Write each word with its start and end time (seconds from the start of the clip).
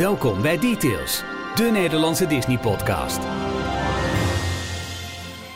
Welkom 0.00 0.42
bij 0.42 0.58
Details, 0.58 1.22
de 1.54 1.64
Nederlandse 1.72 2.26
Disney-podcast. 2.26 3.18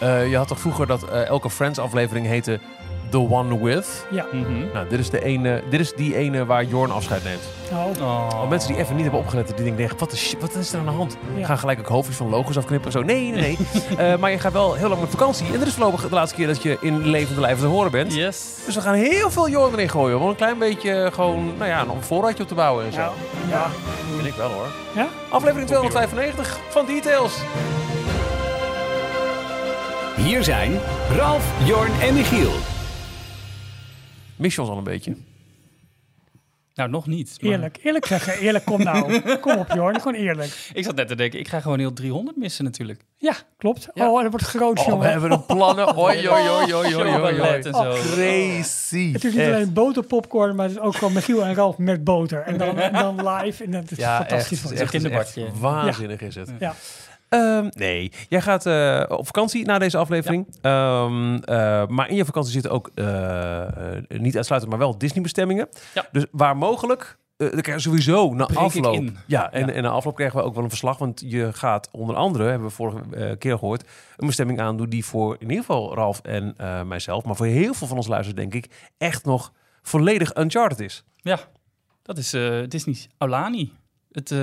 Eh, 0.01 0.31
je 0.31 0.37
had 0.37 0.49
toch 0.49 0.61
vroeger 0.61 0.87
dat 0.87 1.09
eh, 1.09 1.27
elke 1.27 1.51
Friends-aflevering 1.51 2.27
heette 2.27 2.61
The 3.15 3.31
One 3.31 3.59
With? 3.59 4.07
Ja. 4.11 4.27
Nou, 4.73 4.89
dit 4.89 4.99
is, 4.99 5.11
de 5.11 5.25
ene, 5.25 5.63
dit 5.71 5.81
is 5.81 5.93
die 5.93 6.17
ene 6.17 6.47
waar 6.47 6.65
Jorn 6.65 6.91
afscheid 6.91 7.25
neemt. 7.25 7.43
Oh. 8.01 8.31
Want 8.31 8.49
mensen 8.49 8.73
die 8.73 8.81
even 8.81 8.95
niet 8.95 9.03
hebben 9.03 9.21
opgelet, 9.21 9.57
die 9.57 9.75
denken, 9.75 9.99
wat 9.99 10.13
is, 10.13 10.35
wat 10.41 10.55
is 10.55 10.73
er 10.73 10.79
aan 10.79 10.85
de 10.85 10.91
hand? 10.91 11.17
Ja. 11.37 11.47
Gaan 11.47 11.59
gelijk 11.59 11.79
ook 11.79 11.87
hoofdjes 11.87 12.17
van 12.17 12.29
logos 12.29 12.57
afknippen. 12.57 12.93
Zo, 12.93 13.03
nee, 13.03 13.31
nee, 13.31 13.41
nee. 13.41 13.59
Eh, 13.97 14.17
maar 14.17 14.31
je 14.31 14.39
gaat 14.39 14.53
wel 14.53 14.75
heel 14.75 14.89
lang 14.89 15.01
met 15.01 15.11
vakantie. 15.11 15.47
En 15.47 15.59
dit 15.59 15.67
is 15.67 15.75
voorlopig 15.75 16.09
de 16.09 16.15
laatste 16.15 16.37
keer 16.37 16.47
dat 16.47 16.63
je 16.63 16.77
in 16.81 17.07
levende 17.07 17.41
lijven 17.41 17.63
te 17.63 17.69
horen 17.69 17.91
bent. 17.91 18.15
Yes. 18.15 18.55
Dus 18.67 18.75
we 18.75 18.81
gaan 18.81 18.95
heel 18.95 19.31
veel 19.31 19.49
Jorn 19.49 19.73
erin 19.73 19.89
gooien. 19.89 20.21
Om 20.21 20.29
een 20.29 20.37
klein 20.37 20.59
beetje 20.59 21.11
gewoon, 21.13 21.53
nou 21.57 21.71
ja, 21.71 21.81
een 21.81 22.03
voorraadje 22.03 22.43
op 22.43 22.49
te 22.49 22.55
bouwen 22.55 22.85
en 22.85 22.93
zo. 22.93 22.99
Ja. 22.99 23.13
ja. 23.49 23.71
vind 24.15 24.27
ik 24.27 24.35
wel 24.35 24.51
hoor. 24.51 24.69
Ja? 24.95 25.09
Aflevering 25.29 25.67
295 25.67 26.59
van 26.69 26.87
Details. 26.87 27.39
Hier 30.17 30.45
zijn 30.45 30.81
Ralf, 31.17 31.45
Jorn 31.65 31.91
en 32.01 32.15
Michiel. 32.15 32.74
Mis 34.45 34.55
je 34.55 34.61
ons 34.61 34.71
al 34.71 34.77
een 34.79 34.85
beetje? 34.85 35.17
Nou, 36.75 36.91
nog 36.91 37.07
niet. 37.07 37.37
maar 37.41 37.51
Eerlijk, 37.53 37.79
eerlijk 37.83 38.07
zeggen. 38.07 38.39
Eerlijk, 38.39 38.65
kom 38.65 38.83
nou. 38.83 39.21
Kom 39.39 39.57
op, 39.59 39.73
Jorn. 39.75 40.01
Gewoon 40.01 40.15
eerlijk. 40.15 40.51
Ik 40.75 40.85
zat 40.85 40.95
net 40.95 41.09
te 41.09 41.15
denken, 41.15 41.39
ik 41.39 41.49
ga 41.49 41.61
gewoon 41.61 41.79
heel 41.79 41.93
300 41.93 42.37
missen 42.37 42.65
natuurlijk. 42.65 43.05
Ja, 43.17 43.35
klopt. 43.57 43.89
Ja. 43.95 44.11
Oh, 44.11 44.23
dat 44.23 44.31
wordt 44.31 44.47
groot, 44.47 44.79
Oh, 44.79 44.85
jongen. 44.87 45.01
we 45.01 45.07
hebben 45.11 45.31
een 45.33 45.47
plannen. 45.47 45.97
Oi, 45.97 46.29
oi, 46.29 46.49
oi, 46.51 46.75
oi, 46.75 46.95
oi. 46.95 47.61
Crazy. 48.01 49.13
Het 49.13 49.25
is 49.25 49.33
niet 49.33 49.41
Echt. 49.43 49.53
alleen 49.55 49.73
boterpopcorn, 49.73 50.57
maar 50.57 50.67
het 50.69 50.75
is 50.77 50.81
ook 50.83 50.95
gewoon 50.97 51.13
Michiel 51.13 51.45
en 51.45 51.55
Ralf 51.55 51.79
met 51.79 52.05
boter. 52.05 52.41
En 52.43 52.59
dan, 52.59 52.79
en 52.79 52.93
dan 53.17 53.29
live. 53.29 53.65
En 53.65 53.71
dat 53.71 53.91
is 53.91 53.99
Ja, 53.99 54.17
fantastisch. 54.17 54.51
echt, 54.53 54.61
van 54.61 54.71
het 54.71 54.79
is 54.79 54.81
echt, 54.85 54.91
kinderbakje. 54.91 55.49
waanzinnig 55.61 56.21
is 56.21 56.35
het. 56.35 56.51
Ja. 56.59 56.75
Ehm, 57.35 57.69
nee, 57.71 58.13
jij 58.29 58.41
gaat 58.41 58.67
eh, 58.67 59.05
op 59.09 59.27
vakantie 59.27 59.65
na 59.65 59.79
deze 59.79 59.97
aflevering. 59.97 60.47
Ehm, 60.61 61.35
eh, 61.37 61.87
maar 61.87 62.09
in 62.09 62.17
je 62.17 62.25
vakantie 62.25 62.53
zitten 62.53 62.71
ook 62.71 62.91
eh, 62.95 63.67
niet 64.09 64.37
uitsluitend, 64.37 64.73
maar 64.73 64.81
wel 64.81 64.99
Disney-bestemmingen. 64.99 65.69
Ja. 65.95 66.07
Dus 66.13 66.27
waar 66.31 66.57
mogelijk, 66.57 67.17
je 67.37 67.75
sowieso 67.77 68.35
na 68.35 68.45
Breek 68.45 68.59
afloop. 68.59 68.95
Ja, 69.27 69.53
en, 69.53 69.67
Ja. 69.67 69.73
en 69.73 69.83
na 69.83 69.89
afloop 69.89 70.15
krijgen 70.15 70.39
we 70.39 70.45
ook 70.45 70.55
wel 70.55 70.63
een 70.63 70.69
verslag. 70.69 70.99
Want 70.99 71.23
je 71.27 71.53
gaat 71.53 71.89
onder 71.93 72.17
andere, 72.17 72.49
hebben 72.49 72.69
we 72.69 72.75
vorige 72.75 73.37
keer 73.39 73.59
gehoord, 73.59 73.89
een 74.17 74.27
bestemming 74.27 74.61
aandoen 74.61 74.89
die 74.89 75.05
voor 75.05 75.35
in 75.35 75.49
ieder 75.49 75.65
geval 75.65 75.95
Ralf 75.95 76.21
en 76.21 76.55
mijzelf, 76.87 77.25
maar 77.25 77.37
voor 77.37 77.47
heel 77.47 77.75
veel 77.75 77.87
van 77.87 77.97
ons 77.97 78.07
luisteren, 78.07 78.37
denk 78.51 78.65
ik, 78.65 78.91
echt 78.99 79.25
nog 79.25 79.53
volledig 79.83 80.37
Uncharted 80.37 80.81
is. 80.81 81.05
Ja, 81.17 81.39
dat 82.03 82.19
is 82.19 82.31
Disney's 82.69 83.09
Aulani. 83.19 83.73
Het 84.13 84.35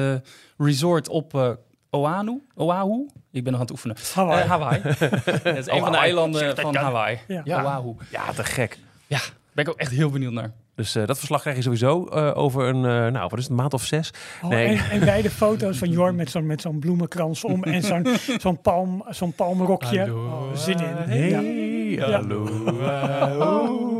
resort 0.57 1.09
op 1.09 1.57
Oahu. 1.95 2.41
Oahu? 2.55 3.05
Ik 3.31 3.43
ben 3.43 3.51
nog 3.51 3.53
aan 3.53 3.59
het 3.59 3.71
oefenen. 3.71 3.95
Hawaii. 4.13 4.41
Eh, 4.43 4.49
Hawaii. 4.49 4.81
Het 5.43 5.57
is 5.57 5.67
een 5.67 5.79
van 5.79 5.91
de 5.91 5.97
eilanden 5.97 6.57
van 6.57 6.75
Hawaii. 6.75 7.19
Ja. 7.27 7.41
Ja. 7.43 7.63
Oahu. 7.63 7.93
Ja, 8.11 8.31
te 8.33 8.43
gek. 8.43 8.77
Ja, 9.07 9.19
ben 9.53 9.65
ik 9.65 9.69
ook 9.71 9.77
echt 9.79 9.91
heel 9.91 10.09
benieuwd 10.09 10.31
naar. 10.33 10.51
Dus 10.75 10.95
eh, 10.95 11.05
dat 11.05 11.17
verslag 11.17 11.41
krijg 11.41 11.55
je 11.55 11.61
sowieso 11.61 12.05
eh, 12.07 12.37
over 12.37 12.67
een, 12.67 12.75
eh, 12.75 13.11
nou, 13.11 13.27
wat 13.29 13.31
is 13.33 13.37
het, 13.39 13.49
een 13.49 13.55
maand 13.55 13.73
of 13.73 13.83
zes. 13.83 14.11
Oh, 14.41 14.49
Nee. 14.49 14.77
en, 14.77 14.89
en 14.89 15.05
wij 15.05 15.21
de 15.21 15.29
foto's 15.41 15.77
van 15.77 15.89
Jorn 15.89 16.15
met 16.15 16.29
zo'n 16.31 16.45
met 16.45 16.61
zo'n 16.61 16.79
bloemenkrans 16.79 17.43
om 17.43 17.63
en 17.63 17.83
zo'n 17.83 18.07
zo'n 18.41 18.61
palm, 18.61 19.03
zo'n 19.09 19.33
palmrokje. 19.33 19.99
Hallo. 19.99 20.25
Oh, 20.25 20.55
zin 20.55 20.79
in. 20.79 20.95
Hey, 20.95 21.29
Ja. 21.89 22.11
hallo. 22.11 22.47
hallo. 22.83 23.90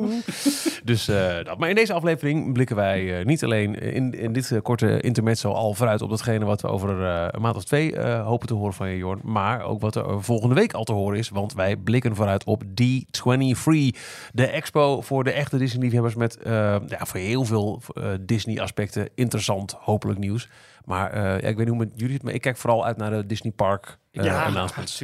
Dus 0.83 1.07
eh, 1.07 1.43
dat. 1.43 1.57
Maar 1.57 1.69
in 1.69 1.75
deze 1.75 1.93
aflevering 1.93 2.53
blikken 2.53 2.75
wij 2.75 3.19
eh, 3.19 3.25
niet 3.25 3.43
alleen 3.43 3.75
in, 3.75 4.13
in 4.13 4.33
dit 4.33 4.51
eh, 4.51 4.61
korte 4.61 5.01
intermezzo 5.01 5.51
al 5.51 5.73
vooruit 5.73 6.01
op 6.01 6.09
datgene 6.09 6.45
wat 6.45 6.61
we 6.61 6.67
over 6.67 6.89
een 7.35 7.41
maand 7.41 7.55
of 7.55 7.63
twee 7.63 7.95
eh, 7.95 8.25
hopen 8.25 8.47
te 8.47 8.53
horen 8.53 8.73
van 8.73 8.89
je, 8.89 8.97
Jorn. 8.97 9.19
Maar 9.23 9.61
ook 9.61 9.81
wat 9.81 9.95
er 9.95 10.23
volgende 10.23 10.55
week 10.55 10.73
al 10.73 10.83
te 10.83 10.91
horen 10.91 11.17
is. 11.17 11.29
Want 11.29 11.53
wij 11.53 11.75
blikken 11.75 12.15
vooruit 12.15 12.43
op 12.43 12.63
D23. 12.63 13.97
De 14.31 14.47
expo 14.47 15.01
voor 15.01 15.23
de 15.23 15.31
echte 15.31 15.57
Disney-liefhebbers 15.57 16.15
met 16.15 16.37
eh, 16.37 16.51
ja, 16.87 17.05
voor 17.05 17.19
heel 17.19 17.45
veel 17.45 17.81
Disney-aspecten 18.21 19.09
interessant, 19.15 19.71
hopelijk 19.79 20.19
nieuws. 20.19 20.49
Maar 20.85 21.11
eh, 21.11 21.21
ja, 21.21 21.47
ik 21.47 21.55
weet 21.55 21.57
niet 21.57 21.67
hoe 21.67 21.77
met 21.77 21.91
jullie 21.95 22.13
het, 22.13 22.23
maar 22.23 22.33
ik 22.33 22.41
kijk 22.41 22.57
vooral 22.57 22.85
uit 22.85 22.97
naar 22.97 23.11
de 23.11 23.25
Disney 23.25 23.51
Park 23.51 23.97
Ja. 24.11 24.21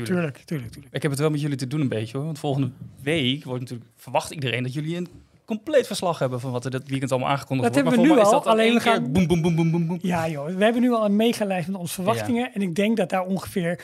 Tuurlijk, 0.06 0.38
tuurlijk, 0.46 0.72
tuurlijk. 0.72 0.96
Ik 0.96 1.02
heb 1.02 1.12
het 1.12 1.20
wel 1.20 1.30
met 1.30 1.42
jullie 1.42 1.58
te 1.58 1.68
doen 1.68 1.81
een 1.81 1.88
beetje 1.88 2.18
hoor. 2.18 2.26
Want 2.26 2.40
volgende 2.40 2.72
week 3.12 3.44
wordt 3.44 3.62
natuurlijk, 3.62 3.90
verwacht 3.95 4.31
iedereen 4.31 4.63
dat 4.63 4.73
jullie 4.73 4.95
een 4.97 5.07
compleet 5.45 5.88
verslag 5.88 6.19
hebben 6.19 6.40
van 6.40 6.51
wat 6.51 6.66
er 6.66 6.72
dit 6.72 6.88
weekend 6.90 7.12
allemaal 7.12 7.29
aangekondigd 7.29 7.73
Dat 7.73 7.84
wordt. 7.84 7.95
hebben 7.97 8.07
we 8.16 8.16
Maar 8.16 8.25
nu 8.25 8.34
al, 8.35 8.44
dat 8.44 8.51
alleen 8.53 8.66
één 8.66 8.78
we 8.78 8.84
keer 8.84 9.12
boem, 9.12 9.28
boem, 9.28 9.41
boem, 9.41 9.56
boem, 9.56 9.72
boem, 9.72 9.88
boem. 9.88 10.00
Ja 10.01 10.28
joh, 10.29 10.45
we 10.56 10.63
hebben 10.63 10.81
nu 10.81 10.91
al 10.91 11.06
een 11.06 11.16
megalijst 11.16 11.68
met 11.68 11.78
onze 11.78 11.94
verwachtingen. 11.94 12.53
En 12.53 12.62
ik 12.62 12.75
denk 12.75 12.97
dat 12.97 13.09
daar 13.09 13.25
ongeveer 13.25 13.81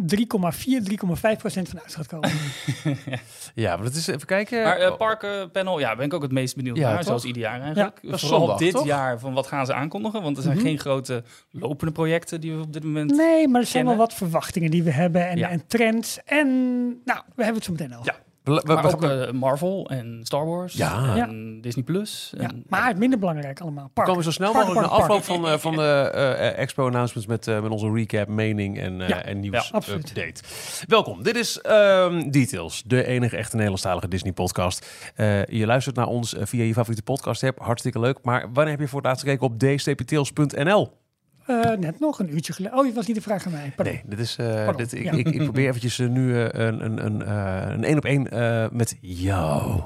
3,4, 0.00 0.04
3,5 0.04 1.36
procent 1.38 1.68
van 1.68 1.80
uit 1.80 1.94
gaat 1.94 2.06
komen. 2.06 2.30
Ja, 3.54 3.74
maar 3.76 3.84
dat 3.84 3.94
is 3.94 4.06
even 4.06 4.26
kijken. 4.26 4.62
Maar 4.62 4.78
eh 4.78 4.96
parkenpanel, 4.96 5.78
ja, 5.78 5.96
ben 5.96 6.04
ik 6.04 6.14
ook 6.14 6.22
het 6.22 6.32
meest 6.32 6.56
benieuwd 6.56 6.76
Ja, 6.76 6.88
naar. 6.88 6.96
toch? 6.96 7.06
Zoals 7.06 7.24
ieder 7.24 7.42
jaar 7.42 7.60
eigenlijk. 7.60 7.98
dat 8.02 8.14
is 8.14 8.20
Vooral 8.20 8.38
zondag, 8.38 8.58
dit 8.58 8.70
toch? 8.72 8.84
jaar, 8.86 9.18
van 9.20 9.32
wat 9.34 9.46
gaan 9.46 9.66
ze 9.66 9.74
aankondigen? 9.74 10.22
Want 10.22 10.36
er 10.36 10.42
zijn 10.42 10.56
Mhm. 10.56 10.64
geen 10.66 10.78
grote 10.78 11.22
lopende 11.50 11.92
projecten 11.92 12.40
die 12.40 12.52
we 12.54 12.62
op 12.62 12.72
dit 12.72 12.84
moment... 12.84 13.10
Nee, 13.16 13.48
maar 13.48 13.60
er 13.60 13.66
zijn 13.66 13.84
wel 13.86 13.96
wat 13.96 14.14
verwachtingen 14.14 14.70
die 14.70 14.82
we 14.82 14.90
hebben 14.90 15.28
en, 15.28 15.38
Ja. 15.38 15.48
en 15.48 15.66
trends. 15.66 16.18
En 16.24 16.46
nou, 17.04 17.20
we 17.34 17.44
hebben 17.44 17.54
het 17.54 17.64
zo 17.64 17.72
meteen 17.72 17.92
al. 17.92 18.00
Ja. 18.04 18.14
We- 18.46 18.62
we- 18.64 18.72
Maar 18.72 18.82
we- 18.82 18.92
ook 18.92 19.02
eh, 19.02 19.30
Marvel 19.32 19.88
en 19.90 20.20
Star 20.22 20.46
Wars 20.46 20.74
Ja. 20.74 21.16
en 21.16 21.58
Disney 21.60 21.84
Plus. 21.84 22.32
Ja, 22.38 22.48
En, 22.48 22.64
maar 22.68 22.86
het 22.86 22.98
minder 22.98 23.18
belangrijk 23.18 23.60
allemaal. 23.60 23.84
we 23.84 23.90
Parken. 23.90 24.12
komen 24.12 24.24
zo 24.24 24.30
snel 24.36 24.52
mogelijk 24.52 24.80
na 24.80 24.86
parken, 24.88 25.02
afloop 25.04 25.24
van, 25.24 25.46
eh, 25.48 25.58
van 25.58 25.76
de 25.76 26.10
eh, 26.14 26.58
expo-announcements 26.58 27.26
met, 27.26 27.46
eh, 27.48 27.60
met 27.62 27.70
onze 27.70 27.90
recap, 27.92 28.28
mening 28.28 28.78
en, 28.80 29.00
eh 29.00 29.08
Ja. 29.08 29.22
en 29.24 29.40
nieuws 29.40 29.68
Ja, 29.68 29.76
absoluut. 29.76 30.08
update. 30.08 30.42
Welkom, 30.86 31.22
dit 31.22 31.36
is 31.36 31.60
ehm, 31.60 32.30
Details, 32.30 32.82
de 32.86 33.04
enige 33.06 33.36
echte 33.36 33.54
Nederlandstalige 33.54 34.08
Disney-podcast. 34.08 34.86
Eh, 35.14 35.44
je 35.46 35.66
luistert 35.66 35.96
naar 35.96 36.06
ons 36.06 36.34
via 36.38 36.64
je 36.64 36.72
favoriete 36.72 37.02
podcast-app, 37.02 37.58
hartstikke 37.60 38.00
leuk. 38.00 38.18
Maar 38.22 38.40
wanneer 38.52 38.72
heb 38.72 38.80
je 38.80 38.88
voor 38.88 38.98
het 38.98 39.06
laatst 39.06 39.24
gekeken 39.24 39.46
op 39.46 39.58
dstptails.nl? 39.58 40.92
Eh, 41.46 41.76
net 41.76 42.00
nog 42.00 42.18
een 42.18 42.34
uurtje 42.34 42.52
geleden. 42.52 42.78
Oh, 42.78 42.84
het 42.84 42.94
was 42.94 43.06
niet 43.06 43.16
de 43.16 43.22
vraag 43.22 43.46
aan 43.46 43.52
mij. 43.52 43.72
Pardon. 43.76 43.94
Nee, 43.94 44.02
dit 44.06 44.18
is, 44.18 44.36
eh, 44.36 44.76
dit, 44.76 44.92
ik, 44.92 45.04
ja. 45.04 45.12
ik, 45.12 45.28
ik 45.28 45.42
probeer 45.42 45.68
eventjes 45.68 45.98
eh, 45.98 46.08
nu 46.08 46.36
een 46.36 46.84
een 46.84 47.04
een 47.04 47.22
eh, 47.22 47.70
een 47.70 47.84
één 47.84 47.96
op 47.96 48.04
één 48.04 48.28
met 48.72 48.96
jou 49.00 49.82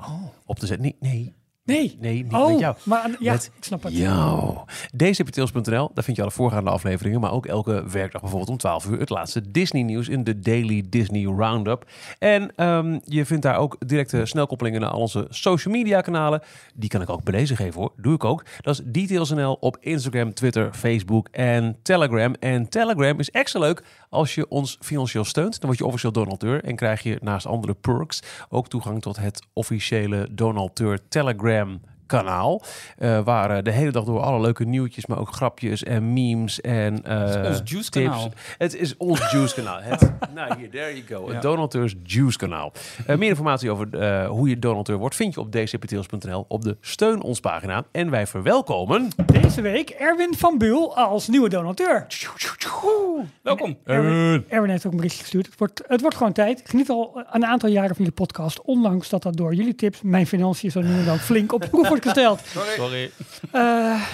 op 0.47 0.59
te 0.59 0.67
zetten. 0.67 0.95
Nee, 1.01 1.13
nee, 1.13 1.35
Nee. 1.65 1.97
nee, 2.01 2.23
niet 2.23 2.33
oh, 2.33 2.49
met 2.49 2.59
jou. 2.59 2.77
maar 2.83 3.17
ja, 3.19 3.33
Met 3.33 3.51
ik 3.57 3.65
snap 3.65 3.83
het. 3.83 3.97
Jou. 3.97 4.59
DCPTils.nl, 4.97 5.91
daar 5.95 6.05
vind 6.05 6.17
je 6.17 6.23
alle 6.23 6.31
voorgaande 6.31 6.71
afleveringen, 6.71 7.21
maar 7.21 7.33
ook 7.33 7.47
elke 7.47 7.85
werkdag 7.91 8.21
bijvoorbeeld 8.21 8.51
om 8.51 8.57
12 8.57 8.87
uur 8.87 8.99
het 8.99 9.11
laatste 9.11 9.51
Disney 9.51 9.83
nieuws 9.83 10.09
in 10.09 10.25
de 10.25 10.39
Daily 10.39 10.85
Disney 10.89 11.25
Roundup. 11.25 11.91
En 12.19 12.53
ehm, 12.57 12.99
je 13.05 13.25
vindt 13.25 13.43
daar 13.43 13.57
ook 13.57 13.77
directe 13.87 14.27
snelkoppelingen 14.27 14.81
naar 14.81 14.91
al 14.91 15.01
onze 15.01 15.27
social 15.29 15.75
media 15.75 16.01
kanalen. 16.01 16.43
Die 16.75 16.89
kan 16.89 17.03
ik 17.03 17.11
ook 17.11 17.33
deze 17.33 17.57
geven 17.57 17.81
hoor, 17.81 17.93
doe 17.97 18.15
ik 18.15 18.25
ook. 18.25 18.45
Dat 18.61 18.75
is 18.75 18.83
Details.nl 18.85 19.57
op 19.61 19.77
Instagram, 19.81 20.35
Twitter, 20.35 20.73
Facebook 20.73 21.29
en 21.31 21.77
Telegram. 21.83 22.35
En 22.35 22.69
Telegram 22.69 23.19
is 23.19 23.31
extra 23.31 23.61
leuk 23.61 23.83
als 24.11 24.35
je 24.35 24.49
ons 24.49 24.77
financieel 24.81 25.25
steunt. 25.25 25.61
Dan 25.61 25.67
word 25.67 25.79
je 25.79 25.87
officieel 25.87 26.13
donateur 26.13 26.65
en 26.65 26.77
krijg 26.77 27.03
je 27.03 27.19
naast 27.21 27.47
andere 27.47 27.75
perks 27.75 28.23
ook 28.49 28.69
toegang 28.69 29.03
tot 29.03 29.17
het 29.17 29.43
officiële 29.53 30.29
donateur 30.31 31.09
Telegram 31.09 31.81
kanaal. 32.11 32.63
eh, 32.99 33.21
waar 33.25 33.51
eh, 33.51 33.63
de 33.63 33.71
hele 33.71 33.91
dag 33.91 34.05
door 34.05 34.21
alle 34.21 34.41
leuke 34.41 34.65
nieuwtjes, 34.65 35.07
maar 35.07 35.19
ook 35.19 35.35
grapjes 35.35 35.83
en 35.83 36.13
memes 36.13 36.61
en 36.61 37.05
eh, 37.05 37.19
Het 37.19 37.29
is 37.29 37.37
ons 37.37 37.71
Juice 37.71 37.91
tips. 37.91 38.07
kanaal. 38.07 38.33
Het 38.59 38.77
is 38.77 38.97
ons 38.97 39.31
Juice 39.31 39.55
kanaal. 39.55 39.79
Het, 39.81 40.13
nou 40.35 40.59
hier, 40.59 40.71
there 40.71 41.03
you 41.05 41.21
go. 41.21 41.27
Ja. 41.27 41.33
Het 41.33 41.43
donateurs 41.43 41.95
Juice 42.05 42.39
kanaal. 42.39 42.73
Meer 43.07 43.29
informatie 43.29 43.71
over 43.71 43.99
eh, 43.99 44.29
hoe 44.29 44.49
je 44.49 44.59
donateur 44.59 44.97
wordt 44.97 45.15
vind 45.17 45.35
je 45.35 45.41
op 45.41 45.53
dcptails.nl 45.53 46.45
op 46.49 46.63
de 46.63 46.77
steun 46.81 47.23
ons 47.23 47.41
pagina. 47.41 47.85
En 47.93 48.11
wij 48.11 48.27
verwelkomen... 48.27 49.09
Deze 49.27 49.61
week 49.61 49.91
Erwin 49.91 50.35
van 50.37 50.59
Buul 50.59 50.97
als 50.97 51.29
nieuwe 51.29 51.49
donateur. 51.49 52.07
Welkom. 53.43 53.77
Erwin, 53.85 54.45
Erwin 54.49 54.71
heeft 54.71 54.87
ook 54.87 54.91
een 54.91 54.97
berichtje 54.97 55.23
gestuurd. 55.23 55.47
Het 55.47 55.59
wordt, 55.59 55.83
het 55.87 56.01
wordt 56.01 56.17
gewoon 56.17 56.33
tijd. 56.33 56.59
Ik 56.61 56.69
geniet 56.69 56.91
al 56.91 57.23
een 57.31 57.47
aantal 57.47 57.69
jaren 57.69 57.89
van 57.89 57.97
jullie 57.99 58.13
podcast. 58.13 58.61
Ondanks 58.63 59.09
dat 59.09 59.23
dat 59.23 59.37
door 59.37 59.55
jullie 59.55 59.75
tips 59.75 60.01
mijn 60.03 60.27
financiën 60.27 60.71
zo 60.71 60.81
nu 60.81 60.99
en 60.99 61.05
dan 61.05 61.19
flink 61.19 61.53
op 61.53 61.63
de 61.63 61.69
proef 61.69 61.91
wordt 62.05 62.19
gesteld. 62.19 62.41
Sorry. 62.77 63.11
Eh, 63.53 63.61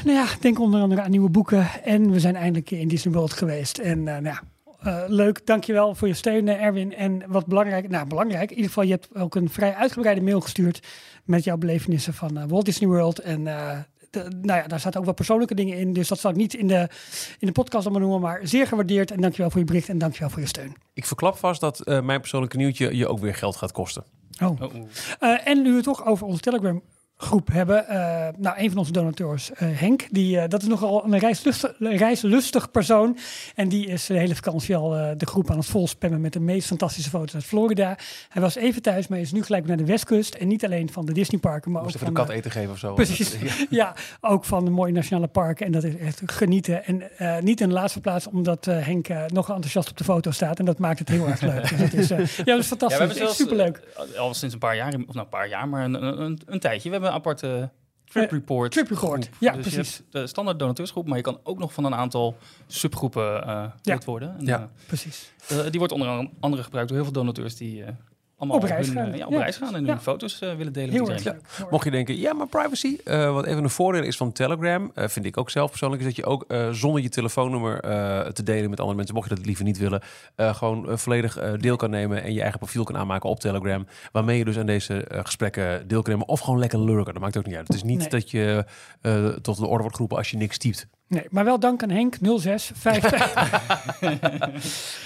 nou 0.04 0.16
ja, 0.16 0.22
ik 0.22 0.42
denk 0.42 0.60
onder 0.60 0.80
andere 0.80 1.02
aan 1.02 1.10
nieuwe 1.10 1.30
boeken. 1.30 1.66
En 1.84 2.10
we 2.10 2.20
zijn 2.20 2.36
eindelijk 2.36 2.70
in 2.70 2.88
Disney 2.88 3.14
World 3.14 3.32
geweest. 3.32 3.78
En 3.78 3.98
eh, 3.98 4.04
nou 4.04 4.24
ja, 4.24 4.42
eh, 4.80 5.02
leuk. 5.06 5.46
Dankjewel 5.46 5.94
voor 5.94 6.08
je 6.08 6.14
steun, 6.14 6.48
Erwin. 6.48 6.94
En 6.94 7.22
wat 7.26 7.46
belangrijk, 7.46 7.88
nou 7.88 8.06
belangrijk, 8.06 8.50
in 8.50 8.56
ieder 8.56 8.66
geval, 8.66 8.84
je 8.84 8.90
hebt 8.90 9.08
ook 9.14 9.34
een 9.34 9.50
vrij 9.50 9.74
uitgebreide 9.74 10.20
mail 10.20 10.40
gestuurd 10.40 10.86
met 11.24 11.44
jouw 11.44 11.56
belevenissen 11.56 12.14
van 12.14 12.48
Walt 12.48 12.64
Disney 12.64 12.88
World. 12.88 13.18
En 13.18 13.46
eh, 13.46 13.78
de- 14.10 14.28
nou 14.42 14.60
ja, 14.60 14.66
daar 14.66 14.80
zaten 14.80 14.98
ook 14.98 15.04
wel 15.06 15.14
persoonlijke 15.14 15.54
dingen 15.54 15.78
in. 15.78 15.92
Dus 15.92 16.08
dat 16.08 16.18
zal 16.18 16.30
ik 16.30 16.36
niet 16.36 16.54
in 16.54 16.66
de, 16.66 16.88
in 17.38 17.46
de 17.46 17.52
podcast 17.52 17.86
allemaal 17.86 18.08
noemen, 18.08 18.20
maar 18.28 18.40
zeer 18.42 18.66
gewaardeerd. 18.66 19.10
En 19.10 19.20
dankjewel 19.20 19.50
voor 19.50 19.60
je 19.60 19.66
bericht 19.66 19.88
en 19.88 19.98
dankjewel 19.98 20.30
voor 20.30 20.40
je 20.40 20.46
steun. 20.48 20.76
Ik 20.94 21.04
verklap 21.04 21.36
vast 21.38 21.60
dat 21.60 21.80
eh, 21.80 22.00
mijn 22.00 22.20
persoonlijke 22.20 22.56
nieuwtje 22.56 22.96
je 22.96 23.08
ook 23.08 23.18
weer 23.18 23.34
geld 23.34 23.56
gaat 23.56 23.72
kosten. 23.72 24.04
Oh. 24.42 24.60
Oh. 24.60 24.74
Eh, 25.18 25.46
en 25.48 25.62
nu 25.62 25.68
we 25.70 25.74
het 25.74 25.84
toch 25.84 26.06
over 26.06 26.26
onze 26.26 26.40
Telegram 26.40 26.82
groep 27.18 27.48
hebben. 27.52 27.88
Eh, 27.88 28.28
nou, 28.36 28.58
een 28.58 28.68
van 28.68 28.78
onze 28.78 28.92
donateurs, 28.92 29.52
eh, 29.52 29.68
Henk, 29.70 30.06
die, 30.10 30.38
eh, 30.38 30.48
dat 30.48 30.62
is 30.62 30.68
nogal 30.68 31.04
een 31.04 31.18
reislustig, 31.18 31.72
reislustig 31.78 32.70
persoon. 32.70 33.18
En 33.54 33.68
die 33.68 33.86
is 33.86 34.06
de 34.06 34.18
hele 34.18 34.34
vakantie 34.34 34.76
al 34.76 34.90
de 35.16 35.26
groep 35.26 35.50
aan 35.50 35.56
het 35.56 35.66
volspammen 35.66 36.20
met 36.20 36.32
de 36.32 36.40
meest 36.40 36.66
fantastische 36.66 37.10
foto's 37.10 37.34
uit 37.34 37.44
Florida. 37.44 37.96
Hij 38.28 38.42
was 38.42 38.54
even 38.54 38.82
thuis, 38.82 39.08
maar 39.08 39.18
is 39.18 39.32
nu 39.32 39.42
gelijk 39.42 39.66
naar 39.66 39.76
de 39.76 39.84
westkust. 39.84 40.34
En 40.34 40.48
niet 40.48 40.64
alleen 40.64 40.92
van 40.92 41.06
de 41.06 41.12
Disneyparken, 41.12 41.70
maar 41.70 41.80
ook 41.80 41.86
Moest 41.86 41.96
even 42.02 42.14
van 42.14 42.16
de 42.16 42.26
kat 42.26 42.36
eten 42.38 42.50
geven 42.50 42.70
of 42.70 42.78
zo. 42.78 42.94
Precies. 42.94 43.34
Ja. 43.46 43.54
ja, 43.70 43.94
ook 44.20 44.44
van 44.44 44.64
de 44.64 44.70
mooie 44.70 44.92
nationale 44.92 45.26
parken. 45.26 45.66
En 45.66 45.72
dat 45.72 45.84
is 45.84 45.96
echt 45.96 46.22
genieten. 46.26 46.84
En 46.84 47.02
niet 47.44 47.60
in 47.60 47.68
de 47.68 47.74
laatste 47.74 48.00
plaats, 48.00 48.26
omdat 48.26 48.64
Henk 48.64 49.08
nog 49.26 49.48
enthousiast 49.48 49.90
op 49.90 49.96
de 49.96 50.04
foto 50.04 50.30
staat. 50.30 50.58
En 50.58 50.64
dat 50.64 50.78
maakt 50.78 50.98
het 50.98 51.08
heel 51.08 51.26
erg 51.26 51.40
leuk. 51.40 51.68
Dus 51.68 51.78
het 51.78 51.94
is, 51.94 52.08
ja, 52.08 52.44
dat 52.44 52.58
is 52.58 52.66
fantastisch. 52.66 52.78
Ja, 52.80 52.88
we 52.88 52.88
hebben 52.88 53.08
Echt 53.08 53.16
zelfs, 53.16 53.36
superleuk. 53.36 53.80
al 54.18 54.34
sinds 54.34 54.54
een 54.54 54.60
paar 54.60 54.76
jaar, 54.76 54.86
of 54.86 54.92
nou 54.92 55.18
een 55.18 55.28
paar 55.28 55.48
jaar, 55.48 55.68
maar 55.68 55.84
een, 55.84 56.04
een, 56.04 56.20
een, 56.20 56.40
een 56.46 56.60
tijdje. 56.60 56.88
We 56.88 56.94
hebben 56.94 57.05
een 57.06 57.12
aparte 57.12 57.70
trip 58.04 58.24
Eh, 58.24 58.30
report. 58.30 58.72
trip 58.72 58.88
report, 58.88 59.24
groep. 59.24 59.36
ja, 59.40 59.52
dus 59.52 59.60
precies. 59.74 60.02
De 60.10 60.26
standaard 60.26 60.58
donateursgroep, 60.58 61.06
maar 61.06 61.16
je 61.16 61.22
kan 61.22 61.40
ook 61.42 61.58
nog 61.58 61.72
van 61.72 61.84
een 61.84 61.94
aantal 61.94 62.36
subgroepen 62.66 63.46
eh 63.46 63.64
lid 63.82 64.04
worden. 64.04 64.38
En, 64.38 64.44
Ja. 64.46 64.70
Precies. 64.86 65.32
eh, 65.48 65.58
eh, 65.58 65.70
die 65.70 65.78
wordt 65.78 65.94
onder 65.94 66.28
andere 66.40 66.62
gebruikt 66.62 66.88
door 66.88 66.96
heel 66.98 67.06
veel 67.06 67.16
donateurs 67.22 67.56
die 67.56 67.84
allemaal 68.36 68.56
Op 68.56 68.62
reis 68.62 68.86
hun, 68.86 68.96
gaan. 68.96 69.12
eh, 69.12 69.18
ja, 69.18 69.26
op 69.26 69.32
Ja. 69.32 69.38
reis 69.38 69.56
gaan 69.56 69.74
en 69.74 69.84
Ja. 69.84 69.88
hun 69.90 70.00
foto's 70.00 70.40
eh, 70.40 70.54
willen 70.54 70.72
delen 70.72 70.90
Heel 70.90 71.00
met 71.00 71.10
erg 71.10 71.18
iedereen. 71.18 71.40
leuk. 71.58 71.70
Mocht 71.70 71.84
je 71.84 71.90
denken, 71.90 72.16
ja, 72.18 72.32
maar 72.32 72.46
privacy, 72.46 72.96
eh, 73.04 73.32
wat 73.32 73.44
even 73.46 73.64
een 73.64 73.70
voordeel 73.70 74.02
is 74.02 74.16
van 74.16 74.32
Telegram, 74.32 74.90
eh, 74.94 75.08
vind 75.08 75.26
ik 75.26 75.36
ook 75.36 75.50
zelf 75.50 75.68
persoonlijk, 75.70 76.00
is 76.02 76.06
dat 76.08 76.16
je 76.16 76.24
ook 76.24 76.44
zonder 76.74 77.02
je 77.02 77.08
telefoonnummer 77.08 77.80
eh, 77.80 78.20
te 78.20 78.42
delen 78.42 78.70
met 78.70 78.78
andere 78.80 78.96
mensen, 78.96 79.14
mocht 79.14 79.28
je 79.28 79.34
dat 79.34 79.46
liever 79.46 79.64
niet 79.64 79.78
willen, 79.78 80.02
eh, 80.34 80.54
gewoon 80.54 80.98
volledig 80.98 81.36
eh, 81.36 81.52
deel 81.58 81.76
kan 81.76 81.90
nemen 81.90 82.22
en 82.22 82.32
je 82.32 82.40
eigen 82.40 82.58
profiel 82.58 82.84
kan 82.84 82.96
aanmaken 82.96 83.30
op 83.30 83.40
Telegram, 83.40 83.86
waarmee 84.12 84.38
je 84.38 84.44
dus 84.44 84.58
aan 84.58 84.66
deze 84.66 85.04
gesprekken 85.10 85.88
deel 85.88 86.02
kan 86.02 86.12
nemen 86.12 86.28
of 86.28 86.40
gewoon 86.40 86.58
lekker 86.58 86.80
lurken. 86.80 87.12
Dat 87.12 87.22
maakt 87.22 87.36
ook 87.36 87.46
niet 87.46 87.56
uit. 87.56 87.66
Het 87.66 87.76
is 87.76 87.82
niet 87.82 87.98
Nee. 87.98 88.08
dat 88.08 88.30
je 88.30 88.64
eh, 89.00 89.26
tot 89.28 89.56
de 89.56 89.66
orde 89.66 89.78
wordt 89.80 89.94
geroepen 89.94 90.16
als 90.18 90.30
je 90.30 90.36
niks 90.36 90.58
typt. 90.58 90.86
Nee, 91.08 91.26
maar 91.30 91.44
wel 91.44 91.58
dank 91.60 91.82
aan 91.82 91.90
Henk 91.90 92.16
06 92.38 92.72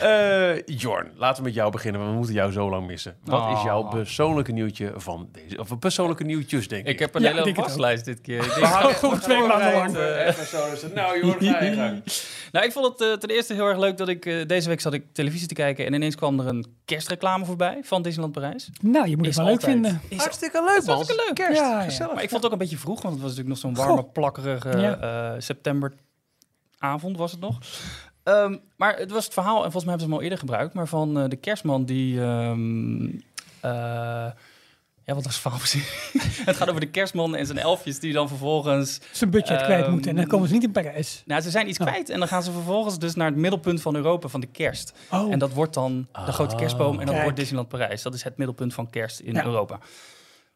Eh, 0.00 0.62
Jorn, 0.66 1.10
laten 1.16 1.36
we 1.42 1.48
met 1.48 1.54
jou 1.54 1.70
beginnen, 1.70 2.00
want 2.00 2.12
we 2.12 2.18
moeten 2.18 2.36
jou 2.36 2.52
zo 2.52 2.70
lang 2.70 2.86
missen. 2.86 3.16
Wat 3.24 3.50
is 3.50 3.58
Oh. 3.58 3.62
jouw 3.64 3.82
persoonlijke 3.82 4.52
nieuwtje 4.52 4.92
van 4.96 5.28
deze, 5.32 5.58
of 5.58 5.78
persoonlijke 5.78 6.24
nieuwtjes, 6.24 6.68
denk 6.68 6.86
ik? 6.86 6.92
Ik 6.92 6.98
heb 6.98 7.14
een 7.14 7.22
Ja, 7.22 7.34
hele 7.34 7.52
waslijst 7.54 8.04
dit 8.04 8.20
keer. 8.20 8.44
Ik 8.44 8.54
denk, 9.00 9.20
twee 9.20 9.46
maanden 9.46 9.72
lang. 9.72 9.96
eh, 9.96 10.26
dus- 10.26 10.84
Nou, 10.94 11.26
Jorn, 11.26 11.44
ga 11.44 11.62
je 11.62 11.72
gang. 11.74 12.02
Nou, 12.52 12.64
ik 12.66 12.72
vond 12.72 12.86
het 12.98 13.08
eh, 13.08 13.12
ten 13.16 13.28
eerste 13.28 13.54
heel 13.54 13.66
erg 13.66 13.78
leuk 13.78 13.96
dat 13.96 14.08
ik 14.08 14.26
eh, 14.26 14.46
deze 14.46 14.68
week 14.68 14.80
zat 14.80 14.92
ik 14.92 15.04
televisie 15.12 15.48
te 15.48 15.54
kijken 15.54 15.86
en 15.86 15.92
ineens 15.94 16.14
kwam 16.14 16.40
er 16.40 16.46
een 16.46 16.66
kerstreclame 16.84 17.44
voorbij 17.44 17.78
van 17.82 18.02
Disneyland 18.02 18.34
Parijs. 18.34 18.70
Nou, 18.80 19.08
je 19.08 19.16
moet 19.16 19.26
het 19.26 19.36
wel 19.36 19.44
leuk 19.46 19.60
vinden. 19.60 20.00
Is 20.08 20.18
Hartstikke 20.18 20.62
leuk, 20.64 20.86
man. 20.86 20.94
hartstikke 20.94 21.24
leuk. 21.26 21.34
Kerst, 21.34 21.60
Ja, 21.60 21.78
ja. 21.78 21.84
gezellig. 21.84 22.14
Maar 22.14 22.22
ik 22.22 22.28
vond 22.28 22.42
het 22.42 22.52
ook 22.52 22.58
een 22.58 22.64
beetje 22.66 22.76
vroeg, 22.78 23.02
want 23.02 23.14
het 23.14 23.22
was 23.22 23.36
natuurlijk 23.36 23.62
nog 23.62 23.74
zo'n 23.76 23.86
warme, 23.86 24.04
plakkerige 24.04 24.78
Ja. 24.78 25.36
Septemberavond 26.80 27.16
was 27.16 27.30
het 27.32 27.40
nog. 27.40 27.58
Ehm, 28.22 28.56
maar 28.76 28.96
het 28.96 29.10
was 29.10 29.24
het 29.24 29.32
verhaal, 29.32 29.56
en 29.56 29.72
volgens 29.72 29.84
mij 29.84 29.92
hebben 29.92 30.00
ze 30.00 30.06
hem 30.06 30.14
al 30.14 30.22
eerder 30.22 30.38
gebruikt, 30.38 30.74
maar 30.74 30.86
van 30.86 31.18
eh, 31.20 31.28
de 31.28 31.36
kerstman 31.36 31.84
die... 31.84 32.20
ehm, 32.20 33.06
eh, 33.60 34.30
ja, 35.04 35.14
wat 35.16 35.24
was 35.24 35.32
het 35.34 35.42
verhaal 35.42 35.58
precies? 35.58 36.10
het 36.46 36.56
gaat 36.56 36.68
over 36.68 36.80
de 36.80 36.90
kerstman 36.90 37.36
en 37.36 37.46
zijn 37.46 37.58
elfjes 37.58 37.98
die 38.00 38.12
dan 38.12 38.28
vervolgens... 38.28 39.00
Zijn 39.12 39.30
budget 39.30 39.56
Ehm, 39.56 39.64
kwijt 39.64 39.88
moeten. 39.88 40.10
En 40.10 40.16
dan 40.16 40.26
komen 40.26 40.48
ze 40.48 40.54
niet 40.54 40.62
in 40.62 40.72
Parijs. 40.72 41.22
Nou, 41.26 41.40
ze 41.40 41.50
zijn 41.50 41.68
iets 41.68 41.78
Oh. 41.78 41.86
kwijt 41.86 42.08
en 42.10 42.18
dan 42.18 42.28
gaan 42.28 42.42
ze 42.42 42.52
vervolgens 42.52 42.98
dus 42.98 43.14
naar 43.14 43.26
het 43.26 43.36
middelpunt 43.36 43.82
van 43.82 43.94
Europa 43.96 44.28
van 44.28 44.40
de 44.40 44.46
kerst. 44.46 44.92
Oh, 45.10 45.32
En 45.32 45.38
dat 45.38 45.52
wordt 45.52 45.74
dan 45.74 46.06
de 46.26 46.32
grote 46.32 46.54
kerstboom 46.56 46.92
en 46.92 46.98
dat 46.98 47.08
Kijk. 47.08 47.22
wordt 47.22 47.36
Disneyland 47.36 47.68
Parijs. 47.68 48.02
Dat 48.02 48.14
is 48.14 48.22
het 48.22 48.36
middelpunt 48.36 48.74
van 48.74 48.90
kerst 48.90 49.20
in 49.20 49.34
Ja. 49.34 49.44
Europa. 49.44 49.78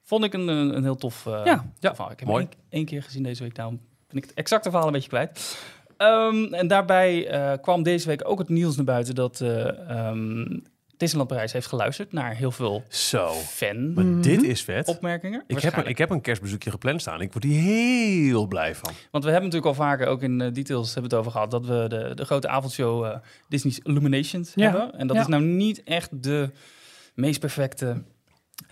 Vond 0.03 0.25
ik 0.25 0.33
een, 0.35 0.49
een, 0.49 0.83
heel 0.83 0.97
tof, 0.97 1.27
eh 1.27 1.41
Ja. 1.45 1.65
verhaal. 1.81 2.11
Ik 2.11 2.19
heb 2.19 2.29
Mooi. 2.29 2.43
één, 2.45 2.53
één 2.69 2.85
keer 2.85 3.03
gezien 3.03 3.23
deze 3.23 3.43
week, 3.43 3.55
daarom 3.55 3.81
ben 4.09 4.17
ik 4.17 4.25
het 4.25 4.35
exacte 4.35 4.69
verhaal 4.71 4.87
een 4.87 4.93
beetje 4.93 5.09
kwijt. 5.09 5.59
Ehm, 6.05 6.55
en 6.55 6.67
daarbij 6.69 7.27
eh, 7.29 7.53
kwam 7.61 7.83
deze 7.83 8.07
week 8.09 8.29
ook 8.29 8.39
het 8.39 8.49
nieuws 8.49 8.77
naar 8.77 8.85
buiten 8.85 9.15
dat 9.15 9.41
eh 9.41 9.89
ehm, 9.91 10.59
Disneyland 10.97 11.31
Parijs 11.33 11.53
heeft 11.53 11.67
geluisterd 11.67 12.13
naar 12.13 12.35
heel 12.37 12.51
veel 12.51 12.85
Zo. 12.89 13.29
fan 13.31 13.93
Maar 13.95 14.05
Mhm. 14.05 14.21
dit 14.21 14.43
is 14.43 14.63
vet. 14.63 14.89
opmerkingen. 14.89 15.45
Ik 15.47 15.59
heb, 15.61 15.77
een, 15.77 15.87
ik 15.87 15.99
heb 15.99 16.11
een 16.11 16.21
kerstbezoekje 16.21 16.71
gepland 16.71 17.01
staan. 17.01 17.21
Ik 17.21 17.33
word 17.33 17.45
hier 17.45 17.61
heel 17.63 18.47
blij 18.47 18.75
van. 18.75 18.91
Want 19.11 19.25
we 19.25 19.31
hebben 19.31 19.51
natuurlijk 19.51 19.79
al 19.79 19.85
vaker, 19.85 20.07
ook 20.07 20.23
in 20.23 20.41
eh, 20.41 20.53
details 20.53 20.95
hebben 20.95 21.11
we 21.11 21.17
het 21.17 21.27
over 21.27 21.33
gehad, 21.33 21.51
dat 21.51 21.67
we 21.67 21.85
de, 21.89 22.13
de 22.15 22.25
grote 22.25 22.49
avondshow 22.49 23.05
eh, 23.05 23.17
Disney's 23.49 23.81
Illuminations 23.83 24.53
Ja. 24.55 24.63
hebben. 24.71 24.99
En 24.99 25.07
dat 25.07 25.17
Ja. 25.17 25.23
is 25.23 25.29
nou 25.29 25.43
niet 25.43 25.83
echt 25.83 26.23
de 26.23 26.51
meest 27.15 27.41
perfecte 27.41 28.03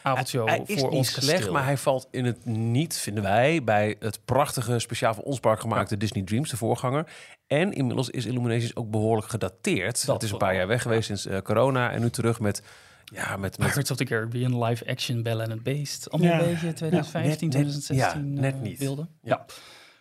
avondshow 0.02 0.48
hij 0.48 0.62
is 0.66 0.80
voor 0.80 0.88
niet 0.88 0.98
ons 0.98 1.12
slecht, 1.12 1.30
kasteel. 1.32 1.52
maar 1.52 1.64
hij 1.64 1.76
valt 1.76 2.08
in 2.10 2.24
het 2.24 2.44
niet, 2.44 2.96
vinden 2.96 3.22
wij, 3.22 3.64
bij 3.64 3.96
het 3.98 4.24
prachtige, 4.24 4.78
speciaal 4.78 5.14
voor 5.14 5.24
ons 5.24 5.40
park 5.40 5.60
gemaakte 5.60 5.96
Disney 5.96 6.22
Dreams, 6.22 6.50
de 6.50 6.56
voorganger. 6.56 7.06
En 7.46 7.72
inmiddels 7.72 8.10
is 8.10 8.26
Illuminations 8.26 8.76
ook 8.76 8.90
behoorlijk 8.90 9.28
gedateerd. 9.28 10.06
Dat 10.06 10.14
het 10.14 10.24
is 10.24 10.30
een 10.30 10.38
paar 10.38 10.54
jaar 10.54 10.66
weg 10.66 10.82
geweest 10.82 11.06
sinds 11.06 11.26
eh, 11.26 11.38
corona 11.40 11.90
en 11.90 12.00
nu 12.00 12.10
terug 12.10 12.40
met, 12.40 12.62
ja, 13.04 13.36
met, 13.36 13.58
met 13.58 13.68
Pirates 13.68 13.90
of 13.90 13.96
the 13.96 14.04
Caribbean, 14.04 14.64
live 14.64 14.86
action, 14.86 15.22
Belle 15.22 15.48
and 15.48 15.62
Beast. 15.62 16.10
Allemaal 16.10 16.32
Ja. 16.32 16.40
een 16.42 16.48
beetje 16.50 16.72
2015, 16.72 17.30
Net- 17.30 17.40
net- 17.40 17.50
2016 17.50 18.34
ja, 18.34 18.40
net 18.40 18.54
eh, 18.54 18.60
niet. 18.60 18.78
beelden. 18.78 19.08
Ja. 19.22 19.44
Ja. 19.46 19.54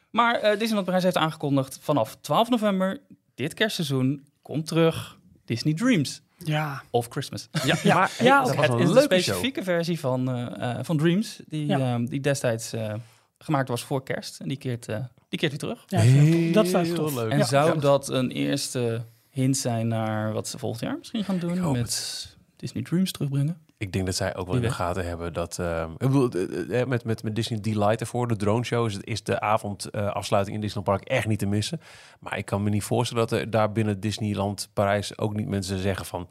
Maar 0.09 0.35
eh 0.35 0.51
Disneyland 0.51 0.85
Parijs 0.85 1.03
heeft 1.03 1.17
aangekondigd 1.17 1.77
vanaf 1.81 2.17
12 2.21 2.49
november, 2.49 2.99
dit 3.35 3.53
kerstseizoen, 3.53 4.25
komt 4.41 4.67
terug 4.67 5.17
Disney 5.45 5.73
Dreams 5.73 6.21
ja. 6.43 6.81
of 6.89 7.07
Christmas. 7.09 7.47
Ja, 7.63 7.75
Ja, 7.83 7.95
maar 7.95 8.11
ja, 8.19 8.43
dat 8.43 8.55
was 8.55 8.65
Het 8.65 8.73
een 8.75 8.79
is 8.79 8.87
de 8.87 8.93
show. 8.93 9.03
specifieke 9.03 9.63
versie 9.63 9.99
van, 9.99 10.29
eh, 10.31 10.69
eh, 10.71 10.83
van 10.85 10.97
Dreams, 10.97 11.39
die, 11.47 11.65
Ja. 11.65 11.95
eh, 11.95 12.05
die 12.05 12.19
destijds 12.21 12.73
eh, 12.73 12.93
gemaakt 13.37 13.67
was 13.69 13.83
voor 13.83 14.03
kerst. 14.03 14.39
En 14.39 14.47
die 14.47 14.57
keert, 14.57 14.87
eh, 14.87 14.97
die 15.29 15.39
keert 15.39 15.51
weer 15.51 15.59
terug. 15.59 15.83
Ja, 15.87 15.99
heel- 15.99 16.51
dat 16.53 16.65
is 16.65 16.71
Heel 16.71 16.95
tof. 16.95 17.13
leuk. 17.15 17.31
En 17.31 17.37
Ja. 17.37 17.43
zou 17.45 17.73
Ja. 17.73 17.79
dat 17.79 18.09
een 18.09 18.31
eerste 18.31 19.05
hint 19.29 19.57
zijn 19.57 19.87
naar 19.87 20.33
wat 20.33 20.47
ze 20.47 20.57
volgend 20.57 20.81
jaar 20.83 20.97
misschien 20.97 21.23
gaan 21.23 21.39
doen 21.39 21.57
hoop 21.57 21.75
met 21.75 22.27
Disney 22.55 22.83
Dreams 22.83 23.11
terugbrengen? 23.11 23.57
Ik 23.81 23.93
denk 23.93 24.05
dat 24.05 24.15
zij 24.15 24.35
ook 24.35 24.45
wel 24.47 24.55
in 24.55 24.61
de 24.61 24.69
gaten 24.71 25.05
hebben 25.07 25.33
dat... 25.33 25.59
eh, 25.59 25.83
ik 25.97 26.07
bedoel, 26.07 26.29
eh, 26.29 26.81
eh, 26.81 26.87
met, 26.87 27.03
met, 27.03 27.23
met 27.23 27.35
Disney 27.35 27.59
Delight 27.61 27.99
ervoor, 28.01 28.27
de 28.27 28.35
drone 28.35 28.63
show, 28.63 28.85
is, 28.87 28.93
het- 28.93 29.05
is 29.07 29.23
de 29.23 29.39
avondafsluiting 29.39 30.15
afsluiting 30.15 30.55
in 30.55 30.61
Disneyland 30.61 30.97
Park 30.97 31.09
echt 31.17 31.27
niet 31.27 31.39
te 31.39 31.45
missen. 31.45 31.81
Maar 32.19 32.37
ik 32.37 32.45
kan 32.45 32.63
me 32.63 32.69
niet 32.69 32.83
voorstellen 32.83 33.27
dat 33.27 33.39
er 33.39 33.49
daar 33.49 33.71
binnen 33.71 33.99
Disneyland 33.99 34.69
Parijs 34.73 35.17
ook 35.17 35.35
niet 35.35 35.47
mensen 35.47 35.79
zeggen 35.79 36.05
van... 36.05 36.27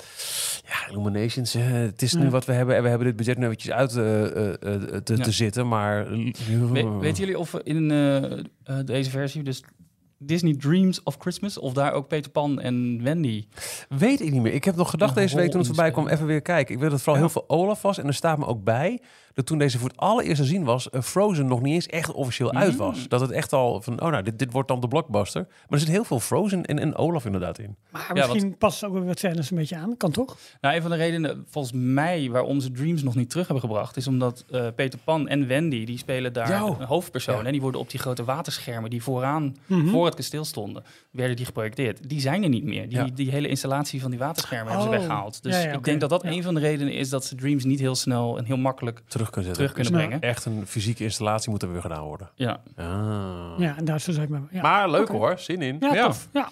Ja, 0.67 0.89
Illuminations, 0.91 1.55
eh, 1.55 1.63
het 1.71 2.03
is 2.03 2.15
nu 2.15 2.31
wat 2.31 2.45
we 2.45 2.53
hebben 2.53 2.77
en 2.77 2.83
we 2.83 2.89
hebben 2.89 3.07
dit 3.07 3.17
budget 3.17 3.39
nu 3.39 3.45
eventjes 3.45 3.73
uit 3.73 3.97
eh, 3.97 4.27
eh, 4.27 4.53
eh, 4.53 5.03
te, 5.03 5.17
Ja. 5.17 5.23
te 5.23 5.31
zitten, 5.33 5.69
maar... 5.69 6.09
We- 6.11 6.97
weten 7.01 7.19
jullie 7.21 7.39
of 7.39 7.55
in 7.55 7.91
eh, 7.91 8.33
eh, 8.33 8.41
deze 8.85 9.11
versie, 9.11 9.43
dus 9.43 9.63
Disney 10.23 10.55
Dreams 10.57 11.03
of 11.03 11.17
Christmas, 11.19 11.59
of 11.59 11.73
daar 11.73 11.93
ook 11.93 12.09
Peter 12.09 12.31
Pan 12.31 12.61
en 12.61 13.03
Wendy... 13.03 13.47
Weet 13.89 14.21
ik 14.21 14.31
niet 14.31 14.43
meer. 14.43 14.53
Ik 14.53 14.65
heb 14.65 14.77
nog 14.77 14.91
gedacht 14.91 15.17
Een 15.17 15.23
deze 15.23 15.37
week 15.37 15.51
toen 15.51 15.59
het 15.59 15.67
voorbij 15.69 15.91
kwam, 15.91 16.09
even 16.09 16.27
weer 16.27 16.43
kijken. 16.43 16.75
Ik 16.75 16.81
weet 16.81 16.91
dat 16.91 16.99
het 16.99 17.03
vooral 17.03 17.23
Ja. 17.23 17.31
heel 17.31 17.41
veel 17.47 17.57
Olaf 17.59 17.83
was. 17.83 17.99
En 17.99 18.07
er 18.07 18.15
staat 18.15 18.39
me 18.39 18.47
ook 18.47 18.65
bij 18.65 19.01
dat 19.41 19.49
toen 19.49 19.59
deze 19.59 19.79
voor 19.79 19.89
het 19.89 19.97
allereerst 19.99 20.41
te 20.41 20.47
zien 20.47 20.65
was, 20.65 20.91
eh, 20.91 21.01
Frozen 21.01 21.47
nog 21.47 21.61
niet 21.63 21.75
eens 21.75 21.87
echt 21.87 22.13
officieel 22.13 22.53
uit 22.53 22.73
Mm. 22.73 22.79
was. 22.79 23.09
Dat 23.09 23.21
het 23.21 23.31
echt 23.31 23.53
al 23.53 23.81
van, 23.83 24.03
oh 24.03 24.11
nou, 24.11 24.23
dit, 24.23 24.39
dit 24.39 24.53
wordt 24.53 24.69
dan 24.69 24.81
de 24.81 24.89
blockbuster. 24.89 25.47
Maar 25.49 25.67
er 25.69 25.79
zit 25.79 25.89
heel 25.89 26.05
veel 26.05 26.21
Frozen 26.21 26.65
en, 26.65 26.79
en 26.79 26.97
Olaf 26.97 27.25
inderdaad 27.25 27.59
in. 27.59 27.77
Maar 27.91 28.11
misschien 28.15 28.57
past 28.59 28.85
ook 28.85 28.93
weer 28.93 29.05
wat 29.05 29.19
scènes 29.19 29.51
een 29.51 29.57
beetje 29.57 29.77
aan. 29.77 29.97
Kan 29.97 30.11
toch? 30.11 30.37
Nou, 30.61 30.75
een 30.77 30.83
van 30.83 30.91
de 30.91 30.97
redenen, 30.97 31.45
volgens 31.49 31.75
mij, 31.77 32.31
waarom 32.31 32.61
ze 32.61 32.71
Dreams 32.73 33.03
nog 33.03 33.15
niet 33.15 33.31
terug 33.31 33.47
hebben 33.47 33.65
gebracht, 33.69 33.97
is 33.97 34.07
omdat 34.07 34.45
eh, 34.51 34.67
Peter 34.75 34.99
Pan 35.05 35.29
en 35.29 35.47
Wendy, 35.47 35.85
die 35.85 35.99
spelen 35.99 36.33
daar 36.33 36.63
een 36.63 36.83
hoofdpersoon. 36.87 37.39
Ja. 37.41 37.45
En 37.45 37.53
die 37.53 37.61
worden 37.61 37.81
op 37.81 37.91
die 37.91 38.01
grote 38.01 38.25
waterschermen 38.25 38.91
die 38.91 39.03
vooraan, 39.03 39.57
Mhm. 39.67 39.89
voor 39.89 40.05
het 40.07 40.15
kasteel 40.15 40.45
stonden, 40.45 40.83
werden 41.11 41.37
die 41.37 41.45
geprojecteerd. 41.45 42.09
Die 42.09 42.21
zijn 42.21 42.43
er 42.43 42.49
niet 42.49 42.65
meer. 42.65 42.89
Die, 42.89 42.99
Ja. 42.99 43.09
die 43.15 43.31
hele 43.31 43.49
installatie 43.49 44.01
van 44.01 44.11
die 44.11 44.19
waterschermen 44.19 44.67
hebben 44.73 44.83
ze 44.91 44.95
Oh. 44.95 44.99
weggehaald. 44.99 45.43
Dus 45.43 45.55
Ja, 45.55 45.61
ja, 45.69 45.73
ik 45.73 45.85
denk 45.85 46.01
dat 46.01 46.11
dat 46.11 46.23
Ja. 46.23 46.31
een 46.31 46.43
van 46.43 46.55
de 46.55 46.61
redenen 46.61 46.93
is 46.93 47.09
dat 47.09 47.25
ze 47.25 47.35
Dreams 47.35 47.65
niet 47.65 47.81
heel 47.81 47.95
snel 47.95 48.39
en 48.39 48.45
heel 48.45 48.57
makkelijk 48.57 49.03
Terug 49.09 49.30
kunnen 49.31 49.55
zetten. 49.55 49.75
terug 49.75 49.87
kunnen 49.87 50.03
Ja. 50.03 50.09
brengen. 50.19 50.29
Echt 50.35 50.45
een 50.45 50.67
fysieke 50.67 51.03
installatie 51.05 51.51
moet 51.51 51.63
er 51.63 51.73
weer 51.73 51.81
gedaan 51.81 52.03
worden. 52.05 52.31
Ja. 52.35 52.61
Ah. 52.77 52.87
Ja, 53.59 53.75
en 53.77 53.85
daar 53.85 54.01
zou 54.01 54.21
ik 54.23 54.29
maar. 54.29 54.41
Ja. 54.51 54.63
Maar 54.63 54.91
leuk 54.91 55.09
hoor, 55.09 55.39
zin 55.39 55.63
in. 55.63 55.77
Ja, 55.81 56.05
tof. 56.07 56.29
Ja. 56.33 56.49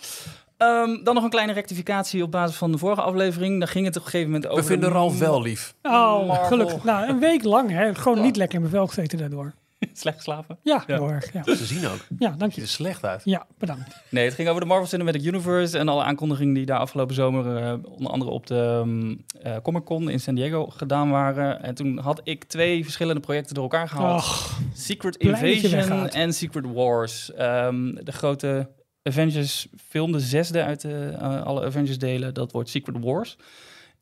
Ehm, 0.57 1.03
dan 1.05 1.15
nog 1.15 1.25
een 1.25 1.31
kleine 1.31 1.53
rectificatie 1.53 2.23
op 2.23 2.31
basis 2.31 2.57
van 2.57 2.73
de 2.73 2.79
vorige 2.79 3.03
aflevering. 3.03 3.59
Daar 3.59 3.69
ging 3.69 3.87
het 3.87 3.97
op 3.97 4.05
een 4.05 4.11
gegeven 4.11 4.33
moment 4.33 4.51
over... 4.51 4.63
We 4.63 4.69
vinden 4.71 4.89
de- 4.89 4.95
Ralf 4.95 5.19
wel 5.19 5.43
lief. 5.43 5.75
Oh, 5.83 6.27
Marvel. 6.27 6.45
gelukkig. 6.47 6.85
Nou, 6.85 7.09
een 7.09 7.19
week 7.19 7.45
lang. 7.45 7.71
Hè. 7.71 7.95
Gewoon 7.95 8.21
niet 8.23 8.37
lekker 8.37 8.55
in 8.57 8.61
mijn 8.61 8.75
vel 8.75 8.87
gezeten 8.87 9.19
daardoor. 9.19 9.53
Slecht 9.93 10.17
geslapen? 10.17 10.59
Ja, 10.63 10.85
Ja. 10.87 10.95
heel 10.97 11.11
erg. 11.11 11.33
Ja, 11.33 11.43
Ze 11.45 11.65
zien 11.65 11.87
ook. 11.87 12.07
ja 12.19 12.29
dank 12.31 12.41
Ziet 12.53 12.55
je. 12.55 12.61
er 12.61 12.69
slecht 12.69 13.05
uit. 13.05 13.21
Ja, 13.25 13.47
bedankt. 13.59 13.97
Nee, 14.11 14.25
het 14.25 14.35
ging 14.35 14.49
over 14.49 14.61
de 14.61 14.67
Marvel 14.67 14.87
Cinematic 14.87 15.25
Universe 15.25 15.79
en 15.79 15.89
alle 15.89 16.03
aankondigingen 16.03 16.55
die 16.55 16.67
daar 16.67 16.79
afgelopen 16.79 17.15
zomer 17.15 17.57
eh, 17.57 17.75
onder 17.85 18.13
andere 18.13 18.31
op 18.31 18.47
de 18.47 18.83
um, 18.87 19.25
Comic 19.63 19.85
Con 19.85 20.09
in 20.11 20.21
San 20.21 20.35
Diego 20.35 20.67
gedaan 20.67 21.11
waren. 21.11 21.63
En 21.63 21.75
toen 21.75 21.99
had 21.99 22.21
ik 22.25 22.45
twee 22.45 22.83
verschillende 22.83 23.21
projecten 23.21 23.55
door 23.55 23.63
elkaar 23.65 23.89
gehaald. 23.89 24.19
Och, 24.21 24.59
Secret 24.75 25.17
Invasion 25.17 26.09
en 26.09 26.33
Secret 26.33 26.65
Wars. 26.73 27.33
Ehm, 27.33 27.95
de 28.05 28.13
grote 28.13 28.71
Avengers 29.03 29.69
film, 29.89 30.13
de 30.13 30.21
zesde 30.21 30.63
uit 30.65 30.81
de, 30.81 31.15
eh, 31.19 31.43
alle 31.43 31.65
Avengers 31.65 31.99
delen, 31.99 32.35
dat 32.35 32.53
wordt 32.53 32.69
Secret 32.69 32.97
Wars. 33.05 33.37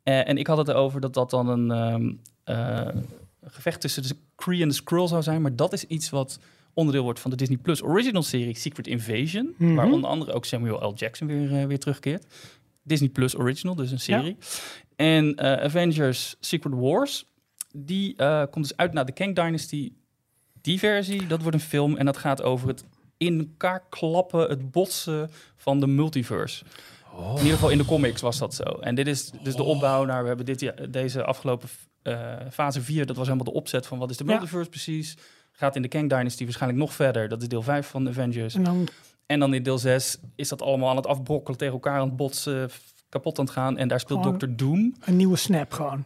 Eh, 0.03 0.29
en 0.29 0.37
ik 0.39 0.47
had 0.47 0.57
het 0.59 0.69
erover 0.69 1.01
dat 1.01 1.15
dat 1.15 1.31
dan 1.31 1.49
een, 1.49 1.71
ehm, 1.71 2.13
eh, 2.45 2.95
gevecht 3.49 3.81
tussen 3.81 4.03
de 4.03 4.17
Kree 4.35 4.63
en 4.63 4.69
de 4.69 4.75
Skrull 4.75 5.07
zou 5.07 5.23
zijn. 5.23 5.43
Maar 5.43 5.57
dat 5.57 5.73
is 5.73 5.85
iets 5.85 6.11
wat 6.11 6.39
onderdeel 6.75 7.03
wordt 7.03 7.21
van 7.21 7.31
de 7.31 7.37
Disney 7.37 7.57
Plus 7.59 7.83
original 7.83 8.23
serie 8.23 8.57
Secret 8.57 8.87
Invasion. 8.87 9.55
Mhm. 9.59 9.75
Waar 9.75 9.91
onder 9.91 10.11
andere 10.11 10.33
ook 10.33 10.45
Samuel 10.45 10.89
L. 10.89 10.95
Jackson 10.95 11.27
weer, 11.27 11.61
eh, 11.61 11.67
weer 11.67 11.79
terugkeert. 11.79 12.27
Disney 12.83 13.09
Plus 13.09 13.37
original, 13.37 13.75
dus 13.75 13.91
een 13.91 14.01
serie. 14.01 14.37
En 14.97 15.35
eh, 15.35 15.53
Avengers 15.65 16.37
Secret 16.41 16.75
Wars, 16.75 17.25
die 17.77 18.17
eh, 18.17 18.43
komt 18.51 18.69
dus 18.69 18.77
uit 18.77 18.93
naar 18.93 19.07
de 19.07 19.13
Kang 19.13 19.35
Dynasty. 19.35 19.93
Die 20.61 20.79
versie, 20.79 21.27
dat 21.27 21.43
wordt 21.43 21.57
een 21.57 21.63
film 21.63 21.97
en 21.97 22.07
dat 22.07 22.17
gaat 22.17 22.43
over 22.43 22.69
het 22.69 22.85
in 23.17 23.39
elkaar 23.39 23.85
klappen, 23.89 24.49
het 24.49 24.71
botsen 24.71 25.31
van 25.57 25.81
de 25.81 25.87
multiverse. 25.87 26.65
In 27.31 27.37
ieder 27.37 27.53
geval 27.53 27.71
in 27.71 27.79
de 27.79 27.85
comics 27.85 28.21
was 28.21 28.39
dat 28.39 28.55
zo. 28.55 28.63
En 28.63 28.95
dit 28.95 29.07
is 29.07 29.31
dus 29.43 29.55
de 29.57 29.63
opbouw 29.63 30.05
naar, 30.05 30.23
we 30.23 30.29
hebben 30.29 30.47
dit, 30.47 30.61
ja- 30.61 30.75
deze 30.89 31.25
afgelopen 31.25 31.69
fase 32.51 32.83
4, 32.83 33.07
dat 33.07 33.17
was 33.17 33.27
helemaal 33.27 33.53
de 33.53 33.59
opzet 33.59 33.87
van 33.87 33.99
wat 33.99 34.11
is 34.11 34.17
de 34.17 34.25
Ja. 34.25 34.31
multiverse 34.31 34.71
precies. 34.71 35.17
Gaat 35.53 35.77
in 35.77 35.83
de 35.83 35.89
Kang 35.89 36.09
Dynasty 36.09 36.45
waarschijnlijk 36.45 36.81
nog 36.83 36.93
verder. 36.95 37.29
Dat 37.29 37.43
is 37.43 37.49
deel 37.49 37.63
5 37.63 37.87
van 37.87 38.05
de 38.05 38.11
Avengers. 38.11 38.55
En 38.55 38.63
dan 38.65 38.89
En 39.27 39.41
dan 39.41 39.55
in 39.55 39.63
deel 39.63 39.79
6 39.79 40.19
is 40.37 40.49
dat 40.49 40.63
allemaal 40.63 40.89
aan 40.91 40.97
het 40.97 41.07
afbrokkelen, 41.07 41.59
tegen 41.59 41.75
elkaar 41.75 41.99
aan 42.01 42.07
het 42.09 42.17
botsen, 42.17 42.71
kapot 43.09 43.39
aan 43.39 43.45
het 43.45 43.55
gaan. 43.55 43.79
En 43.79 43.89
daar 43.89 44.01
speelt 44.01 44.39
Dr. 44.41 44.47
Doom. 44.51 44.95
een 45.05 45.17
nieuwe 45.17 45.37
snap 45.37 45.73
gewoon. 45.73 46.05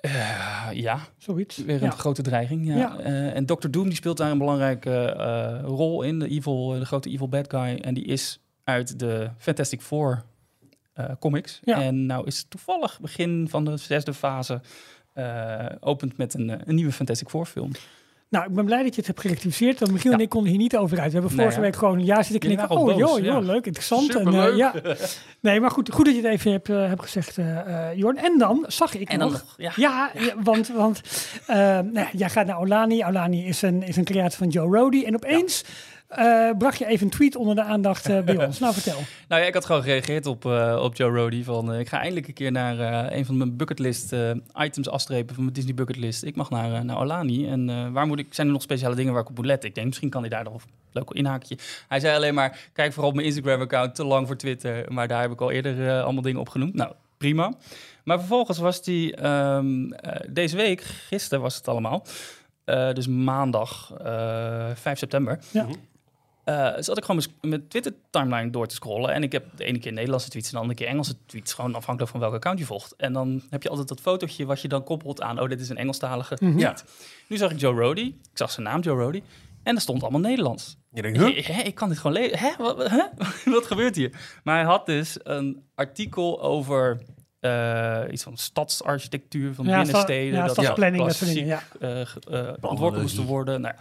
Eh, 0.00 0.68
ja, 0.72 0.98
Zoiets. 1.18 1.56
weer 1.56 1.74
een 1.76 1.82
Ja. 1.82 1.90
grote 1.90 2.22
dreiging. 2.22 2.66
Ja. 2.66 2.76
Ja. 2.76 2.98
Eh, 2.98 3.36
en 3.36 3.46
Dr. 3.46 3.68
Doom 3.70 3.84
die 3.84 3.94
speelt 3.94 4.16
daar 4.16 4.30
een 4.30 4.38
belangrijke 4.38 4.90
eh, 5.06 5.60
rol 5.62 6.02
in, 6.02 6.18
de, 6.18 6.28
evil, 6.28 6.68
de 6.68 6.84
grote 6.84 7.10
evil 7.10 7.28
bad 7.28 7.50
guy. 7.50 7.78
En 7.80 7.94
die 7.94 8.04
is 8.04 8.40
uit 8.64 8.98
de 8.98 9.30
Fantastic 9.38 9.80
Four 9.80 10.22
eh, 10.92 11.10
comics. 11.20 11.60
Ja. 11.64 11.82
En 11.82 12.06
nou 12.06 12.26
is 12.26 12.44
toevallig 12.48 13.00
begin 13.00 13.46
van 13.48 13.64
de 13.64 13.76
zesde 13.76 14.14
fase 14.14 14.60
eh, 15.14 15.66
opent 15.80 16.16
met 16.16 16.34
een, 16.34 16.50
eh, 16.50 16.56
een 16.64 16.74
nieuwe 16.74 16.92
Fantastic 16.92 17.28
Four 17.28 17.46
film. 17.46 17.70
Nou, 18.34 18.46
ik 18.46 18.54
ben 18.54 18.64
blij 18.64 18.82
dat 18.82 18.90
je 18.90 18.96
het 18.96 19.06
hebt 19.06 19.20
gerectificeerd. 19.20 19.78
Want 19.78 19.92
Michiel 19.92 20.12
en 20.12 20.20
ik 20.20 20.28
konden 20.28 20.50
hier 20.50 20.58
niet 20.58 20.76
over 20.76 21.00
uit. 21.00 21.12
We 21.12 21.18
hebben 21.18 21.36
vorige 21.36 21.60
week 21.60 21.76
gewoon 21.76 21.98
een 21.98 22.04
jaar 22.04 22.24
zitten 22.24 22.40
knikken. 22.40 22.70
Oh, 22.70 22.96
joh, 22.96 23.24
joh, 23.24 23.44
leuk, 23.44 23.66
interessant. 23.66 24.14
En, 24.14 24.26
eh, 24.26 24.56
ja. 24.56 24.74
Nee, 25.40 25.60
maar 25.60 25.70
goed, 25.70 25.92
goed 25.92 26.04
dat 26.04 26.14
je 26.14 26.20
het 26.22 26.30
even 26.30 26.52
hebt, 26.52 26.66
hebt 26.66 27.02
gezegd, 27.02 27.38
eh, 27.38 27.94
Jorn. 27.94 28.16
En 28.16 28.38
dan 28.38 28.64
zag 28.68 28.94
ik 28.94 29.08
En 29.08 29.18
dan 29.18 29.30
nog... 29.30 29.38
nog, 29.38 29.54
ja. 29.56 29.72
Ja, 29.76 30.10
ja, 30.14 30.34
want, 30.42 30.68
want 30.68 31.00
nou 31.92 32.06
jij 32.12 32.30
gaat 32.30 32.46
naar 32.46 32.58
Olani. 32.58 33.04
Olani 33.04 33.46
is 33.46 33.62
een, 33.62 33.82
is 33.82 33.96
een 33.96 34.04
creatie 34.04 34.38
van 34.38 34.48
Joe 34.48 34.76
Rody. 34.76 35.04
En 35.04 35.14
opeens 35.14 35.64
eh, 36.08 36.50
bracht 36.58 36.78
je 36.78 36.86
even 36.86 37.04
een 37.06 37.12
tweet 37.12 37.36
onder 37.36 37.54
de 37.54 37.62
aandacht 37.62 38.06
eh, 38.08 38.20
bij 38.20 38.46
ons. 38.46 38.58
Nou, 38.58 38.72
vertel. 38.74 38.98
Nou 39.28 39.40
ja, 39.42 39.48
ik 39.48 39.54
had 39.54 39.64
gewoon 39.64 39.82
gereageerd 39.82 40.26
op, 40.26 40.44
eh, 40.46 40.80
op 40.82 40.96
Joe 40.96 41.10
Rody. 41.16 41.42
Van, 41.44 41.72
eh, 41.72 41.80
ik 41.80 41.88
ga 41.88 41.98
eindelijk 41.98 42.28
een 42.28 42.34
keer 42.34 42.52
naar 42.52 42.78
eh, 42.78 43.16
een 43.16 43.26
van 43.26 43.36
mijn 43.36 43.56
bucketlist 43.56 44.14
items 44.58 44.88
afstrepen 44.88 45.34
van 45.34 45.42
mijn 45.44 45.54
Disney 45.56 45.74
bucketlist. 45.74 46.22
Ik 46.24 46.36
mag 46.36 46.50
naar, 46.50 46.72
eh, 46.74 46.80
naar 46.80 46.98
Olani. 46.98 47.48
En 47.48 47.70
eh, 47.70 47.90
waar 47.90 48.06
moet 48.06 48.18
ik, 48.18 48.34
zijn 48.34 48.46
er 48.46 48.52
nog 48.52 48.62
speciale 48.62 48.94
dingen 48.94 49.12
waar 49.12 49.22
ik 49.22 49.28
op 49.28 49.36
moet 49.36 49.46
letten? 49.46 49.68
Ik 49.68 49.74
denk, 49.74 49.86
misschien 49.86 50.10
kan 50.10 50.20
hij 50.20 50.30
daar 50.30 50.44
nog 50.44 50.54
een 50.54 50.60
leuk 50.92 51.10
inhaakje. 51.10 51.58
Hij 51.88 52.00
zei 52.00 52.16
alleen 52.16 52.34
maar, 52.34 52.58
kijk 52.72 52.92
vooral 52.92 53.10
op 53.10 53.14
mijn 53.16 53.26
Instagram-account, 53.26 53.94
te 53.94 54.04
lang 54.04 54.26
voor 54.26 54.36
Twitter. 54.36 54.92
Maar 54.92 55.08
daar 55.08 55.20
heb 55.20 55.30
ik 55.30 55.40
al 55.40 55.50
eerder 55.50 56.02
allemaal 56.02 56.22
dingen 56.22 56.40
op 56.40 56.48
genoemd. 56.48 56.74
Nou, 56.74 56.92
prima. 57.18 57.52
Maar 58.04 58.18
vervolgens 58.18 58.58
was 58.58 58.82
die 58.82 59.16
ehm, 59.16 59.90
eh, 59.92 60.20
deze 60.30 60.56
week, 60.56 60.80
gisteren 60.82 61.42
was 61.42 61.56
het 61.56 61.68
allemaal, 61.68 62.06
eh, 62.64 62.92
dus 62.92 63.06
maandag 63.06 63.92
eh 64.04 64.70
5 64.74 64.98
september. 64.98 65.38
Ja. 65.50 65.66
Eh, 66.44 66.72
zat 66.78 66.96
ik 66.98 67.04
gewoon 67.04 67.24
mijn- 67.40 67.68
Twitter-timeline 67.68 68.50
door 68.50 68.66
te 68.66 68.74
scrollen. 68.74 69.12
En 69.12 69.22
ik 69.22 69.32
heb 69.32 69.44
de 69.56 69.64
ene 69.64 69.78
keer 69.78 69.92
Nederlandse 69.92 70.28
tweets 70.28 70.46
en 70.46 70.52
de 70.52 70.58
andere 70.60 70.78
keer 70.78 70.86
Engelse 70.88 71.14
tweets. 71.26 71.52
Gewoon 71.52 71.74
afhankelijk 71.74 72.12
van 72.12 72.20
welk 72.20 72.34
account 72.34 72.58
je 72.58 72.64
volgt. 72.64 72.94
En 72.96 73.12
dan 73.12 73.42
heb 73.50 73.62
je 73.62 73.68
altijd 73.68 73.88
dat 73.88 74.00
fotootje 74.00 74.44
wat 74.46 74.60
je 74.60 74.68
dan 74.68 74.84
koppelt 74.84 75.22
aan... 75.22 75.40
oh, 75.40 75.48
dit 75.48 75.60
is 75.60 75.68
een 75.68 75.76
Engelstalige 75.76 76.36
Mhm. 76.40 76.58
tweet. 76.58 76.84
Nu 77.28 77.36
zag 77.36 77.50
ik 77.50 77.60
Joe 77.60 77.74
Rody. 77.80 78.00
Ik 78.00 78.38
zag 78.38 78.50
zijn 78.50 78.66
naam, 78.66 78.80
Joe 78.80 78.98
Rody. 79.02 79.22
En 79.62 79.74
er 79.74 79.80
stond 79.80 80.02
allemaal 80.02 80.20
Nederlands. 80.20 80.76
Je 80.92 81.02
denkt, 81.02 81.18
huh? 81.18 81.46
Hè, 81.46 81.62
ik 81.62 81.74
kan 81.74 81.88
dit 81.88 81.98
gewoon 81.98 82.16
lezen. 82.16 82.38
Hè? 82.38 82.50
Wat, 82.58 82.76
wat- 82.76 82.90
hè? 82.90 83.02
wat 83.50 83.66
gebeurt 83.66 83.96
hier? 83.96 84.12
Maar 84.44 84.56
hij 84.56 84.64
had 84.64 84.86
dus 84.86 85.16
een 85.22 85.62
artikel 85.74 86.42
over... 86.42 87.00
eh, 87.40 88.00
iets 88.10 88.22
van 88.22 88.36
stadsarchitectuur 88.36 89.54
van 89.54 89.64
Ja, 89.66 89.82
binnensteden. 89.82 90.34
ja, 90.38 90.42
dat 90.46 90.50
stadsplanning, 90.56 91.04
dat 91.04 91.14
soort 91.16 91.32
dingen. 91.32 91.46
Ja. 91.80 92.06
eh, 92.30 92.52
ontworpen 92.60 93.00
moesten 93.00 93.24
worden. 93.24 93.60
Nou, 93.60 93.74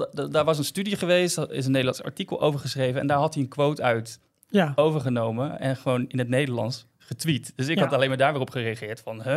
dat, 0.00 0.16
dat- 0.16 0.32
daar 0.32 0.44
was 0.44 0.58
een 0.58 0.64
studie 0.64 0.96
geweest, 0.96 1.36
daar 1.36 1.50
is 1.50 1.64
een 1.64 1.70
Nederlands 1.70 2.02
artikel 2.02 2.40
over 2.40 2.60
geschreven. 2.60 3.00
En 3.00 3.06
daar 3.06 3.18
had 3.18 3.34
hij 3.34 3.42
een 3.42 3.48
quote 3.48 3.82
uit 3.82 4.20
ja. 4.48 4.72
overgenomen 4.76 5.60
en 5.60 5.76
gewoon 5.76 6.04
in 6.08 6.18
het 6.18 6.28
Nederlands 6.28 6.86
getweet. 6.98 7.52
Dus 7.56 7.68
ik 7.68 7.76
Ja. 7.76 7.82
had 7.84 7.92
alleen 7.92 8.08
maar 8.08 8.16
daar 8.18 8.32
weer 8.32 8.40
op 8.40 8.50
gereageerd 8.50 9.00
van... 9.00 9.22
Huh, 9.22 9.36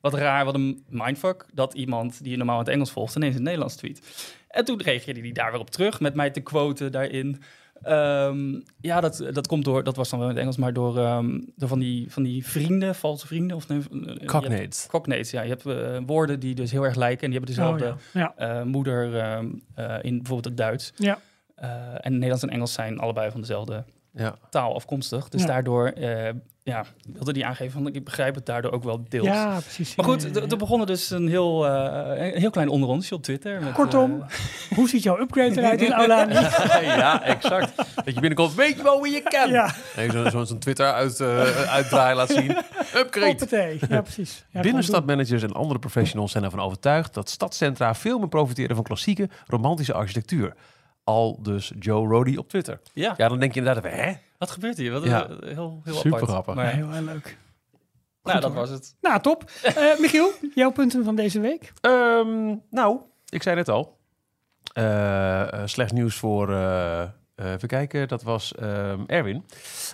wat 0.00 0.14
raar, 0.14 0.44
wat 0.44 0.54
een 0.54 0.84
mindfuck, 0.88 1.46
dat 1.52 1.74
iemand 1.74 2.22
die 2.22 2.30
je 2.30 2.36
normaal 2.36 2.58
in 2.58 2.64
het 2.64 2.74
Engels 2.74 2.90
volgt... 2.90 3.16
ineens 3.16 3.30
in 3.30 3.36
het 3.36 3.44
Nederlands 3.44 3.76
tweet. 3.76 4.26
En 4.48 4.64
toen 4.64 4.82
reageerde 4.82 5.20
hij 5.20 5.32
daar 5.32 5.50
weer 5.50 5.60
op 5.60 5.70
terug 5.70 6.00
met 6.00 6.14
mij 6.14 6.30
te 6.30 6.40
quoten 6.40 6.92
daarin... 6.92 7.42
Ehm, 7.82 8.60
ja, 8.80 9.00
dat, 9.00 9.24
dat 9.32 9.46
komt 9.46 9.64
door, 9.64 9.84
dat 9.84 9.96
was 9.96 10.10
dan 10.10 10.18
wel 10.18 10.28
in 10.28 10.34
het 10.34 10.42
Engels, 10.42 10.56
maar 10.56 10.72
door, 10.72 10.98
ehm, 10.98 11.40
door 11.56 11.68
van, 11.68 11.78
die, 11.78 12.12
van 12.12 12.22
die 12.22 12.46
vrienden, 12.46 12.94
valse 12.94 13.26
vrienden. 13.26 13.56
Of 13.56 13.68
nee, 13.68 13.78
eh, 13.78 14.06
hebt- 14.06 14.24
Cognates. 14.24 14.86
Cognates, 14.90 15.30
ja. 15.30 15.42
Je 15.42 15.48
hebt 15.48 15.66
eh, 15.66 15.98
woorden 16.06 16.40
die 16.40 16.54
dus 16.54 16.70
heel 16.70 16.84
erg 16.84 16.94
lijken 16.94 17.24
en 17.24 17.30
die 17.30 17.38
hebben 17.40 17.64
Oh, 17.64 17.76
dezelfde 17.78 18.02
ja. 18.18 18.34
Ja. 18.38 18.58
eh, 18.58 18.64
moeder 18.64 19.16
ehm, 19.18 19.46
eh, 19.74 19.94
in 20.00 20.16
bijvoorbeeld 20.16 20.44
het 20.44 20.56
Duits. 20.56 20.92
Ja. 20.96 21.18
En 22.00 22.12
Nederlands 22.12 22.42
en 22.42 22.48
Engels 22.50 22.72
zijn 22.72 22.98
allebei 22.98 23.30
van 23.30 23.40
dezelfde 23.40 23.84
taal 24.50 24.74
afkomstig. 24.74 25.28
Dus 25.28 25.46
daardoor 25.46 25.92
ja, 26.62 26.84
wilde 27.12 27.32
die 27.32 27.46
aangeven 27.46 27.72
van 27.72 27.94
ik 27.94 28.04
begrijp 28.04 28.34
het 28.34 28.46
daardoor 28.46 28.72
ook 28.72 28.84
wel 28.84 29.04
deels. 29.08 29.26
ja, 29.26 29.60
precies. 29.60 29.94
Maar 29.94 30.06
goed, 30.06 30.36
er 30.36 30.50
er 30.50 30.56
begonnen 30.56 30.86
dus 30.86 31.10
een 31.10 31.28
heel, 31.28 31.66
eh, 31.66 32.32
een 32.32 32.40
heel 32.40 32.50
klein 32.50 32.68
onderrondje 32.68 33.14
op 33.14 33.22
Twitter. 33.22 33.62
Met, 33.62 33.72
Kortom, 33.72 34.22
eh, 34.22 34.28
Hoe 34.76 34.88
ziet 34.88 35.02
jouw 35.02 35.20
upgrade 35.20 35.58
eruit 35.58 35.82
in 35.82 35.94
Olani? 35.98 36.34
ja, 37.02 37.22
exact. 37.22 37.76
Dat 37.76 38.04
je 38.04 38.12
binnenkomt, 38.12 38.54
weet 38.54 38.76
je 38.76 38.82
wel 38.82 39.02
wie 39.02 39.12
je 39.12 39.22
kent. 39.22 39.50
ja, 39.50 39.74
Nee, 39.96 40.10
Zo'n 40.10 40.30
zo, 40.30 40.44
zo'n 40.44 40.58
Twitter 40.58 40.92
uit, 40.92 41.20
eh 41.20 41.70
uitdraai 41.70 42.14
laat 42.14 42.30
zien. 42.30 42.56
Upgrade. 42.94 43.26
hoppatee. 43.26 43.78
Ja, 43.88 44.00
precies. 44.00 44.44
Ja, 44.50 44.60
Binnenstadmanagers 44.60 45.42
en 45.42 45.52
andere 45.52 45.78
professionals 45.78 46.32
zijn 46.32 46.44
ervan 46.44 46.60
overtuigd 46.60 47.14
dat 47.14 47.28
stadcentra 47.30 47.94
veel 47.94 48.18
meer 48.18 48.28
profiteren 48.28 48.76
van 48.76 48.84
klassieke 48.84 49.28
romantische 49.46 49.92
architectuur. 49.92 50.54
Al 51.04 51.38
dus 51.42 51.72
Joe 51.78 52.08
Rody 52.08 52.36
op 52.36 52.48
Twitter. 52.48 52.80
ja, 52.92 53.14
Ja, 53.16 53.28
dan 53.28 53.38
denk 53.38 53.54
je 53.54 53.60
inderdaad, 53.60 53.92
hè? 53.92 54.12
Wat 54.40 54.50
gebeurt 54.50 54.76
hier? 54.76 54.92
Wat 54.92 55.04
Ja. 55.04 55.28
eh, 55.28 55.36
heel, 55.54 55.80
heel 55.84 55.94
Super 55.94 56.12
apart. 56.12 56.30
grappig. 56.30 56.54
Ja, 56.54 56.62
Maar, 56.62 56.72
heel, 56.72 57.02
leuk. 57.02 57.36
nou, 58.22 58.40
dat 58.40 58.50
hoor. 58.50 58.60
was 58.60 58.70
het. 58.70 58.94
Nou, 59.00 59.20
top. 59.20 59.44
Eh, 59.62 59.98
Michiel, 59.98 60.30
jouw 60.54 60.70
punten 60.70 61.04
van 61.04 61.14
deze 61.14 61.40
week? 61.40 61.72
Ehm, 61.80 62.54
nou, 62.70 62.98
ik 63.28 63.42
zei 63.42 63.56
net 63.56 63.68
al. 63.68 63.98
eh, 64.72 65.52
eh, 65.52 65.60
slecht 65.66 65.92
nieuws 65.92 66.14
voor. 66.16 66.50
eh, 66.52 67.02
eh, 67.02 67.08
even 67.52 67.68
kijken, 67.68 68.08
dat 68.08 68.22
was 68.22 68.54
ehm, 68.54 69.00
Erwin. 69.06 69.44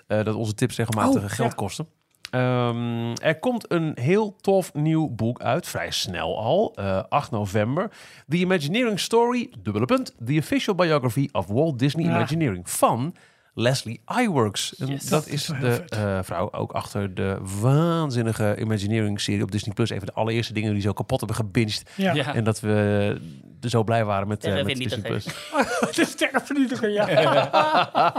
Eh, 0.07 0.25
dat 0.25 0.35
onze 0.35 0.55
tips 0.55 0.77
regelmatig 0.77 1.23
Oh, 1.25 1.31
geld 1.31 1.49
ja. 1.51 1.55
kosten. 1.57 1.89
Ehm, 2.31 3.13
er 3.23 3.39
komt 3.39 3.71
een 3.73 3.93
heel 4.01 4.37
tof 4.41 4.75
nieuw 4.75 5.09
boek 5.15 5.41
uit, 5.41 5.67
vrij 5.69 5.91
snel 5.91 6.39
al, 6.39 6.73
eh, 6.75 7.03
8 7.09 7.31
november. 7.31 7.91
The 8.29 8.37
Imagineering 8.37 9.01
Story, 9.01 9.53
dubbele 9.59 9.85
punt, 9.85 10.15
The 10.25 10.37
Official 10.39 10.75
Biography 10.75 11.29
of 11.33 11.47
Walt 11.47 11.79
Disney 11.79 12.05
Ja. 12.05 12.11
Imagineering 12.11 12.71
van 12.71 13.15
Leslie 13.59 14.01
Iwerks. 14.21 14.75
Yes. 14.77 15.09
dat 15.09 15.27
is 15.27 15.47
de 15.47 15.85
eh, 15.89 16.19
vrouw 16.23 16.53
ook 16.53 16.73
achter 16.73 17.15
de 17.15 17.37
waanzinnige 17.61 18.57
Imagineering-serie 18.59 19.43
op 19.43 19.51
Disney+. 19.51 19.75
Plus. 19.75 19.91
Even 19.91 20.07
de 20.07 20.13
allereerste 20.13 20.53
dingen 20.53 20.73
die 20.73 20.83
zo 20.83 20.93
kapot 20.93 21.19
hebben 21.19 21.37
gebinged. 21.37 21.91
Ja, 21.95 22.13
Ja. 22.15 22.35
En 22.35 22.45
dat 22.45 22.61
we 22.61 23.17
er 23.61 23.69
zo 23.71 23.85
blij 23.85 24.05
waren 24.05 24.29
met, 24.29 24.45
eh, 24.45 24.65
met 24.65 24.77
Disney+. 24.77 25.01
Plus. 25.01 25.25
de 25.97 26.05
sterrenvernietiger, 26.05 26.91
ja. 26.91 27.09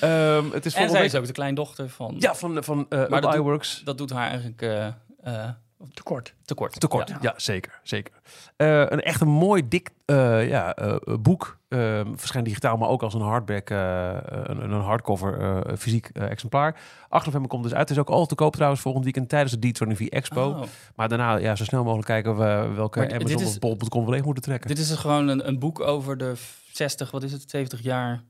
Ehm, 0.00 0.50
het 0.52 0.66
is 0.66 0.74
En 0.74 0.90
zij 0.90 1.00
week... 1.00 1.10
is 1.12 1.14
ook 1.14 1.26
de 1.26 1.32
kleindochter 1.32 1.88
van... 1.88 2.14
Ja, 2.18 2.34
van, 2.34 2.64
van 2.64 2.86
eh 2.88 2.98
Maar 3.08 3.20
dat 3.20 3.32
doet- 3.32 3.40
Iwerks. 3.40 3.80
Dat 3.84 3.98
doet 3.98 4.10
haar 4.10 4.28
eigenlijk 4.28 4.62
eh, 4.62 4.86
eh, 5.22 5.50
Tekort. 5.94 6.34
tekort. 6.44 6.80
Tekort, 6.80 7.08
Ja. 7.08 7.18
ja, 7.20 7.34
zeker. 7.36 7.80
zeker. 7.82 8.14
Eh, 8.56 8.78
een 8.80 9.00
echt 9.00 9.20
een 9.20 9.28
mooi, 9.28 9.68
dik 9.68 9.90
eh, 10.04 10.48
ja, 10.48 10.74
eh, 10.74 10.94
boek. 11.20 11.58
Eh, 11.72 12.00
verschijnt 12.14 12.46
digitaal, 12.46 12.76
maar 12.76 12.88
ook 12.88 13.02
als 13.02 13.14
een 13.14 13.20
hardback, 13.20 13.70
eh, 13.70 14.16
een, 14.22 14.72
een 14.72 14.80
hardcover 14.80 15.38
eh, 15.40 15.76
fysiek 15.76 16.08
eh, 16.12 16.30
exemplaar. 16.30 16.80
8 17.08 17.24
november 17.26 17.50
komt 17.50 17.62
dus 17.62 17.72
uit. 17.72 17.80
Het 17.88 17.90
is 17.90 17.98
ook 17.98 18.10
al 18.10 18.26
te 18.26 18.34
koop 18.34 18.52
trouwens 18.54 18.80
volgend 18.82 19.04
weekend 19.04 19.28
tijdens 19.28 19.52
de 19.58 19.68
D23 19.96 20.08
Expo. 20.08 20.48
Oh. 20.48 20.62
Maar 20.96 21.08
daarna 21.08 21.36
ja, 21.36 21.54
zo 21.56 21.64
snel 21.64 21.82
mogelijk 21.82 22.06
kijken 22.06 22.36
we 22.36 22.74
welke 22.74 22.98
Maar 22.98 23.14
Amazon 23.14 23.40
is- 23.42 23.46
of 23.48 23.58
bol.com 23.58 24.10
leeg 24.10 24.24
moeten 24.24 24.42
trekken. 24.42 24.68
Dit 24.68 24.78
is 24.78 24.88
dus 24.88 24.98
gewoon 24.98 25.28
een, 25.28 25.48
een 25.48 25.58
boek 25.58 25.80
over 25.80 26.16
de 26.16 26.34
60, 26.72 27.10
wat 27.10 27.22
is 27.22 27.32
het, 27.32 27.50
70 27.50 27.82
jaar 27.82 28.22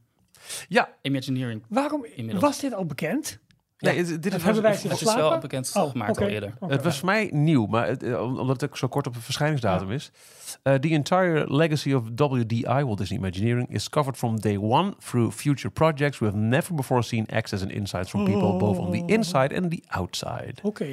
Ja, 0.69 0.89
Imagineering. 1.03 1.63
Waarom 1.69 2.05
Inmiddels. 2.05 2.45
was 2.45 2.61
dit 2.61 2.75
al 2.75 2.87
bekend? 2.87 3.39
Nee, 3.83 3.97
het- 3.99 4.23
dit 4.23 4.33
was, 4.33 4.43
hebben 4.43 4.63
wij 4.63 4.73
Het 4.73 5.01
is 5.01 5.15
wel 5.15 5.39
bekend 5.39 5.73
Oh, 5.77 5.91
gemaakt 5.91 6.21
al 6.21 6.27
eerder. 6.27 6.55
Het 6.67 6.85
was 6.85 6.99
voor 6.99 7.07
mij 7.09 7.31
nieuw, 7.33 7.67
maar 7.67 7.87
het, 7.89 8.03
eh, 8.03 8.23
om- 8.23 8.39
omdat 8.39 8.61
het 8.61 8.71
ook 8.71 8.77
zo 8.77 8.89
kort 8.89 9.07
op 9.07 9.15
het 9.15 9.25
verschijningsdatum 9.25 9.91
is. 9.91 10.11
Uh, 10.65 10.75
the 10.75 10.89
entire 10.89 11.55
legacy 11.55 11.93
of 11.93 12.03
WDI, 12.17 12.63
Walt 12.85 12.99
Disney 12.99 13.19
Imagineering, 13.19 13.69
is 13.69 13.89
covered 13.89 14.17
from 14.19 14.41
day 14.41 14.57
one 14.57 14.95
through 14.99 15.33
future 15.35 15.71
projects 15.71 16.19
we 16.19 16.25
have 16.27 16.37
never 16.39 16.75
before 16.75 17.03
seen 17.03 17.27
access 17.33 17.63
and 17.63 17.71
insights 17.73 18.11
from 18.11 18.25
people 18.25 18.57
both 18.57 18.79
on 18.79 18.91
the 18.91 19.03
inside 19.07 19.57
and 19.61 19.71
the 19.71 19.83
outside. 19.89 20.55
Oké. 20.63 20.87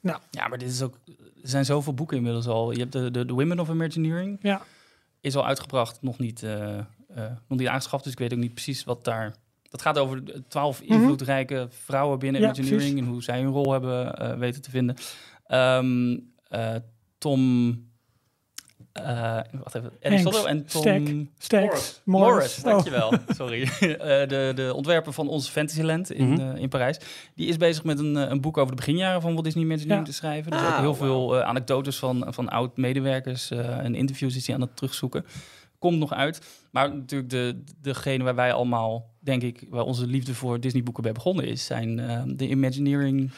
Nou, 0.00 0.18
Ja, 0.30 0.48
maar 0.48 0.58
dit 0.58 0.68
is 0.70 0.82
ook... 0.82 0.98
Er 1.42 1.48
zijn 1.48 1.64
zoveel 1.64 1.94
boeken 1.94 2.16
inmiddels 2.16 2.46
al. 2.46 2.70
Je 2.72 2.78
hebt 2.78 2.92
de, 2.92 3.10
de, 3.10 3.24
de 3.24 3.32
Women 3.32 3.60
of 3.60 3.68
Imagineering. 3.68 4.38
ja. 4.42 4.60
Is 5.20 5.36
al 5.36 5.46
uitgebracht, 5.46 5.98
nog 6.02 6.18
niet, 6.18 6.42
eh, 6.42 6.78
eh, 6.78 6.84
nog 7.48 7.58
niet 7.58 7.68
aangeschaft. 7.68 8.04
Dus 8.04 8.12
ik 8.12 8.18
weet 8.18 8.32
ook 8.32 8.38
niet 8.38 8.54
precies 8.54 8.84
wat 8.84 9.04
daar... 9.04 9.34
Dat 9.70 9.82
gaat 9.82 9.98
over 9.98 10.24
de 10.24 10.42
twaalf 10.48 10.80
invloedrijke 10.80 11.66
vrouwen 11.70 12.18
binnen 12.18 12.40
Ja, 12.40 12.50
precies. 12.50 12.90
en 12.92 13.04
hoe 13.04 13.22
zij 13.22 13.40
hun 13.40 13.50
rol 13.52 13.72
hebben 13.72 14.14
eh, 14.16 14.38
weten 14.38 14.62
te 14.62 14.70
vinden. 14.70 14.96
Ehm, 15.46 16.18
eh, 16.48 16.74
Tom... 17.18 17.68
eh 18.92 19.40
wacht 19.52 19.74
even. 19.74 19.92
Aristotle 20.02 20.48
en 20.48 20.66
Tom... 20.66 20.82
Morris. 20.84 21.26
Morris. 21.58 22.00
Morris, 22.04 22.58
Oh. 22.58 22.64
dankjewel. 22.64 23.12
Sorry. 23.38 23.62
Eh, 23.62 23.98
de, 24.28 24.52
de 24.54 24.72
ontwerper 24.74 25.12
van 25.12 25.28
ons 25.28 25.48
Fantasyland 25.48 26.12
in, 26.12 26.28
Mhm. 26.30 26.56
in 26.56 26.68
Parijs. 26.68 26.98
Die 27.34 27.48
is 27.48 27.56
bezig 27.56 27.84
met 27.84 27.98
een, 27.98 28.14
een 28.14 28.40
boek 28.40 28.56
over 28.56 28.70
de 28.70 28.76
beginjaren 28.76 29.20
van 29.20 29.32
Walt 29.32 29.44
Disney 29.44 29.64
Imagineering 29.64 30.06
Ja. 30.06 30.12
te 30.12 30.18
schrijven. 30.18 30.50
Dus 30.50 30.60
Ah, 30.60 30.66
ook 30.66 30.72
heel 30.72 30.82
wauw. 30.82 30.94
veel 31.28 31.36
eh, 31.38 31.46
anekdotes 31.48 31.98
van, 31.98 32.26
van 32.28 32.48
oud-medewerkers 32.48 33.50
eh, 33.50 33.78
en 33.78 33.94
interviews 33.94 34.36
is 34.36 34.46
hij 34.46 34.54
aan 34.54 34.60
het 34.60 34.76
terugzoeken. 34.76 35.24
Komt 35.78 35.98
nog 35.98 36.12
uit. 36.12 36.40
Maar 36.70 36.94
natuurlijk 36.94 37.30
de, 37.30 37.62
degene 37.80 38.24
waar 38.24 38.34
wij 38.34 38.52
allemaal, 38.52 39.09
denk 39.20 39.42
ik, 39.42 39.64
waar 39.70 39.82
onze 39.84 40.06
liefde 40.06 40.34
voor 40.34 40.60
Disney 40.60 40.82
boeken 40.82 41.02
bij 41.02 41.12
begonnen 41.12 41.44
is, 41.46 41.64
zijn 41.66 41.98
eh, 41.98 42.22
de 42.26 42.48
Imagineering... 42.48 43.30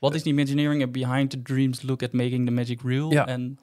Walt 0.00 0.14
Disney 0.14 0.32
Imagineering, 0.32 0.82
a 0.82 0.86
Behind 0.86 1.30
the 1.30 1.42
Dreams 1.42 1.82
Look 1.82 2.02
at 2.02 2.12
Making 2.12 2.46
the 2.46 2.52
Magic 2.52 2.80
Real. 2.84 3.12
Ja. 3.12 3.26
En 3.26 3.58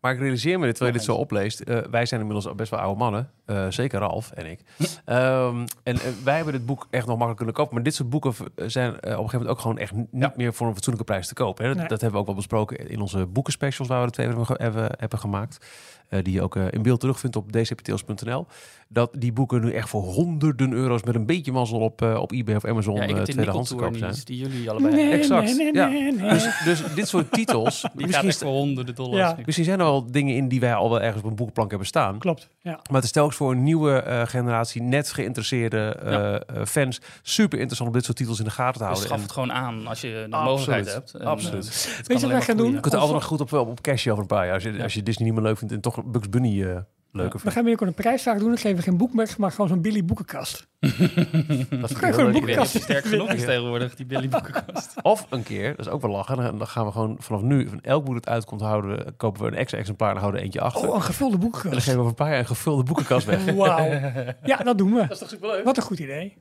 Maar 0.00 0.12
ik 0.12 0.18
realiseer 0.18 0.58
me 0.58 0.64
dit, 0.66 0.74
terwijl 0.76 0.92
je 0.96 0.98
dit 1.04 1.08
zo 1.14 1.20
opleest. 1.20 1.60
eh, 1.60 1.78
wij 1.90 2.06
zijn 2.06 2.20
inmiddels 2.20 2.46
al 2.48 2.54
best 2.54 2.70
wel 2.70 2.80
oude 2.80 2.98
mannen. 2.98 3.30
eh, 3.44 3.66
zeker 3.70 3.98
Ralf 3.98 4.30
en 4.30 4.46
ik. 4.50 4.60
Ehm, 5.04 5.66
en 5.82 5.94
eh, 5.94 6.00
wij 6.24 6.36
hebben 6.36 6.52
dit 6.52 6.66
boek 6.66 6.86
echt 6.90 7.06
nog 7.06 7.08
makkelijk 7.18 7.36
kunnen 7.36 7.54
kopen. 7.54 7.74
Maar 7.74 7.82
dit 7.82 7.94
soort 7.94 8.10
boeken 8.10 8.34
zijn 8.56 8.90
eh, 8.92 8.94
op 8.94 9.02
een 9.02 9.14
gegeven 9.14 9.30
moment 9.38 9.48
ook 9.48 9.58
gewoon 9.60 9.78
echt 9.78 9.92
niet 9.94 10.06
Ja. 10.12 10.32
meer 10.36 10.54
voor 10.54 10.66
een 10.66 10.74
fatsoenlijke 10.74 11.10
prijs 11.12 11.26
te 11.28 11.34
kopen. 11.34 11.62
Hè? 11.64 11.68
Dat, 11.70 11.78
Nee. 11.78 11.88
dat 11.88 12.00
hebben 12.00 12.12
we 12.12 12.20
ook 12.20 12.26
wel 12.26 12.36
besproken 12.42 12.88
in 12.88 13.00
onze 13.00 13.26
boekenspecials 13.26 13.88
waar 13.88 14.00
we 14.00 14.06
de 14.06 14.12
twee 14.12 14.26
hebben, 14.46 14.90
hebben 14.98 15.18
gemaakt. 15.18 15.66
Eh, 16.12 16.22
die 16.24 16.32
je 16.32 16.42
ook 16.42 16.56
eh, 16.56 16.64
in 16.70 16.82
beeld 16.82 17.00
terugvindt 17.00 17.36
op 17.36 17.52
dcptels.nl. 17.52 18.46
Dat 18.88 19.10
die 19.18 19.32
boeken 19.32 19.60
nu 19.60 19.72
echt 19.72 19.88
voor 19.88 20.02
honderden 20.02 20.72
euro's 20.72 21.02
met 21.02 21.14
een 21.14 21.26
beetje 21.26 21.52
mazzel 21.52 21.78
op, 21.78 22.02
eh, 22.02 22.14
op 22.20 22.32
eBay 22.32 22.54
of 22.54 22.64
Amazon 22.64 22.94
ja, 22.96 23.02
ik 23.02 23.16
eh, 23.16 23.22
tweedehands 23.22 23.68
te 23.68 23.74
koop 23.74 23.96
zijn. 23.96 24.10
niet, 24.10 24.26
die 24.26 24.36
jullie 24.38 24.70
allebei 24.70 24.94
Nee, 24.94 25.00
hebben. 25.02 25.20
Exact, 25.20 25.44
nee, 25.44 25.54
nee, 25.54 25.74
ja. 25.74 25.88
nee, 25.88 26.12
nee. 26.12 26.30
Dus, 26.30 26.60
dus 26.64 26.82
dit 26.94 27.08
soort 27.08 27.30
titels. 27.32 27.80
Die 27.80 27.90
misschien, 27.94 28.12
gaat 28.14 28.22
is- 28.24 28.28
echt 28.28 28.38
voor 28.38 28.50
honderden 28.52 28.94
dollars. 28.94 29.18
Ja. 29.18 29.36
misschien 29.44 29.64
zijn 29.66 29.78
er 29.78 29.84
wel 29.84 30.10
dingen 30.10 30.36
in 30.36 30.48
die 30.48 30.60
wij 30.60 30.74
al 30.74 30.90
wel 30.90 31.00
ergens 31.00 31.22
op 31.22 31.28
een 31.30 31.36
boekenplank 31.36 31.70
hebben 31.70 31.88
staan. 31.88 32.18
Klopt. 32.18 32.48
Ja. 32.60 32.70
Maar 32.70 32.94
het 32.96 33.04
is 33.04 33.12
telkens 33.12 33.36
voor 33.36 33.50
een 33.50 33.62
nieuwe 33.62 33.92
eh, 34.02 34.26
generatie 34.26 34.82
net 34.82 35.12
geïnteresseerde 35.12 35.96
Ja. 36.04 36.64
fans 36.64 37.00
super 37.22 37.58
interessant 37.58 37.90
om 37.90 37.96
dit 37.96 38.04
soort 38.04 38.16
titels 38.16 38.38
in 38.38 38.44
de 38.44 38.50
gaten 38.50 38.72
te 38.72 38.78
Dus 38.78 38.86
houden. 38.86 39.06
schaf 39.06 39.16
En 39.18 39.22
het 39.22 39.32
gewoon 39.32 39.52
aan 39.52 39.86
als 39.86 40.00
je 40.00 40.08
de 40.08 40.36
Absoluut. 40.36 40.44
mogelijkheid 40.58 40.92
hebt. 40.94 41.14
En, 41.14 41.26
Absoluut. 41.26 41.64
Weet 42.06 42.20
je 42.20 42.26
wat 42.26 42.32
wij 42.36 42.42
gaan 42.42 42.56
doen? 42.56 42.72
je 42.72 42.80
kunt 42.80 42.94
er 42.94 43.00
altijd 43.00 43.18
nog 43.18 43.28
goed 43.28 43.40
op, 43.40 43.52
op 43.52 43.80
cash 43.80 44.06
over 44.06 44.20
een 44.20 44.26
paar 44.26 44.44
jaar. 44.44 44.54
Als 44.54 44.62
je, 44.62 44.72
Ja. 44.72 44.82
als 44.82 44.94
je 44.94 45.02
Disney 45.02 45.26
niet 45.26 45.34
meer 45.34 45.44
leuk 45.46 45.58
vindt 45.58 45.74
en 45.74 45.80
toch 45.80 46.01
Bugs 46.06 46.28
Bunny 46.28 46.64
eh 46.64 46.76
leuker 47.12 47.40
We 47.42 47.50
gaan 47.50 47.54
binnenkort 47.62 47.88
een 47.90 48.02
prijsvraag 48.02 48.38
doen. 48.38 48.48
Dan 48.48 48.58
geven 48.58 48.76
we 48.76 48.82
geen 48.82 48.96
boek 48.96 49.14
meer, 49.14 49.34
maar 49.38 49.50
gewoon 49.50 49.68
zo'n 49.68 49.80
Billy 49.80 50.04
boekenkast. 50.04 50.66
Dat 50.80 51.90
ik 51.90 51.96
Gewoon 51.96 52.14
heel 52.14 52.26
een 52.26 52.34
Ik 52.34 52.56
die 52.72 52.80
sterk 52.80 53.04
genoeg 53.04 53.32
is 53.32 53.44
tegenwoordig, 53.44 53.94
die 53.94 54.06
Billy 54.06 54.28
Boekenkast. 54.28 54.94
Of 55.02 55.26
een 55.30 55.42
keer, 55.42 55.76
dat 55.76 55.86
is 55.86 55.92
ook 55.92 56.00
wel 56.02 56.10
lachen, 56.10 56.36
dan, 56.36 56.58
dan 56.58 56.66
gaan 56.66 56.86
we 56.86 56.92
gewoon 56.92 57.16
vanaf 57.18 57.42
nu, 57.42 57.68
van 57.68 57.80
elk 57.80 58.04
boek 58.04 58.14
dat 58.14 58.28
uitkomt, 58.28 58.60
houden, 58.60 59.16
kopen 59.16 59.42
we 59.42 59.48
een 59.48 59.54
extra 59.54 59.78
exemplaar 59.78 60.08
en 60.08 60.14
dan 60.14 60.22
houden 60.22 60.40
we 60.40 60.46
eentje 60.46 60.60
achter. 60.60 60.88
Oh, 60.88 60.94
een 60.94 61.02
gevulde 61.02 61.34
en 61.34 61.40
dan 61.40 61.50
boekenkast. 61.50 61.84
geven 61.84 61.92
we 61.92 61.98
over 61.98 62.10
een 62.10 62.14
paar 62.14 62.30
jaar 62.30 62.38
een 62.38 62.46
gevulde 62.46 62.82
boekenkast 62.82 63.26
weg. 63.26 63.44
Wauw. 63.44 63.88
Ja, 64.44 64.56
dat 64.56 64.78
doen 64.78 64.94
we. 64.94 65.06
is 65.10 65.18
toch 65.18 65.28
superleuk? 65.28 65.64
Wat 65.64 65.76
een 65.76 65.82
goed 65.82 65.98
idee. 65.98 66.36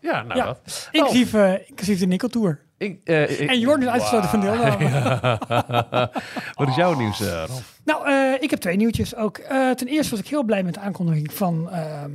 Ja, 0.00 0.22
nou 0.22 0.38
Ja. 0.38 0.44
dat. 0.44 0.88
Inclusief, 0.92 1.34
eh, 1.34 1.68
inclusief 1.68 1.98
de 1.98 2.06
Nickel 2.06 2.28
Tour. 2.28 2.60
Ik, 2.78 3.00
eh, 3.04 3.40
ik- 3.40 3.48
En 3.50 3.58
Jorn 3.58 3.82
is 3.82 3.88
uitgesloten 3.88 4.28
van 4.28 4.40
deelname. 4.40 4.88
Wat 6.58 6.68
is 6.68 6.74
jouw 6.74 6.94
nieuws, 6.98 7.20
eh, 7.20 7.26
Ralf? 7.46 7.78
Nou, 7.84 8.08
eh, 8.08 8.42
ik 8.42 8.50
heb 8.50 8.60
twee 8.60 8.76
nieuwtjes 8.76 9.16
ook. 9.16 9.36
Ten 9.76 9.86
eerste 9.88 10.10
was 10.10 10.20
ik 10.20 10.28
heel 10.28 10.42
blij 10.44 10.62
met 10.62 10.74
de 10.74 10.80
aankondiging 10.80 11.32
van, 11.32 11.70
ehm, 11.70 12.10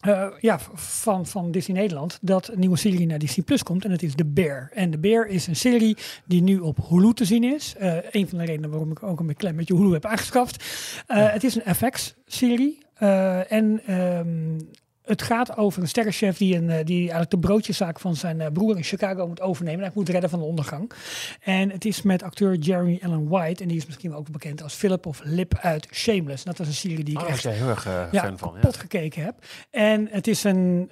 eh, 0.00 0.26
ja, 0.40 0.58
van, 0.74 1.26
van 1.26 1.50
Disney 1.50 1.76
Nederland 1.80 2.18
dat 2.20 2.48
een 2.48 2.58
nieuwe 2.58 2.76
serie 2.76 3.06
naar 3.06 3.18
Disney 3.18 3.44
Plus 3.44 3.62
komt. 3.62 3.84
En 3.84 3.90
dat 3.90 4.02
is 4.02 4.14
The 4.14 4.24
Bear. 4.24 4.70
En 4.74 4.90
The 4.90 4.98
Bear 4.98 5.26
is 5.26 5.46
een 5.46 5.56
serie 5.56 5.96
die 6.24 6.42
nu 6.42 6.58
op 6.58 6.78
Hulu 6.88 7.12
te 7.12 7.24
zien 7.24 7.44
is. 7.44 7.74
Een 8.10 8.28
van 8.28 8.38
de 8.38 8.44
redenen 8.44 8.70
waarom 8.70 8.90
ik 8.90 9.02
ook 9.02 9.20
een 9.20 9.36
klein 9.36 9.56
beetje 9.56 9.74
Hulu 9.76 9.92
heb 9.92 10.04
aangeschaft. 10.06 10.64
Het 11.06 11.44
is 11.44 11.54
een 11.54 11.74
FX-serie. 11.74 12.82
Eh, 12.94 13.52
en 13.52 13.80
ehm, 13.86 14.58
het 15.04 15.22
gaat 15.22 15.56
over 15.56 15.82
een 15.82 15.88
sterrenchef 15.88 16.36
die, 16.36 16.56
een, 16.56 16.70
eh, 16.70 16.84
die 16.84 17.00
eigenlijk 17.00 17.30
de 17.30 17.38
broodjeszaak 17.38 18.00
van 18.00 18.16
zijn 18.16 18.40
eh, 18.40 18.52
broer 18.52 18.76
in 18.76 18.82
Chicago 18.82 19.26
moet 19.26 19.40
overnemen. 19.40 19.78
En 19.78 19.84
hij 19.86 19.94
moet 19.94 20.08
redden 20.08 20.30
van 20.30 20.38
de 20.38 20.44
ondergang. 20.44 20.92
En 21.40 21.70
het 21.70 21.84
is 21.84 22.02
met 22.02 22.22
acteur 22.22 22.54
Jeremy 22.54 22.98
Allen 23.02 23.28
White. 23.28 23.62
En 23.62 23.68
die 23.68 23.76
is 23.76 23.86
misschien 23.86 24.14
ook 24.14 24.30
bekend 24.30 24.62
als 24.62 24.74
Philip 24.74 25.06
of 25.06 25.20
Lip 25.24 25.58
uit 25.60 25.88
Shameless. 25.92 26.44
Dat 26.44 26.58
was 26.58 26.66
een 26.66 26.72
serie 26.74 27.04
die 27.04 27.14
ik 27.14 27.24
Oh, 27.24 27.30
echt 27.30 27.44
heel 27.44 27.68
erg 27.68 27.86
eh, 27.86 28.02
ja, 28.12 28.22
fan 28.22 28.38
van. 28.38 28.56
Ja. 28.62 28.70
gekeken 28.70 29.24
heb. 29.24 29.44
En 29.70 30.08
het 30.10 30.26
is 30.26 30.44
een... 30.44 30.90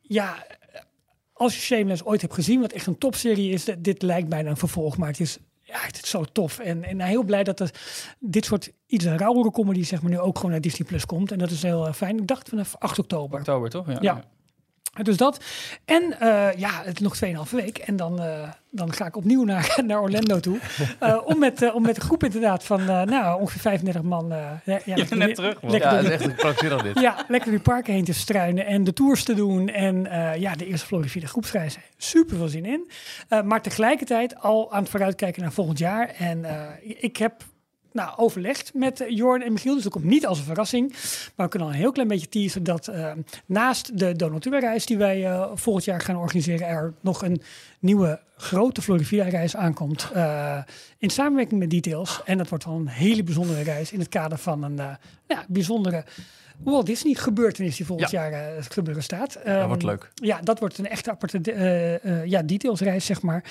Ja, 0.00 0.46
als 1.32 1.54
je 1.54 1.60
Shameless 1.60 2.04
ooit 2.04 2.20
hebt 2.20 2.34
gezien, 2.34 2.60
wat 2.60 2.72
echt 2.72 2.86
een 2.86 2.98
topserie 2.98 3.52
is, 3.52 3.64
dit 3.78 4.02
lijkt 4.02 4.28
bijna 4.28 4.50
een 4.50 4.56
vervolg, 4.56 4.96
maar 4.96 5.08
het 5.08 5.20
is, 5.20 5.38
ja, 5.66 5.78
het 5.80 6.02
is 6.02 6.10
zo 6.10 6.24
tof. 6.24 6.58
En, 6.58 6.84
en 6.84 7.00
heel 7.00 7.22
blij 7.22 7.44
dat 7.44 7.60
er 7.60 7.70
dit 8.18 8.44
soort 8.44 8.72
iets 8.86 9.04
rauwere 9.04 9.50
comedy 9.50 9.84
zeg 9.84 10.02
maar 10.02 10.10
nu 10.10 10.18
ook 10.18 10.36
gewoon 10.36 10.50
naar 10.50 10.60
Disney 10.60 10.88
Plus 10.88 11.06
komt. 11.06 11.32
En 11.32 11.38
dat 11.38 11.50
is 11.50 11.62
heel 11.62 11.86
eh, 11.86 11.92
fijn. 11.92 12.18
Ik 12.18 12.26
dacht 12.26 12.48
vanaf 12.48 12.76
8 12.78 12.98
oktober. 12.98 13.38
Oktober, 13.38 13.70
toch? 13.70 13.86
Ja. 13.88 13.98
Ja. 14.00 14.24
Dus 15.02 15.16
dat. 15.16 15.44
En 15.84 16.20
eh, 16.20 16.48
ja, 16.56 16.70
het 16.84 17.00
is 17.00 17.20
nog 17.30 17.46
2,5 17.46 17.50
week. 17.50 17.78
En 17.78 17.96
dan, 17.96 18.22
eh, 18.22 18.48
dan 18.70 18.92
ga 18.92 19.06
ik 19.06 19.16
opnieuw 19.16 19.44
naar, 19.44 19.78
naar 19.86 20.00
Orlando 20.00 20.40
toe. 20.40 20.58
Eh, 20.98 21.18
om, 21.24 21.38
met, 21.38 21.72
om 21.72 21.82
met 21.82 21.96
een 21.96 22.02
groep 22.02 22.24
inderdaad 22.24 22.64
van 22.64 22.80
eh, 22.80 23.02
nou, 23.02 23.40
ongeveer 23.40 23.60
35 23.60 24.02
man. 24.02 24.32
eh, 24.32 24.38
ja, 24.64 24.78
ja, 24.84 24.96
net 25.10 25.34
terug, 25.34 25.62
man. 25.62 25.70
Lekker 25.70 25.90
Ja, 25.92 25.98
is 25.98 26.18
die- 26.18 26.28
echt 26.28 26.34
krankzinnig 26.34 26.82
dit. 26.82 27.00
ja, 27.00 27.24
lekker 27.28 27.50
die 27.50 27.60
parken 27.60 27.92
heen 27.94 28.04
te 28.04 28.12
struinen 28.14 28.66
en 28.66 28.84
de 28.84 28.92
tours 28.92 29.24
te 29.24 29.34
doen. 29.34 29.68
En 29.68 30.06
eh, 30.06 30.40
ja, 30.40 30.54
de 30.54 30.66
eerste 30.66 30.86
Florida 30.86 31.26
groepsreis. 31.26 31.78
Super 31.96 32.36
veel 32.36 32.48
zin 32.48 32.64
in. 32.64 32.90
Eh, 33.28 33.42
maar 33.42 33.62
tegelijkertijd 33.62 34.40
al 34.40 34.72
aan 34.72 34.80
het 34.82 34.90
vooruitkijken 34.90 35.42
naar 35.42 35.52
volgend 35.52 35.78
jaar. 35.78 36.08
En 36.18 36.44
eh, 36.44 36.60
ik 36.82 37.16
heb 37.16 37.32
nou, 37.96 38.12
overlegd 38.16 38.74
met 38.74 39.00
eh, 39.00 39.16
Jorn 39.16 39.42
en 39.42 39.52
Michiel. 39.52 39.74
Dus 39.74 39.82
dat 39.82 39.92
komt 39.92 40.04
niet 40.04 40.26
als 40.26 40.38
een 40.38 40.44
verrassing. 40.44 40.90
Maar 41.34 41.46
we 41.46 41.48
kunnen 41.48 41.68
al 41.68 41.74
een 41.74 41.80
heel 41.80 41.92
klein 41.92 42.08
beetje 42.08 42.28
teasen 42.28 42.64
dat 42.64 42.88
eh, 42.88 43.12
naast 43.46 43.98
de 43.98 44.16
donatuurreis 44.16 44.86
die 44.86 44.96
wij 44.98 45.24
eh, 45.26 45.50
volgend 45.54 45.84
jaar 45.84 46.00
gaan 46.00 46.16
organiseren, 46.16 46.66
er 46.66 46.94
nog 47.00 47.22
een 47.22 47.40
nieuwe 47.78 48.20
grote 48.36 48.82
Florida-reis 48.82 49.56
aankomt. 49.56 50.10
in 50.98 51.10
samenwerking 51.10 51.60
met 51.60 51.70
Details. 51.70 52.20
En 52.24 52.38
dat 52.38 52.48
wordt 52.48 52.64
wel 52.64 52.74
een 52.74 52.88
hele 52.88 53.22
bijzondere 53.22 53.62
reis 53.62 53.92
in 53.92 53.98
het 53.98 54.08
kader 54.08 54.38
van 54.38 54.62
een 54.62 54.78
eh, 54.78 54.94
ja, 55.26 55.44
bijzondere 55.48 56.04
Walt 56.58 56.86
Disney 56.86 57.14
gebeurtenis 57.14 57.76
die 57.76 57.86
volgend 57.86 58.10
jaar 58.10 58.62
gebeuren 58.68 59.02
staat. 59.02 59.32
Dat 59.32 59.42
Ehm, 59.42 59.66
wordt 59.66 59.82
leuk. 59.82 60.10
Ja, 60.14 60.40
dat 60.40 60.58
wordt 60.58 60.78
een 60.78 60.88
echte 60.88 61.10
aparte 61.10 61.40
ja, 62.24 62.42
detailsreis, 62.42 63.06
zeg 63.06 63.22
maar. 63.22 63.44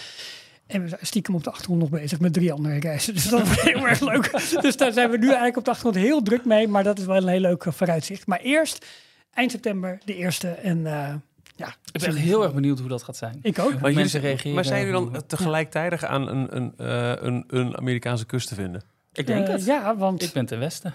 En 0.67 0.81
we 0.81 0.87
zijn 0.87 1.05
stiekem 1.05 1.35
op 1.35 1.43
de 1.43 1.49
achtergrond 1.49 1.79
nog 1.79 1.89
bezig 1.89 2.19
met 2.19 2.33
drie 2.33 2.51
andere 2.53 2.79
reizen. 2.79 3.13
Dus 3.13 3.29
dat 3.29 3.47
wordt 3.47 3.61
heel 3.61 3.87
erg 3.87 3.99
leuk. 3.99 4.31
Dus 4.61 4.77
daar 4.77 4.91
zijn 4.93 5.09
we 5.09 5.17
nu 5.17 5.25
eigenlijk 5.27 5.57
op 5.57 5.63
de 5.65 5.69
achtergrond 5.71 6.05
heel 6.05 6.21
druk 6.21 6.45
mee. 6.45 6.67
Maar 6.67 6.83
dat 6.83 6.99
is 6.99 7.05
wel 7.05 7.15
een 7.17 7.27
heel 7.27 7.39
leuk 7.39 7.63
eh, 7.63 7.73
vooruitzicht. 7.73 8.27
Maar 8.27 8.39
eerst 8.39 8.85
eind 9.33 9.51
september 9.51 9.99
de 10.05 10.15
eerste. 10.15 10.47
En 10.49 10.85
eh, 10.87 11.13
ja, 11.55 11.67
Ik 11.91 12.01
ben 12.01 12.09
echt 12.09 12.17
heel 12.17 12.43
erg 12.43 12.53
benieuwd 12.53 12.79
hoe 12.79 12.89
dat 12.89 13.03
gaat 13.03 13.17
zijn. 13.17 13.39
ik 13.41 13.59
ook. 13.59 13.71
Hoe 13.71 13.81
Maar, 13.81 13.93
mensen 13.93 14.09
jullie- 14.19 14.27
reageren. 14.27 14.55
maar 14.55 14.65
zijn 14.65 14.85
jullie 14.85 15.11
dan 15.11 15.23
tegelijkertijd 15.27 16.03
aan 16.05 16.27
een, 16.27 16.55
een, 16.55 16.73
eh, 16.77 17.13
een, 17.27 17.43
een 17.47 17.77
Amerikaanse 17.77 18.25
kust 18.25 18.47
te 18.47 18.55
vinden? 18.55 18.81
Ik 19.13 19.27
denk 19.27 19.47
het. 19.47 19.65
Ja, 19.65 19.95
want 19.97 20.21
Ik 20.21 20.31
ben 20.33 20.45
ten 20.45 20.59
westen. 20.59 20.93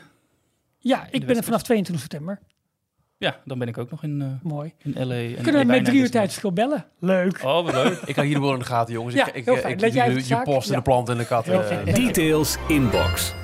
ja, 0.79 1.07
ik 1.11 1.27
ben 1.27 1.37
er 1.37 1.45
vanaf 1.45 1.63
22 1.63 2.05
september. 2.05 2.39
Ja, 3.21 3.37
dan 3.45 3.59
ben 3.59 3.69
ik 3.69 3.79
ook 3.79 3.91
nog 3.91 4.03
in, 4.03 4.23
eh, 4.23 4.51
Mooi. 4.51 4.73
in 4.83 5.07
LA. 5.07 5.15
En 5.15 5.43
Kunnen 5.43 5.61
we 5.61 5.67
met 5.67 5.85
drie 5.85 6.01
uur 6.01 6.11
tijdverschil 6.11 6.53
bellen? 6.53 6.85
Leuk. 6.99 7.41
Oh, 7.45 7.65
wat 7.65 7.73
leuk. 7.73 7.99
Ik 8.05 8.15
ga 8.15 8.23
hier 8.23 8.35
de 8.35 8.41
boel 8.41 8.53
in 8.53 8.59
de 8.59 8.65
gaten, 8.65 8.93
jongens. 8.95 9.15
Ja, 9.15 9.27
ik, 9.29 9.35
ik, 9.35 9.45
heel 9.45 9.57
fijn. 9.57 9.73
ik 9.75 9.81
Let 9.81 9.93
jij 9.93 10.09
je, 10.09 10.15
je 10.15 10.21
zaak? 10.21 10.45
post 10.45 10.67
en 10.69 10.73
Ja. 10.73 10.77
de 10.79 10.83
plant 10.85 11.09
en 11.09 11.17
de 11.19 11.27
kat. 11.27 11.49
Eh. 11.49 11.85
Details 11.95 12.57
inbox. 12.69 13.35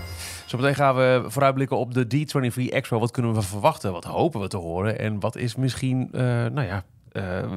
Zometeen 0.46 0.74
gaan 0.74 0.94
we 0.96 1.24
vooruitblikken 1.26 1.76
op 1.76 1.94
de 1.94 2.04
D23 2.06 2.68
Expo. 2.72 2.98
Wat 2.98 3.10
kunnen 3.10 3.34
we 3.34 3.42
verwachten? 3.42 3.92
Wat 3.92 4.04
hopen 4.04 4.40
we 4.40 4.48
te 4.48 4.56
horen? 4.56 4.98
En 4.98 5.20
wat 5.20 5.36
is 5.36 5.56
misschien, 5.56 6.08
eh, 6.12 6.20
nou 6.22 6.62
ja, 6.62 6.84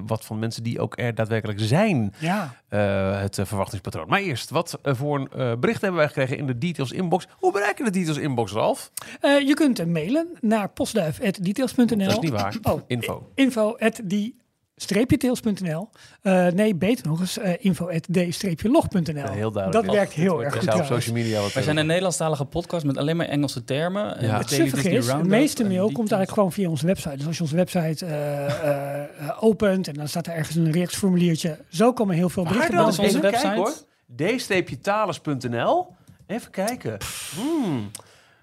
wat 0.05 0.25
van 0.25 0.39
mensen 0.39 0.63
die 0.63 0.79
ook 0.79 0.97
er 0.99 1.15
daadwerkelijk 1.15 1.59
zijn, 1.61 2.13
Ja. 2.19 2.53
eh, 2.67 3.19
het 3.21 3.37
eh, 3.37 3.45
verwachtingspatroon. 3.45 4.07
Maar 4.07 4.19
eerst, 4.19 4.49
wat 4.49 4.79
eh, 4.83 4.93
voor 4.95 5.19
een 5.19 5.27
eh, 5.31 5.53
bericht 5.59 5.81
hebben 5.81 5.99
wij 5.99 6.07
gekregen 6.07 6.37
in 6.37 6.47
de 6.47 6.57
Details 6.57 6.91
Inbox? 6.91 7.27
Hoe 7.37 7.51
bereiken 7.51 7.85
de 7.85 7.91
Details 7.91 8.17
Inbox, 8.17 8.51
Ralf? 8.51 8.91
Eh, 9.21 9.39
je 9.47 9.53
kunt 9.53 9.85
mailen 9.87 10.27
naar 10.41 10.69
postduif.details.nl. 10.69 11.85
Dat 11.97 11.99
is 11.99 12.19
niet 12.19 12.29
waar. 12.29 12.55
Oh, 12.61 12.81
Info. 12.87 13.29
info 13.35 13.75
at 13.77 13.99
die 14.03 14.35
d-tails.nl. 14.85 15.89
Eh, 16.21 16.47
nee, 16.47 16.75
beter 16.75 17.07
nog 17.07 17.19
eens 17.19 17.37
uh, 17.37 17.53
info.d-log.nl. 17.59 19.13
Ja, 19.15 19.31
heel 19.31 19.51
duidelijk. 19.51 19.85
Dat 19.85 19.95
werkt 19.95 20.13
heel 20.13 20.43
erg 20.43 20.57
goed 20.57 20.73
op 20.73 20.85
social 20.85 21.15
media 21.15 21.41
wat 21.41 21.53
Wij 21.53 21.63
zijn 21.63 21.77
een 21.77 21.85
Nederlandstalige 21.85 22.45
podcast 22.45 22.85
met 22.85 22.97
alleen 22.97 23.17
maar 23.17 23.27
Engelse 23.27 23.63
termen. 23.63 24.17
En 24.17 24.27
Ja. 24.27 24.37
Het 24.37 24.49
suffige 24.49 24.89
is, 24.89 25.05
de 25.05 25.23
meeste 25.23 25.63
mail 25.63 25.85
komt 25.85 25.97
eigenlijk 26.11 26.31
gewoon 26.31 26.51
via 26.51 26.69
onze 26.69 26.85
website. 26.85 27.17
Dus 27.17 27.25
als 27.27 27.35
je 27.37 27.43
onze 27.43 27.55
website 27.55 28.05
eh, 28.05 28.45
eh, 28.45 29.01
eh, 29.03 29.43
opent 29.43 29.87
en 29.87 29.93
dan 29.93 30.07
staat 30.07 30.27
er 30.27 30.33
ergens 30.33 30.55
een 30.55 30.71
reactieformuliertje. 30.71 31.57
Zo 31.69 31.93
komen 31.93 32.15
heel 32.15 32.29
veel 32.29 32.43
berichten. 32.43 32.75
dan? 32.75 32.85
binnen. 32.85 32.97
Wat 32.97 33.05
is 33.05 33.15
onze 33.15 33.27
Even 33.27 33.41
kijken, 33.41 33.63
website? 33.63 33.85
hoor. 34.15 34.77
d-talers.nl. 34.77 35.87
Even 36.27 36.51
kijken. 36.51 36.97
Hmm. 37.35 37.91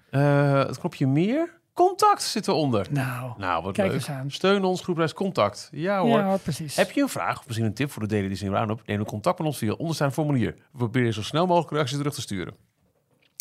Eh, 0.09 0.65
het 0.65 0.79
knopje 0.79 1.07
meer. 1.07 1.55
Contact 1.77 2.21
zit 2.21 2.47
eronder. 2.47 2.87
Nou, 2.89 3.31
Nou, 3.37 3.63
wat 3.63 3.73
Kijk 3.73 3.87
leuk. 3.87 3.95
eens 3.95 4.09
aan. 4.09 4.31
Steun 4.31 4.63
ons, 4.63 4.81
groepreis 4.81 5.13
contact. 5.13 5.69
Ja 5.71 5.99
hoor. 5.99 6.17
ja, 6.19 6.37
precies. 6.37 6.75
Heb 6.75 6.91
je 6.91 7.01
een 7.01 7.09
vraag 7.09 7.39
of 7.39 7.45
misschien 7.45 7.67
een 7.67 7.73
tip 7.73 7.91
voor 7.91 8.01
de 8.01 8.07
Daily 8.07 8.27
Disney 8.27 8.49
Roundup? 8.51 8.81
Neem 8.85 8.97
dan 8.97 9.05
contact 9.05 9.37
met 9.37 9.47
ons 9.47 9.57
via 9.57 9.69
het 9.69 9.79
onderstaande 9.79 10.13
formulier. 10.13 10.55
We 10.71 10.77
proberen 10.77 11.13
zo 11.13 11.21
snel 11.23 11.45
mogelijk 11.45 11.71
reacties 11.71 11.97
terug 11.97 12.13
te 12.13 12.21
sturen. 12.21 12.53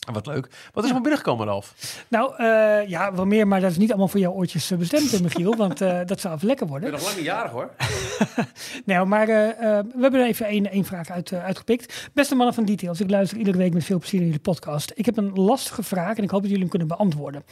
En 0.07 0.13
wat 0.13 0.27
leuk. 0.27 0.47
Wat 0.47 0.51
is 0.55 0.73
er 0.75 0.83
allemaal 0.83 1.01
binnengekomen, 1.01 1.47
Ralf? 1.47 1.75
Nou, 2.09 2.35
eh, 2.37 2.89
ja, 2.89 3.15
wel 3.15 3.27
meer, 3.27 3.49
maar 3.49 3.61
dat 3.61 3.71
is 3.71 3.77
niet 3.77 3.89
allemaal 3.89 4.09
voor 4.09 4.21
jouw 4.21 4.33
oortjes 4.33 4.71
eh, 4.71 4.79
bestemd, 4.79 5.13
eh, 5.13 5.21
Michiel. 5.21 5.57
want 5.67 5.81
eh, 5.81 6.01
dat 6.05 6.21
zou 6.21 6.35
even 6.35 6.47
lekker 6.47 6.67
worden. 6.67 6.91
nog 6.91 7.03
lang 7.03 7.17
niet 7.17 7.25
jarig 7.25 7.51
hoor. 7.51 7.71
Nou, 8.85 9.07
maar 9.07 9.27
we 9.27 10.01
hebben 10.01 10.21
er 10.21 10.27
even 10.27 10.47
één 10.47 10.71
één 10.71 10.85
vraag 10.85 11.11
uit, 11.11 11.33
eh, 11.33 11.45
uitgepikt. 11.45 12.09
Beste 12.13 12.35
mannen 12.35 12.55
van 12.55 12.65
Details, 12.65 13.01
ik 13.01 13.11
luister 13.11 13.39
iedere 13.39 13.59
week 13.59 13.75
met 13.75 13.85
veel 13.85 13.99
plezier 13.99 14.19
naar 14.21 14.29
jullie 14.29 14.43
podcast. 14.43 14.93
Ik 14.95 15.05
heb 15.05 15.17
een 15.17 15.33
lastige 15.33 15.83
vraag 15.83 16.17
en 16.17 16.23
ik 16.23 16.31
hoop 16.31 16.41
dat 16.41 16.51
jullie 16.51 16.69
hem 16.69 16.69
kunnen 16.71 16.89
beantwoorden. 16.89 17.45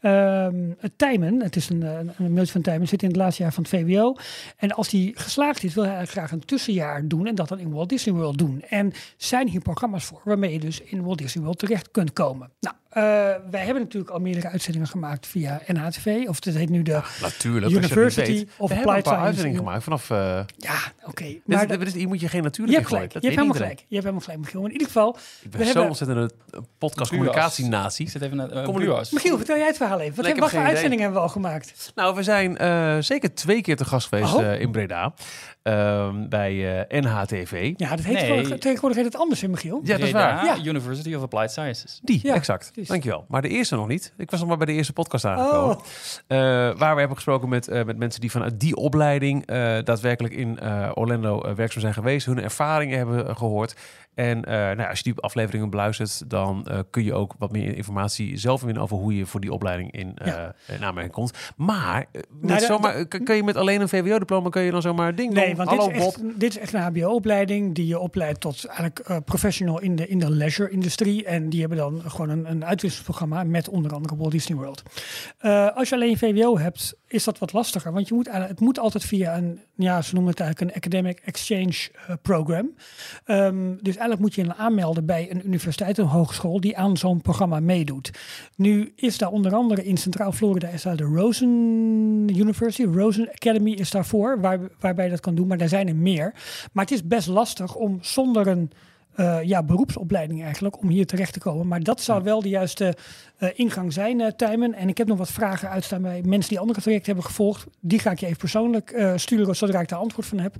Ehm 0.00 0.70
Tijmen, 0.96 1.42
het 1.42 1.56
is 1.56 1.68
een, 1.68 1.82
een 1.82 2.32
mailtje 2.32 2.52
van 2.52 2.60
Tijmen, 2.60 2.88
zit 2.88 3.02
in 3.02 3.08
het 3.08 3.16
laatste 3.16 3.42
jaar 3.42 3.52
van 3.52 3.62
het 3.62 3.72
VWO. 3.72 4.16
En 4.56 4.72
als 4.72 4.90
hij 4.90 5.12
geslaagd 5.14 5.62
is, 5.62 5.74
wil 5.74 5.84
hij 5.84 6.06
graag 6.06 6.32
een 6.32 6.44
tussenjaar 6.44 7.08
doen 7.08 7.26
en 7.26 7.34
dat 7.34 7.48
dan 7.48 7.58
in 7.58 7.72
Walt 7.72 7.88
Disney 7.88 8.14
World 8.14 8.38
doen. 8.38 8.62
En 8.68 8.92
zijn 9.16 9.48
hier 9.48 9.60
programma's 9.60 10.04
voor 10.04 10.20
waarmee 10.24 10.52
je 10.52 10.60
dus 10.60 10.80
in 10.80 11.02
Walt 11.02 11.18
Disney 11.18 11.44
World 11.44 11.58
terecht 11.58 11.90
kunt 11.90 12.01
komen. 12.10 12.50
Nou, 12.60 12.76
eh, 12.92 13.02
wij 13.50 13.64
hebben 13.64 13.82
natuurlijk 13.82 14.12
al 14.12 14.18
meerdere 14.20 14.48
uitzendingen 14.48 14.88
gemaakt 14.88 15.26
via 15.26 15.60
NHTV, 15.66 16.24
of 16.28 16.44
het 16.44 16.54
heet 16.56 16.68
nu 16.70 16.82
de... 16.82 17.00
Natuurlijk. 17.20 17.72
University 17.72 18.46
of 18.58 18.68
We 18.68 18.74
hebben 18.74 18.76
een 18.76 18.78
Applied 18.78 18.84
paar 18.86 19.00
Science. 19.02 19.24
uitzendingen 19.24 19.58
gemaakt 19.58 19.82
vanaf... 19.84 20.10
eh 20.10 20.40
Ja, 20.56 20.74
oké. 21.04 21.24
maar 21.44 21.66
dit, 21.66 21.80
dit- 21.80 21.92
hier 21.94 22.08
moet 22.08 22.20
je 22.20 22.28
geen 22.28 22.36
je 22.40 22.46
natuurlijke 22.46 22.84
gelijk. 22.84 22.88
gooien. 22.88 23.02
Je 23.02 23.12
Dat 23.12 23.22
hebt 23.22 23.24
weet 23.24 23.34
helemaal 23.34 23.54
iedereen. 23.54 23.76
gelijk. 23.76 23.86
Je 23.88 23.94
hebt 23.94 24.04
helemaal 24.06 24.20
gelijk, 24.24 24.40
Michiel. 24.40 24.64
In 24.64 24.72
ieder 24.72 24.86
geval, 24.86 25.16
Ik 25.42 25.50
ben 25.50 25.60
We 25.60 25.66
zo 25.66 25.84
ontzettend 25.84 26.32
een 26.50 26.66
podcast 26.78 27.10
communicatienatie. 27.10 28.04
Ik 28.04 28.10
zit 28.10 28.22
even 28.22 28.36
naar 28.36 28.48
uh, 28.52 28.62
Kom 28.64 28.72
maar 28.72 28.82
nu. 28.82 28.86
Bluas. 28.88 29.10
Michiel, 29.10 29.36
vertel 29.36 29.56
jij 29.56 29.66
het 29.66 29.76
verhaal 29.76 30.00
even. 30.00 30.16
Wat, 30.16 30.24
Nee, 30.24 30.48
voor 30.48 30.60
uitzendingen 30.60 31.00
hebben 31.04 31.20
we 31.20 31.26
al 31.26 31.32
gemaakt? 31.32 31.92
Nou, 31.94 32.14
we 32.14 32.22
zijn 32.22 32.58
eh, 32.58 32.96
zeker 33.00 33.34
twee 33.34 33.60
keer 33.62 33.76
te 33.76 33.84
gast 33.84 34.08
geweest 34.08 34.34
Oh. 34.34 34.42
eh, 34.44 34.60
in 34.60 34.70
Breda. 34.70 35.14
Ehm, 35.62 36.28
bij 36.28 36.84
eh, 36.88 37.00
NHTV. 37.00 37.72
Ja, 37.76 37.96
dat 37.96 38.04
heet 38.04 38.14
Nee. 38.28 38.58
tegenwoordig, 38.58 38.96
heet 39.02 39.12
het 39.12 39.16
anders, 39.16 39.42
Michiel? 39.46 39.80
Ja, 39.84 39.96
dat 39.96 40.06
is 40.06 40.12
waar. 40.12 40.44
Ja. 40.44 40.56
University 40.64 41.14
of 41.14 41.22
Applied 41.22 41.50
Sciences. 41.50 42.00
Die, 42.02 42.20
Ja, 42.22 42.34
exact. 42.34 42.70
Precies. 42.86 43.02
Dankjewel. 43.02 43.24
Maar 43.28 43.42
de 43.42 43.48
eerste 43.48 43.76
nog 43.76 43.88
niet. 43.88 44.12
Ik 44.16 44.30
was 44.30 44.40
nog 44.40 44.48
maar 44.48 44.56
bij 44.58 44.66
de 44.66 44.72
eerste 44.72 44.92
podcast 44.92 45.24
aangekomen. 45.24 45.76
Oh, 45.76 45.82
Eh, 46.26 46.38
waar 46.78 46.92
we 46.92 46.98
hebben 46.98 47.14
gesproken 47.16 47.48
met, 47.48 47.68
eh, 47.68 47.84
met 47.84 47.96
mensen 47.96 48.20
die 48.20 48.30
vanuit 48.30 48.60
die 48.60 48.76
opleiding 48.76 49.46
eh, 49.46 49.56
daadwerkelijk 49.84 50.34
in 50.34 50.58
Orlando 50.94 51.54
werkzaam 51.54 51.80
zijn 51.80 51.94
geweest. 51.94 52.26
Hun 52.26 52.42
ervaringen 52.42 52.98
hebben 52.98 53.28
eh, 53.28 53.36
gehoord. 53.36 53.76
En 54.14 54.44
eh, 54.44 54.54
nou, 54.54 54.88
als 54.88 54.98
je 54.98 55.04
die 55.04 55.22
afleveringen 55.22 55.70
beluistert, 55.70 56.30
dan 56.30 56.66
eh, 56.66 56.78
kun 56.90 57.04
je 57.04 57.14
ook 57.14 57.34
wat 57.38 57.52
meer 57.52 57.76
informatie 57.76 58.36
zelf 58.36 58.62
winnen 58.62 58.82
over 58.82 58.96
hoe 58.96 59.16
je 59.16 59.26
voor 59.26 59.40
die 59.40 59.52
opleiding 59.52 59.92
in, 59.92 60.12
eh 60.16 60.26
Ja. 60.26 60.54
in 60.66 60.84
aanmerking 60.84 61.14
komt. 61.14 61.32
Maar, 61.56 62.06
met 62.12 62.50
Nou, 62.50 62.60
zomaar, 62.60 63.06
kun 63.06 63.36
je 63.36 63.42
met 63.42 63.56
alleen 63.56 63.80
een 63.80 63.88
VWO-diploma 63.88 64.48
kun 64.48 64.62
je 64.62 64.70
dan 64.70 64.82
zomaar 64.82 65.14
ding 65.14 65.32
nee, 65.32 65.46
doen? 65.46 65.56
want 65.56 65.68
Hallo 65.68 65.86
dit 65.86 65.96
is, 65.96 66.04
echt, 66.04 66.40
dit 66.40 66.50
is 66.50 66.58
echt 66.58 66.72
een 66.72 66.80
HBO-opleiding 66.80 67.74
die 67.74 67.86
je 67.86 67.98
opleidt 67.98 68.40
tot 68.40 68.64
eigenlijk 68.64 69.24
professional 69.24 69.80
in 69.80 69.96
de, 69.96 70.08
in 70.08 70.18
de 70.18 70.30
leisure-industrie. 70.30 71.24
En 71.24 71.48
die 71.48 71.60
hebben 71.60 71.78
dan 71.78 72.02
gewoon 72.06 72.28
een, 72.28 72.50
een 72.50 72.64
uitwisselingsprogramma 72.64 73.44
met 73.44 73.68
onder 73.68 73.92
andere 73.92 74.16
Walt 74.16 74.30
Disney 74.32 74.58
World. 74.58 74.82
Als 75.74 75.88
je 75.88 75.94
alleen 75.94 76.18
VWO 76.18 76.58
hebt, 76.58 76.94
is 77.06 77.24
dat 77.24 77.38
wat 77.38 77.52
lastiger. 77.52 77.92
Want 77.92 78.08
je 78.08 78.14
moet, 78.14 78.28
het 78.32 78.60
moet 78.60 78.78
altijd 78.78 79.04
via 79.04 79.36
een, 79.36 79.60
ja, 79.74 80.02
ze 80.02 80.14
noemen 80.14 80.30
het 80.32 80.40
eigenlijk 80.40 80.70
een 80.70 80.82
academic 80.82 81.20
exchange 81.24 81.90
program. 82.22 82.74
Ehm, 83.24 83.74
dus 83.80 83.98
eigenlijk 84.02 84.20
moet 84.20 84.34
je 84.34 84.44
je 84.44 84.56
aanmelden 84.56 85.06
bij 85.06 85.30
een 85.30 85.46
universiteit, 85.46 85.98
een 85.98 86.06
hogeschool, 86.06 86.60
die 86.60 86.76
aan 86.76 86.96
zo'n 86.96 87.20
programma 87.20 87.60
meedoet. 87.60 88.10
Nu 88.56 88.92
is 88.96 89.18
daar 89.18 89.30
onder 89.30 89.54
andere 89.54 89.84
in 89.84 89.96
Centraal 89.96 90.32
Florida 90.32 90.68
is 90.68 90.82
daar 90.82 90.96
de 90.96 91.04
Rosen 91.04 91.48
University, 92.28 92.84
Rosen 92.84 93.28
Academy 93.28 93.70
is 93.70 93.90
daarvoor, 93.90 94.40
waar, 94.40 94.58
waarbij 94.80 95.04
je 95.04 95.10
dat 95.10 95.20
kan 95.20 95.34
doen, 95.34 95.46
maar 95.46 95.58
daar 95.58 95.68
zijn 95.68 95.88
er 95.88 95.96
meer. 95.96 96.34
Maar 96.72 96.84
het 96.84 96.94
is 96.94 97.06
best 97.06 97.28
lastig 97.28 97.74
om 97.74 97.98
zonder 98.00 98.46
een 98.46 98.70
eh, 99.14 99.38
ja, 99.42 99.62
beroepsopleiding 99.62 100.42
eigenlijk, 100.42 100.78
om 100.80 100.88
hier 100.88 101.06
terecht 101.06 101.32
te 101.32 101.38
komen. 101.38 101.66
Maar 101.68 101.80
dat 101.82 102.00
zou 102.00 102.22
wel 102.22 102.42
de 102.42 102.48
juiste 102.48 102.94
eh, 103.36 103.48
ingang 103.54 103.92
zijn, 103.92 104.36
Tijmen. 104.36 104.74
En 104.74 104.88
ik 104.88 104.98
heb 104.98 105.06
nog 105.06 105.18
wat 105.18 105.30
vragen 105.30 105.68
uitstaan 105.68 106.02
bij 106.02 106.22
mensen 106.26 106.48
die 106.50 106.58
andere 106.58 106.80
trajecten 106.80 107.06
hebben 107.12 107.30
gevolgd. 107.30 107.66
Die 107.80 107.98
ga 107.98 108.10
ik 108.10 108.18
je 108.20 108.26
even 108.26 108.38
persoonlijk 108.38 109.12
sturen, 109.16 109.56
zodra 109.56 109.80
ik 109.80 109.88
daar 109.88 109.98
antwoord 109.98 110.26
van 110.26 110.38
heb. 110.38 110.54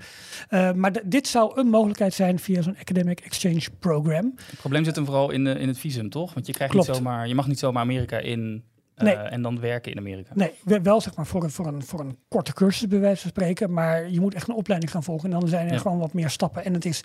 Maar 0.77 0.93
dit 1.05 1.27
zou 1.29 1.61
een 1.61 1.67
mogelijkheid 1.67 2.15
zijn 2.15 2.39
via 2.39 2.63
zo'n 2.63 2.77
Academic 2.81 3.21
Exchange 3.21 3.63
Program. 3.79 4.33
Het 4.47 4.59
probleem 4.59 4.85
zit 4.85 4.97
hem 4.97 5.05
vooral 5.05 5.31
in, 5.31 5.47
in 5.47 5.69
het 5.69 5.79
visum, 5.79 6.11
toch? 6.11 6.35
Want 6.35 6.47
je, 6.47 6.53
krijgt 6.53 6.73
Klopt. 6.75 6.89
niet 6.89 6.97
zomaar, 6.97 7.29
je 7.29 7.35
mag 7.35 7.47
niet 7.47 7.59
zomaar 7.59 7.83
Amerika 7.83 8.19
in 8.19 8.63
en 8.95 9.43
dan 9.43 9.61
werken 9.61 9.93
in 9.93 9.99
Amerika. 9.99 10.31
Nee, 10.35 10.51
we- 10.65 10.81
wel 10.83 11.01
zeg 11.01 11.17
maar 11.17 11.27
voor 11.27 11.43
een, 11.45 11.51
voor, 11.51 11.67
een, 11.67 11.83
voor 11.83 12.01
een 12.01 12.17
korte 12.29 12.53
cursus 12.53 12.89
bij 12.89 12.99
wijze 13.01 13.21
van 13.21 13.31
spreken. 13.31 13.73
Maar 13.73 14.11
je 14.11 14.21
moet 14.21 14.35
echt 14.35 14.49
een 14.49 14.55
opleiding 14.55 14.91
gaan 14.93 15.03
volgen. 15.03 15.33
En 15.33 15.41
dan 15.41 15.49
zijn 15.49 15.67
er 15.67 15.73
Ja. 15.73 15.79
gewoon 15.79 15.99
wat 15.99 16.13
meer 16.13 16.31
stappen. 16.31 16.65
En 16.65 16.75
het 16.75 16.85
is 16.85 17.05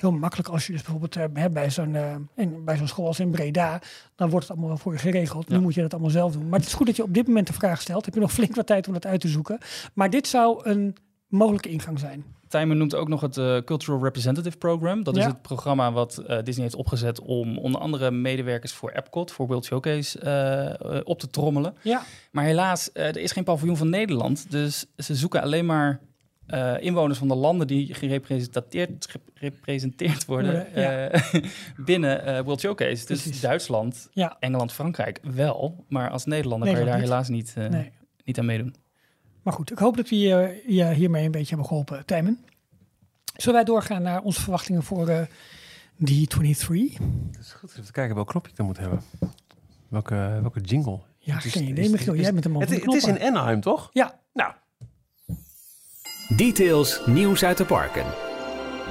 heel 0.00 0.12
makkelijk 0.12 0.48
als 0.48 0.66
je 0.66 0.72
dus 0.72 0.82
bijvoorbeeld 0.82 1.16
eh, 1.16 1.24
hè, 1.32 1.50
bij 1.50 1.70
zo'n 1.70 1.94
eh, 1.94 2.46
bij 2.64 2.76
zo'n 2.76 2.88
school 2.88 3.06
als 3.06 3.20
in 3.20 3.30
Breda. 3.30 3.80
Dan 4.14 4.30
wordt 4.30 4.48
het 4.48 4.56
allemaal 4.56 4.74
wel 4.74 4.82
voor 4.82 4.92
je 4.92 4.98
geregeld. 4.98 5.48
Nu 5.48 5.60
moet 5.60 5.74
je 5.74 5.80
dat 5.80 5.92
allemaal 5.92 6.10
zelf 6.10 6.32
doen. 6.32 6.48
Maar 6.48 6.58
het 6.58 6.68
is 6.68 6.74
goed 6.74 6.86
dat 6.86 6.96
je 6.96 7.02
op 7.02 7.14
dit 7.14 7.26
moment 7.26 7.46
de 7.46 7.52
vraag 7.52 7.80
stelt. 7.80 8.04
Heb 8.04 8.14
je 8.14 8.20
nog 8.20 8.32
flink 8.32 8.54
wat 8.54 8.66
tijd 8.66 8.86
om 8.86 8.92
dat 8.92 9.06
uit 9.06 9.20
te 9.20 9.28
zoeken. 9.28 9.58
Maar 9.94 10.10
dit 10.10 10.26
zou 10.26 10.68
een 10.68 10.96
mogelijke 11.28 11.68
ingang 11.68 11.98
zijn. 11.98 12.24
Tijmen 12.48 12.76
noemt 12.76 12.94
ook 12.94 13.08
nog 13.08 13.20
het 13.20 13.36
eh, 13.36 13.58
Cultural 13.58 14.02
Representative 14.02 14.56
Program. 14.56 15.02
Dat 15.02 15.16
is 15.16 15.24
het 15.24 15.42
programma 15.42 15.92
wat 15.92 16.22
Disney 16.26 16.64
heeft 16.64 16.74
opgezet 16.74 17.20
om 17.20 17.58
onder 17.58 17.80
andere 17.80 18.10
medewerkers 18.10 18.72
voor 18.72 18.90
Epcot, 18.90 19.32
voor 19.32 19.46
World 19.46 19.64
Showcase, 19.64 21.02
op 21.04 21.18
te 21.18 21.30
trommelen. 21.30 21.74
Ja, 21.82 22.02
Maar 22.30 22.44
helaas, 22.44 22.90
er 22.92 23.16
is 23.16 23.32
geen 23.32 23.44
paviljoen 23.44 23.76
van 23.76 23.90
Nederland. 23.90 24.50
Dus 24.50 24.86
ze 24.96 25.14
zoeken 25.14 25.42
alleen 25.42 25.66
maar 25.66 26.00
eh, 26.46 26.74
inwoners 26.80 27.18
van 27.18 27.28
de 27.28 27.34
landen 27.34 27.66
die 27.66 27.94
gerepresenteerd, 27.94 29.08
gerepresenteerd 29.34 30.24
worden 30.24 30.66
ja. 30.74 31.08
eh, 31.08 31.42
binnen 31.84 32.24
eh, 32.24 32.40
World 32.40 32.60
Showcase. 32.60 33.06
Dus 33.06 33.22
Precies. 33.22 33.40
Duitsland, 33.40 34.08
ja, 34.12 34.36
Engeland, 34.40 34.72
Frankrijk 34.72 35.20
wel. 35.22 35.84
Maar 35.88 36.10
als 36.10 36.24
Nederlander 36.24 36.68
kan 36.70 36.78
je 36.78 36.84
daar 36.84 36.98
helaas 36.98 37.28
niet, 37.28 37.52
eh, 37.56 37.66
nee. 37.68 37.92
niet 38.24 38.38
aan 38.38 38.44
meedoen. 38.46 38.74
Maar 39.42 39.52
goed, 39.54 39.70
ik 39.70 39.78
hoop 39.78 39.96
dat 39.96 40.08
we 40.08 40.18
je, 40.18 40.62
je 40.66 40.84
hiermee 40.92 41.24
een 41.24 41.30
beetje 41.30 41.48
hebben 41.48 41.66
geholpen, 41.66 42.04
Tijmen. 42.06 42.38
Zullen 43.36 43.54
wij 43.54 43.64
doorgaan 43.64 44.02
naar 44.02 44.22
onze 44.22 44.40
verwachtingen 44.40 44.82
voor 44.82 45.08
eh 45.08 45.20
D23? 46.04 46.96
Het 47.30 47.38
is 47.40 47.52
goed. 47.52 47.70
Even 47.78 47.92
kijken 47.92 48.14
welk 48.14 48.28
knopje 48.28 48.50
ik 48.50 48.56
dan 48.56 48.66
moet 48.66 48.78
hebben. 48.78 49.00
Welke, 49.88 50.14
welke 50.40 50.60
jingle? 50.60 50.98
Ja, 51.18 51.38
geen 51.38 51.68
idee, 51.68 51.84
is- 51.84 51.90
Michiel. 51.90 52.12
is- 52.12 52.20
Jij 52.20 52.30
bent 52.32 52.42
de 52.42 52.48
man 52.48 52.60
Het, 52.60 52.70
van 52.70 52.78
de 52.78 52.84
het 52.84 52.94
is 52.94 53.08
in 53.08 53.20
Anaheim, 53.22 53.60
toch? 53.60 53.90
Ja, 53.92 54.18
Nou, 54.32 54.52
Details 56.28 57.00
nieuws 57.06 57.44
uit 57.44 57.56
de 57.56 57.64
parken. 57.64 58.04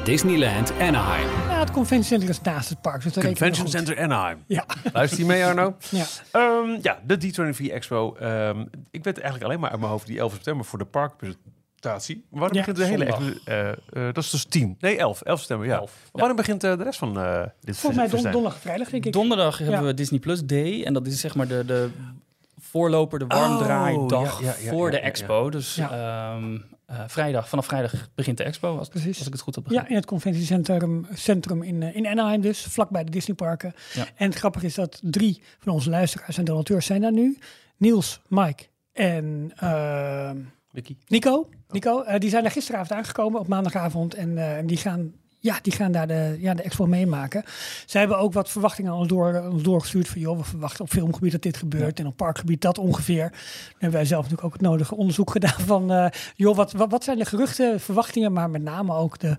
Disneyland 0.03 0.71
Anaheim. 0.79 1.27
ja, 1.49 1.59
het 1.59 1.71
conventiecentrum 1.71 2.29
is 2.29 2.41
naast 2.41 2.69
het 2.69 2.81
park. 2.81 3.03
Dus 3.03 3.13
dat 3.13 3.23
Convention. 3.23 3.67
Center 3.67 3.99
Anaheim. 3.99 4.43
Ja, 4.47 4.65
Luister 4.93 5.19
je 5.19 5.25
mee, 5.25 5.45
Arno? 5.45 5.75
ja. 5.89 6.05
Ehm, 6.31 6.77
ja, 6.81 6.99
de 7.05 7.17
D23 7.17 7.65
Expo. 7.71 8.15
Ehm, 8.19 8.59
ik 8.91 9.03
weet 9.03 9.15
eigenlijk 9.19 9.43
alleen 9.43 9.59
maar 9.59 9.69
uit 9.69 9.79
mijn 9.79 9.91
hoofd 9.91 10.07
die 10.07 10.19
11 10.19 10.31
september 10.33 10.65
voor 10.65 10.79
de 10.79 10.85
parkpresentatie. 10.85 12.25
Wanneer 12.29 12.65
Ja, 12.67 12.73
begint 12.73 12.77
de 12.77 13.05
hele? 13.05 13.39
Eh, 13.45 13.69
eh, 13.69 14.13
dat 14.13 14.23
is 14.23 14.29
dus 14.29 14.45
10. 14.45 14.75
Nee, 14.79 14.97
11. 14.97 15.21
11 15.21 15.39
september, 15.39 15.67
ja. 15.67 15.75
Elf. 15.77 15.91
Wanneer 16.11 16.35
begint 16.35 16.63
eh, 16.63 16.77
de 16.77 16.83
rest 16.83 16.99
van 16.99 17.19
eh 17.19 17.43
dit 17.61 17.77
Volgens 17.77 18.01
mij 18.11 18.21
don, 18.21 18.31
donderdag, 18.31 18.59
vrijdag, 18.61 18.89
denk 18.89 19.05
ik. 19.05 19.13
Donderdag 19.13 19.57
hebben 19.57 19.79
Ja. 19.79 19.83
we 19.85 19.93
Disney 19.93 20.19
Plus 20.19 20.43
Day. 20.43 20.83
En 20.83 20.93
dat 20.93 21.07
is 21.07 21.19
zeg 21.19 21.35
maar 21.35 21.47
de, 21.47 21.65
de 21.65 21.89
voorloper, 22.59 23.19
de 23.19 23.25
warmdraaidag 23.27 24.35
Oh, 24.37 24.41
ja, 24.45 24.47
ja, 24.49 24.55
ja, 24.63 24.69
voor 24.71 24.85
ja, 24.85 24.91
de 24.91 24.97
ja, 24.97 25.03
expo. 25.03 25.49
Dus 25.49 25.75
Ja. 25.75 26.37
Eh, 26.85 27.03
vrijdag, 27.07 27.49
vanaf 27.49 27.65
vrijdag 27.65 28.09
begint 28.15 28.37
de 28.37 28.43
expo, 28.43 28.77
als, 28.77 28.87
Precies. 28.89 29.17
als 29.17 29.27
ik 29.27 29.33
het 29.33 29.41
goed 29.41 29.55
heb 29.55 29.63
Ja, 29.63 29.69
begrepen. 29.69 29.91
in 29.91 29.97
het 29.99 30.05
conventiecentrum 30.05 31.07
centrum 31.13 31.63
in, 31.63 31.83
eh, 31.83 31.95
in 31.95 32.07
Anaheim 32.07 32.41
dus, 32.41 32.61
vlakbij 32.63 33.03
de 33.03 33.11
Disneyparken. 33.11 33.73
Ja. 33.93 34.05
En 34.15 34.29
het 34.29 34.37
grappige 34.37 34.65
is 34.65 34.75
dat 34.75 34.99
drie 35.03 35.41
van 35.59 35.73
onze 35.73 35.89
luisteraars 35.89 36.37
en 36.37 36.45
donateurs 36.45 36.85
zijn 36.85 37.01
daar 37.01 37.11
nu. 37.11 37.37
Niels, 37.77 38.21
Mike 38.27 38.63
en 38.93 39.51
ehm, 39.55 40.37
Mickey? 40.71 40.97
Nico. 41.07 41.49
Nico, 41.69 42.01
eh, 42.01 42.19
die 42.19 42.29
zijn 42.29 42.45
er 42.45 42.51
gisteravond 42.51 42.91
aangekomen 42.91 43.39
op 43.39 43.47
maandagavond. 43.47 44.13
En 44.13 44.37
eh, 44.57 44.63
die 44.67 44.77
gaan 44.77 45.13
ja, 45.45 45.59
die 45.61 45.73
gaan 45.73 45.91
daar 45.91 46.07
de, 46.07 46.37
ja, 46.39 46.53
de 46.53 46.61
expo 46.61 46.85
meemaken. 46.85 47.43
Zij 47.85 47.99
hebben 47.99 48.19
ook 48.19 48.33
wat 48.33 48.49
verwachtingen 48.49 48.91
al 48.91 49.07
door, 49.07 49.47
ons 49.51 49.63
doorgestuurd 49.63 50.07
van 50.07 50.21
joh, 50.21 50.37
we 50.37 50.43
verwachten 50.43 50.83
op 50.83 50.89
filmgebied 50.89 51.31
dat 51.31 51.41
dit 51.41 51.57
gebeurt 51.57 51.99
en 51.99 52.07
op 52.07 52.17
parkgebied 52.17 52.61
dat 52.61 52.77
ongeveer. 52.77 53.29
Dan 53.29 53.71
hebben 53.71 53.91
wij 53.99 54.05
zelf 54.05 54.21
natuurlijk 54.21 54.47
ook 54.47 54.53
het 54.53 54.61
nodige 54.61 54.95
onderzoek 54.95 55.31
gedaan 55.31 55.59
van 55.59 55.91
eh, 55.91 56.07
joh, 56.35 56.55
wat, 56.55 56.71
wat, 56.71 56.91
wat 56.91 57.03
zijn 57.03 57.17
de 57.17 57.25
geruchten, 57.25 57.79
verwachtingen, 57.79 58.33
maar 58.33 58.49
met 58.49 58.61
name 58.61 58.93
ook 58.93 59.19
de 59.19 59.37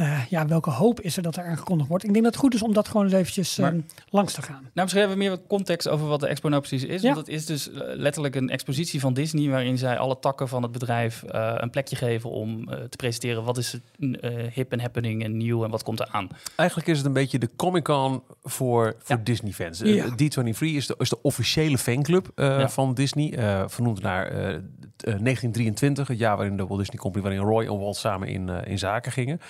eh, 0.00 0.20
ja, 0.28 0.46
welke 0.46 0.70
hoop 0.70 1.00
is 1.00 1.16
er 1.16 1.22
dat 1.22 1.36
er 1.36 1.44
aangekondigd 1.44 1.88
wordt? 1.88 2.04
Ik 2.04 2.12
denk 2.12 2.24
dat 2.24 2.32
het 2.34 2.42
goed 2.42 2.54
is 2.54 2.62
om 2.62 2.72
dat 2.72 2.88
gewoon 2.88 3.04
eens 3.04 3.14
eventjes 3.14 3.56
Maar- 3.56 3.72
ehm, 3.72 3.80
langs 4.10 4.32
te 4.32 4.42
gaan. 4.42 4.60
Nou, 4.60 4.70
misschien 4.74 4.98
hebben 5.00 5.18
we 5.18 5.24
meer 5.24 5.38
context 5.48 5.88
over 5.88 6.06
wat 6.06 6.20
de 6.20 6.26
expo 6.26 6.48
nou 6.48 6.60
precies 6.60 6.84
is. 6.88 7.02
Ja. 7.02 7.14
Want 7.14 7.26
het 7.26 7.34
is 7.36 7.46
dus 7.46 7.70
eh, 7.70 7.80
letterlijk 7.82 8.34
een 8.34 8.50
expositie 8.50 9.00
van 9.00 9.14
Disney... 9.14 9.48
waarin 9.50 9.78
zij 9.78 9.98
alle 9.98 10.18
takken 10.18 10.48
van 10.48 10.62
het 10.62 10.72
bedrijf 10.72 11.22
eh, 11.22 11.54
een 11.56 11.70
plekje 11.70 11.96
geven... 11.96 12.30
om 12.30 12.68
eh, 12.68 12.78
te 12.78 12.96
presenteren 12.96 13.44
wat 13.44 13.56
is 13.58 13.72
het 13.72 13.82
eh, 14.20 14.30
hip 14.52 14.72
en 14.72 14.80
happening 14.80 15.24
en 15.24 15.36
nieuw 15.36 15.64
en 15.64 15.70
wat 15.70 15.82
komt 15.82 16.00
er 16.00 16.08
aan. 16.10 16.28
Eigenlijk 16.56 16.88
is 16.88 16.96
het 16.96 17.06
een 17.06 17.12
beetje 17.12 17.38
de 17.38 17.50
Comic-Con 17.56 18.22
voor, 18.42 18.94
voor 18.98 19.16
Ja. 19.16 19.22
Disney-fans. 19.24 19.78
Ja. 19.78 20.04
Eh, 20.04 20.10
D23 20.12 20.58
is 20.60 20.86
de, 20.86 20.94
is 20.98 21.08
de 21.08 21.22
officiële 21.22 21.78
fanclub 21.78 22.30
eh, 22.34 22.46
Ja. 22.46 22.68
van 22.68 22.94
Disney. 22.94 23.32
eh, 23.34 23.62
vernoemd 23.66 24.02
naar 24.02 24.26
eh, 24.26 24.54
t- 24.96 25.04
eh, 25.04 25.14
1923, 25.18 26.08
het 26.08 26.18
jaar 26.18 26.36
waarin 26.36 26.56
de 26.56 26.66
Walt 26.66 26.78
Disney 26.80 26.98
Company... 26.98 27.24
waarin 27.24 27.42
Roy 27.42 27.64
en 27.66 27.78
Walt 27.78 27.96
samen 27.96 28.28
in, 28.28 28.48
eh, 28.48 28.70
in 28.70 28.78
zaken 28.78 29.12
gingen. 29.12 29.40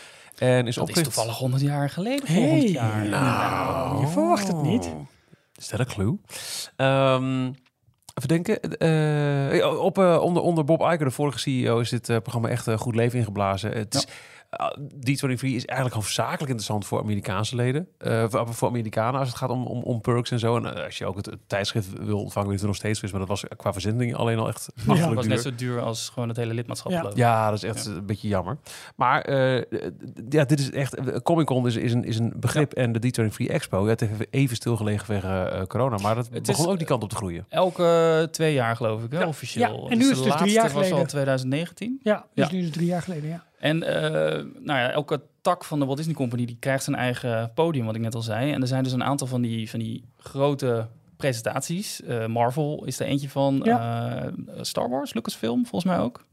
En 0.40 0.66
is 0.66 0.74
Dat 0.74 0.88
is 0.88 1.02
toevallig 1.02 1.36
100 1.38 1.62
jaar 1.62 1.90
geleden 1.90 2.26
Hey. 2.26 2.48
volgend 2.48 2.70
jaar. 2.70 3.06
Nou, 3.08 4.00
Je 4.00 4.06
verwacht 4.06 4.46
het 4.48 4.62
niet. 4.62 4.92
Is 5.54 5.68
dat 5.68 5.80
een 5.80 5.86
clue? 5.86 6.18
Ehm, 6.76 7.44
even 8.14 8.28
denken. 8.28 8.60
eh, 8.78 9.80
op, 9.82 9.98
eh, 9.98 10.20
onder, 10.22 10.42
onder 10.42 10.64
Bob 10.64 10.80
Iger, 10.80 10.98
de 11.04 11.10
vorige 11.10 11.38
CEO, 11.38 11.78
is 11.80 11.90
dit 11.90 12.08
eh, 12.08 12.16
programma 12.16 12.48
echt 12.48 12.66
eh, 12.68 12.78
goed 12.78 12.94
leven 12.94 13.18
ingeblazen. 13.18 13.70
Het 13.72 13.94
is, 13.94 14.06
ah, 14.06 14.12
D23 14.80 15.40
is 15.40 15.64
eigenlijk 15.64 15.94
hoofdzakelijk 15.94 16.40
interessant 16.42 16.86
voor 16.86 17.00
Amerikaanse 17.00 17.56
leden. 17.56 17.88
eh, 17.98 18.24
voor, 18.28 18.54
voor 18.54 18.68
Amerikanen 18.68 19.20
als 19.20 19.28
het 19.28 19.36
gaat 19.38 19.50
om, 19.50 19.66
om, 19.66 19.82
om 19.82 20.00
perks 20.00 20.30
en 20.30 20.38
zo. 20.38 20.56
En 20.56 20.74
eh, 20.76 20.84
als 20.84 20.98
je 20.98 21.06
ook 21.06 21.16
het, 21.16 21.26
het 21.26 21.38
tijdschrift 21.46 21.88
wil 22.04 22.20
ontvangen, 22.20 22.48
weet 22.48 22.60
je 22.60 22.66
het 22.66 22.74
nog 22.74 22.76
steeds 22.80 23.02
is. 23.02 23.10
Maar 23.10 23.20
dat 23.20 23.28
was 23.28 23.44
qua 23.56 23.72
verzending 23.72 24.14
alleen 24.14 24.38
al 24.38 24.48
echt 24.48 24.70
Ja. 24.74 24.80
Het 24.82 24.90
achterlijk 24.90 25.14
was 25.16 25.24
duur. 25.26 25.34
net 25.34 25.42
zo 25.44 25.54
duur 25.54 25.80
als 25.80 26.08
gewoon 26.08 26.28
het 26.28 26.36
hele 26.36 26.54
lidmaatschap 26.54 26.92
Ja. 26.92 27.10
Ja, 27.14 27.50
dat 27.50 27.62
is 27.62 27.68
echt 27.68 27.86
een 27.86 28.06
beetje 28.06 28.28
jammer. 28.28 28.56
Maar 28.96 29.20
eh, 29.22 29.62
ja, 30.28 30.44
dit 30.44 30.58
is 30.60 30.70
echt. 30.70 31.22
Comic 31.22 31.46
Con 31.46 31.66
is, 31.66 31.76
is, 31.76 31.92
een, 31.92 32.04
is 32.04 32.18
een 32.18 32.32
begrip. 32.36 32.72
En 32.72 32.92
de 32.92 33.12
D23 33.22 33.46
Expo. 33.46 33.82
Ja, 33.84 33.88
het 33.90 34.00
heeft 34.00 34.26
even 34.30 34.56
stilgelegen 34.56 35.06
vanwege 35.06 35.28
eh, 35.28 35.62
corona. 35.66 35.98
Maar 35.98 36.14
dat 36.14 36.28
Het 36.32 36.46
begon 36.46 36.64
is- 36.64 36.70
ook 36.70 36.78
die 36.78 36.86
kant 36.86 37.02
op 37.02 37.08
te 37.08 37.16
groeien. 37.16 37.46
Elke 37.48 38.28
twee 38.30 38.52
jaar 38.54 38.76
geloof 38.76 39.02
ik, 39.04 39.12
hè, 39.12 39.24
officieel. 39.24 39.84
Ja, 39.84 39.90
en 39.90 39.98
nu 39.98 40.10
is 40.10 40.16
het 40.16 40.16
dus 40.16 40.18
drie 40.18 40.28
laatste 40.28 40.50
jaar 40.50 40.62
was 40.64 40.74
al 40.74 40.82
geleden. 40.82 41.06
2019. 41.06 42.00
Ja, 42.02 42.26
dus 42.34 42.46
Ja. 42.46 42.52
nu 42.52 42.58
is 42.58 42.64
het 42.64 42.74
drie 42.74 42.86
jaar 42.86 43.02
geleden, 43.02 43.28
ja. 43.28 43.48
En 43.60 43.82
eh, 43.82 44.44
nou 44.44 44.78
ja, 44.78 44.90
elke 44.90 45.20
tak 45.40 45.64
van 45.64 45.78
de 45.78 45.84
Walt 45.84 45.96
Disney 45.96 46.14
Company 46.14 46.44
die 46.44 46.56
krijgt 46.60 46.84
zijn 46.84 46.96
eigen 46.96 47.52
podium, 47.54 47.86
wat 47.86 47.94
ik 47.94 48.00
net 48.00 48.14
al 48.14 48.22
zei. 48.22 48.52
En 48.52 48.60
er 48.60 48.66
zijn 48.66 48.82
dus 48.82 48.92
een 48.92 49.04
aantal 49.04 49.26
van 49.26 49.42
die, 49.42 49.70
van 49.70 49.78
die 49.78 50.04
grote 50.18 50.88
presentaties. 51.16 52.02
Eh, 52.02 52.26
Marvel 52.26 52.84
is 52.84 53.00
er 53.00 53.06
eentje 53.06 53.28
van. 53.28 53.64
Eh, 53.66 54.26
Star 54.60 54.88
Wars, 54.88 55.14
Lucasfilm, 55.14 55.66
volgens 55.66 55.92
mij 55.92 56.00
ook. 56.02 56.24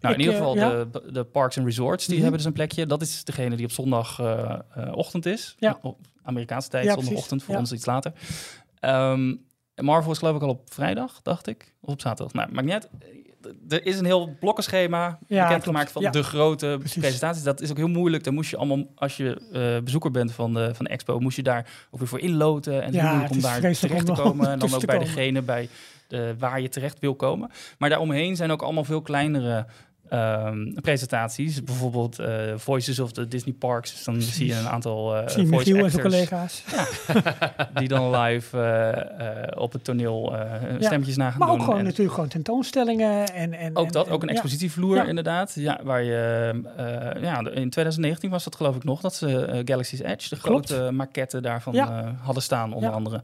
Nou, 0.00 0.14
in 0.14 0.20
ieder 0.20 0.34
geval 0.36 0.54
ja. 0.54 0.84
de, 0.84 1.12
de 1.12 1.24
Parks 1.24 1.56
and 1.58 1.66
Resorts, 1.66 2.04
die 2.04 2.14
Mhm. 2.14 2.22
hebben 2.22 2.38
dus 2.38 2.46
een 2.48 2.54
plekje. 2.54 2.86
Dat 2.86 3.02
is 3.02 3.24
degene 3.24 3.56
die 3.56 3.64
op 3.66 3.72
zondagochtend 3.72 5.26
is. 5.26 5.54
Ja. 5.58 5.78
Op 5.82 5.98
Amerikaanse 6.22 6.68
tijd, 6.68 6.84
Ja, 6.84 6.94
zondagochtend, 6.94 7.42
voor 7.42 7.56
ons 7.56 7.72
iets 7.72 7.86
later. 7.86 8.12
Ehm, 8.80 9.34
Marvel 9.74 10.12
is 10.12 10.18
geloof 10.18 10.36
ik 10.36 10.42
al 10.42 10.48
op 10.48 10.72
vrijdag, 10.72 11.22
dacht 11.22 11.46
ik. 11.46 11.74
Of 11.80 11.92
op 11.92 12.00
zaterdag. 12.00 12.32
Nou, 12.32 12.52
maakt 12.52 12.64
niet 12.64 12.74
uit. 12.74 12.88
Er 13.68 13.86
is 13.86 13.98
een 13.98 14.04
heel 14.04 14.36
blokkenschema 14.40 15.18
Ja, 15.26 15.46
bekendgemaakt 15.46 15.92
van. 15.92 16.02
Ja. 16.02 16.10
de 16.10 16.22
grote 16.22 16.76
Precies. 16.78 16.98
presentaties. 17.00 17.42
Dat 17.42 17.60
is 17.60 17.70
ook 17.70 17.76
heel 17.76 17.88
moeilijk. 17.88 18.24
Dan 18.24 18.34
moest 18.34 18.50
je 18.50 18.56
allemaal, 18.56 18.84
als 18.94 19.16
je 19.16 19.40
eh, 19.52 19.84
bezoeker 19.84 20.10
bent 20.10 20.32
van 20.32 20.54
de, 20.54 20.74
van 20.74 20.84
de 20.84 20.90
expo, 20.90 21.18
moest 21.18 21.36
je 21.36 21.42
daar 21.42 21.66
ook 21.90 21.98
weer 21.98 22.08
voor 22.08 22.20
inloten. 22.20 22.82
En 22.82 22.92
Ja, 22.92 23.26
om 23.30 23.40
daar 23.40 23.60
terecht 23.60 23.80
te 24.06 24.12
om- 24.12 24.18
om 24.18 24.24
komen. 24.24 24.50
En 24.50 24.58
dan 24.58 24.74
ook 24.74 24.86
bij 24.86 24.98
degene 24.98 25.42
bij 25.42 25.68
de, 26.08 26.34
waar 26.38 26.60
je 26.60 26.68
terecht 26.68 26.98
wil 26.98 27.14
komen. 27.14 27.50
Maar 27.78 27.88
daaromheen 27.88 28.36
zijn 28.36 28.50
ook 28.50 28.62
allemaal 28.62 28.84
veel 28.84 29.02
kleinere 29.02 29.66
ehm, 30.10 30.72
presentaties. 30.72 31.64
Bijvoorbeeld 31.64 32.18
eh, 32.18 32.28
Voices 32.56 32.98
of 32.98 33.12
the 33.12 33.28
Disney 33.28 33.54
Parks. 33.58 33.90
Dus 33.92 34.04
dan 34.04 34.14
Precies. 34.14 34.34
zie 34.34 34.46
je 34.46 34.54
een 34.54 34.68
aantal 34.68 35.16
eh 35.16 35.28
Zie 35.28 35.46
voice 35.46 35.72
Michiel 35.72 35.84
en 35.84 35.90
zijn 35.90 36.04
actors 36.04 36.26
collega's. 36.28 36.64
die 37.78 37.88
dan 37.88 38.16
live 38.16 38.58
eh, 38.60 39.62
op 39.62 39.72
het 39.72 39.84
toneel 39.84 40.32
Ja. 40.36 40.58
stemmetjes 40.80 41.16
na 41.16 41.30
gaan 41.30 41.38
Maar 41.38 41.48
doen. 41.48 41.56
ook 41.56 41.62
gewoon 41.64 41.78
En- 41.78 41.84
natuurlijk 41.84 42.14
gewoon 42.14 42.28
tentoonstellingen. 42.28 43.26
En, 43.34 43.52
en, 43.52 43.76
ook 43.76 43.86
en- 43.86 43.92
dat, 43.92 44.06
en- 44.06 44.12
ook 44.12 44.22
een 44.22 44.28
expositievloer 44.28 44.96
Ja. 44.96 45.04
inderdaad. 45.04 45.52
Ja, 45.54 45.80
waar 45.82 46.02
je, 46.02 46.50
ja, 47.20 47.38
in 47.38 47.70
2019 47.70 48.30
was 48.30 48.44
dat 48.44 48.56
geloof 48.56 48.76
ik 48.76 48.84
nog, 48.84 49.00
dat 49.00 49.14
ze 49.14 49.62
Galaxy's 49.64 50.00
Edge, 50.00 50.28
de 50.34 50.40
Klopt. 50.40 50.70
grote 50.70 50.90
maquette 50.90 51.40
daarvan 51.40 51.76
hadden 52.22 52.42
staan, 52.42 52.72
onder 52.72 52.90
andere. 52.90 53.22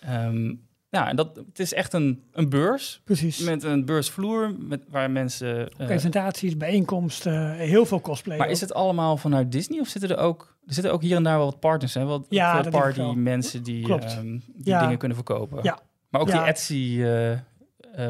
Ehm, 0.00 0.52
ja, 0.94 1.08
en 1.08 1.16
dat, 1.16 1.36
het 1.48 1.58
is 1.58 1.72
echt 1.74 1.92
een, 1.92 2.22
een 2.32 2.48
beurs 2.48 3.00
Precies. 3.04 3.38
met 3.38 3.62
een 3.62 3.84
beursvloer 3.84 4.54
met, 4.58 4.80
waar 4.88 5.10
mensen... 5.10 5.68
eh, 5.78 5.86
Presentaties, 5.86 6.56
bijeenkomsten, 6.56 7.52
heel 7.54 7.86
veel 7.86 8.00
cosplay. 8.00 8.36
maar 8.38 8.46
ook. 8.46 8.52
is 8.52 8.60
het 8.60 8.74
allemaal 8.74 9.16
vanuit 9.16 9.52
Disney 9.52 9.80
of 9.80 9.88
zitten 9.88 10.10
er 10.10 10.16
ook... 10.18 10.56
Er 10.66 10.74
zitten 10.74 10.92
ook 10.92 11.02
hier 11.02 11.16
en 11.16 11.22
daar 11.22 11.36
wel 11.36 11.44
wat 11.46 11.60
partners, 11.60 11.94
hè? 11.94 12.04
Wat 12.04 12.26
Ja, 12.28 12.52
dat 12.54 12.62
denk 12.62 12.74
ik 12.74 12.80
party 12.80 12.98
wel. 12.98 13.14
mensen 13.14 13.62
die, 13.62 13.84
Klopt. 13.84 14.04
ehm, 14.04 14.26
die 14.32 14.40
Ja. 14.64 14.80
dingen 14.82 14.98
kunnen 14.98 15.16
verkopen. 15.16 15.58
Ja. 15.62 15.78
Maar 16.08 16.20
ook 16.20 16.28
Ja. 16.28 16.38
die 16.38 16.46
Etsy 16.48 16.96
eh, 17.02 17.32
eh, 17.32 17.38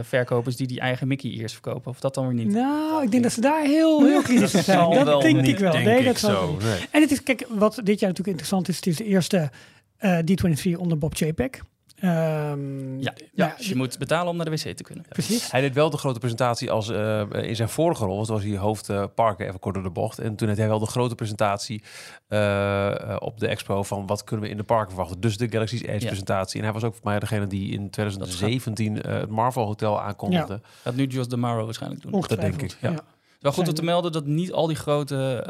verkopers 0.02 0.56
die 0.56 0.66
die 0.66 0.80
eigen 0.80 1.08
Mickey 1.08 1.30
ears 1.30 1.52
verkopen. 1.52 1.90
Of 1.90 2.00
dat 2.00 2.14
dan 2.14 2.24
weer 2.26 2.34
niet? 2.34 2.48
Nou, 2.54 3.02
ik 3.02 3.10
denk 3.10 3.22
dat 3.22 3.32
ze 3.32 3.40
daar 3.40 3.64
heel, 3.64 4.04
heel 4.04 4.22
kritisch 4.22 4.54
op 4.54 4.60
zijn. 4.60 4.90
Dat 4.90 5.04
wel 5.04 5.20
denk 5.20 5.36
niet, 5.40 5.48
ik 5.48 5.58
wel. 5.58 5.72
denk 5.72 5.84
nee, 5.84 5.98
ik 5.98 6.04
dat 6.04 6.18
zo. 6.18 6.56
Nee. 6.62 6.78
En 6.90 7.00
het 7.00 7.10
is, 7.10 7.22
kijk, 7.22 7.46
wat 7.48 7.74
dit 7.74 8.00
jaar 8.00 8.10
natuurlijk 8.10 8.38
interessant 8.38 8.68
is, 8.68 8.76
het 8.76 8.86
is 8.86 8.96
de 8.96 9.04
eerste 9.04 9.50
eh, 9.96 10.18
D23 10.18 10.78
onder 10.78 10.98
Bob 10.98 11.14
Chapek. 11.16 11.62
Ehm, 12.04 12.98
Ja, 13.00 13.12
nou 13.34 13.50
ja, 13.50 13.54
dus 13.56 13.68
je 13.68 13.76
moet 13.76 13.98
betalen 13.98 14.28
om 14.30 14.36
naar 14.36 14.44
de 14.44 14.50
wc 14.50 14.76
te 14.76 14.82
kunnen. 14.82 15.04
Precies. 15.08 15.50
Hij 15.50 15.60
deed 15.60 15.74
wel 15.74 15.90
de 15.90 15.96
grote 15.96 16.18
presentatie 16.18 16.70
als 16.70 16.88
eh, 16.88 17.22
in 17.32 17.56
zijn 17.56 17.68
vorige 17.68 18.04
rol. 18.04 18.16
want 18.16 18.28
was 18.28 18.42
hij 18.42 18.56
hoofd 18.56 18.88
eh, 18.88 19.04
parken, 19.14 19.46
even 19.46 19.60
kort 19.60 19.74
door 19.74 19.82
de 19.82 19.90
bocht. 19.90 20.18
En 20.18 20.36
toen 20.36 20.48
had 20.48 20.56
hij 20.56 20.68
wel 20.68 20.78
de 20.78 20.86
grote 20.86 21.14
presentatie 21.14 21.82
eh, 22.28 23.16
op 23.18 23.40
de 23.40 23.46
expo 23.48 23.82
van 23.82 24.06
wat 24.06 24.24
kunnen 24.24 24.44
we 24.44 24.50
in 24.50 24.56
de 24.56 24.62
parken 24.62 24.88
verwachten. 24.88 25.20
Dus 25.20 25.36
de 25.36 25.48
Galaxy's 25.48 25.82
Edge 25.82 26.00
Ja. 26.00 26.06
presentatie. 26.06 26.58
En 26.58 26.64
hij 26.64 26.72
was 26.74 26.84
ook 26.84 26.94
voor 26.94 27.04
mij 27.04 27.18
degene 27.18 27.46
die 27.46 27.72
in 27.72 27.90
2017 27.90 29.02
eh, 29.02 29.12
het 29.20 29.30
Marvel 29.30 29.64
Hotel 29.66 30.00
aankondigde. 30.00 30.60
Dat 30.82 30.94
nu 30.94 31.06
Jos 31.06 31.28
DeMauro 31.28 31.64
waarschijnlijk 31.64 32.02
doen. 32.02 32.12
Ongetwijfeld. 32.12 32.58
denk 32.60 32.72
ik, 32.72 32.78
ja. 32.80 32.94
Wel 33.40 33.52
goed 33.52 33.68
om 33.68 33.74
te 33.74 33.84
melden 33.84 34.12
dat 34.12 34.26
niet 34.26 34.52
al 34.52 34.66
die 34.66 34.76
grote... 34.76 35.44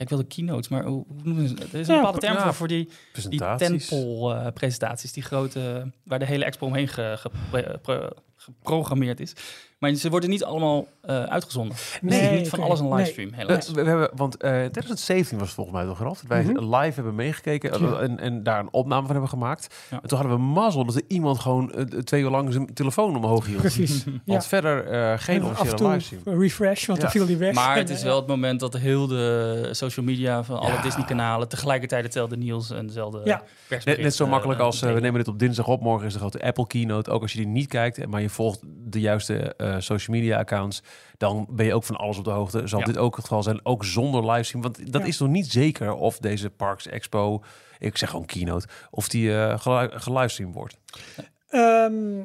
ik 0.00 0.08
wilde 0.08 0.24
keynotes, 0.24 0.68
maar 0.68 0.84
hoe, 0.84 1.04
noemen 1.22 1.48
ze 1.48 1.54
het? 1.54 1.72
Er 1.72 1.80
is 1.80 1.88
een 1.88 1.94
Ja, 1.94 2.00
bepaalde 2.00 2.18
term 2.26 2.34
ja. 2.36 2.42
voor, 2.42 2.54
voor 2.54 2.68
die, 2.68 2.84
die 2.84 2.94
Presentaties. 3.12 3.88
tentpole-presentaties. 3.88 5.12
die 5.12 5.22
grote, 5.22 5.90
waar 6.04 6.18
de 6.18 6.24
hele 6.26 6.44
expo 6.44 6.66
omheen 6.66 6.88
ge- 6.88 7.18
geprogrammeerd 8.36 9.20
is. 9.20 9.32
Maar 9.80 9.94
ze 9.94 10.10
worden 10.10 10.30
niet 10.30 10.44
allemaal 10.44 10.86
eh, 11.00 11.22
uitgezonden. 11.22 11.76
Dus 11.76 11.98
Nee, 12.00 12.38
niet 12.38 12.48
van 12.48 12.60
alles 12.60 12.80
een 12.80 12.94
livestream, 12.94 13.30
Eh, 13.30 13.36
helaas. 13.36 13.68
we, 13.70 13.82
we 13.82 13.88
hebben, 13.88 14.10
want 14.14 14.36
eh 14.36 14.50
2017 14.50 15.38
was 15.38 15.46
het 15.46 15.56
volgens 15.56 15.76
mij 15.76 15.86
toch 15.86 16.00
eraf. 16.00 16.20
Dat 16.20 16.28
wij 16.28 16.42
Mhm. 16.42 16.74
live 16.74 16.94
hebben 16.94 17.14
meegekeken 17.14 17.72
eh, 17.72 17.80
Ja. 17.80 17.98
en, 18.00 18.18
en 18.18 18.42
daar 18.42 18.60
een 18.60 18.68
opname 18.72 19.00
van 19.02 19.10
hebben 19.10 19.28
gemaakt. 19.28 19.74
Ja. 19.90 20.00
En 20.02 20.08
toen 20.08 20.18
hadden 20.18 20.36
we 20.36 20.42
mazzel 20.42 20.84
dat 20.84 20.94
er 20.94 21.02
iemand 21.08 21.38
gewoon 21.38 21.72
eh, 21.72 21.84
twee 21.84 22.22
uur 22.22 22.30
lang 22.30 22.52
zijn 22.52 22.74
telefoon 22.74 23.16
omhoog 23.16 23.46
hield. 23.46 23.60
Precies. 23.60 24.04
Want 24.04 24.20
ja. 24.24 24.40
verder 24.42 24.84
eh, 24.86 25.18
geen 25.18 25.44
officiële 25.44 25.88
livestream. 25.88 26.40
refresh, 26.40 26.86
want 26.86 26.98
Ja. 26.98 27.04
dan 27.04 27.12
viel 27.14 27.26
die 27.26 27.36
weg. 27.36 27.54
Maar 27.54 27.72
En, 27.76 27.78
het 27.82 27.90
is 27.90 27.98
eh, 27.98 28.04
wel 28.04 28.16
het 28.16 28.26
moment 28.26 28.60
dat 28.60 28.76
heel 28.76 29.06
de 29.06 29.68
social 29.70 30.06
media 30.06 30.44
van 30.44 30.58
alle. 30.58 30.80
Disney-kanalen 30.82 31.48
tegelijkertijd 31.48 32.04
hetzelfde 32.04 32.36
nieuws 32.36 32.70
en 32.70 32.86
dezelfde 32.86 33.20
Ja. 33.24 33.42
Net, 33.84 33.98
net 34.02 34.14
zo 34.14 34.24
eh, 34.24 34.30
makkelijk 34.30 34.60
als 34.60 34.82
eh, 34.82 34.92
we 34.94 35.00
nemen 35.00 35.18
dit 35.18 35.28
op 35.28 35.38
dinsdag 35.38 35.66
op. 35.66 35.80
Morgen 35.82 36.06
is 36.06 36.12
de 36.12 36.18
grote 36.18 36.42
Apple 36.42 36.66
keynote. 36.66 37.10
Ook 37.10 37.22
als 37.22 37.32
je 37.32 37.38
die 37.38 37.46
niet 37.46 37.66
kijkt, 37.66 38.06
maar 38.06 38.20
je 38.20 38.28
volgt 38.28 38.60
de 38.84 39.00
juiste 39.00 39.54
eh, 39.74 39.80
social 39.80 40.16
media 40.16 40.38
accounts, 40.38 40.82
dan 41.16 41.46
ben 41.50 41.66
je 41.66 41.74
ook 41.74 41.84
van 41.84 41.96
alles 41.96 42.18
op 42.18 42.24
de 42.24 42.30
hoogte. 42.30 42.66
Zal 42.66 42.78
Ja. 42.78 42.84
dit 42.84 42.98
ook 42.98 43.16
het 43.16 43.24
geval 43.24 43.42
zijn, 43.42 43.60
ook 43.62 43.84
zonder 43.84 44.30
livestream? 44.30 44.62
Want 44.64 44.92
dat 44.92 45.00
Ja. 45.02 45.06
is 45.08 45.18
nog 45.18 45.28
niet 45.28 45.50
zeker 45.50 45.92
of 45.94 46.18
deze 46.18 46.50
Parks 46.50 46.86
Expo, 46.86 47.42
ik 47.78 47.96
zeg 47.98 48.10
gewoon 48.10 48.26
keynote, 48.26 48.66
of 48.90 49.08
die 49.08 49.58
gelu- 49.58 49.90
gelivestreamd 49.98 50.54
wordt. 50.54 50.78
Ehm, 51.48 52.22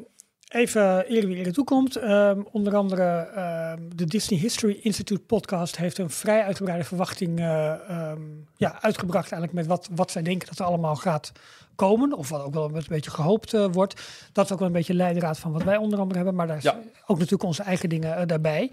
even 0.47 1.05
eerder 1.07 1.29
wie 1.29 1.45
er 1.45 1.53
toekomt. 1.53 1.95
Ehm 1.95 2.41
onder 2.51 2.75
andere 2.75 3.03
ehm, 3.35 3.81
de 3.95 4.05
Disney 4.05 4.39
History 4.39 4.79
Institute 4.81 5.21
podcast 5.21 5.77
heeft 5.77 5.97
een 5.97 6.09
vrij 6.09 6.43
uitgebreide 6.43 6.83
verwachting 6.85 7.39
eh, 7.39 7.89
ehm, 7.89 8.21
ja, 8.55 8.81
uitgebracht 8.81 9.31
eigenlijk 9.31 9.53
met 9.53 9.65
wat, 9.67 9.89
wat 9.95 10.11
zij 10.11 10.21
denken 10.21 10.47
dat 10.47 10.59
er 10.59 10.65
allemaal 10.65 10.95
gaat 10.95 11.31
komen. 11.75 12.13
Of 12.13 12.29
wat 12.29 12.41
ook 12.43 12.53
wel 12.53 12.65
een 12.75 12.83
beetje 12.87 13.11
gehoopt 13.11 13.53
eh, 13.53 13.65
wordt. 13.71 14.01
Dat 14.31 14.45
is 14.45 14.51
ook 14.51 14.57
wel 14.59 14.67
een 14.67 14.73
beetje 14.73 14.93
leidraad 14.93 15.39
van 15.39 15.51
wat 15.51 15.63
wij 15.63 15.77
onder 15.77 15.99
andere 15.99 16.15
hebben. 16.17 16.35
Maar 16.35 16.47
daar 16.47 16.57
is 16.57 16.63
Ja. 16.63 16.79
ook 17.05 17.17
natuurlijk 17.17 17.43
onze 17.43 17.63
eigen 17.63 17.89
dingen 17.89 18.15
eh, 18.17 18.25
daarbij. 18.25 18.71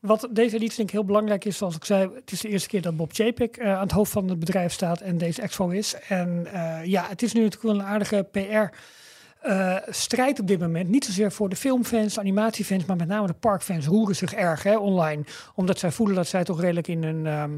Wat 0.00 0.28
deze 0.30 0.54
editie 0.56 0.76
denk 0.76 0.88
ik 0.88 0.94
heel 0.94 1.04
belangrijk 1.04 1.44
is, 1.44 1.56
zoals 1.56 1.76
ik 1.76 1.84
zei, 1.84 2.10
het 2.14 2.32
is 2.32 2.40
de 2.40 2.48
eerste 2.48 2.68
keer 2.68 2.82
dat 2.82 2.96
Bob 2.96 3.12
Chapek 3.12 3.56
eh, 3.56 3.74
aan 3.74 3.80
het 3.82 3.92
hoofd 3.92 4.12
van 4.12 4.28
het 4.28 4.38
bedrijf 4.38 4.72
staat 4.72 5.00
en 5.00 5.18
deze 5.18 5.42
expo 5.42 5.68
is. 5.68 5.94
En 6.08 6.46
eh, 6.52 6.84
ja, 6.84 7.06
het 7.08 7.22
is 7.22 7.32
nu 7.32 7.42
natuurlijk 7.42 7.72
wel 7.72 7.80
een 7.80 7.92
aardige 7.92 8.26
PR 8.30 8.76
eh, 9.40 9.76
strijd 9.88 10.40
op 10.40 10.46
dit 10.46 10.60
moment. 10.60 10.88
Niet 10.88 11.04
zozeer 11.04 11.32
voor 11.32 11.48
de 11.48 11.56
filmfans, 11.56 12.18
animatiefans, 12.18 12.84
maar 12.84 12.96
met 12.96 13.08
name 13.08 13.26
de 13.26 13.32
parkfans 13.32 13.86
roeren 13.86 14.16
zich 14.16 14.34
erg 14.34 14.62
hè, 14.62 14.76
online. 14.76 15.24
Omdat 15.54 15.78
zij 15.78 15.90
voelen 15.90 16.16
dat 16.16 16.26
zij 16.26 16.44
toch 16.44 16.60
redelijk 16.60 16.88
in 16.88 17.02
een. 17.04 17.26
ehm, 17.26 17.50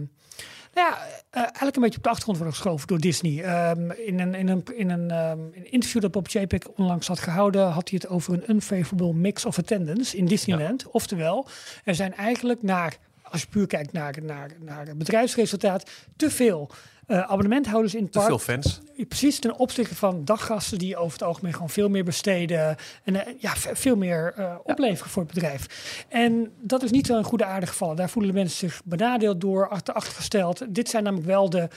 Nou 0.75 0.90
ja, 0.90 0.99
eh, 1.31 1.42
eigenlijk 1.42 1.77
een 1.77 1.83
beetje 1.83 1.99
op 1.99 2.03
de 2.05 2.09
achtergrond 2.09 2.38
worden 2.38 2.57
geschoven 2.57 2.87
door 2.87 2.99
Disney. 2.99 3.42
Ehm, 3.45 3.90
in, 3.90 4.21
een, 4.21 4.35
in, 4.35 4.49
een, 4.49 4.64
in, 4.75 4.90
een, 4.90 5.11
ehm, 5.11 5.38
een 5.40 5.71
interview 5.73 6.03
dat 6.03 6.11
Bob 6.11 6.29
Chapek 6.29 6.79
onlangs 6.79 7.07
had 7.07 7.18
gehouden, 7.18 7.66
had 7.66 7.88
hij 7.90 7.99
het 8.03 8.11
over 8.11 8.33
een 8.33 8.45
unfavorable 8.51 9.12
mix 9.14 9.45
of 9.45 9.59
attendance 9.59 10.16
in 10.16 10.25
Disneyland. 10.27 10.87
Oftewel, 10.90 11.47
er 11.85 11.95
zijn 11.95 12.14
eigenlijk 12.14 12.62
naar, 12.62 12.97
als 13.23 13.40
je 13.40 13.47
puur 13.47 13.66
kijkt 13.66 13.92
naar, 13.92 14.14
naar, 14.23 14.51
naar 14.61 14.87
het 14.87 14.99
bedrijfsresultaat, 14.99 15.90
te 16.16 16.31
veel 16.31 16.71
eh, 17.07 17.21
abonnementhouders 17.21 17.95
in 17.95 18.03
het 18.03 18.12
Te 18.12 18.19
park. 18.19 18.31
veel 18.31 18.38
fans. 18.38 18.81
Precies 19.09 19.38
ten 19.38 19.57
opzichte 19.59 19.95
van 19.95 20.25
daggasten 20.25 20.79
die 20.79 20.97
over 20.97 21.12
het 21.12 21.23
algemeen 21.23 21.53
gewoon 21.53 21.71
veel 21.71 21.88
meer 21.88 22.05
besteden 22.05 22.77
en 23.05 23.27
eh, 23.27 23.35
ja, 23.38 23.57
ve- 23.57 23.77
veel 23.77 23.97
meer 23.97 24.33
eh, 24.37 24.55
opleveren 24.65 25.11
voor 25.11 25.23
het 25.23 25.35
bedrijf. 25.35 25.67
En 26.09 26.53
dat 26.61 26.83
is 26.83 26.91
niet 26.91 27.07
zo 27.07 27.17
een 27.17 27.25
goede 27.25 27.45
aarde 27.45 27.67
gevallen. 27.67 27.97
Daar 27.97 28.11
voelen 28.11 28.33
de 28.33 28.38
mensen 28.38 28.69
zich 28.69 28.83
benadeeld 28.85 29.41
door, 29.41 29.69
achter, 29.69 29.95
achtergesteld. 29.95 30.75
Dit 30.75 30.88
zijn 30.88 31.03
namelijk 31.03 31.29
wel 31.29 31.51
de, 31.51 31.69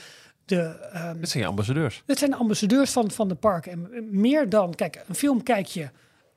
de, 0.44 0.60
ehm, 0.92 1.18
Dit 1.20 1.28
zijn 1.28 1.42
je 1.42 1.48
ambassadeurs. 1.48 2.02
dit 2.06 2.18
zijn 2.18 2.30
de 2.30 2.36
ambassadeurs 2.36 2.90
van, 2.90 3.10
van 3.10 3.28
de 3.28 3.34
parken. 3.34 3.72
En 3.72 4.08
meer 4.10 4.48
dan, 4.48 4.74
kijk, 4.74 5.04
een 5.08 5.14
film 5.14 5.42
kijk 5.42 5.66
je 5.66 5.88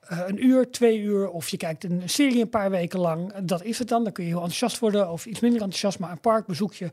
een 0.08 0.46
uur, 0.46 0.72
twee 0.72 1.00
uur, 1.00 1.30
of 1.30 1.50
je 1.50 1.58
kijkt 1.58 1.84
een 1.84 2.02
serie 2.06 2.42
een 2.42 2.50
paar 2.50 2.70
weken 2.72 3.00
lang. 3.00 3.34
Dat 3.44 3.64
is 3.64 3.80
het 3.80 3.88
dan. 3.88 4.04
Dan 4.04 4.14
kun 4.14 4.24
je 4.24 4.30
heel 4.30 4.38
enthousiast 4.40 4.80
worden 4.80 5.12
of 5.12 5.26
iets 5.26 5.40
minder 5.40 5.62
enthousiast. 5.62 6.00
Maar 6.00 6.12
een 6.12 6.20
park 6.20 6.46
bezoek 6.46 6.74
je 6.74 6.90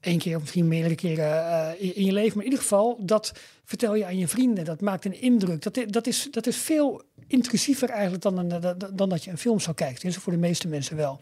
één 0.00 0.18
keer 0.18 0.34
of 0.34 0.40
misschien 0.40 0.68
meerdere 0.68 0.94
keren 0.94 1.46
eh, 1.46 1.96
in, 1.96 2.04
je 2.04 2.12
leven. 2.12 2.36
Maar 2.36 2.44
in 2.44 2.50
ieder 2.50 2.64
geval, 2.64 2.96
dat 3.00 3.32
vertel 3.64 3.94
je 3.94 4.04
aan 4.04 4.18
je 4.18 4.28
vrienden. 4.28 4.64
Dat 4.64 4.80
maakt 4.80 5.04
een 5.04 5.20
indruk. 5.20 5.62
Dat, 5.62 5.84
dat, 5.86 6.06
is, 6.06 6.28
dat 6.30 6.46
is 6.46 6.56
veel 6.56 7.02
intrusiever 7.26 7.88
eigenlijk 7.88 8.22
dan, 8.22 8.48
dan, 8.94 9.08
dat 9.08 9.24
je 9.24 9.30
een 9.30 9.38
film 9.38 9.60
zou 9.60 9.76
kijken. 9.76 9.94
Tenminste, 9.94 10.22
voor 10.22 10.32
de 10.32 10.38
meeste 10.38 10.68
mensen 10.68 10.96
wel. 10.96 11.20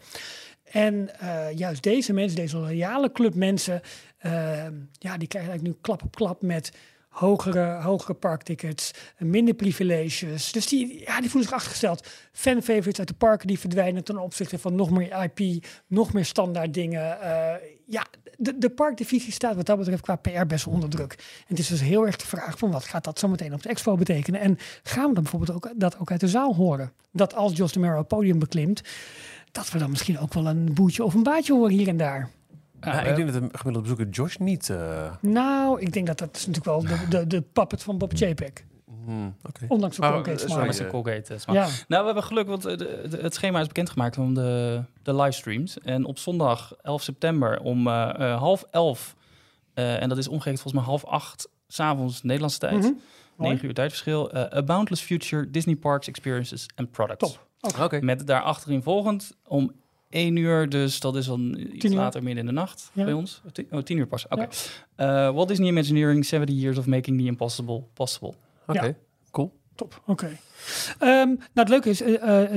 En 0.63 1.19
eh, 1.19 1.57
juist 1.57 1.83
deze 1.83 2.13
mensen, 2.13 2.37
deze 2.37 2.57
loyale 2.57 3.11
club 3.11 3.35
mensen, 3.35 3.81
eh, 4.17 4.31
ja, 4.91 5.17
die 5.17 5.27
krijgen 5.27 5.51
eigenlijk 5.51 5.63
nu 5.63 5.77
klap 5.81 6.03
op 6.03 6.15
klap 6.15 6.41
met 6.41 6.71
hogere, 7.19 7.81
hogere 7.81 8.13
parktickets, 8.13 8.91
minder 9.17 9.53
privileges. 9.53 10.51
Dus 10.51 10.67
die, 10.67 10.99
ja, 10.99 11.19
die 11.19 11.29
voelen 11.29 11.49
zich 11.49 11.57
achtergesteld. 11.57 12.07
Fanfavorites 12.31 12.99
uit 12.99 13.07
de 13.07 13.13
parken 13.13 13.47
die 13.47 13.59
verdwijnen 13.59 14.03
ten 14.03 14.17
opzichte 14.17 14.59
van 14.59 14.75
nog 14.75 14.89
meer 14.89 15.23
IP, 15.23 15.65
nog 15.87 16.13
meer 16.13 16.25
standaard 16.25 16.73
dingen. 16.73 17.21
Eh, 17.21 17.53
ja, 17.85 18.05
de, 18.37 18.57
de 18.57 18.69
parkdivisie 18.69 19.31
staat 19.33 19.55
wat 19.55 19.65
dat 19.65 19.77
betreft 19.77 20.01
qua 20.01 20.15
PR 20.15 20.45
best 20.47 20.67
onder 20.67 20.89
druk. 20.89 21.13
En 21.13 21.45
het 21.47 21.59
is 21.59 21.67
dus 21.67 21.81
heel 21.81 22.05
erg 22.05 22.15
de 22.15 22.25
vraag 22.25 22.57
van 22.57 22.71
wat 22.71 22.85
gaat 22.85 23.03
dat 23.03 23.19
zo 23.19 23.27
meteen 23.27 23.53
op 23.53 23.63
de 23.63 23.69
expo 23.69 23.95
betekenen? 23.95 24.41
En 24.41 24.57
gaan 24.83 25.07
we 25.07 25.13
dan 25.13 25.23
bijvoorbeeld 25.23 25.51
ook 25.51 25.71
dat 25.75 25.99
ook 25.99 26.11
uit 26.11 26.19
de 26.19 26.27
zaal 26.27 26.55
horen? 26.55 26.91
Dat 27.11 27.35
als 27.35 27.57
Jos 27.57 27.71
de 27.71 27.79
het 27.79 28.07
podium 28.07 28.39
beklimt, 28.39 28.81
dat 29.51 29.71
we 29.71 29.79
dan 29.79 29.89
misschien 29.89 30.19
ook 30.19 30.33
wel 30.33 30.47
een 30.47 30.73
boetje 30.73 31.03
of 31.03 31.13
een 31.13 31.23
baatje 31.23 31.53
horen 31.53 31.71
hier 31.71 31.87
en 31.87 31.97
daar. 31.97 32.29
Ja, 32.81 33.01
ik 33.01 33.15
denk 33.15 33.31
dat 33.33 33.41
de 33.41 33.57
gemiddelde 33.57 33.81
bezoeker 33.81 34.07
Josh 34.09 34.35
niet... 34.35 34.69
eh, 34.69 35.11
Nou, 35.21 35.81
ik 35.81 35.93
denk 35.93 36.07
dat 36.07 36.17
dat 36.17 36.35
is 36.35 36.45
natuurlijk 36.47 36.65
wel 36.89 36.97
de, 36.97 37.07
de, 37.09 37.27
de 37.27 37.41
puppet 37.41 37.83
van 37.83 37.97
Bob 37.97 38.11
Chapek. 38.15 38.65
hmm, 39.05 39.35
oké. 39.47 39.65
Ondanks 39.67 39.95
de 39.95 40.01
Maar, 40.01 40.11
Colgate 40.13 40.45
eh, 40.45 40.65
met 40.65 40.75
zijn 40.75 40.87
eh, 40.87 40.93
Colgate 40.93 41.33
eh, 41.33 41.39
smaak. 41.39 41.55
Ja, 41.55 41.61
Nou, 41.87 41.99
we 42.01 42.05
hebben 42.05 42.23
geluk, 42.23 42.47
want 42.47 42.61
de, 42.61 42.75
de- 42.75 43.19
het 43.21 43.33
schema 43.33 43.59
is 43.59 43.67
bekendgemaakt 43.67 44.15
van 44.15 44.33
de, 44.33 44.81
de 45.03 45.15
livestreams. 45.15 45.79
En 45.79 46.05
op 46.05 46.17
zondag 46.17 46.73
11 46.81 47.01
september 47.01 47.59
om 47.59 47.87
eh, 47.87 48.09
eh, 48.33 48.37
half 48.37 48.63
elf, 48.71 49.15
eh, 49.73 50.01
en 50.01 50.09
dat 50.09 50.17
is 50.17 50.27
omgekeerd 50.27 50.61
volgens 50.61 50.73
mij 50.83 50.83
half 50.93 51.05
acht, 51.05 51.49
s'avonds 51.67 52.23
Nederlandse 52.23 52.59
tijd, 52.59 52.73
Mhm. 52.75 52.91
Mooi. 53.35 53.51
9 53.51 53.67
uur 53.67 53.73
tijdverschil, 53.73 54.31
eh, 54.31 54.57
A 54.57 54.63
Boundless 54.63 55.01
Future, 55.03 55.49
Disney 55.51 55.75
Parks, 55.75 56.07
Experiences 56.07 56.65
and 56.75 56.91
Products. 56.91 57.39
Top. 57.59 57.79
Oké. 57.81 57.99
Met 58.01 58.27
daarachterin 58.27 58.83
volgend 58.83 59.35
om 59.47 59.71
1 60.09 60.35
uur, 60.35 60.69
dus 60.69 60.99
dat 60.99 61.15
is 61.15 61.25
dan 61.25 61.57
iets 61.57 61.79
Tien 61.79 61.91
uur. 61.91 61.97
later 61.97 62.23
midden 62.23 62.39
in 62.41 62.45
de 62.45 62.55
nacht 62.59 62.89
Ja. 62.93 63.03
bij 63.03 63.13
ons. 63.13 63.41
Oh, 63.45 63.51
tien, 63.51 63.67
oh, 63.71 63.79
10 63.81 63.97
uur 63.97 64.07
pas, 64.07 64.27
oké. 64.27 64.47
Eh, 64.95 65.07
Walt 65.33 65.47
Disney 65.47 65.67
Imagineering, 65.67 66.25
70 66.25 66.55
Years 66.55 66.77
of 66.77 66.85
Making 66.85 67.19
the 67.19 67.25
Impossible 67.25 67.83
Possible. 67.93 68.33
Oké, 68.67 68.85
Ja. 68.85 68.93
cool. 69.31 69.57
Top, 69.75 70.01
oké. 70.05 70.37
Ehm, 70.99 71.27
nou, 71.27 71.39
het 71.53 71.69
leuke 71.69 71.89
is, 71.89 72.01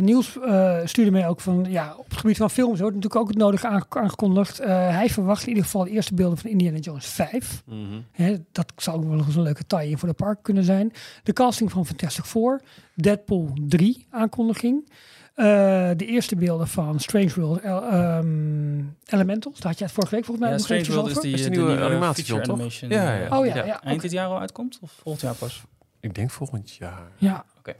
Niels 0.01 0.39
eh, 0.41 0.79
stuurde 0.85 1.11
mij 1.11 1.29
ook 1.29 1.41
van, 1.41 1.67
ja, 1.69 1.95
op 1.99 2.09
het 2.09 2.19
gebied 2.19 2.37
van 2.37 2.51
films 2.51 2.81
wordt 2.81 2.95
natuurlijk 2.95 3.23
ook 3.23 3.29
het 3.29 3.39
nodige 3.39 3.67
aange- 3.67 3.85
aangekondigd. 3.89 4.59
Eh, 4.61 4.69
hij 4.97 5.09
verwacht 5.11 5.43
in 5.43 5.49
ieder 5.49 5.65
geval 5.65 5.85
de 5.85 5.91
eerste 5.91 6.15
beelden 6.15 6.39
van 6.39 6.51
Indiana 6.51 6.79
Jones 6.79 7.07
5. 7.07 7.63
Mhm. 7.67 8.01
Hè, 8.13 8.37
dat 8.53 8.73
zou 8.77 8.97
ook 8.97 9.05
wel 9.05 9.17
nog 9.17 9.27
eens 9.27 9.37
een 9.37 9.43
leuke 9.43 9.67
tie 9.67 9.97
voor 9.97 10.09
de 10.09 10.15
park 10.15 10.43
kunnen 10.43 10.65
zijn. 10.65 10.93
De 11.23 11.33
casting 11.33 11.71
van 11.71 11.87
Fantastic 11.87 12.25
Four, 12.25 12.61
Deadpool 12.95 13.53
3 13.67 14.07
aankondiging. 14.11 14.89
Eh, 15.35 15.91
de 15.97 16.07
eerste 16.07 16.37
beelden 16.37 16.69
van 16.69 17.01
Strange 17.01 17.33
World 17.35 17.61
ehm, 17.61 18.81
Elementals. 19.07 19.59
Daar 19.61 19.71
had 19.71 19.79
je 19.79 19.85
het 19.85 19.93
vorige 19.95 20.15
week 20.15 20.25
volgens 20.25 20.47
mij 20.47 20.49
Ja, 20.49 20.55
nog 20.55 20.65
Strange 20.65 21.01
World 21.01 21.17
is 21.17 21.23
die, 21.23 21.33
Is 21.33 21.41
eh, 21.41 21.47
die 21.47 21.55
de 21.55 21.57
nieuwe 21.57 21.71
nieuwe 21.73 21.81
toch? 21.81 22.49
animation. 22.49 22.91
Ja, 22.91 23.15
eh, 23.15 23.29
ja. 23.29 23.39
Oh 23.39 23.47
ja, 23.47 23.65
ja, 23.65 23.83
Eind 23.83 24.03
dit 24.03 24.11
jaar 24.11 24.27
al 24.27 24.41
uitkomt 24.41 24.79
of 24.81 24.93
volgend 25.03 25.23
jaar 25.25 25.35
pas? 25.35 25.63
Ik 26.01 26.15
denk 26.15 26.31
volgend 26.31 26.71
jaar. 26.71 27.03
Ja. 27.17 27.45
Oké. 27.59 27.75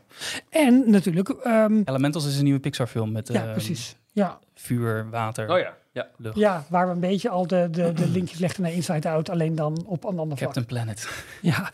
En 0.51 0.91
natuurlijk, 0.91 1.29
ehm, 1.29 1.83
Elementals 1.85 2.27
is 2.27 2.37
een 2.39 2.45
nieuwe 2.45 2.61
Pixar 2.61 2.87
film 2.87 3.13
met 3.13 3.29
ja, 3.29 3.45
eh, 3.47 3.53
precies. 3.53 3.97
Ja, 4.13 4.39
vuur, 4.55 5.11
water, 5.11 5.51
Oh 5.51 5.59
ja. 5.59 5.75
ja. 5.93 6.07
lucht. 6.17 6.37
ja, 6.37 6.65
waar 6.69 6.87
we 6.87 6.93
een 6.93 7.01
beetje 7.01 7.29
al 7.29 7.47
de, 7.47 7.69
de, 7.71 7.93
de 7.93 8.09
linkjes 8.09 8.39
legden 8.39 8.63
naar 8.63 8.73
Inside 8.73 9.09
Out, 9.09 9.29
alleen 9.29 9.55
dan 9.55 9.85
op 9.87 10.05
een 10.05 10.19
ander 10.19 10.37
vlak. 10.39 10.53
Captain 10.53 10.67
Planet. 10.67 11.09
Ja. 11.41 11.71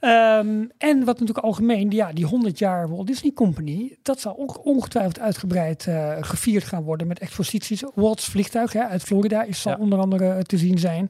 Ehm, 0.00 0.64
en 0.78 1.04
wat 1.04 1.18
natuurlijk 1.20 1.38
algemeen, 1.46 1.90
ja, 1.90 2.12
die 2.12 2.24
100 2.26 2.58
jaar 2.58 2.88
Walt 2.88 3.06
Disney 3.06 3.32
Company, 3.32 3.96
dat 4.02 4.20
zal 4.20 4.38
ook 4.38 4.64
ongetwijfeld 4.66 5.20
uitgebreid 5.20 5.86
eh, 5.86 6.16
gevierd 6.20 6.64
gaan 6.64 6.82
worden 6.82 7.06
met 7.06 7.18
exposities. 7.18 7.82
Walt's 7.94 8.24
vliegtuig 8.28 8.72
hè, 8.72 8.82
uit 8.84 9.02
Florida 9.02 9.42
is 9.42 9.60
zal 9.60 9.72
Ja. 9.72 9.78
onder 9.78 9.98
andere 9.98 10.28
eh, 10.32 10.38
te 10.40 10.58
zien 10.58 10.78
zijn. 10.78 11.08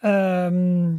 Ehm, 0.00 0.94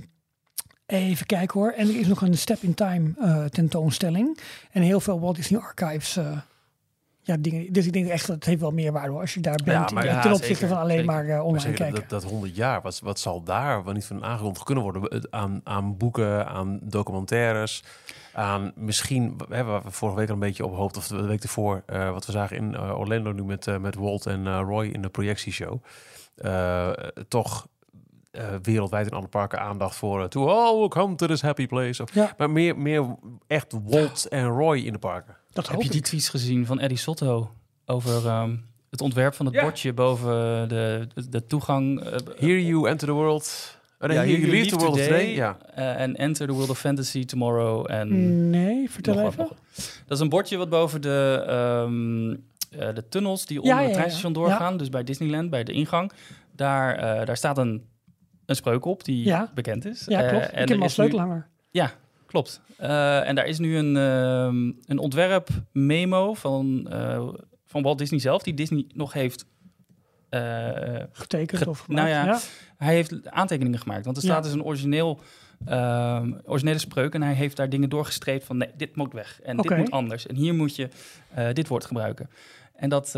even 0.85 1.25
kijken 1.25 1.59
hoor. 1.59 1.71
En 1.71 1.87
er 1.87 1.99
is 1.99 2.07
nog 2.07 2.21
een 2.21 2.37
Step 2.37 2.61
in 2.61 2.73
Time 2.73 3.13
eh, 3.19 3.45
tentoonstelling. 3.45 4.37
En 4.71 4.81
heel 4.81 4.99
veel 4.99 5.19
Walt 5.19 5.35
Disney 5.35 5.59
Archives. 5.61 6.17
eh, 6.17 6.37
ja, 7.23 7.37
dingen. 7.39 7.73
Dus 7.73 7.85
ik 7.85 7.93
denk 7.93 8.07
echt 8.07 8.27
dat 8.27 8.35
het 8.35 8.45
heeft 8.45 8.61
wel 8.61 8.71
meerwaarde 8.71 9.09
hoor, 9.11 9.21
als 9.21 9.33
je 9.33 9.39
daar 9.39 9.59
bent. 9.63 9.91
maar 9.91 10.05
in- 10.05 10.11
ja, 10.11 10.21
ten 10.21 10.31
opzichte 10.31 10.53
zeker, 10.53 10.67
van 10.67 10.77
alleen 10.77 10.97
zeker. 10.97 11.13
maar 11.13 11.25
Maar 11.25 11.41
online 11.43 11.73
kijken. 11.73 11.99
dat, 11.99 12.09
dat 12.09 12.23
100 12.23 12.55
jaar, 12.55 12.81
wat, 12.81 12.99
wat 12.99 13.19
zal 13.19 13.43
daar 13.43 13.83
wel 13.83 13.93
niet 13.93 14.05
van 14.05 14.23
aangekondigd 14.23 14.65
kunnen 14.65 14.83
worden? 14.83 15.27
Aan, 15.31 15.61
aan 15.63 15.97
boeken, 15.97 16.47
aan 16.47 16.79
documentaires, 16.83 17.83
aan 18.33 18.71
misschien, 18.75 19.37
we 19.47 19.55
hebben 19.55 19.83
we 19.83 19.91
vorige 19.91 20.17
week 20.17 20.27
al 20.27 20.33
een 20.33 20.39
beetje 20.39 20.65
op 20.65 20.75
hoopte, 20.75 20.99
of 20.99 21.07
de 21.07 21.21
week 21.25 21.43
ervoor, 21.43 21.83
eh, 21.85 22.11
wat 22.11 22.25
we 22.25 22.31
zagen 22.31 22.57
in 22.57 22.75
eh, 22.75 22.99
Orlando 22.99 23.31
nu 23.31 23.43
met, 23.43 23.79
met 23.79 23.95
Walt 23.95 24.25
en 24.25 24.59
Roy 24.61 24.85
in 24.87 25.01
de 25.01 25.09
projectieshow. 25.09 25.81
Toch 27.27 27.67
wereldwijd 28.61 29.07
in 29.07 29.13
alle 29.13 29.27
parken 29.27 29.59
aandacht 29.59 29.95
voor 29.95 30.21
eh, 30.21 30.27
to 30.27 30.47
all 30.47 30.87
come 30.87 31.15
to 31.15 31.27
this 31.27 31.41
happy 31.41 31.67
place. 31.67 32.03
Of, 32.03 32.13
Ja. 32.13 32.33
Maar 32.37 32.49
meer, 32.49 32.77
meer 32.77 33.15
echt 33.47 33.75
Walt 33.83 34.25
en 34.27 34.45
Roy 34.47 34.77
in 34.77 34.93
de 34.93 34.99
parken. 34.99 35.35
Dat 35.53 35.67
Heb 35.69 35.81
je 35.81 35.89
die 35.89 35.99
ik. 35.99 36.05
tweets 36.05 36.29
gezien 36.29 36.65
van 36.65 36.79
Eddie 36.79 36.97
Sotto 36.97 37.51
over 37.85 38.25
ehm, 38.27 38.55
het 38.89 39.01
ontwerp 39.01 39.33
van 39.33 39.45
het 39.45 39.55
Ja. 39.55 39.61
bordje 39.61 39.93
boven 39.93 40.69
de, 40.69 41.07
de, 41.13 41.29
de 41.29 41.45
toegang? 41.45 41.99
eh, 42.03 42.11
Here 42.37 42.65
you 42.65 42.87
enter 42.89 43.07
the 43.07 43.13
world. 43.13 43.77
Oh, 43.99 44.07
nee, 44.07 44.17
ja, 44.17 44.25
you 44.25 44.47
leave 44.51 44.69
the 44.69 44.75
world 44.75 44.97
today. 44.97 45.33
Ja. 45.35 45.57
eh, 45.75 46.01
En 46.01 46.15
enter 46.15 46.47
the 46.47 46.53
world 46.53 46.69
of 46.69 46.79
fantasy 46.79 47.25
tomorrow. 47.25 47.85
En 47.91 48.49
Nee, 48.49 48.89
vertel 48.91 49.19
even. 49.19 49.37
wat. 49.37 49.55
Dat 50.05 50.17
is 50.17 50.19
een 50.19 50.29
bordje 50.29 50.57
wat 50.57 50.69
boven 50.69 51.01
de, 51.01 51.43
ehm, 51.47 52.31
eh, 52.81 52.95
de 52.95 53.07
tunnels 53.09 53.45
die 53.45 53.55
Ja, 53.55 53.61
onder 53.61 53.77
het 53.77 53.87
ja. 53.87 53.93
treinstation 53.93 54.33
doorgaan. 54.33 54.77
Dus 54.77 54.89
bij 54.89 55.03
Disneyland, 55.03 55.49
bij 55.49 55.63
de 55.63 55.71
ingang. 55.71 56.11
Daar, 56.55 56.95
eh, 56.95 57.25
daar 57.25 57.37
staat 57.37 57.57
een, 57.57 57.85
een 58.45 58.55
spreuk 58.55 58.85
op 58.85 59.03
die 59.03 59.25
Ja. 59.25 59.51
bekend 59.53 59.85
is. 59.85 60.03
Ja, 60.07 60.21
Eh, 60.23 60.29
klopt. 60.29 60.43
en 60.45 60.51
ik 60.51 60.57
heb 60.57 60.69
hem 60.69 60.81
al 60.81 60.89
sleutelhanger. 60.89 61.47
Ja, 61.71 61.91
klopt. 62.31 62.61
Eh, 62.77 63.27
en 63.27 63.35
daar 63.35 63.45
is 63.45 63.59
nu 63.59 63.77
een, 63.77 63.97
ehm, 63.97 64.71
een 64.91 64.97
ontwerp 64.97 65.49
memo 65.71 66.33
van, 66.33 66.87
eh, 66.89 67.27
van 67.65 67.81
Walt 67.81 67.97
Disney 67.97 68.19
zelf, 68.19 68.43
die 68.43 68.53
Disney 68.53 68.85
nog 68.93 69.13
heeft. 69.13 69.45
eh, 70.29 70.95
Getekend 71.11 71.61
Ge- 71.61 71.69
of 71.69 71.87
nou 71.87 72.07
gemaakt. 72.09 72.43
ja, 72.43 72.49
hij 72.85 72.93
heeft 72.95 73.29
aantekeningen 73.29 73.79
gemaakt. 73.79 74.05
Want 74.05 74.17
er 74.17 74.23
Ja. 74.23 74.29
staat 74.29 74.43
dus 74.43 74.53
een 74.53 74.63
origineel, 74.63 75.19
ehm, 75.65 76.33
originele 76.45 76.79
spreuk. 76.79 77.13
En 77.13 77.21
hij 77.21 77.33
heeft 77.33 77.57
daar 77.57 77.69
dingen 77.69 77.89
doorgestreept 77.89 78.43
van 78.43 78.57
nee, 78.57 78.69
dit 78.77 78.95
moet 78.95 79.13
weg. 79.13 79.39
En 79.43 79.57
dit 79.57 79.77
moet 79.77 79.91
anders. 79.91 80.27
En 80.27 80.35
hier 80.35 80.53
moet 80.55 80.75
je 80.75 80.87
dit 81.53 81.67
woord 81.67 81.85
gebruiken. 81.85 82.29
En 82.75 82.89
dat, 82.89 83.15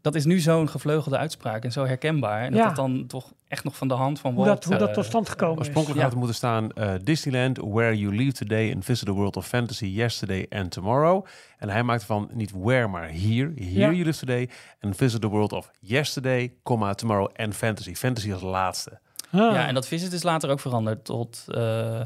dat 0.00 0.14
is 0.14 0.24
nu 0.24 0.38
zo'n 0.38 0.68
gevleugelde 0.68 1.16
uitspraak 1.16 1.64
en 1.64 1.72
zo 1.72 1.84
herkenbaar. 1.86 2.42
En 2.42 2.54
Ja. 2.54 2.58
dat 2.66 2.76
dat 2.76 2.86
dan 2.86 3.06
toch 3.06 3.32
echt 3.48 3.64
nog 3.64 3.76
van 3.76 3.88
de 3.88 3.94
hand 3.94 4.20
van 4.20 4.34
Hoe 4.34 4.44
Walt... 4.44 4.56
dat, 4.62 4.64
hoe 4.70 4.78
dat 4.78 4.88
eh, 4.88 4.94
tot 4.94 5.04
stand 5.04 5.28
gekomen 5.28 5.54
is. 5.54 5.58
Oorspronkelijk 5.60 5.96
Ja. 5.98 6.02
had 6.02 6.10
het 6.10 6.18
moeten 6.20 6.36
staan 6.36 6.70
eh, 6.72 6.92
Disneyland, 7.02 7.58
where 7.58 7.98
you 7.98 8.14
leave 8.16 8.32
today 8.32 8.72
and 8.74 8.84
visit 8.84 9.06
the 9.06 9.12
world 9.12 9.36
of 9.36 9.46
fantasy 9.46 9.86
yesterday 9.86 10.46
and 10.50 10.70
tomorrow. 10.70 11.26
En 11.58 11.68
hij 11.68 11.82
maakt 11.82 12.04
van 12.04 12.28
niet 12.32 12.50
where, 12.54 12.86
maar 12.88 13.08
here. 13.10 13.52
Here 13.56 13.70
Ja. 13.70 13.90
you 13.90 14.04
live 14.04 14.18
today 14.18 14.48
and 14.80 14.96
visit 14.96 15.20
the 15.20 15.28
world 15.28 15.52
of 15.52 15.70
yesterday, 15.80 16.52
comma, 16.62 16.94
tomorrow 16.94 17.28
and 17.36 17.54
fantasy. 17.54 17.94
Fantasy 17.94 18.32
als 18.32 18.42
laatste. 18.42 18.98
Ah. 19.32 19.40
Ja, 19.40 19.66
en 19.66 19.74
dat 19.74 19.86
visit 19.86 20.12
is 20.12 20.22
later 20.22 20.50
ook 20.50 20.60
veranderd 20.60 21.04
tot 21.04 21.44
eh 21.48 22.00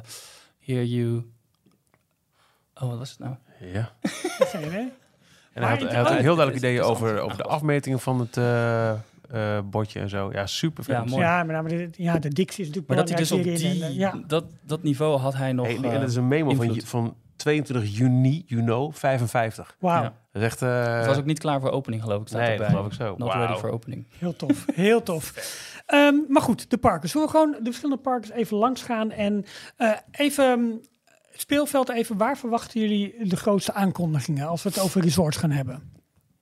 Here 0.58 0.88
you... 0.88 1.24
Oh, 2.74 2.88
wat 2.88 2.98
was 2.98 3.10
het 3.10 3.18
nou? 3.18 3.34
Ja. 3.60 3.92
En 5.54 5.62
hij 5.62 5.70
had, 5.70 5.80
hij 5.80 5.94
had 5.94 6.02
Maar- 6.08 6.12
een 6.16 6.22
heel 6.24 6.34
duidelijk 6.36 6.64
ideeën 6.64 6.82
over, 6.82 7.20
over 7.20 7.36
de 7.36 7.42
afmetingen 7.42 8.00
van 8.00 8.20
het, 8.20 8.36
eh, 8.36 8.90
eh, 8.90 8.96
eh, 9.30 9.64
bordje 9.64 10.00
en 10.00 10.08
zo. 10.08 10.32
Ja, 10.32 10.46
super 10.46 10.84
vet. 10.84 10.94
Ja, 10.96 11.04
mooi. 11.04 11.22
Ja, 11.22 11.42
met 11.42 11.56
name 11.56 11.68
de, 11.68 11.88
ja, 11.92 12.18
de 12.18 12.28
dictie 12.28 12.60
is 12.64 12.66
natuurlijk 12.70 12.88
Maar 12.88 12.96
dat 12.96 13.08
hij 13.08 13.18
dus 13.18 13.32
op 13.32 13.42
die. 13.42 13.68
En, 13.82 13.82
eh, 13.88 13.96
ja, 13.96 14.20
dat, 14.26 14.44
dat 14.62 14.82
niveau 14.82 15.18
had 15.18 15.34
hij 15.34 15.52
nog... 15.52 15.66
Hey, 15.66 15.76
en 15.76 16.00
dat 16.00 16.08
is 16.08 16.16
een 16.16 16.28
memo 16.28 16.54
van, 16.54 16.64
invloed. 16.64 16.84
van 16.88 17.16
22 17.36 17.96
juni, 17.96 18.44
you 18.46 18.62
know, 18.62 18.94
55. 18.94 19.76
wauw. 19.78 20.02
ja. 20.02 20.12
Dat 20.32 20.42
is 20.42 20.48
echt... 20.48 20.62
eh, 20.62 20.96
Het 20.96 21.06
was 21.06 21.18
ook 21.18 21.24
niet 21.24 21.38
klaar 21.38 21.60
voor 21.60 21.70
opening, 21.70 22.02
geloof 22.02 22.20
ik. 22.20 22.28
Staat 22.28 22.40
nee, 22.40 22.50
erbij. 22.50 22.66
dat 22.66 22.76
geloof 22.76 22.92
ik 22.92 22.98
zo. 22.98 23.14
Not 23.18 23.28
Wauw. 23.32 23.46
ready 23.46 23.58
for 23.60 23.70
opening. 23.70 24.06
Heel 24.18 24.36
tof, 24.36 24.64
heel 24.74 25.02
tof. 25.02 25.32
Ehm, 25.86 26.14
maar 26.28 26.42
goed, 26.42 26.70
de 26.70 26.78
parken. 26.78 27.08
Zullen 27.08 27.26
we 27.26 27.32
gewoon 27.32 27.50
de 27.52 27.58
verschillende 27.64 28.02
parken 28.02 28.34
even 28.34 28.56
langs 28.56 28.82
gaan 28.82 29.10
en 29.10 29.44
eh, 29.76 29.90
even 30.10 30.44
um, 30.50 30.80
het 31.34 31.40
speelveld 31.42 31.88
even. 31.90 32.16
Waar 32.16 32.36
verwachten 32.38 32.80
jullie 32.80 33.28
de 33.28 33.36
grootste 33.36 33.72
aankondigingen 33.72 34.46
als 34.48 34.62
we 34.62 34.68
het 34.68 34.78
over 34.80 35.00
resorts 35.00 35.36
gaan 35.36 35.50
hebben? 35.50 35.92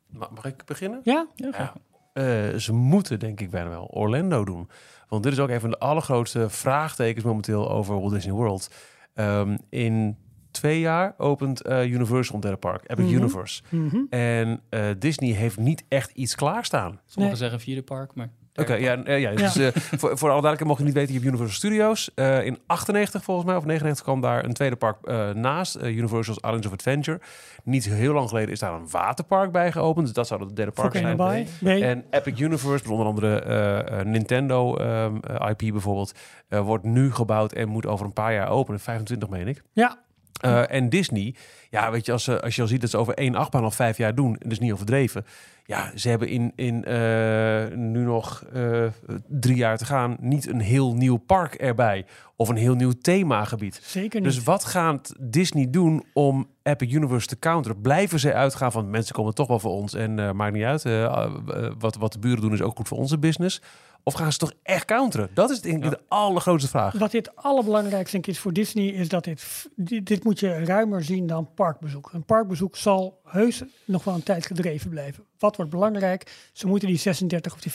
Ma- 0.07 0.28
Mag 0.34 0.45
ik 0.45 0.64
beginnen? 0.64 1.01
Ja? 1.03 1.26
Ja. 1.34 1.72
Eh, 2.12 2.55
ze 2.59 2.72
moeten 2.72 3.18
denk 3.18 3.40
ik 3.40 3.51
bijna 3.51 3.68
wel 3.68 3.84
Orlando 3.86 4.45
doen. 4.45 4.68
Want 5.09 5.22
dit 5.22 5.32
is 5.32 5.38
ook 5.38 5.49
een 5.49 5.61
van 5.61 5.70
de 5.70 5.78
allergrootste 5.78 6.51
vraagtekens 6.51 7.24
momenteel 7.24 7.70
over 7.70 8.01
Walt 8.01 8.12
Disney 8.12 8.34
World. 8.34 8.70
Ehm, 9.14 9.57
in 9.68 10.16
twee 10.51 10.80
jaar 10.80 11.14
opent 11.18 11.61
eh, 11.62 11.84
Universal 11.90 12.34
een 12.34 12.40
derde 12.40 12.57
park, 12.57 12.82
Epic 12.90 13.05
Mhm. 13.05 13.14
Universe. 13.14 13.62
Mhm. 13.70 13.97
En 14.11 14.61
eh, 14.68 14.86
Disney 14.99 15.30
heeft 15.32 15.57
niet 15.59 15.84
echt 15.88 16.11
iets 16.11 16.34
klaarstaan. 16.34 17.01
Sommigen 17.07 17.38
Nee. 17.38 17.49
zeggen 17.49 17.61
vierde 17.61 17.82
park, 17.82 18.14
maar... 18.14 18.30
Oké, 18.55 18.74
ja, 18.74 19.16
ja, 19.16 19.30
dus, 19.30 19.57
eh, 19.57 19.68
voor, 19.72 20.18
voor 20.18 20.30
alle 20.30 20.40
duidelijkheid 20.40 20.64
mocht 20.64 20.78
je 20.78 20.84
niet 20.84 20.94
weten, 20.94 21.12
je 21.14 21.18
hebt 21.18 21.26
Universal 21.26 21.57
Studios. 21.57 22.11
Eh, 22.14 22.44
in 22.44 22.59
98 22.66 23.22
volgens 23.24 23.46
mij, 23.46 23.57
of 23.57 23.64
99 23.64 24.05
kwam 24.05 24.20
daar 24.20 24.44
een 24.44 24.53
tweede 24.53 24.76
park 24.76 24.96
eh, 25.05 25.30
naast. 25.30 25.76
Universal's 25.82 26.38
Islands 26.38 26.66
of 26.66 26.72
Adventure. 26.72 27.20
Niet 27.64 27.84
heel 27.84 28.12
lang 28.12 28.28
geleden 28.28 28.50
is 28.50 28.59
daar 28.59 28.72
een 28.72 28.90
waterpark 28.90 29.53
bij 29.53 29.72
geopend. 29.72 30.07
Dus 30.07 30.14
dat 30.14 30.26
zou 30.26 30.44
het 30.44 30.57
derde 30.57 30.72
park 30.72 30.92
Volcano 30.92 31.26
zijn. 31.26 31.46
Nee. 31.61 31.84
En 31.84 32.05
Epic 32.11 32.40
Universe, 32.40 32.90
onder 32.90 33.07
andere 33.07 34.05
Nintendo 34.05 34.76
ehm, 34.76 35.16
eh, 35.16 35.50
IP 35.50 35.72
bijvoorbeeld, 35.72 36.12
wordt 36.48 36.84
nu 36.84 37.12
gebouwd 37.12 37.53
en 37.53 37.68
moet 37.68 37.86
over 37.86 38.07
een 38.07 38.12
paar 38.12 38.32
jaar 38.32 38.48
openen. 38.48 38.80
25 38.80 39.28
meen 39.28 39.48
ik. 39.48 39.62
Ja, 39.72 39.98
Eh, 40.43 40.74
en 40.74 40.88
Disney, 40.88 41.34
ja, 41.70 41.90
weet 41.90 42.07
je, 42.07 42.12
als, 42.12 42.24
ze, 42.24 42.43
als 42.43 42.57
je 42.57 42.62
al 42.62 42.68
ziet 42.68 42.80
dat 42.80 42.90
ze 42.90 42.97
over 42.97 43.14
één 43.14 43.34
achtbaan 43.34 43.62
al 43.62 43.70
vijf 43.70 43.97
jaar 43.97 44.14
doen, 44.14 44.36
en 44.38 44.49
dus 44.49 44.59
niet 44.59 44.72
overdreven. 44.72 45.24
Ja, 45.64 45.93
ze 45.95 46.09
hebben 46.09 46.28
in, 46.28 46.53
in 46.57 46.84
eh, 46.84 47.76
nu 47.76 48.05
nog 48.05 48.45
eh, 48.53 48.84
drie 49.28 49.57
jaar 49.57 49.78
te 49.78 49.84
gaan 49.84 50.16
niet 50.20 50.49
een 50.49 50.61
heel 50.61 50.95
nieuw 50.95 51.16
park 51.16 51.55
erbij. 51.55 52.05
Of 52.36 52.49
een 52.49 52.57
heel 52.57 52.74
nieuw 52.74 52.93
themagebied. 53.03 53.80
zeker 53.84 54.20
niet. 54.20 54.28
Dus 54.28 54.43
wat 54.43 54.64
gaat 54.64 55.14
Disney 55.20 55.70
doen 55.70 56.05
om 56.12 56.49
Epic 56.62 56.93
Universe 56.93 57.26
te 57.26 57.38
counteren? 57.38 57.80
Blijven 57.80 58.20
ze 58.20 58.34
uitgaan 58.34 58.72
van 58.72 58.90
mensen 58.90 59.14
komen 59.14 59.34
toch 59.34 59.49
wel 59.49 59.59
voor 59.59 59.70
ons 59.70 59.95
en 59.95 60.18
eh, 60.18 60.32
maakt 60.32 60.55
niet 60.55 60.64
uit. 60.64 60.84
eh, 60.84 61.05
eh, 61.05 61.32
wat, 61.78 61.97
wat 61.97 62.12
de 62.12 62.18
buren 62.18 62.40
doen 62.40 62.53
is 62.53 62.62
ook 62.62 62.76
goed 62.76 62.88
voor 62.88 62.99
onze 62.99 63.18
business. 63.18 63.62
Of 64.05 64.14
gaan 64.14 64.32
ze 64.32 64.38
toch 64.38 64.53
echt 64.62 64.84
counteren? 64.84 65.30
Dat 65.34 65.50
is 65.50 65.61
denk 65.61 65.76
ik 65.76 65.84
Ja. 65.84 65.90
de 65.90 66.00
allergrootste 66.09 66.68
vraag. 66.68 66.92
Wat 66.98 67.11
dit 67.11 67.36
allerbelangrijkste 67.36 68.11
denk 68.12 68.26
ik 68.26 68.32
is 68.32 68.38
voor 68.38 68.53
Disney 68.53 68.86
is 68.86 69.09
dat 69.09 69.24
dit, 69.24 69.68
dit, 69.76 70.07
dit 70.07 70.24
moet 70.24 70.40
je 70.40 70.64
ruimer 70.64 71.05
zien 71.05 71.26
dan 71.26 71.55
parkbezoek. 71.55 72.11
Een 72.12 72.24
parkbezoek 72.24 72.76
zal 72.76 73.20
heus 73.24 73.62
nog 73.84 74.05
wel 74.05 74.14
een 74.14 74.22
tijd 74.22 74.46
gedreven 74.46 74.90
blijven. 74.90 75.24
Wat 75.38 75.57
wordt 75.57 75.70
belangrijk? 75.70 76.48
Ze 76.53 76.66
moeten 76.66 76.88
die 76.88 76.96
36 76.98 77.53
of 77.55 77.61
die 77.61 77.72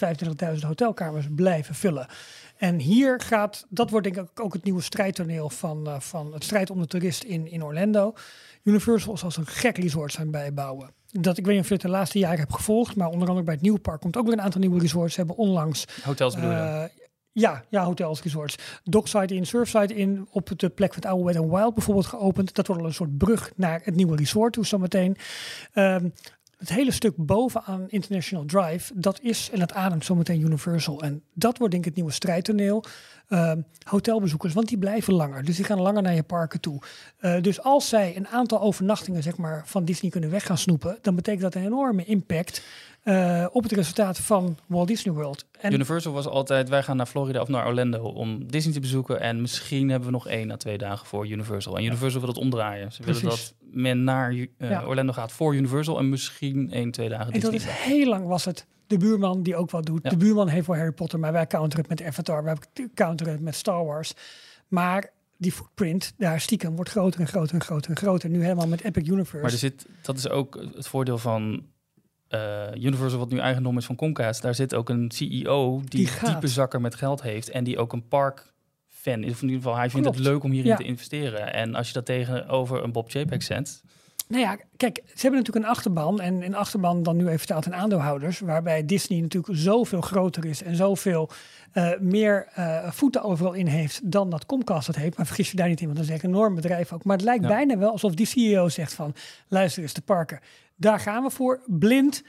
35.000 0.55 0.65
hotelkamers 0.67 1.25
blijven 1.35 1.75
vullen. 1.75 2.07
En 2.57 2.79
hier 2.79 3.21
gaat, 3.21 3.65
dat 3.69 3.89
wordt 3.89 4.13
denk 4.13 4.29
ik 4.29 4.39
ook 4.39 4.53
het 4.53 4.63
nieuwe 4.63 4.81
strijdtoneel 4.81 5.49
van, 5.49 5.87
eh, 5.87 5.99
van 5.99 6.33
het 6.33 6.43
strijd 6.43 6.69
om 6.69 6.79
de 6.79 6.87
toerist 6.87 7.23
in, 7.23 7.47
in 7.51 7.63
Orlando. 7.63 8.13
Universal 8.63 9.17
zal 9.17 9.31
een 9.37 9.45
gek 9.47 9.77
resort 9.77 10.11
zijn 10.11 10.31
bijbouwen. 10.31 10.89
Dat, 11.11 11.37
ik 11.37 11.45
weet 11.45 11.53
niet 11.53 11.63
of 11.63 11.67
je 11.67 11.73
het 11.73 11.83
de 11.83 11.89
laatste 11.89 12.19
jaren 12.19 12.39
hebt 12.39 12.53
gevolgd, 12.53 12.95
maar 12.95 13.07
onder 13.07 13.27
andere 13.27 13.45
bij 13.45 13.53
het 13.53 13.63
nieuwe 13.63 13.79
park 13.79 14.01
komt 14.01 14.17
ook 14.17 14.25
weer 14.25 14.33
een 14.33 14.41
aantal 14.41 14.61
nieuwe 14.61 14.79
resorts. 14.79 15.13
Ze 15.13 15.19
hebben 15.19 15.37
onlangs 15.37 15.85
Hotels 16.03 16.35
bedoel 16.35 16.49
je? 16.51 16.55
eh, 16.55 16.83
ja, 17.31 17.63
ja, 17.69 17.83
hotels, 17.83 18.21
resorts. 18.21 18.55
Dockside 18.83 19.35
in, 19.35 19.45
Surfside 19.45 19.95
in, 19.95 20.27
op 20.31 20.49
de 20.55 20.69
plek 20.69 20.93
van 20.93 21.01
het 21.01 21.11
oude 21.11 21.33
Wet 21.33 21.49
Wild 21.49 21.73
bijvoorbeeld 21.73 22.05
geopend. 22.05 22.55
Dat 22.55 22.67
wordt 22.67 22.81
al 22.81 22.87
een 22.87 22.93
soort 22.93 23.17
brug 23.17 23.51
naar 23.55 23.81
het 23.83 23.95
nieuwe 23.95 24.15
resort 24.15 24.53
toe 24.53 24.65
zometeen. 24.65 25.17
Ehm 25.73 26.09
het 26.57 26.69
hele 26.69 26.91
stuk 26.91 27.13
bovenaan 27.15 27.85
International 27.89 28.45
Drive, 28.45 28.93
dat 28.95 29.19
is 29.21 29.49
en 29.53 29.59
dat 29.59 29.73
ademt 29.73 30.05
zometeen 30.05 30.41
Universal. 30.41 31.01
En 31.01 31.23
dat 31.33 31.57
wordt 31.57 31.73
denk 31.73 31.83
ik 31.83 31.89
het 31.89 31.95
nieuwe 31.99 32.15
strijdtoneel. 32.15 32.83
Ehm, 33.27 33.61
hotelbezoekers, 33.83 34.53
want 34.53 34.67
die 34.67 34.77
blijven 34.77 35.13
langer. 35.13 35.43
Dus 35.43 35.55
die 35.55 35.65
gaan 35.65 35.81
langer 35.81 36.01
naar 36.01 36.13
je 36.13 36.23
parken 36.23 36.59
toe. 36.59 36.81
Eh, 37.17 37.41
dus 37.41 37.61
als 37.61 37.89
zij 37.89 38.15
een 38.15 38.27
aantal 38.27 38.61
overnachtingen 38.61 39.23
zeg 39.23 39.37
maar, 39.37 39.63
van 39.65 39.85
Disney 39.85 40.11
kunnen 40.11 40.29
weg 40.29 40.45
gaan 40.45 40.57
snoepen, 40.57 40.97
dan 41.01 41.15
betekent 41.15 41.43
dat 41.43 41.55
een 41.55 41.65
enorme 41.65 42.05
impact 42.05 42.61
eh, 43.07 43.45
op 43.51 43.63
het 43.63 43.71
resultaat 43.71 44.19
van 44.19 44.57
Walt 44.65 44.87
Disney 44.87 45.13
World. 45.13 45.45
En 45.59 45.73
Universal 45.73 46.13
was 46.13 46.25
altijd, 46.25 46.69
wij 46.69 46.83
gaan 46.83 46.97
naar 46.97 47.05
Florida 47.05 47.41
of 47.41 47.47
naar 47.47 47.67
Orlando 47.67 48.03
om 48.03 48.47
Disney 48.51 48.73
te 48.73 48.79
bezoeken. 48.79 49.19
En 49.19 49.41
misschien 49.41 49.89
hebben 49.89 50.07
we 50.07 50.13
nog 50.13 50.27
één 50.27 50.51
à 50.51 50.57
twee 50.57 50.77
dagen 50.77 51.05
voor 51.07 51.27
Universal. 51.27 51.77
En 51.77 51.83
Universal 51.83 52.19
wil 52.19 52.29
het 52.29 52.37
omdraaien. 52.37 52.91
Ze 52.91 53.03
willen 53.03 53.23
dat 53.23 53.53
men 53.59 54.03
naar 54.03 54.31
eh, 54.31 54.69
Ja. 54.69 54.85
Orlando 54.85 55.13
gaat 55.13 55.31
voor 55.31 55.55
Universal 55.55 55.97
en 55.97 56.09
misschien 56.09 56.71
één, 56.71 56.91
twee 56.91 57.09
dagen 57.09 57.33
En 57.33 57.39
dat 57.39 57.51
Disney. 57.51 57.71
is 57.73 57.79
heel 57.79 58.07
lang 58.07 58.27
was 58.27 58.45
het 58.45 58.65
de 58.87 58.97
buurman 58.97 59.43
die 59.43 59.55
ook 59.55 59.71
wat 59.71 59.85
doet. 59.85 60.03
Ja. 60.03 60.09
De 60.09 60.17
buurman 60.17 60.47
heeft 60.47 60.65
voor 60.65 60.75
Harry 60.75 60.91
Potter, 60.91 61.19
maar 61.19 61.31
wij 61.31 61.47
counteren 61.47 61.85
het 61.89 61.99
met 61.99 62.07
Avatar, 62.07 62.43
wij 62.43 62.55
counteren 62.93 63.33
het 63.33 63.41
met 63.41 63.55
Star 63.55 63.85
Wars. 63.85 64.13
Maar 64.67 65.09
die 65.37 65.51
footprint 65.51 66.13
daar 66.17 66.41
stiekem 66.41 66.75
wordt 66.75 66.89
groter 66.91 67.19
en 67.19 67.27
groter 67.27 67.55
en 67.55 67.61
groter 67.61 67.89
en 67.89 67.97
groter. 67.97 68.29
Nu 68.29 68.43
helemaal 68.43 68.67
met 68.67 68.83
Epic 68.83 69.07
Universe. 69.07 69.37
Maar 69.41 69.51
er 69.51 69.57
zit, 69.57 69.85
dat 70.01 70.17
is 70.17 70.29
ook 70.29 70.59
het 70.75 70.87
voordeel 70.87 71.17
van 71.17 71.65
eh, 72.27 72.63
Universal, 72.75 73.19
wat 73.19 73.29
nu 73.29 73.37
eigendom 73.39 73.77
is 73.77 73.85
van 73.85 73.95
Comcast. 73.95 74.41
Daar 74.41 74.55
zit 74.55 74.75
ook 74.75 74.89
een 74.89 75.11
CEO 75.13 75.81
die, 75.85 76.09
diepe 76.25 76.47
zakken 76.47 76.81
met 76.81 76.95
geld 76.95 77.21
heeft 77.21 77.49
en 77.49 77.63
die 77.63 77.77
ook 77.77 77.93
een 77.93 78.07
park 78.07 78.53
fan 78.87 79.23
is. 79.23 79.31
Of 79.31 79.41
in 79.41 79.47
ieder 79.47 79.61
geval, 79.63 79.77
hij 79.77 79.89
vindt 79.89 80.05
Klopt. 80.07 80.19
het 80.23 80.27
leuk 80.33 80.43
om 80.43 80.51
hierin 80.51 80.71
Ja. 80.71 80.77
te 80.77 80.83
investeren. 80.83 81.53
En 81.53 81.75
als 81.75 81.87
je 81.87 81.93
dat 81.93 82.05
tegenover 82.05 82.83
een 82.83 82.91
Bob 82.91 83.09
Chapek 83.09 83.41
zet, 83.43 83.81
Nou 84.27 84.41
ja, 84.41 84.57
kijk, 84.77 84.95
ze 85.05 85.21
hebben 85.21 85.39
natuurlijk 85.39 85.65
een 85.65 85.71
achterban. 85.71 86.21
En 86.21 86.41
een 86.45 86.55
achterban 86.55 87.03
dan 87.03 87.15
nu 87.17 87.25
even 87.25 87.37
vertaald 87.39 87.65
in 87.65 87.75
aandeelhouders. 87.75 88.39
Waarbij 88.39 88.85
Disney 88.85 89.19
natuurlijk 89.19 89.57
zoveel 89.57 90.01
groter 90.01 90.45
is 90.45 90.63
en 90.63 90.75
zoveel 90.75 91.29
eh, 91.71 91.89
meer 91.99 92.47
eh, 92.53 92.91
voeten 92.91 93.23
overal 93.23 93.53
in 93.53 93.67
heeft 93.67 94.11
dan 94.11 94.29
dat 94.29 94.45
Comcast 94.45 94.85
dat 94.87 94.95
heeft. 94.95 95.17
Maar 95.17 95.25
vergis 95.25 95.51
je 95.51 95.57
daar 95.57 95.67
niet 95.67 95.79
in, 95.79 95.85
want 95.85 95.97
dat 95.97 96.07
is 96.07 96.13
echt 96.13 96.23
een 96.23 96.29
enorm 96.29 96.55
bedrijf 96.55 96.93
ook. 96.93 97.03
Maar 97.03 97.15
het 97.15 97.25
lijkt 97.25 97.41
Ja. 97.43 97.47
bijna 97.49 97.77
wel 97.77 97.91
alsof 97.91 98.13
die 98.13 98.25
CEO 98.25 98.69
zegt 98.69 98.93
van... 98.93 99.13
luister 99.47 99.81
eens, 99.83 99.93
de 99.93 100.01
parken, 100.01 100.39
daar 100.77 100.99
gaan 100.99 101.23
we 101.23 101.29
voor. 101.29 101.61
Blind, 101.65 102.23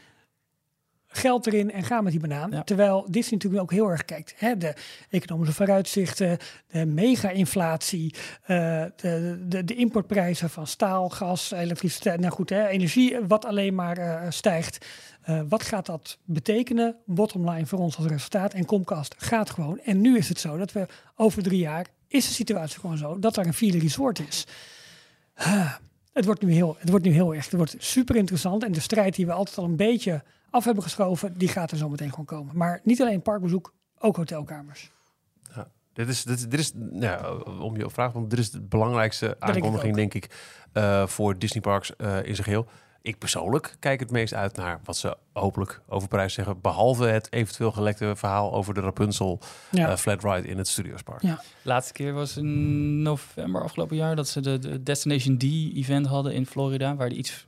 geld 1.08 1.46
erin 1.46 1.70
en 1.70 1.84
ga 1.84 2.00
met 2.00 2.12
die 2.12 2.20
banaan. 2.20 2.50
Ja. 2.50 2.62
Terwijl 2.62 3.06
Disney 3.10 3.32
natuurlijk 3.32 3.62
ook 3.62 3.70
heel 3.70 3.90
erg 3.90 4.04
kijkt. 4.04 4.34
Hè, 4.36 4.56
de 4.56 4.74
economische 5.10 5.54
vooruitzichten, 5.54 6.38
de 6.66 6.86
mega-inflatie, 6.86 8.14
eh, 8.42 8.84
de, 8.96 9.44
de, 9.48 9.64
de 9.64 9.74
importprijzen 9.74 10.50
van 10.50 10.66
staal, 10.66 11.08
gas, 11.08 11.50
elektriciteit, 11.50 12.20
nou 12.20 12.32
goed, 12.32 12.50
hè, 12.50 12.66
energie, 12.66 13.18
wat 13.26 13.44
alleen 13.44 13.74
maar 13.74 13.98
eh, 13.98 14.30
stijgt. 14.30 14.86
Eh, 15.22 15.40
wat 15.48 15.62
gaat 15.62 15.86
dat 15.86 16.18
betekenen, 16.24 16.96
bottom 17.06 17.50
line 17.50 17.66
voor 17.66 17.78
ons 17.78 17.96
als 17.96 18.06
resultaat? 18.06 18.54
En 18.54 18.64
Comcast 18.64 19.14
gaat 19.18 19.50
gewoon. 19.50 19.78
En 19.78 20.00
nu 20.00 20.16
is 20.16 20.28
het 20.28 20.40
zo 20.40 20.56
dat 20.56 20.72
we 20.72 20.86
over 21.16 21.42
drie 21.42 21.60
jaar, 21.60 21.86
is 22.08 22.26
de 22.28 22.34
situatie 22.34 22.80
gewoon 22.80 22.98
zo, 22.98 23.18
dat 23.18 23.36
er 23.36 23.46
een 23.46 23.54
vierde 23.54 23.78
resort 23.78 24.18
is. 24.28 24.46
Het 26.12 26.24
wordt 26.24 26.42
nu 26.42 26.52
heel, 26.52 26.76
het 26.78 26.88
wordt 26.88 27.04
nu 27.04 27.10
heel 27.10 27.34
erg. 27.34 27.44
Het 27.44 27.54
wordt 27.54 27.74
super 27.78 28.16
interessant. 28.16 28.64
En 28.64 28.72
de 28.72 28.80
strijd 28.80 29.14
die 29.14 29.26
we 29.26 29.32
altijd 29.32 29.58
al 29.58 29.64
een 29.64 29.76
beetje 29.76 30.22
af 30.50 30.64
hebben 30.64 30.82
geschoven, 30.82 31.38
die 31.38 31.48
gaat 31.48 31.70
er 31.70 31.76
zo 31.76 31.88
meteen 31.88 32.10
gewoon 32.10 32.24
komen. 32.24 32.56
Maar 32.56 32.80
niet 32.82 33.00
alleen 33.00 33.22
parkbezoek, 33.22 33.74
ook 33.98 34.16
hotelkamers. 34.16 34.90
Dit 35.98 36.08
is, 36.08 36.22
dit, 36.22 36.50
dit 36.50 36.60
is 36.60 36.72
nou, 36.74 37.50
om 37.60 37.76
je 37.76 37.90
vraag, 37.90 38.12
want 38.12 38.30
dit 38.30 38.38
is 38.38 38.50
de 38.50 38.60
belangrijkste 38.60 39.36
aankondiging, 39.38 39.94
denk 39.94 40.14
ik, 40.14 40.30
eh, 40.72 41.06
voor 41.06 41.38
Disney 41.38 41.60
Parks 41.62 41.96
eh, 41.96 42.16
in 42.16 42.34
zijn 42.34 42.44
geheel. 42.44 42.68
Ik 43.02 43.18
persoonlijk 43.18 43.76
kijk 43.78 44.00
het 44.00 44.10
meest 44.10 44.34
uit 44.34 44.56
naar 44.56 44.80
wat 44.84 44.96
ze 44.96 45.16
hopelijk 45.32 45.80
over 45.88 46.08
prijs 46.08 46.34
zeggen. 46.34 46.60
Behalve 46.60 47.04
het 47.04 47.32
eventueel 47.32 47.72
gelekte 47.72 48.12
verhaal 48.16 48.52
over 48.54 48.74
de 48.74 48.80
Rapunzel 48.80 49.40
Ja. 49.70 49.88
eh, 49.90 49.96
flat 49.96 50.24
ride 50.24 50.48
in 50.48 50.58
het 50.58 50.68
Studiospark. 50.68 51.22
Ja. 51.22 51.42
Laatste 51.62 51.92
keer 51.92 52.12
was 52.12 52.36
in 52.36 53.02
november 53.02 53.62
afgelopen 53.62 53.96
jaar 53.96 54.16
dat 54.16 54.28
ze 54.28 54.40
de, 54.40 54.58
de 54.58 54.82
Destination 54.82 55.38
D-event 55.38 56.06
hadden 56.06 56.32
in 56.34 56.46
Florida, 56.46 56.96
waar 56.96 57.06
er 57.06 57.12
iets 57.12 57.46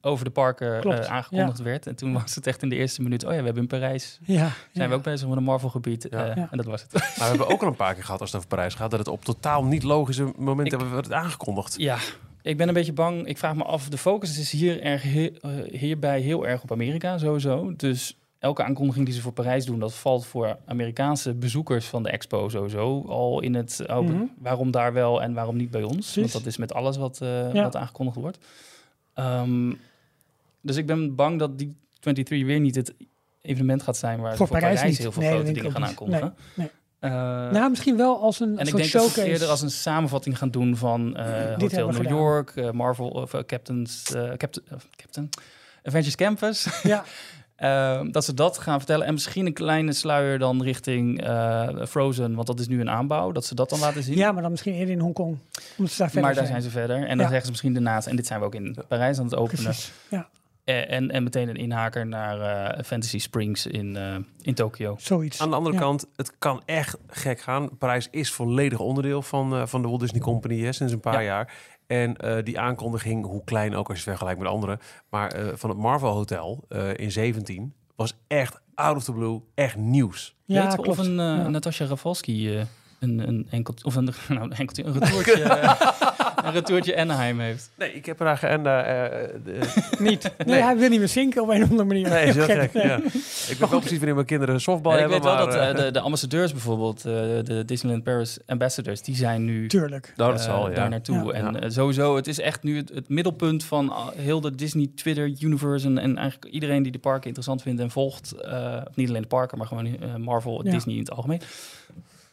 over 0.00 0.24
de 0.24 0.30
parken 0.30 0.82
eh, 0.82 1.10
aangekondigd 1.12 1.58
werd. 1.58 1.86
En 1.86 1.96
toen 1.96 2.12
was 2.12 2.34
het 2.34 2.46
echt 2.46 2.62
in 2.62 2.68
de 2.68 2.76
eerste 2.76 3.02
minuut, 3.02 3.24
oh 3.24 3.30
ja, 3.32 3.38
we 3.38 3.44
hebben 3.44 3.62
in 3.62 3.68
Parijs, 3.68 4.18
ja, 4.22 4.36
zijn 4.36 4.50
ja. 4.72 4.88
we 4.88 4.94
ook 4.94 5.02
bezig 5.02 5.28
met 5.28 5.36
een 5.36 5.42
Marvel-gebied. 5.44 6.06
Ja. 6.10 6.26
eh, 6.28 6.36
Ja. 6.36 6.48
En 6.50 6.56
dat 6.56 6.66
was 6.66 6.82
het. 6.82 6.92
Maar 6.92 7.12
we 7.16 7.24
hebben 7.24 7.48
ook 7.48 7.62
al 7.62 7.68
een 7.68 7.76
paar 7.76 7.94
keer 7.94 8.04
gehad 8.04 8.20
als 8.20 8.28
het 8.32 8.36
over 8.38 8.48
Parijs 8.56 8.74
gaat, 8.74 8.90
dat 8.90 8.98
het 8.98 9.08
op 9.08 9.24
totaal 9.24 9.64
niet 9.64 9.82
logische 9.82 10.32
momenten 10.36 10.80
Ik- 10.80 10.86
wordt 10.86 11.12
aangekondigd. 11.12 11.74
ja, 11.78 11.98
ik 12.44 12.56
ben 12.56 12.68
een 12.68 12.74
beetje 12.74 12.92
bang. 12.92 13.26
Ik 13.26 13.38
vraag 13.38 13.54
me 13.54 13.62
af, 13.64 13.88
de 13.88 13.98
focus 13.98 14.38
is 14.38 14.50
hier 14.50 14.82
erg, 14.82 15.04
eh, 15.16 15.30
hierbij 15.72 16.20
heel 16.20 16.46
erg 16.46 16.62
op 16.62 16.72
Amerika 16.72 17.18
sowieso. 17.18 17.72
Dus 17.76 18.16
elke 18.38 18.62
aankondiging 18.64 19.04
die 19.04 19.14
ze 19.14 19.20
voor 19.20 19.32
Parijs 19.32 19.64
doen, 19.64 19.78
dat 19.78 19.94
valt 19.94 20.26
voor 20.26 20.58
Amerikaanse 20.66 21.34
bezoekers 21.34 21.86
van 21.86 22.02
de 22.02 22.10
expo 22.10 22.48
sowieso 22.48 23.04
al 23.08 23.40
in 23.40 23.54
het 23.54 23.84
oh, 23.86 24.00
Mhm. 24.00 24.24
waarom 24.38 24.70
daar 24.70 24.92
wel 24.92 25.22
en 25.22 25.34
waarom 25.34 25.56
niet 25.56 25.70
bij 25.70 25.82
ons. 25.82 25.94
Precies. 25.94 26.14
Want 26.16 26.32
dat 26.32 26.46
is 26.46 26.56
met 26.56 26.74
alles 26.74 26.96
wat, 26.96 27.20
eh, 27.20 27.52
Ja. 27.52 27.62
wat 27.62 27.76
aangekondigd 27.76 28.16
wordt. 28.16 28.38
Ehm, 29.14 29.72
dus 30.60 30.76
ik 30.76 30.86
ben 30.86 31.14
bang 31.14 31.38
dat 31.38 31.58
die 31.58 31.74
23 32.00 32.46
weer 32.46 32.60
niet 32.60 32.74
het 32.74 32.94
evenement 33.40 33.82
gaat 33.82 33.96
zijn 33.96 34.20
waar 34.20 34.36
Voor 34.36 34.46
voor 34.46 34.58
Parijs 34.58 34.98
heel 34.98 35.12
veel 35.12 35.22
Nee, 35.22 35.30
grote 35.32 35.52
dingen 35.52 35.72
gaan 35.72 35.84
aankondigen. 35.84 36.34
Nee, 36.54 36.68
Eh, 37.04 37.10
nou, 37.50 37.70
misschien 37.70 37.96
wel 37.96 38.20
als 38.22 38.40
een 38.40 38.58
en 38.58 38.66
ik 38.66 38.76
denk 38.76 38.92
dat 38.92 39.10
ze 39.10 39.24
eerder 39.24 39.48
als 39.48 39.62
een 39.62 39.70
samenvatting 39.70 40.38
gaan 40.38 40.50
doen 40.50 40.76
van 40.76 41.16
eh, 41.16 41.24
Hotel 41.58 41.86
New 41.86 41.96
gedaan. 41.96 42.12
York, 42.12 42.50
eh, 42.56 42.70
Marvel 42.70 43.08
of 43.08 43.30
Captain's 43.46 44.02
Captain, 44.36 44.66
Captain 44.96 45.28
Avengers 45.82 46.14
Campus. 46.14 46.66
Ja, 46.82 48.04
dat 48.10 48.24
ze 48.24 48.34
dat 48.34 48.58
gaan 48.58 48.78
vertellen. 48.78 49.06
En 49.06 49.12
misschien 49.12 49.46
een 49.46 49.52
kleine 49.52 49.92
sluier 49.92 50.38
dan 50.38 50.62
richting 50.62 51.24
Frozen, 51.88 52.34
want 52.34 52.46
dat 52.46 52.60
is 52.60 52.68
nu 52.68 52.80
een 52.80 52.90
aanbouw. 52.90 53.32
Dat 53.32 53.44
ze 53.44 53.54
dat 53.54 53.70
dan 53.70 53.78
laten 53.78 54.02
zien. 54.02 54.16
ja, 54.16 54.32
maar 54.32 54.42
dan 54.42 54.50
misschien 54.50 54.74
eerder 54.74 54.94
in 54.94 55.00
Hongkong. 55.00 55.38
Omdat 55.76 55.92
ze 55.92 55.98
daar 55.98 56.10
verder 56.10 56.22
maar 56.22 56.34
daar 56.34 56.46
zijn 56.46 56.62
ze 56.62 56.70
verder. 56.70 56.96
En 56.96 57.06
dan 57.08 57.16
Ja. 57.16 57.22
zeggen 57.22 57.42
ze 57.44 57.50
misschien 57.50 57.72
daarnaast. 57.72 58.06
En 58.06 58.16
dit 58.16 58.26
zijn 58.26 58.40
we 58.40 58.46
ook 58.46 58.54
in 58.54 58.76
Parijs 58.88 59.18
aan 59.18 59.24
het 59.24 59.34
openen. 59.36 59.62
Precies. 59.64 59.92
Ja, 60.08 60.28
En, 60.64 61.10
en 61.10 61.22
meteen 61.22 61.48
een 61.48 61.56
inhaker 61.56 62.06
naar 62.06 62.40
eh, 62.40 62.84
Fantasy 62.84 63.18
Springs 63.18 63.66
in, 63.66 63.96
eh, 63.96 64.16
in 64.40 64.54
Tokio. 64.54 64.94
zoiets. 64.98 65.40
Aan 65.40 65.50
de 65.50 65.56
andere 65.56 65.74
Ja. 65.74 65.80
kant, 65.80 66.06
het 66.16 66.38
kan 66.38 66.62
echt 66.66 66.96
gek 67.06 67.40
gaan. 67.40 67.78
Parijs 67.78 68.08
is 68.10 68.32
volledig 68.32 68.78
onderdeel 68.78 69.22
van, 69.22 69.54
eh, 69.54 69.66
van 69.66 69.82
de 69.82 69.88
Walt 69.88 70.00
Disney 70.00 70.20
Company 70.20 70.60
hè, 70.60 70.72
sinds 70.72 70.92
een 70.92 71.00
paar 71.00 71.12
Ja. 71.14 71.20
jaar. 71.20 71.52
En 71.86 72.16
eh, 72.16 72.42
die 72.44 72.58
aankondiging, 72.60 73.24
hoe 73.26 73.44
klein 73.44 73.74
ook 73.76 73.88
als 73.88 73.96
je 73.98 74.02
het 74.02 74.08
vergelijkt 74.18 74.40
met 74.40 74.48
anderen, 74.48 74.78
maar 75.10 75.30
eh, 75.32 75.46
van 75.54 75.70
het 75.70 75.78
Marvel 75.78 76.10
Hotel 76.12 76.64
eh, 76.68 76.94
in 76.96 77.12
17 77.12 77.74
was 77.96 78.14
echt 78.26 78.60
out 78.74 78.96
of 78.96 79.04
the 79.04 79.12
blue, 79.12 79.40
echt 79.54 79.76
nieuws. 79.76 80.36
Ja, 80.44 80.62
Weet 80.66 80.74
we 80.76 80.82
of 80.82 80.98
een 80.98 81.10
uh, 81.10 81.16
Ja. 81.16 81.48
Natasja 81.48 81.86
Rafalski 81.86 82.54
uh, 82.56 82.62
een, 83.00 83.28
een 83.28 83.46
enkel 83.50 83.74
of 83.82 83.94
een, 83.94 84.04
nou, 84.28 84.40
een 84.40 84.52
enkeltje, 84.52 84.84
een 84.84 84.92
retourtje, 84.92 85.42
een 86.46 86.52
retourtje 86.52 86.96
Anaheim 86.96 87.40
heeft? 87.40 87.70
Nee, 87.76 87.92
ik 87.92 88.06
heb 88.06 88.20
er 88.20 88.26
eigenlijk 88.26 88.66
en 88.66 89.34
uh, 89.46 89.98
niet. 89.98 90.30
Nee, 90.46 90.62
hij 90.62 90.76
wil 90.76 90.88
niet 90.88 90.98
meer 90.98 91.08
zinken 91.08 91.42
op 91.42 91.48
een 91.48 91.62
of 91.62 91.70
andere 91.70 91.88
manier. 91.88 92.08
Nee, 92.08 92.26
is 92.26 92.34
heel 92.34 92.44
gek. 92.60 92.72
Ja. 92.72 92.96
Ik 92.96 93.56
weet 93.58 93.70
wel 93.70 93.78
precies 93.78 93.96
wanneer 93.96 94.14
mijn 94.14 94.26
kinderen 94.26 94.60
softbal 94.60 94.92
ja, 94.92 94.98
hebben. 94.98 95.16
Ik 95.16 95.22
weet 95.22 95.32
wel 95.32 95.46
dat 95.46 95.54
uh, 95.54 95.84
de, 95.84 95.90
de 95.90 96.00
ambassadeurs 96.00 96.52
bijvoorbeeld, 96.52 96.98
uh, 96.98 97.12
de 97.42 97.62
Disneyland 97.66 98.04
Paris 98.04 98.38
ambassadors, 98.46 99.02
die 99.02 99.16
zijn 99.16 99.44
nu 99.44 99.66
Tuurlijk. 99.66 100.12
Nou, 100.16 100.32
dat 100.32 100.40
zal, 100.40 100.68
ja. 100.68 100.74
daar 100.74 100.88
naartoe. 100.88 101.24
Ja. 101.24 101.32
En 101.32 101.72
sowieso, 101.72 102.16
het 102.16 102.26
is 102.26 102.40
echt 102.40 102.62
nu 102.62 102.76
het, 102.76 102.88
het, 102.94 103.08
middelpunt 103.08 103.64
van 103.64 103.92
heel 104.16 104.40
de 104.40 104.54
Disney 104.54 104.90
Twitter 104.94 105.32
universe 105.40 105.86
en, 105.86 105.98
en 105.98 106.16
eigenlijk 106.18 106.52
iedereen 106.52 106.82
die 106.82 106.92
de 106.92 106.98
parken 106.98 107.24
interessant 107.24 107.62
vindt 107.62 107.80
en 107.80 107.90
volgt. 107.90 108.34
Uh, 108.44 108.82
niet 108.94 109.08
alleen 109.08 109.22
de 109.22 109.28
parken, 109.28 109.58
maar 109.58 109.66
gewoon 109.66 109.96
Marvel, 110.18 110.64
Ja. 110.64 110.70
Disney 110.70 110.94
in 110.94 111.00
het 111.00 111.10
algemeen. 111.10 111.40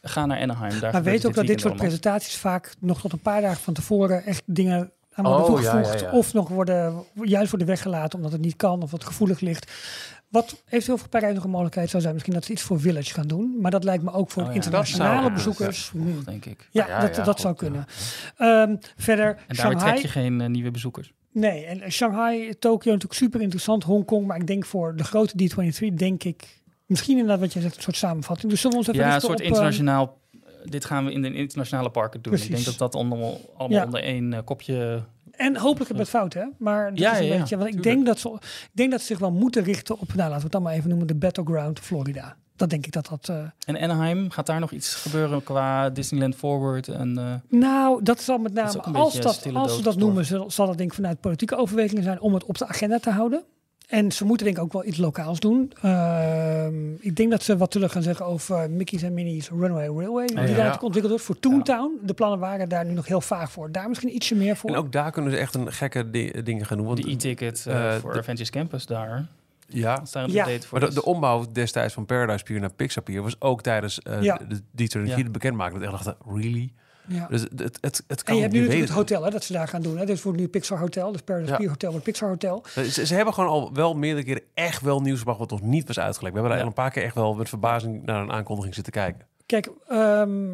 Ga 0.02 0.26
naar 0.26 0.40
Anaheim. 0.40 0.80
Daar 0.80 0.92
Maar 0.92 1.02
weet 1.02 1.26
ook 1.26 1.34
dat 1.34 1.46
dit 1.46 1.60
soort 1.60 1.72
allemaal. 1.72 1.84
presentaties 1.86 2.36
vaak 2.36 2.74
nog 2.78 3.00
tot 3.00 3.12
een 3.12 3.20
paar 3.20 3.40
dagen 3.40 3.60
van 3.62 3.74
tevoren 3.74 4.24
echt 4.24 4.42
dingen 4.46 4.90
aan 5.12 5.24
worden 5.24 5.42
Oh, 5.42 5.46
toegevoegd. 5.48 5.86
ja, 5.92 6.06
ja, 6.06 6.10
ja. 6.10 6.10
Of 6.18 6.32
nog 6.32 6.48
worden, 6.48 7.04
juist 7.22 7.50
worden 7.50 7.68
weggelaten 7.68 8.16
omdat 8.18 8.32
het 8.32 8.40
niet 8.40 8.56
kan 8.56 8.82
of 8.82 8.90
wat 8.90 9.04
gevoelig 9.04 9.40
ligt. 9.40 9.72
Wat 10.28 10.62
eventueel 10.68 10.98
voor 10.98 11.08
Parijs 11.08 11.34
nog 11.34 11.44
een 11.44 11.50
mogelijkheid 11.50 11.90
zou 11.90 12.02
zijn, 12.02 12.14
misschien 12.14 12.34
dat 12.34 12.44
ze 12.44 12.52
iets 12.52 12.62
voor 12.62 12.80
Village 12.80 13.14
gaan 13.14 13.26
doen. 13.26 13.56
Maar 13.60 13.70
dat 13.70 13.84
lijkt 13.84 14.02
me 14.02 14.12
ook 14.12 14.30
voor 14.30 14.42
Oh, 14.42 14.54
internationale 14.54 15.32
bezoekers. 15.32 15.92
denk 16.24 16.44
ik. 16.44 16.68
Ja, 16.70 17.00
dat, 17.00 17.14
dat 17.14 17.26
goed, 17.26 17.40
zou 17.40 17.54
kunnen. 17.54 17.84
Ehm, 18.36 18.76
verder, 18.96 19.36
En 19.48 19.54
Shanghai. 19.54 19.90
trek 19.92 20.02
je 20.02 20.08
geen 20.08 20.40
uh, 20.40 20.46
nieuwe 20.46 20.70
bezoekers. 20.70 21.12
Nee, 21.32 21.64
en 21.64 21.92
Shanghai, 21.92 22.58
Tokio 22.58 22.92
natuurlijk 22.92 23.20
super 23.20 23.40
interessant. 23.40 23.84
Hongkong, 23.84 24.26
maar 24.26 24.36
ik 24.36 24.46
denk 24.46 24.64
voor 24.64 24.96
de 24.96 25.04
grote 25.04 25.34
D23 25.42 25.94
denk 25.94 26.24
ik 26.24 26.60
misschien 26.92 27.16
inderdaad 27.18 27.40
wat 27.40 27.52
jij 27.52 27.62
zegt, 27.62 27.76
een 27.76 27.82
soort 27.82 27.96
samenvatting. 27.96 28.50
Dus 28.50 28.60
zullen 28.60 28.78
we 28.78 28.84
ons 28.86 28.94
even 28.94 29.08
Ja, 29.08 29.14
een 29.14 29.20
soort 29.20 29.32
op, 29.32 29.38
ehm, 29.40 29.48
internationaal. 29.52 30.18
dit 30.64 30.84
gaan 30.84 31.04
we 31.04 31.12
in 31.12 31.22
de 31.22 31.34
internationale 31.34 31.90
parken 31.90 32.22
doen. 32.22 32.34
Ik 32.34 32.50
denk 32.50 32.64
dat 32.64 32.78
dat 32.78 32.94
allemaal, 32.94 33.40
allemaal 33.56 33.78
Ja. 33.78 33.84
onder 33.84 34.02
één 34.02 34.32
uh, 34.32 34.38
kopje. 34.44 35.02
En 35.32 35.56
hopelijk 35.56 35.78
heb 35.88 35.90
ik 35.90 35.96
het 35.96 36.08
fout, 36.08 36.34
hè? 36.34 36.44
Maar 36.58 36.88
dat 36.90 36.98
Ja, 36.98 37.12
is 37.12 37.18
een 37.18 37.24
ja, 37.26 37.38
beetje. 37.38 37.56
Want 37.56 37.68
ik 37.68 37.74
tuurlijk. 37.74 37.94
denk, 37.94 38.06
dat 38.06 38.18
ze, 38.18 38.28
ik 38.64 38.70
denk 38.72 38.90
dat 38.90 39.00
ze 39.00 39.06
zich 39.06 39.18
wel 39.18 39.32
moeten 39.32 39.62
richten 39.64 39.98
op, 39.98 40.08
nou 40.08 40.18
laten 40.18 40.36
we 40.36 40.42
het 40.42 40.52
dan 40.52 40.62
maar 40.62 40.72
even 40.72 40.88
noemen, 40.88 41.06
de 41.06 41.14
Battleground 41.14 41.78
Florida. 41.80 42.36
Dat 42.56 42.70
denk 42.70 42.86
ik 42.86 42.92
dat 42.92 43.06
dat. 43.08 43.28
eh, 43.28 43.44
En 43.66 43.78
Anaheim, 43.90 44.30
gaat 44.30 44.46
daar 44.46 44.60
nog 44.60 44.70
iets 44.70 44.94
gebeuren 44.94 45.42
qua 45.42 45.90
Disneyland 45.90 46.34
Forward? 46.36 46.88
En, 46.88 47.18
uh, 47.18 47.34
nou, 47.60 48.02
dat 48.02 48.20
zal 48.20 48.38
met 48.38 48.52
name, 48.52 48.80
als, 48.82 49.20
dat, 49.20 49.46
als 49.54 49.76
ze 49.76 49.82
dat 49.82 49.96
noemen, 49.96 50.24
zal, 50.24 50.50
zal 50.50 50.66
dat 50.66 50.76
denk 50.78 50.88
ik 50.90 50.96
vanuit 50.96 51.20
politieke 51.20 51.56
overwegingen 51.56 52.02
zijn 52.02 52.20
om 52.20 52.34
het 52.34 52.44
op 52.44 52.58
de 52.58 52.66
agenda 52.66 52.98
te 52.98 53.10
houden. 53.10 53.42
En 53.92 54.12
ze 54.12 54.24
moeten 54.24 54.46
denk 54.46 54.58
ik 54.58 54.62
ook 54.62 54.72
wel 54.72 54.84
iets 54.84 54.96
lokaals 54.98 55.40
doen. 55.40 55.72
Ehm, 55.82 56.92
ik 56.98 57.16
denk 57.16 57.30
dat 57.30 57.42
ze 57.42 57.56
wat 57.56 57.72
zullen 57.72 57.90
gaan 57.90 58.02
zeggen 58.02 58.26
over 58.26 58.70
Mickey's 58.70 59.02
en 59.02 59.14
Minnie's 59.14 59.48
Runway 59.48 59.86
Railway. 59.86 60.26
Die 60.26 60.38
ja. 60.38 60.54
daar 60.56 60.72
ontwikkeld 60.80 61.08
wordt 61.08 61.24
voor 61.24 61.38
Toontown. 61.38 61.98
De 62.02 62.14
plannen 62.14 62.38
waren 62.38 62.68
daar 62.68 62.84
nu 62.84 62.92
nog 62.92 63.06
heel 63.06 63.20
vaag 63.20 63.50
voor. 63.50 63.72
Daar 63.72 63.88
misschien 63.88 64.14
ietsje 64.14 64.34
meer 64.34 64.56
voor. 64.56 64.70
En 64.70 64.76
ook 64.76 64.92
daar 64.92 65.10
kunnen 65.10 65.30
ze 65.30 65.36
echt 65.36 65.54
een 65.54 65.72
gekke 65.72 66.10
di- 66.10 66.42
dingen 66.42 66.66
gaan 66.66 66.76
doen. 66.76 66.86
Want, 66.86 67.02
de 67.02 67.10
e-ticket 67.10 67.64
uh, 67.68 67.94
eh, 67.94 68.00
voor 68.00 68.12
de- 68.12 68.18
Avengers 68.18 68.50
Campus 68.50 68.86
daar. 68.86 69.26
ja, 69.66 70.02
Ja. 70.26 70.46
maar 70.70 70.80
de, 70.80 70.86
is. 70.86 70.94
de 70.94 71.04
ombouw 71.04 71.44
destijds 71.52 71.94
van 71.94 72.06
Paradise 72.06 72.44
Pier 72.44 72.60
naar 72.60 72.72
Pixar 72.72 73.02
Pier 73.02 73.22
was 73.22 73.36
ook 73.38 73.62
tijdens 73.62 74.02
eh 74.02 74.22
Ja. 74.22 74.40
de 74.48 74.60
D23 74.60 75.08
Ja. 75.08 75.16
de 75.16 75.30
bekendmaking. 75.30 75.80
Dat 75.82 75.92
ik 75.92 76.04
dacht, 76.04 76.16
really? 76.26 76.72
Ja. 77.12 77.26
Dus 77.30 77.40
het, 77.40 77.58
het, 77.58 77.78
het, 77.80 78.04
het 78.06 78.22
kan 78.22 78.34
En 78.34 78.36
je 78.36 78.40
hebt 78.42 78.54
nu 78.54 78.60
natuurlijk 78.60 78.88
het 78.88 78.96
hotel 78.98 79.24
hè, 79.24 79.30
dat 79.30 79.44
ze 79.44 79.52
daar 79.52 79.68
gaan 79.68 79.82
doen. 79.82 79.98
Hè. 79.98 80.06
Dus 80.06 80.22
wordt 80.22 80.38
nu 80.38 80.48
Pixar 80.48 80.78
Hotel, 80.78 81.12
dus 81.12 81.20
Paradise 81.20 81.52
Ja. 81.52 81.58
Pier 81.58 81.68
Hotel 81.68 81.90
wordt 81.90 82.04
Pixar 82.04 82.28
Hotel. 82.28 82.64
Ze, 82.90 83.06
ze 83.06 83.14
hebben 83.14 83.34
gewoon 83.34 83.50
al 83.50 83.72
wel 83.72 83.94
meerdere 83.94 84.24
keren 84.26 84.42
echt 84.54 84.82
wel 84.82 85.00
nieuws 85.00 85.18
gebracht 85.18 85.38
wat 85.38 85.50
nog 85.50 85.62
niet 85.62 85.86
was 85.86 85.98
uitgelekt. 85.98 86.34
We 86.34 86.40
hebben 86.40 86.56
daar 86.58 86.66
al 86.66 86.70
een 86.72 86.82
paar 86.82 86.90
keer 86.90 87.02
echt 87.02 87.14
wel 87.14 87.34
met 87.34 87.48
verbazing 87.48 88.02
naar 88.04 88.22
een 88.22 88.32
aankondiging 88.32 88.74
zitten 88.74 88.92
kijken. 88.92 89.26
Kijk, 89.46 89.70
ehm, 89.88 90.52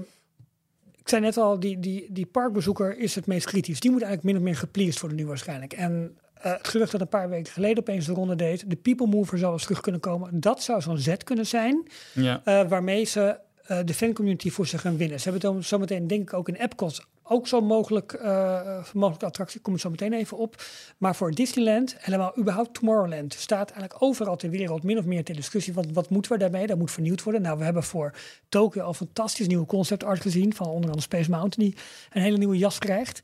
ik 0.96 1.08
zei 1.14 1.22
net 1.22 1.36
al, 1.36 1.60
die, 1.60 1.80
die, 1.80 2.06
die 2.10 2.26
parkbezoeker 2.26 2.98
is 2.98 3.14
het 3.14 3.26
meest 3.26 3.46
kritisch. 3.46 3.80
Die 3.80 3.90
moet 3.90 4.02
eigenlijk 4.02 4.32
min 4.32 4.42
of 4.42 4.48
meer 4.48 4.58
gepleased 4.60 5.00
worden 5.00 5.18
nu 5.18 5.26
waarschijnlijk. 5.26 5.72
En 5.72 6.18
eh, 6.34 6.52
het 6.52 6.68
gerucht 6.68 6.92
dat 6.92 7.00
een 7.00 7.08
paar 7.08 7.28
weken 7.28 7.52
geleden 7.52 7.78
opeens 7.78 8.06
de 8.06 8.12
ronde 8.12 8.34
deed, 8.36 8.70
de 8.70 8.76
People 8.76 9.06
Mover 9.06 9.38
zou 9.38 9.52
eens 9.52 9.62
terug 9.62 9.80
kunnen 9.80 10.00
komen. 10.00 10.40
Dat 10.40 10.62
zou 10.62 10.80
zo'n 10.80 10.98
zet 10.98 11.24
kunnen 11.24 11.46
zijn, 11.46 11.88
Ja. 12.14 12.40
eh, 12.44 12.68
waarmee 12.68 13.04
ze 13.04 13.38
eh, 13.68 13.78
de 13.84 13.94
fancommunity 13.94 14.50
voor 14.50 14.66
zich 14.66 14.80
gaan 14.80 14.96
winnen. 14.96 15.20
Ze 15.20 15.28
hebben 15.28 15.42
het 15.42 15.52
dan 15.52 15.64
zometeen 15.64 16.06
denk 16.06 16.22
ik 16.22 16.34
ook 16.34 16.48
in 16.48 16.54
Epcot 16.54 17.06
ook 17.28 17.46
zo'n 17.46 17.64
mogelijk, 17.64 18.12
eh, 18.12 18.84
mogelijke 18.92 19.26
attractie, 19.26 19.60
kom 19.60 19.74
ik 19.74 19.80
zo 19.80 19.90
meteen 19.90 20.12
even 20.12 20.36
op. 20.36 20.62
Maar 20.98 21.16
voor 21.16 21.30
Disneyland, 21.30 21.96
helemaal 21.98 22.38
überhaupt 22.38 22.74
Tomorrowland, 22.74 23.34
staat 23.34 23.70
eigenlijk 23.70 24.02
overal 24.02 24.36
ter 24.36 24.50
wereld 24.50 24.82
min 24.82 24.98
of 24.98 25.04
meer 25.04 25.24
ter 25.24 25.34
discussie. 25.34 25.74
Wat, 25.74 25.86
wat 25.92 26.10
moeten 26.10 26.32
we 26.32 26.38
daarmee? 26.38 26.66
Dat 26.66 26.78
moet 26.78 26.90
vernieuwd 26.90 27.22
worden. 27.22 27.42
Nou, 27.42 27.58
we 27.58 27.64
hebben 27.64 27.82
voor 27.82 28.14
Tokio 28.48 28.82
al 28.82 28.94
fantastisch 28.94 29.46
nieuwe 29.46 29.66
concept 29.66 30.04
art 30.04 30.20
gezien, 30.20 30.54
van 30.54 30.66
onder 30.66 30.84
andere 30.84 31.00
Space 31.00 31.30
Mountain, 31.30 31.70
die 31.70 31.80
een 32.12 32.22
hele 32.22 32.38
nieuwe 32.38 32.58
jas 32.58 32.78
krijgt. 32.78 33.22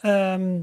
Ehm, 0.00 0.60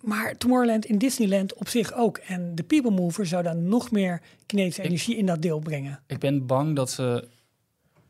maar 0.00 0.36
Tomorrowland 0.36 0.84
in 0.84 0.98
Disneyland 0.98 1.54
op 1.54 1.68
zich 1.68 1.94
ook. 1.94 2.18
En 2.18 2.54
de 2.54 2.62
People 2.62 2.90
Mover 2.90 3.26
zou 3.26 3.42
dan 3.42 3.68
nog 3.68 3.90
meer 3.90 4.20
kinetische 4.46 4.82
energie 4.82 5.16
in 5.16 5.26
dat 5.26 5.42
deel 5.42 5.58
brengen. 5.58 6.00
Ik 6.06 6.18
ben 6.18 6.46
bang 6.46 6.76
dat 6.76 6.90
ze... 6.90 7.28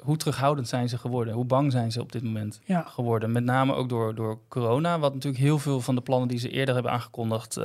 Hoe 0.02 0.16
terughoudend 0.16 0.68
zijn 0.68 0.88
ze 0.88 0.98
geworden? 0.98 1.34
Hoe 1.34 1.44
bang 1.44 1.72
zijn 1.72 1.92
ze 1.92 2.00
op 2.00 2.12
dit 2.12 2.22
moment 2.22 2.60
Ja. 2.64 2.82
geworden? 2.82 3.32
Met 3.32 3.44
name 3.44 3.74
ook 3.74 3.88
door, 3.88 4.14
door 4.14 4.38
corona. 4.48 4.98
Wat 4.98 5.14
natuurlijk 5.14 5.42
heel 5.42 5.58
veel 5.58 5.80
van 5.80 5.94
de 5.94 6.00
plannen 6.00 6.28
die 6.28 6.38
ze 6.38 6.50
eerder 6.50 6.74
hebben 6.74 6.92
aangekondigd... 6.92 7.56
eh, 7.56 7.64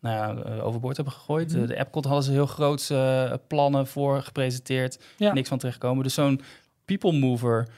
nou 0.00 0.14
ja, 0.14 0.42
eh, 0.42 0.66
overboord 0.66 0.96
hebben 0.96 1.14
gegooid. 1.14 1.52
Mhm. 1.56 1.66
De 1.66 1.76
Epcot 1.76 2.04
hadden 2.04 2.24
ze 2.24 2.30
heel 2.32 2.46
groot 2.46 2.90
eh, 2.90 3.32
plannen 3.46 3.86
voor 3.86 4.22
gepresenteerd. 4.22 4.98
Ja. 5.16 5.32
Niks 5.32 5.48
van 5.48 5.58
terechtgekomen. 5.58 6.02
Dus 6.04 6.14
zo'n 6.14 6.40
people 6.84 7.12
mover 7.12 7.68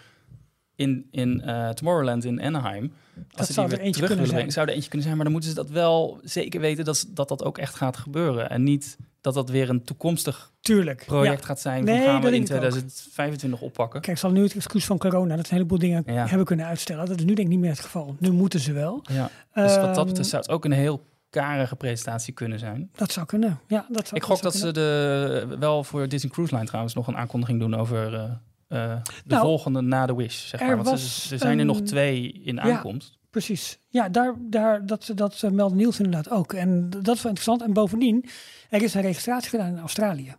in, 0.75 1.07
in 1.11 1.43
Tomorrowland 1.75 2.25
in 2.25 2.43
Anaheim... 2.43 2.93
Als 3.37 3.47
ze 3.47 3.53
zou 3.53 3.71
er 3.71 3.79
eentje 3.81 4.01
kunnen 4.07 4.25
zijn. 4.25 4.37
brengen, 4.37 4.53
zou 4.53 4.67
er 4.67 4.73
eentje 4.73 4.89
kunnen 4.89 5.07
zijn. 5.07 5.17
Maar 5.17 5.25
dan 5.25 5.35
moeten 5.35 5.51
ze 5.51 5.57
dat 5.57 5.71
wel 5.71 6.21
zeker 6.23 6.61
weten 6.61 6.85
dat 6.85 7.07
dat, 7.09 7.29
dat 7.29 7.45
ook 7.45 7.59
echt 7.59 7.75
gaat 7.75 7.97
gebeuren. 7.97 8.51
En 8.51 8.63
niet 8.63 8.97
dat 9.21 9.35
dat 9.35 9.49
weer 9.51 9.69
een 9.71 9.85
toekomstig 9.85 10.53
Tuurlijk. 10.61 11.03
project 11.07 11.41
Ja. 11.41 11.47
gaat 11.47 11.61
zijn. 11.61 11.85
Nee, 11.85 12.05
gaan 12.05 12.21
we 12.21 12.27
in 12.27 12.33
denk 12.33 12.35
ik 12.35 12.41
ook. 12.41 12.47
2025 12.61 13.61
oppakken. 13.61 14.01
Kijk, 14.01 14.19
zal 14.19 14.31
nu 14.31 14.43
het 14.43 14.55
excuus 14.55 14.85
van 14.85 14.99
corona 14.99 15.37
dat 15.37 15.45
een 15.49 15.55
heleboel 15.55 15.79
dingen 15.79 16.03
Ja. 16.07 16.27
hebben 16.27 16.47
kunnen 16.47 16.67
uitstellen. 16.67 17.07
Dat 17.07 17.19
is 17.19 17.25
nu 17.25 17.35
denk 17.35 17.39
ik 17.47 17.49
niet 17.49 17.59
meer 17.59 17.71
het 17.71 17.81
geval. 17.81 18.17
Nu 18.19 18.31
moeten 18.31 18.61
ze 18.61 18.73
wel. 18.73 19.03
Ja. 19.13 19.31
Dus 19.55 19.77
wat 19.77 19.95
dat 19.95 20.07
betreft 20.07 20.29
zou 20.29 20.43
het 20.43 20.51
ook 20.51 20.65
een 20.65 20.73
heel 20.73 21.05
karige 21.31 21.77
presentatie 21.77 22.35
kunnen 22.35 22.59
zijn. 22.59 22.91
Dat 22.97 23.13
zou 23.13 23.27
kunnen. 23.27 23.61
Ja, 23.67 23.87
dat 23.89 24.09
zou, 24.09 24.21
Ik 24.21 24.27
gok 24.27 24.43
dat 24.43 24.55
ze 24.55 24.73
de, 24.73 25.57
wel 25.59 25.85
voor 25.85 26.09
Disney 26.09 26.33
Cruise 26.33 26.55
Line 26.55 26.67
trouwens 26.67 26.95
nog 26.95 27.07
een 27.07 27.17
aankondiging 27.17 27.61
doen 27.61 27.75
over 27.77 28.15
eh, 28.15 28.23
eh, 28.23 28.97
de 28.97 29.11
Nou, 29.25 29.43
volgende 29.43 29.81
na 29.81 30.07
de 30.07 30.15
Wish. 30.15 30.47
Zeg 30.49 30.61
er 30.61 30.67
maar. 30.67 30.77
Want 30.77 30.89
was 30.89 31.23
ze- 31.27 31.33
er 31.35 31.41
zijn 31.41 31.59
er 31.59 31.65
nog 31.65 31.81
twee 31.81 32.33
in 32.45 32.61
aankomst. 32.61 33.18
Precies. 33.31 33.79
Ja, 33.89 34.09
daar, 34.09 34.35
daar, 34.41 34.87
dat, 34.87 35.11
dat 35.15 35.43
meldde 35.53 35.77
Niels 35.77 35.99
inderdaad 35.99 36.31
ook. 36.31 36.53
En 36.53 36.91
dat 36.91 37.17
is 37.17 37.23
wel 37.23 37.33
interessant. 37.33 37.63
En 37.63 37.73
bovendien, 37.73 38.25
er 38.71 38.83
is 38.83 38.95
een 38.95 39.03
registratie 39.03 39.51
gedaan 39.51 39.69
in 39.73 39.79
Australië. 39.79 40.35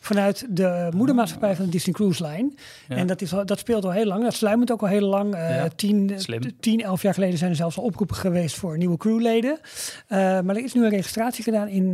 Vanuit 0.00 0.46
de 0.50 0.88
moedermaatschappij 0.96 1.56
van 1.56 1.64
de 1.64 1.70
Disney 1.70 1.94
Cruise 1.94 2.26
Line. 2.26 2.52
Ja. 2.88 2.96
En 2.96 3.06
dat, 3.06 3.20
is 3.22 3.32
al, 3.34 3.46
dat 3.46 3.58
speelt 3.58 3.84
al 3.84 3.90
heel 3.92 4.04
lang. 4.06 4.22
Dat 4.22 4.34
sluimert 4.34 4.70
ook 4.72 4.80
al 4.82 4.88
heel 4.88 5.08
lang. 5.08 5.34
Eh 5.34 5.56
Ja, 5.56 5.68
tien, 5.68 6.06
t- 6.16 6.52
tien, 6.60 6.80
elf 6.80 7.02
jaar 7.02 7.14
geleden 7.14 7.38
zijn 7.38 7.50
er 7.50 7.56
zelfs 7.56 7.76
al 7.78 7.84
oproepen 7.84 8.16
geweest 8.16 8.56
voor 8.56 8.78
nieuwe 8.78 8.96
crewleden. 8.96 9.58
Eh, 10.06 10.18
maar 10.18 10.56
er 10.56 10.64
is 10.64 10.74
nu 10.74 10.84
een 10.84 10.90
registratie 10.90 11.44
gedaan 11.44 11.68
in 11.68 11.84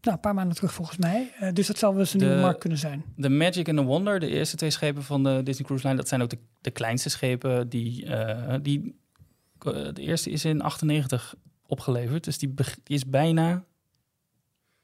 nou, 0.00 0.16
een 0.16 0.20
paar 0.20 0.34
maanden 0.34 0.56
terug 0.56 0.72
volgens 0.74 0.96
mij. 0.98 1.32
Eh, 1.38 1.52
dus 1.52 1.66
dat 1.66 1.78
zal 1.78 1.90
wel 1.90 2.00
eens 2.00 2.12
een 2.12 2.18
De- 2.18 2.24
nieuwe 2.24 2.40
markt 2.40 2.60
kunnen 2.60 2.78
zijn. 2.78 3.04
De 3.16 3.28
Magic 3.28 3.68
en 3.68 3.76
the 3.76 3.82
Wonder, 3.82 4.20
de 4.20 4.28
eerste 4.28 4.56
twee 4.56 4.70
schepen 4.70 5.02
van 5.02 5.22
de 5.24 5.40
Disney 5.44 5.64
Cruise 5.66 5.86
Line, 5.86 5.98
dat 5.98 6.08
zijn 6.08 6.22
ook 6.22 6.30
de, 6.30 6.38
de 6.60 6.70
kleinste 6.70 7.10
schepen. 7.10 7.68
Die, 7.68 8.06
eh, 8.06 8.54
die, 8.62 8.80
eh, 8.84 8.92
de 9.64 10.02
eerste 10.02 10.30
is 10.30 10.44
in 10.44 10.62
98 10.62 11.34
opgeleverd, 11.66 12.24
dus 12.24 12.38
die, 12.38 12.54
is 12.84 13.06
bijna 13.06 13.64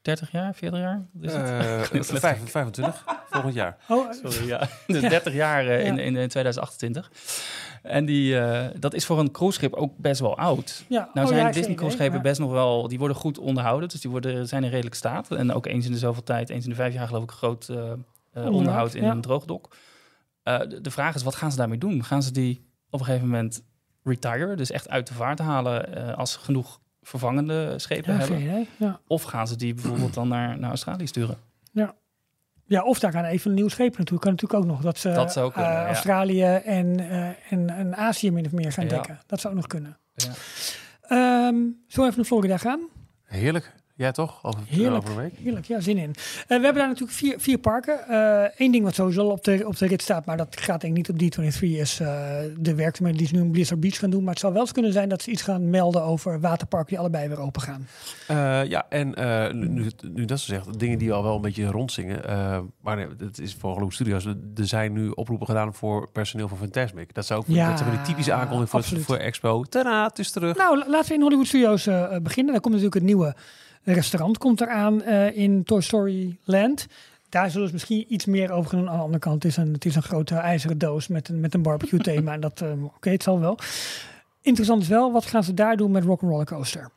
30 0.01 0.31
jaar, 0.31 0.55
40 0.55 0.79
jaar? 0.79 1.07
Is 1.21 1.33
het? 1.33 1.49
Eh, 1.49 1.81
Knippen. 1.81 2.19
25, 2.19 2.49
25, 2.49 3.03
volgend 3.29 3.53
jaar. 3.53 3.77
Oh, 3.89 4.11
Sorry, 4.23 4.47
ja. 4.47 4.69
Dus 4.87 5.01
30 5.01 5.33
jaar 5.33 5.67
eh, 5.67 5.85
in, 5.85 5.95
Ja. 5.95 6.01
in, 6.01 6.15
in 6.15 6.27
2028. 6.27 7.11
En 7.81 8.05
die, 8.05 8.39
eh, 8.39 8.79
dat 8.79 8.93
is 8.93 9.05
voor 9.05 9.19
een 9.19 9.31
cruiseschip 9.31 9.73
ook 9.73 9.97
best 9.97 10.19
wel 10.19 10.37
oud. 10.37 10.85
ja. 10.87 11.09
Nou 11.13 11.27
oh, 11.27 11.33
zijn 11.33 11.45
ja, 11.45 11.51
Disney 11.51 11.75
cruiseschepen 11.75 12.21
best 12.21 12.39
nog 12.39 12.51
wel... 12.51 12.87
Die 12.87 12.97
worden 12.99 13.17
goed 13.17 13.37
onderhouden, 13.37 13.89
dus 13.89 14.01
die 14.01 14.11
worden, 14.11 14.47
zijn 14.47 14.63
in 14.63 14.69
redelijk 14.69 14.95
staat. 14.95 15.31
En 15.31 15.53
ook 15.53 15.65
eens 15.65 15.85
in 15.85 15.91
de 15.91 15.97
zoveel 15.97 16.23
tijd, 16.23 16.49
eens 16.49 16.63
in 16.63 16.69
de 16.69 16.75
vijf 16.75 16.93
jaar 16.93 17.07
geloof 17.07 17.23
ik... 17.23 17.31
groot 17.31 17.69
eh, 17.69 17.91
eh, 18.35 18.53
onderhoud 18.53 18.93
in 18.93 19.03
ja. 19.03 19.11
een 19.11 19.21
droogdok. 19.21 19.75
Eh, 20.43 20.59
de, 20.59 20.81
de 20.81 20.91
vraag 20.91 21.15
is, 21.15 21.23
wat 21.23 21.35
gaan 21.35 21.51
ze 21.51 21.57
daarmee 21.57 21.77
doen? 21.77 22.03
Gaan 22.03 22.23
ze 22.23 22.31
die 22.31 22.65
op 22.89 22.99
een 22.99 23.05
gegeven 23.05 23.27
moment 23.27 23.63
retire, 24.05 24.55
dus 24.55 24.71
echt 24.71 24.89
uit 24.89 25.07
de 25.07 25.13
vaart 25.13 25.39
halen... 25.39 25.95
eh, 25.95 26.17
als 26.17 26.31
ze 26.31 26.39
genoeg 26.39 26.79
vervangende 27.01 27.79
schepen 27.79 28.13
Ja, 28.13 28.19
hebben? 28.19 28.41
idee. 28.41 28.69
Ja. 28.77 28.99
Of 29.07 29.23
gaan 29.23 29.47
ze 29.47 29.55
die 29.55 29.73
bijvoorbeeld 29.73 30.13
dan 30.13 30.27
naar, 30.27 30.57
naar 30.59 30.69
Australië 30.69 31.07
sturen? 31.07 31.37
ja, 32.67 32.83
of 32.83 32.99
daar 32.99 33.11
gaan 33.11 33.23
even 33.25 33.49
een 33.49 33.55
nieuw 33.55 33.67
scheep 33.67 33.97
naartoe. 33.97 34.19
Kan 34.19 34.31
natuurlijk 34.31 34.59
ook 34.63 34.69
nog. 34.69 34.81
Dat 34.81 34.97
ze 34.97 35.11
Dat 35.11 35.31
zou 35.31 35.51
kunnen, 35.51 35.71
eh, 35.71 35.77
ja. 35.77 35.85
Australië 35.87 36.43
en, 36.43 36.99
eh, 36.99 37.27
en, 37.49 37.69
en 37.69 37.95
Azië 37.95 38.31
min 38.31 38.45
of 38.45 38.51
meer 38.51 38.71
gaan 38.71 38.83
Ja. 38.85 38.89
dekken. 38.89 39.19
Dat 39.25 39.39
zou 39.39 39.53
ook 39.53 39.59
nog 39.59 39.69
kunnen. 39.69 39.97
Ja. 40.13 40.31
Ehm 41.01 41.55
zullen 41.55 41.75
we 41.87 42.01
even 42.01 42.15
naar 42.15 42.25
Florida 42.25 42.57
gaan? 42.57 42.79
Heerlijk. 43.23 43.73
Jij 43.97 44.11
toch? 44.11 44.39
Over, 44.43 44.59
Heerlijk. 44.67 44.95
over 44.95 45.09
een 45.09 45.15
week? 45.15 45.33
Heerlijk, 45.43 45.65
ja, 45.65 45.79
zin 45.79 45.97
in. 45.97 46.09
Eh, 46.09 46.47
we 46.47 46.53
hebben 46.53 46.73
daar 46.75 46.87
natuurlijk 46.87 47.17
vier, 47.17 47.39
vier 47.39 47.57
parken. 47.57 47.99
Eén 48.57 48.71
ding 48.71 48.83
wat 48.83 48.95
sowieso 48.95 49.25
op 49.27 49.43
de, 49.43 49.63
op 49.67 49.77
de 49.77 49.87
rit 49.87 50.01
staat, 50.01 50.25
maar 50.25 50.37
dat 50.37 50.59
gaat 50.61 50.81
denk 50.81 50.97
ik 50.97 51.07
niet 51.09 51.39
op 51.39 51.43
D23, 51.45 51.59
is 51.59 51.99
eh, 51.99 52.07
de 52.59 52.75
werkzaamheden 52.75 53.17
die 53.21 53.27
ze 53.27 53.35
nu 53.35 53.41
in 53.41 53.51
Blizzard 53.51 53.79
Beach 53.79 53.97
gaan 53.99 54.09
doen. 54.09 54.23
Maar 54.23 54.29
het 54.31 54.39
zou 54.39 54.53
wel 54.53 54.61
eens 54.61 54.71
kunnen 54.71 54.93
zijn 54.93 55.09
dat 55.09 55.21
ze 55.21 55.31
iets 55.31 55.41
gaan 55.41 55.69
melden 55.69 56.03
over 56.03 56.39
waterparken 56.39 56.89
die 56.89 56.99
allebei 56.99 57.27
weer 57.27 57.39
open 57.39 57.61
gaan. 57.61 57.87
Eh, 58.27 58.69
ja, 58.69 58.85
en 58.89 59.13
eh, 59.15 59.53
nu, 59.53 59.89
nu, 60.13 60.25
dat 60.25 60.39
ze 60.39 60.45
zegt, 60.45 60.79
dingen 60.79 60.97
die 60.97 61.13
al 61.13 61.23
wel 61.23 61.35
een 61.35 61.41
beetje 61.41 61.65
rondzingen. 61.65 62.27
eh 62.27 62.59
maar 62.81 62.95
nee, 62.95 63.07
het 63.17 63.39
is 63.39 63.53
voor 63.59 63.69
Hollywood 63.69 63.93
Studios. 63.93 64.25
Er 64.25 64.35
zijn 64.67 64.93
nu 64.93 65.09
oproepen 65.09 65.47
gedaan 65.47 65.73
voor 65.73 66.09
personeel 66.09 66.47
van 66.47 66.57
Fantasmic. 66.57 67.13
Dat 67.13 67.25
zou 67.25 67.39
ook 67.39 67.45
Ja, 67.47 67.69
dat 67.69 67.79
hebben 67.79 67.97
die 67.97 68.05
typische 68.07 68.33
aankondiging 68.33 68.85
voor, 68.85 68.99
voor 68.99 69.17
Expo. 69.17 69.63
Tada, 69.63 70.03
het 70.07 70.19
is 70.19 70.31
terug. 70.31 70.57
Nou, 70.57 70.77
la- 70.77 70.89
laten 70.89 71.07
we 71.09 71.13
in 71.15 71.21
Hollywood 71.21 71.47
Studios 71.47 71.87
eh, 71.87 72.03
eh, 72.15 72.21
beginnen. 72.21 72.51
Daar 72.53 72.61
komt 72.61 72.73
natuurlijk 72.73 72.93
het 72.93 73.03
nieuwe 73.03 73.35
restaurant 73.93 74.37
komt 74.37 74.61
eraan 74.61 75.01
eh, 75.03 75.37
in 75.37 75.63
Toy 75.63 75.81
Story 75.81 76.37
Land. 76.43 76.87
Daar 77.29 77.49
zullen 77.51 77.67
ze 77.67 77.73
misschien 77.73 78.05
iets 78.13 78.25
meer 78.25 78.51
over 78.51 78.69
gaan 78.69 78.79
doen. 78.79 78.89
Aan 78.89 78.95
de 78.97 79.01
andere 79.03 79.19
kant 79.19 79.43
het 79.43 79.51
is 79.51 79.57
een, 79.57 79.73
het 79.73 79.85
is 79.85 79.95
een 79.95 80.03
grote 80.03 80.35
ijzeren 80.35 80.77
doos 80.77 81.07
met 81.07 81.29
een, 81.29 81.39
met 81.39 81.53
een 81.53 81.61
barbecue 81.61 81.99
thema. 81.99 82.33
en 82.33 82.39
dat, 82.41 82.61
eh, 82.61 82.83
oké, 82.83 83.09
het 83.09 83.23
zal 83.23 83.39
wel. 83.39 83.57
Interessant 84.41 84.81
is 84.81 84.87
wel, 84.87 85.11
wat 85.11 85.25
gaan 85.25 85.43
ze 85.43 85.53
daar 85.53 85.77
doen 85.77 85.91
met 85.91 86.03
Rock'n'Roller 86.03 86.45
Coaster? 86.45 86.89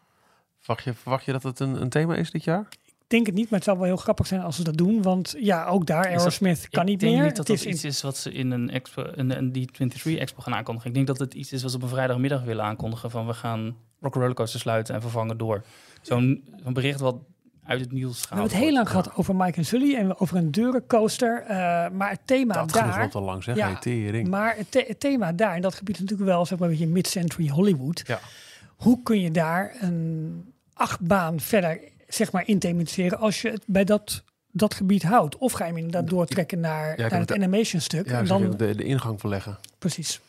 Verwacht 0.58 0.84
je, 0.84 0.94
verwacht 0.94 1.24
je 1.24 1.32
dat 1.32 1.42
het 1.42 1.60
een, 1.60 1.80
een 1.80 1.88
thema 1.88 2.14
is 2.14 2.30
dit 2.30 2.44
jaar? 2.44 2.66
Ik 2.84 3.14
denk 3.14 3.26
het 3.26 3.34
niet, 3.34 3.44
maar 3.50 3.58
het 3.58 3.64
zou 3.64 3.78
wel 3.78 3.86
heel 3.86 3.96
grappig 3.96 4.26
zijn 4.26 4.40
als 4.40 4.56
ze 4.56 4.64
dat 4.64 4.76
doen. 4.76 5.02
Want 5.02 5.34
ja, 5.38 5.66
ook 5.66 5.86
daar, 5.86 6.02
dat- 6.02 6.12
Aerosmith 6.12 6.68
kan 6.68 6.82
ik 6.82 6.88
niet 6.88 7.00
denk 7.00 7.12
meer. 7.14 7.22
niet 7.24 7.36
dat 7.36 7.48
Het 7.48 7.56
dat 7.56 7.66
is 7.66 7.72
iets 7.72 7.84
is 7.84 8.02
wat 8.02 8.16
ze 8.16 8.32
in 8.32 8.50
een, 8.50 8.70
expo, 8.70 9.04
een, 9.14 9.36
een 9.38 9.52
D23 9.58 10.18
Expo 10.18 10.40
gaan 10.42 10.54
aankondigen. 10.54 10.88
Ik 10.88 10.94
denk 10.94 11.06
dat 11.06 11.18
het 11.18 11.34
iets 11.34 11.52
is 11.52 11.62
wat 11.62 11.70
ze 11.70 11.76
op 11.76 11.82
een 11.82 11.88
vrijdagmiddag 11.88 12.42
willen 12.44 12.64
aankondigen. 12.64 13.10
Van 13.10 13.26
we 13.26 13.34
gaan 13.34 13.76
Rock 14.00 14.14
Rollercoaster 14.14 14.60
sluiten 14.60 14.94
en 14.94 15.00
vervangen 15.00 15.38
door. 15.38 15.64
Zo'n 16.02 16.44
zo'n 16.64 16.72
bericht 16.72 17.00
wat 17.00 17.16
uit 17.64 17.80
het 17.80 17.92
nieuws 17.92 18.20
we 18.20 18.26
gaat. 18.26 18.28
hebben 18.38 18.48
het 18.56 18.62
heel 18.64 18.72
lang 18.72 18.88
gehad 18.88 19.14
over 19.16 19.36
Mike 19.36 19.56
en 19.58 19.64
Sully 19.64 19.94
en 19.94 20.18
over 20.20 20.36
een 20.36 20.50
deurencoaster. 20.50 21.42
eh 21.42 21.90
maar 21.90 22.10
het 22.10 22.20
thema 22.24 22.54
dat 22.54 22.70
daar... 22.70 23.00
loopt 23.00 23.14
al 23.14 23.22
lang, 23.22 23.42
zeg. 23.42 23.56
Ja, 23.56 23.78
tering. 23.78 24.28
Maar 24.28 24.56
het, 24.56 24.70
the- 24.70 24.84
het 24.86 25.00
thema 25.00 25.32
daar, 25.32 25.54
en 25.54 25.60
dat 25.62 25.74
gebied 25.74 25.94
is 25.94 26.00
natuurlijk 26.00 26.28
wel 26.30 26.46
zeg 26.46 26.58
maar, 26.58 26.68
een 26.68 26.74
beetje 26.74 26.90
mid-century 26.92 27.48
Hollywood. 27.48 28.02
Ja. 28.06 28.20
Hoe 28.76 29.02
kun 29.02 29.20
je 29.20 29.30
daar 29.30 29.74
een 29.80 30.52
achtbaan 30.74 31.40
verder 31.40 31.80
zeg 32.08 32.32
maar, 32.32 32.42
in 32.46 32.58
thematiseren 32.58 33.18
als 33.18 33.42
je 33.42 33.50
het 33.50 33.62
bij 33.66 33.84
dat, 33.84 34.22
dat 34.50 34.74
gebied 34.74 35.02
houdt? 35.02 35.36
Of 35.36 35.52
ga 35.52 35.64
je 35.64 35.70
hem 35.72 35.76
inderdaad 35.82 36.10
doortrekken 36.10 36.60
naar, 36.60 36.96
naar 36.98 37.10
het 37.10 37.18
het- 37.28 37.32
animation 37.32 37.80
stuk? 37.80 38.08
Ja, 38.08 38.18
en 38.18 38.26
dan, 38.26 38.42
dan, 38.42 38.56
de, 38.56 38.74
de 38.74 38.84
ingang 38.84 39.20
verleggen. 39.20 39.58
precies. 39.78 40.20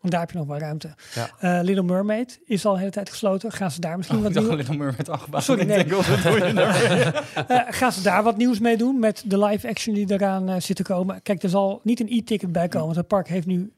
Want 0.00 0.12
daar 0.12 0.20
heb 0.20 0.30
je 0.30 0.38
nog 0.38 0.46
wel 0.46 0.58
ruimte. 0.58 0.94
Ja. 1.14 1.30
Eh, 1.38 1.64
Little 1.64 1.82
Mermaid 1.84 2.40
is 2.44 2.64
al 2.64 2.72
de 2.72 2.78
hele 2.78 2.90
tijd 2.90 3.10
gesloten. 3.10 3.52
Gaan 3.52 3.70
ze 3.70 3.80
daar 3.80 3.96
misschien 3.96 4.16
Oh, 4.18 4.22
wat 4.22 4.32
ik 4.32 4.36
dacht 4.36 4.48
doen? 4.48 4.58
Little 4.58 4.76
Mermaid 4.76 5.08
achtbaan. 5.08 5.42
Sorry, 5.42 5.60
Ik 5.60 5.66
nee. 5.68 5.84
denk, 5.84 5.90
wat? 5.90 6.06
Eh, 7.48 7.60
gaan 7.68 7.92
ze 7.92 8.02
daar 8.02 8.22
wat 8.22 8.36
nieuws 8.36 8.58
mee 8.58 8.76
doen 8.76 8.98
met 8.98 9.22
de 9.26 9.38
live 9.44 9.68
action 9.68 9.94
die 9.94 10.12
eraan 10.12 10.48
eh, 10.48 10.60
zit 10.60 10.76
te 10.76 10.82
komen? 10.82 11.22
Kijk, 11.22 11.42
er 11.42 11.48
zal 11.48 11.80
niet 11.84 12.00
een 12.00 12.08
e-ticket 12.10 12.52
bij 12.52 12.68
komen. 12.68 12.86
Want 12.86 12.96
het 12.98 13.06
park 13.06 13.28
heeft 13.28 13.46
nu 13.46 13.72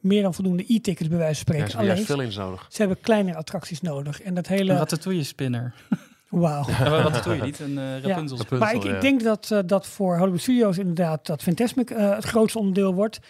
meer 0.00 0.22
dan 0.22 0.34
voldoende 0.34 0.64
e-tickets 0.68 1.08
bij 1.08 1.18
wijze 1.18 1.42
van 1.46 1.56
Ja, 1.56 1.66
spreken. 1.66 1.86
ze 1.86 1.92
Alleen, 1.92 2.04
veel 2.04 2.20
ins 2.20 2.36
nodig. 2.36 2.66
ze 2.70 2.78
hebben 2.78 3.00
kleinere 3.00 3.38
attracties 3.38 3.80
nodig. 3.80 4.22
En 4.22 4.34
dat 4.34 4.46
hele... 4.46 4.72
ratatouille 4.74 5.22
spinner. 5.24 5.74
Wauw. 6.28 6.64
Ja, 6.68 7.10
wat 7.10 7.24
doe 7.24 7.34
je 7.36 7.42
niet? 7.42 7.60
Een 7.60 7.70
uh, 7.70 7.76
Rapunzel. 7.76 8.08
Rapunzel, 8.36 8.58
Maar 8.58 8.74
ik, 8.74 8.82
ja. 8.82 8.94
ik 8.94 9.00
denk 9.00 9.22
dat, 9.22 9.62
dat 9.66 9.86
voor 9.86 10.16
Hollywood 10.18 10.40
Studios 10.40 10.78
inderdaad 10.78 11.26
dat 11.26 11.42
Fantasmic 11.42 11.90
eh, 11.90 12.14
het 12.14 12.24
grootste 12.24 12.58
onderdeel 12.58 12.94
wordt. 12.94 13.20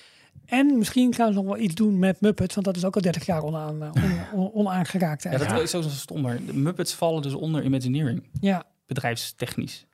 En 0.47 0.79
misschien 0.79 1.15
gaan 1.15 1.29
ze 1.33 1.35
nog 1.39 1.45
wel 1.45 1.59
iets 1.59 1.75
doen 1.75 1.99
met 1.99 2.21
Muppets, 2.21 2.55
want 2.55 2.67
dat 2.67 2.77
is 2.77 2.85
ook 2.85 2.95
al 2.95 3.03
30 3.03 3.27
jaar 3.27 3.43
onaan, 3.43 3.83
eh, 3.83 3.91
on- 4.33 4.41
on- 4.41 4.53
onaangeraakt 4.53 5.23
Ja, 5.23 5.31
dat 5.39 5.61
is 5.63 5.71
zo 5.71 5.83
stom. 5.83 6.21
Maar 6.21 6.39
de 6.47 6.55
Muppets 6.55 6.95
vallen 6.95 7.23
dus 7.23 7.35
onder 7.35 7.65
Imagineering. 7.65 8.23
Ja, 8.41 8.65
bedrijfstechnisch. 8.87 9.87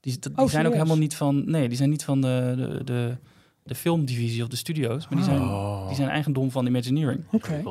Die, 0.00 0.18
Oh, 0.36 0.48
zijn 0.48 0.66
ook 0.66 0.72
helemaal 0.72 0.98
niet 0.98 1.14
van. 1.16 1.50
Nee, 1.50 1.68
die 1.68 1.76
zijn 1.76 1.90
niet 1.90 2.04
van 2.04 2.20
de, 2.20 2.54
de, 2.56 2.84
de, 2.84 3.16
de 3.68 3.74
filmdivisie 3.74 4.42
of 4.42 4.48
de 4.48 4.56
studio's. 4.56 5.06
Maar 5.08 5.18
die 5.18 5.24
zijn, 5.28 5.40
Oh. 5.40 5.86
die 5.86 5.96
zijn 5.96 6.08
eigendom 6.08 6.50
van 6.50 6.66
Imagineering. 6.66 7.24
oké. 7.32 7.62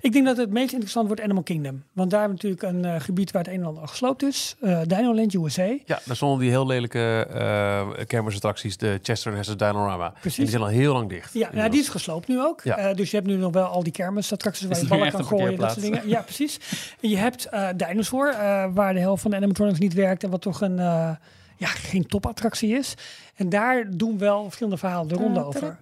Ik 0.00 0.12
denk 0.12 0.26
dat 0.26 0.36
het 0.36 0.50
meest 0.50 0.70
interessant 0.72 1.06
wordt 1.06 1.22
Animal 1.22 1.42
Kingdom. 1.42 1.82
Want 1.92 2.10
daar 2.10 2.20
hebben 2.20 2.38
we 2.40 2.48
natuurlijk 2.48 2.84
een 2.84 2.92
eh, 2.94 3.00
gebied 3.00 3.30
waar 3.30 3.42
het 3.42 3.52
een 3.52 3.58
en 3.60 3.66
ander 3.66 3.82
al 3.82 3.88
gesloopt 3.88 4.22
is. 4.22 4.56
Eh 4.60 4.80
Dino 4.86 5.14
Land 5.14 5.34
USA. 5.34 5.62
Ja, 5.84 6.00
daar 6.04 6.16
stonden 6.16 6.38
die 6.38 6.50
heel 6.50 6.66
lelijke 6.66 7.28
uh, 7.34 8.04
kermisattracties, 8.06 8.76
de 8.76 8.98
Chester 9.02 9.30
en 9.32 9.36
Hess's 9.38 9.56
Dinorama. 9.56 10.12
Precies. 10.20 10.36
En 10.38 10.42
die 10.42 10.52
zijn 10.52 10.62
al 10.62 10.68
heel 10.68 10.92
lang 10.92 11.08
dicht. 11.08 11.32
Ja, 11.34 11.50
nou, 11.52 11.70
die 11.70 11.80
is 11.80 11.88
gesloopt 11.88 12.28
nu 12.28 12.40
ook. 12.40 12.60
Ja. 12.64 12.76
Eh, 12.76 12.96
dus 12.96 13.10
je 13.10 13.16
hebt 13.16 13.28
nu 13.28 13.36
nog 13.36 13.52
wel 13.52 13.64
al 13.66 13.82
die 13.82 13.92
kermisattracties 13.92 14.66
waar 14.66 14.78
je 14.80 14.86
ballen 14.86 15.10
kan 15.12 15.24
gooien. 15.24 15.58
Dat 15.58 15.70
soort 15.70 15.82
dingen. 15.82 16.08
Ja, 16.08 16.20
precies. 16.20 16.58
En 17.00 17.08
je 17.08 17.16
hebt 17.16 17.44
eh 17.46 17.68
Dinosaur, 17.76 18.28
eh, 18.30 18.64
waar 18.74 18.92
de 18.94 19.00
helft 19.00 19.22
van 19.22 19.30
de 19.30 19.36
animatronics 19.36 19.78
niet 19.78 19.94
werkt. 19.94 20.24
En 20.24 20.30
wat 20.30 20.40
toch 20.40 20.60
een, 20.60 20.78
eh, 20.78 21.10
ja, 21.56 21.66
geen 21.66 22.06
topattractie 22.06 22.74
is. 22.76 22.94
En 23.34 23.48
daar 23.48 23.86
doen 23.90 24.18
wel 24.18 24.42
verschillende 24.42 24.78
verhalen 24.78 25.08
de 25.08 25.14
ronde 25.14 25.44
over. 25.44 25.78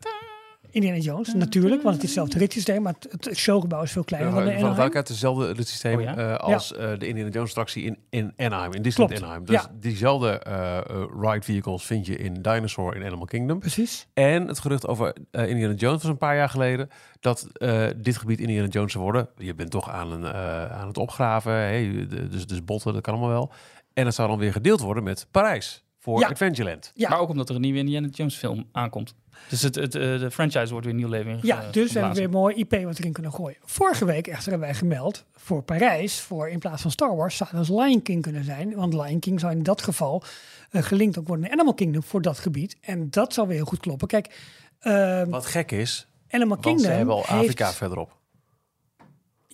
Indiana 0.71 0.99
Jones, 0.99 1.35
natuurlijk, 1.35 1.83
want 1.83 1.95
het 1.95 2.05
is 2.05 2.09
hetzelfde 2.11 2.39
ritssysteem, 2.39 2.83
maar 2.83 2.95
het, 3.01 3.25
het 3.27 3.37
showgebouw 3.37 3.83
is 3.83 3.93
veel 3.93 4.03
Ja, 4.07 4.17
kleiner 4.17 4.31
dan 4.35 4.45
de 4.45 4.51
van 4.51 4.57
Anaheim. 4.59 4.77
welke 4.81 4.97
uit 4.97 5.09
hetzelfde 5.09 5.47
het 5.49 5.69
systeem 5.69 5.99
Oh 5.99 6.03
ja? 6.03 6.17
eh, 6.17 6.37
als 6.37 6.73
eh, 6.75 6.91
de 6.99 7.07
Indiana 7.07 7.31
Jones 7.31 7.49
attractie 7.49 7.85
in, 7.85 7.99
in 8.11 8.33
Anaheim, 8.37 8.73
in 8.73 8.83
Disneyland 8.83 9.19
Klopt, 9.19 9.33
Anaheim. 9.33 9.45
Dus 9.45 9.63
ja. 9.63 9.71
diezelfde 9.81 10.39
eh, 10.39 10.79
ride 11.21 11.43
vehicles 11.45 11.83
vind 11.85 12.07
je 12.07 12.17
in 12.17 12.35
Dinosaur 12.43 12.97
in 12.97 13.05
Animal 13.05 13.25
Kingdom. 13.27 13.59
Precies. 13.59 14.07
En 14.15 14.47
het 14.49 14.59
gerucht 14.59 14.87
over 14.87 15.13
Indiana 15.31 15.75
Jones 15.75 16.03
was 16.03 16.11
een 16.11 16.19
paar 16.19 16.37
jaar 16.37 16.49
geleden 16.49 16.89
dat 17.21 17.49
eh, 17.53 17.87
dit 17.97 18.17
gebied 18.17 18.41
Indiana 18.41 18.69
Jones 18.69 18.93
zou 18.93 19.05
worden. 19.05 19.29
Je 19.37 19.55
bent 19.55 19.71
toch 19.71 19.91
aan, 19.91 20.13
een, 20.13 20.27
aan 20.73 20.87
het 20.87 20.99
opgraven, 20.99 21.53
hè? 21.53 22.07
de- 22.07 22.29
dus, 22.29 22.47
dus 22.47 22.65
botten, 22.65 22.93
dat 22.93 23.03
kan 23.03 23.15
allemaal 23.15 23.33
wel. 23.33 23.53
En 23.95 24.07
het 24.07 24.15
zou 24.15 24.29
dan 24.29 24.39
weer 24.39 24.53
gedeeld 24.53 24.81
worden 24.81 25.03
met 25.05 25.27
Parijs 25.31 25.85
voor 25.99 26.21
Ja. 26.21 26.29
Adventureland. 26.29 26.91
Ja. 26.95 27.09
Maar 27.09 27.19
ook 27.19 27.29
omdat 27.29 27.49
er 27.49 27.55
een 27.55 27.61
nieuwe 27.61 27.79
Indiana 27.79 28.09
Jones 28.11 28.37
film 28.37 28.69
aankomt. 28.73 29.15
Dus 29.49 29.63
het, 29.63 29.75
het, 29.75 29.95
eh, 29.95 30.01
de 30.19 30.31
franchise 30.31 30.71
wordt 30.71 30.87
weer 30.87 30.95
nieuw 30.95 31.09
leven 31.09 31.31
in 31.33 31.39
Ja, 31.43 31.71
dus 31.71 31.93
we 31.93 31.99
hebben 31.99 32.19
weer 32.19 32.31
mooi 32.31 32.55
IP 32.55 32.85
wat 32.85 32.99
erin 32.99 33.13
kunnen 33.13 33.33
gooien. 33.33 33.57
Vorige 33.65 34.05
week 34.05 34.27
echter 34.27 34.51
hebben 34.51 34.69
wij 34.69 34.77
gemeld 34.79 35.25
voor 35.33 35.63
Parijs, 35.63 36.21
voor 36.21 36.49
in 36.49 36.59
plaats 36.59 36.83
van 36.83 36.91
Star 36.91 37.17
Wars, 37.17 37.37
zou 37.37 37.51
dat 37.53 37.69
Lion 37.69 38.03
King 38.03 38.23
kunnen 38.23 38.45
zijn. 38.45 38.75
Want 38.75 38.93
Lion 38.95 39.19
King 39.19 39.41
zou 39.41 39.53
in 39.53 39.63
dat 39.63 39.83
geval 39.83 40.23
eh, 40.71 40.83
gelinkt 40.83 41.19
ook 41.19 41.27
worden 41.27 41.45
in 41.47 41.53
Animal 41.53 41.75
Kingdom 41.75 42.03
voor 42.03 42.23
dat 42.23 42.39
gebied. 42.39 42.77
En 42.81 43.11
dat 43.11 43.33
zou 43.35 43.47
weer 43.47 43.57
heel 43.57 43.67
goed 43.67 43.81
kloppen. 43.81 44.09
Kijk, 44.09 44.39
ehm, 44.79 45.29
Wat 45.31 45.47
gek 45.47 45.73
is, 45.73 46.07
Animal 46.31 46.49
want 46.49 46.61
Kingdom 46.61 46.85
ze 46.87 46.91
hebben 46.93 47.15
al 47.15 47.25
Afrika 47.27 47.65
heeft- 47.67 47.77
verderop. 47.77 48.17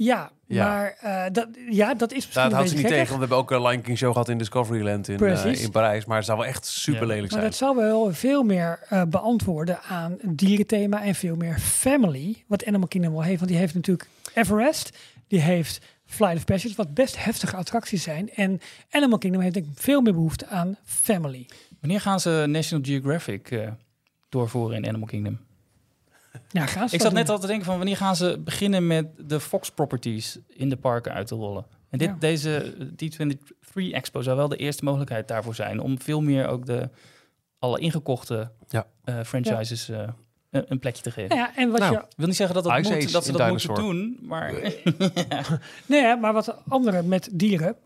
Ja, 0.05 0.31
Ja. 0.47 0.69
maar 0.69 0.97
eh, 1.01 1.33
dat, 1.33 1.49
ja, 1.71 1.95
dat 1.95 2.11
is 2.13 2.17
misschien 2.17 2.35
Nou, 2.35 2.49
dat 2.49 2.59
houdt 2.59 2.69
ze 2.71 2.77
niet 2.77 2.87
tegen, 2.87 2.99
want 3.07 3.15
we 3.15 3.19
hebben 3.19 3.37
ook 3.37 3.51
een 3.51 3.63
Lion 3.63 3.83
King 3.83 3.99
show 3.99 4.13
gehad 4.13 4.29
in 4.29 4.39
Discoveryland 4.39 5.09
in, 5.09 5.19
eh, 5.27 5.63
in 5.63 5.71
Parijs. 5.71 6.05
Maar 6.05 6.17
het 6.17 6.27
zou 6.27 6.39
wel 6.39 6.47
echt 6.47 6.67
super 6.67 7.07
lelijk 7.07 7.21
Maar 7.21 7.31
zijn. 7.31 7.43
dat 7.45 7.55
zou 7.55 7.77
wel 7.77 8.13
veel 8.15 8.43
meer 8.43 8.79
eh, 8.89 9.03
beantwoorden 9.05 9.83
aan 9.83 10.17
een 10.21 10.37
dierenthema 10.37 11.03
en 11.03 11.15
veel 11.15 11.37
meer 11.37 11.59
family. 11.59 12.45
Wat 12.47 12.67
Animal 12.67 12.89
Kingdom 12.89 13.13
wel 13.13 13.23
heeft. 13.23 13.39
Want 13.39 13.51
die 13.51 13.61
heeft 13.61 13.75
natuurlijk 13.75 14.09
Everest. 14.35 14.99
Die 15.29 15.41
heeft 15.41 15.85
Flight 16.07 16.37
of 16.37 16.45
Passage, 16.45 16.75
wat 16.77 16.95
best 16.95 17.25
heftige 17.25 17.57
attracties 17.57 18.03
zijn. 18.03 18.31
En 18.31 18.61
Animal 18.91 19.19
Kingdom 19.19 19.43
heeft 19.43 19.55
denk 19.55 19.67
ik 19.67 19.73
veel 19.75 20.01
meer 20.01 20.15
behoefte 20.15 20.47
aan 20.47 20.77
family. 20.85 21.47
Wanneer 21.81 22.01
gaan 22.01 22.21
ze 22.21 22.45
National 22.49 22.85
Geographic 22.85 23.51
eh, 23.51 23.69
doorvoeren 24.29 24.77
in 24.77 24.89
Animal 24.89 25.07
Kingdom? 25.09 25.39
Ja, 26.49 26.67
gaan 26.67 26.89
ze 26.89 26.95
Ik 26.95 27.01
zat 27.01 27.13
net 27.13 27.29
al 27.29 27.39
te 27.39 27.47
denken 27.47 27.65
van 27.67 27.77
wanneer 27.77 27.97
gaan 27.97 28.17
ze 28.17 28.41
beginnen 28.45 28.87
met 28.87 29.07
de 29.19 29.41
Fox 29.41 29.71
properties 29.71 30.39
in 30.47 30.69
de 30.69 30.77
parken 30.77 31.13
uit 31.13 31.27
te 31.27 31.35
rollen. 31.35 31.67
En 31.91 31.99
dit, 31.99 32.09
Ja. 32.09 32.17
deze 32.19 32.75
D23 33.05 33.93
Expo 33.93 34.23
zou 34.23 34.37
wel 34.37 34.49
de 34.49 34.57
eerste 34.57 34.85
mogelijkheid 34.85 35.29
daarvoor 35.29 35.55
zijn. 35.55 35.81
Om 35.81 36.01
veel 36.01 36.21
meer 36.21 36.47
ook 36.47 36.67
de 36.67 36.89
alle 37.59 37.79
ingekochte 37.81 38.51
Ja. 38.69 38.87
eh, 39.05 39.21
franchises 39.25 39.89
eh, 39.89 40.09
een, 40.51 40.65
een 40.69 40.79
plekje 40.79 41.03
te 41.03 41.11
geven. 41.11 41.37
Ja, 41.37 41.57
en 41.57 41.71
wat 41.71 41.81
Nou, 41.81 41.93
je, 41.93 41.99
Ik 41.99 42.07
wil 42.17 42.27
niet 42.27 42.37
zeggen 42.37 42.55
dat, 42.55 42.65
dat, 42.65 42.83
moet, 42.83 43.13
dat 43.13 43.25
ze 43.25 43.33
dat 43.33 43.41
Dinosaur. 43.47 43.83
moeten 43.83 43.95
doen, 43.97 44.19
maar 44.29 44.53
nee, 45.87 46.17
maar 46.23 46.33
wat 46.33 46.57
andere 46.69 47.03
met 47.03 47.29
dieren. 47.33 47.77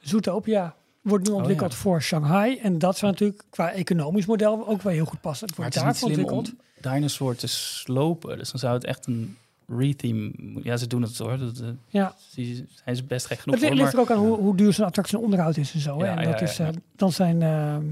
Zootopia. 0.00 0.74
wordt 1.02 1.26
nu 1.28 1.32
ontwikkeld 1.34 1.70
Oh, 1.70 1.76
ja. 1.76 1.82
voor 1.82 2.02
Shanghai. 2.02 2.58
En 2.58 2.78
dat 2.78 2.96
zou 2.98 3.12
natuurlijk 3.12 3.42
qua 3.50 3.72
economisch 3.72 4.26
model 4.26 4.66
ook 4.68 4.82
wel 4.82 4.92
heel 4.92 5.04
goed 5.04 5.20
passen. 5.20 5.46
Het 5.48 5.56
Maar 5.58 5.66
wordt 5.70 5.84
daarvoor 5.84 6.08
ontwikkeld. 6.08 6.48
om 6.48 6.58
dinosaur 6.82 7.36
te 7.36 7.46
slopen. 7.46 8.38
Dus 8.38 8.50
dan 8.50 8.60
zou 8.60 8.74
het 8.74 8.84
echt 8.84 9.06
een 9.06 9.36
retheme... 9.68 10.32
Ja, 10.62 10.76
ze 10.76 10.86
doen 10.86 11.02
het 11.02 11.18
hoor. 11.18 11.38
Dat, 11.38 11.58
eh, 11.58 11.68
Ja, 11.88 12.14
ze 12.30 12.64
zijn 12.84 12.96
ze 12.96 13.04
best 13.04 13.26
gek 13.26 13.38
genoeg 13.38 13.58
het 13.58 13.68
voor. 13.68 13.76
ligt 13.76 13.92
Maar 13.92 14.04
er 14.06 14.10
ook 14.10 14.16
aan 14.16 14.26
hoe, 14.26 14.38
hoe 14.38 14.56
duur 14.56 14.72
zo'n 14.72 14.86
attractie 14.86 15.16
en 15.18 15.24
onderhoud 15.24 15.56
is 15.56 15.72
en 15.74 15.80
zo. 15.80 15.98
hè. 15.98 16.06
Ja, 16.06 16.16
en 16.18 16.30
dat 16.30 16.40
ja, 16.40 16.46
is, 16.46 16.56
ja. 16.56 16.66
eh, 16.66 16.72
dan 16.96 17.12
zijn... 17.12 17.42
ehm, 17.42 17.84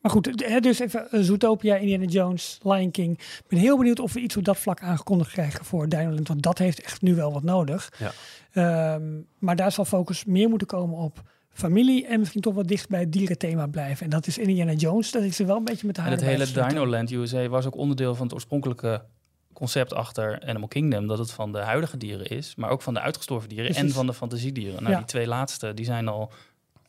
maar 0.00 0.10
goed, 0.10 0.44
hè, 0.44 0.60
dus 0.60 0.78
even 0.78 1.10
eh, 1.10 1.20
Zootopia, 1.20 1.76
Indiana 1.76 2.04
Jones, 2.04 2.58
Lion 2.62 2.90
King. 2.90 3.18
Ik 3.18 3.44
ben 3.48 3.58
heel 3.58 3.76
benieuwd 3.76 4.00
of 4.00 4.12
we 4.12 4.20
iets 4.20 4.36
op 4.36 4.44
dat 4.44 4.56
vlak 4.58 4.80
aangekondigd 4.80 5.30
krijgen 5.32 5.64
voor 5.64 5.88
Dinoland. 5.88 6.28
Want 6.28 6.42
dat 6.42 6.58
heeft 6.58 6.80
echt 6.82 7.02
nu 7.02 7.14
wel 7.14 7.32
wat 7.32 7.42
nodig. 7.42 7.92
Ja. 7.98 8.12
Ehm, 8.52 9.02
maar 9.38 9.56
daar 9.56 9.72
zal 9.72 9.84
focus 9.84 10.24
meer 10.24 10.48
moeten 10.48 10.66
komen 10.66 10.98
op 10.98 11.22
familie 11.58 12.06
en 12.06 12.18
misschien 12.18 12.40
toch 12.40 12.54
wat 12.54 12.68
dicht 12.68 12.88
bij 12.88 13.00
het 13.00 13.12
dierenthema 13.12 13.66
blijven. 13.66 14.04
En 14.04 14.10
dat 14.10 14.26
is 14.26 14.38
Indiana 14.38 14.72
Jones. 14.72 15.10
Dat 15.10 15.22
is 15.22 15.38
er 15.38 15.46
wel 15.46 15.56
een 15.56 15.64
beetje 15.64 15.86
met 15.86 15.96
de 15.96 16.02
En 16.02 16.10
het 16.10 16.20
hele 16.20 16.38
gesloten. 16.38 16.68
Dinoland 16.68 17.10
USA 17.10 17.48
was 17.48 17.66
ook 17.66 17.76
onderdeel 17.76 18.14
van 18.14 18.24
het 18.24 18.34
oorspronkelijke 18.34 19.04
concept 19.52 19.94
achter 19.94 20.42
Animal 20.46 20.68
Kingdom. 20.68 21.06
Dat 21.06 21.18
het 21.18 21.30
van 21.30 21.52
de 21.52 21.58
huidige 21.58 21.96
dieren 21.96 22.26
is, 22.26 22.54
maar 22.54 22.70
ook 22.70 22.82
van 22.82 22.94
de 22.94 23.00
uitgestorven 23.00 23.48
dieren 23.48 23.74
en 23.74 23.90
van 23.90 24.06
de 24.06 24.14
fantasiedieren. 24.14 24.82
Nou, 24.82 24.90
Ja. 24.90 24.96
die 24.96 25.06
twee 25.06 25.26
laatste, 25.26 25.74
die 25.74 25.84
zijn 25.84 26.08
al... 26.08 26.32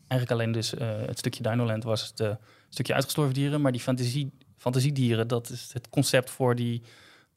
Eigenlijk 0.08 0.42
alleen 0.42 0.52
dus 0.52 0.74
eh, 0.74 0.88
het 1.06 1.18
stukje 1.18 1.44
Dinoland 1.44 1.84
was 1.84 2.08
het 2.08 2.20
eh, 2.20 2.32
stukje 2.70 2.94
uitgestorven 2.94 3.34
dieren. 3.34 3.62
Maar 3.62 3.72
die 3.72 3.82
fantasie, 3.82 4.32
fantasiedieren, 4.58 5.28
dat 5.28 5.50
is 5.50 5.70
het 5.74 5.90
concept 5.90 6.30
voor 6.30 6.56
die... 6.56 6.82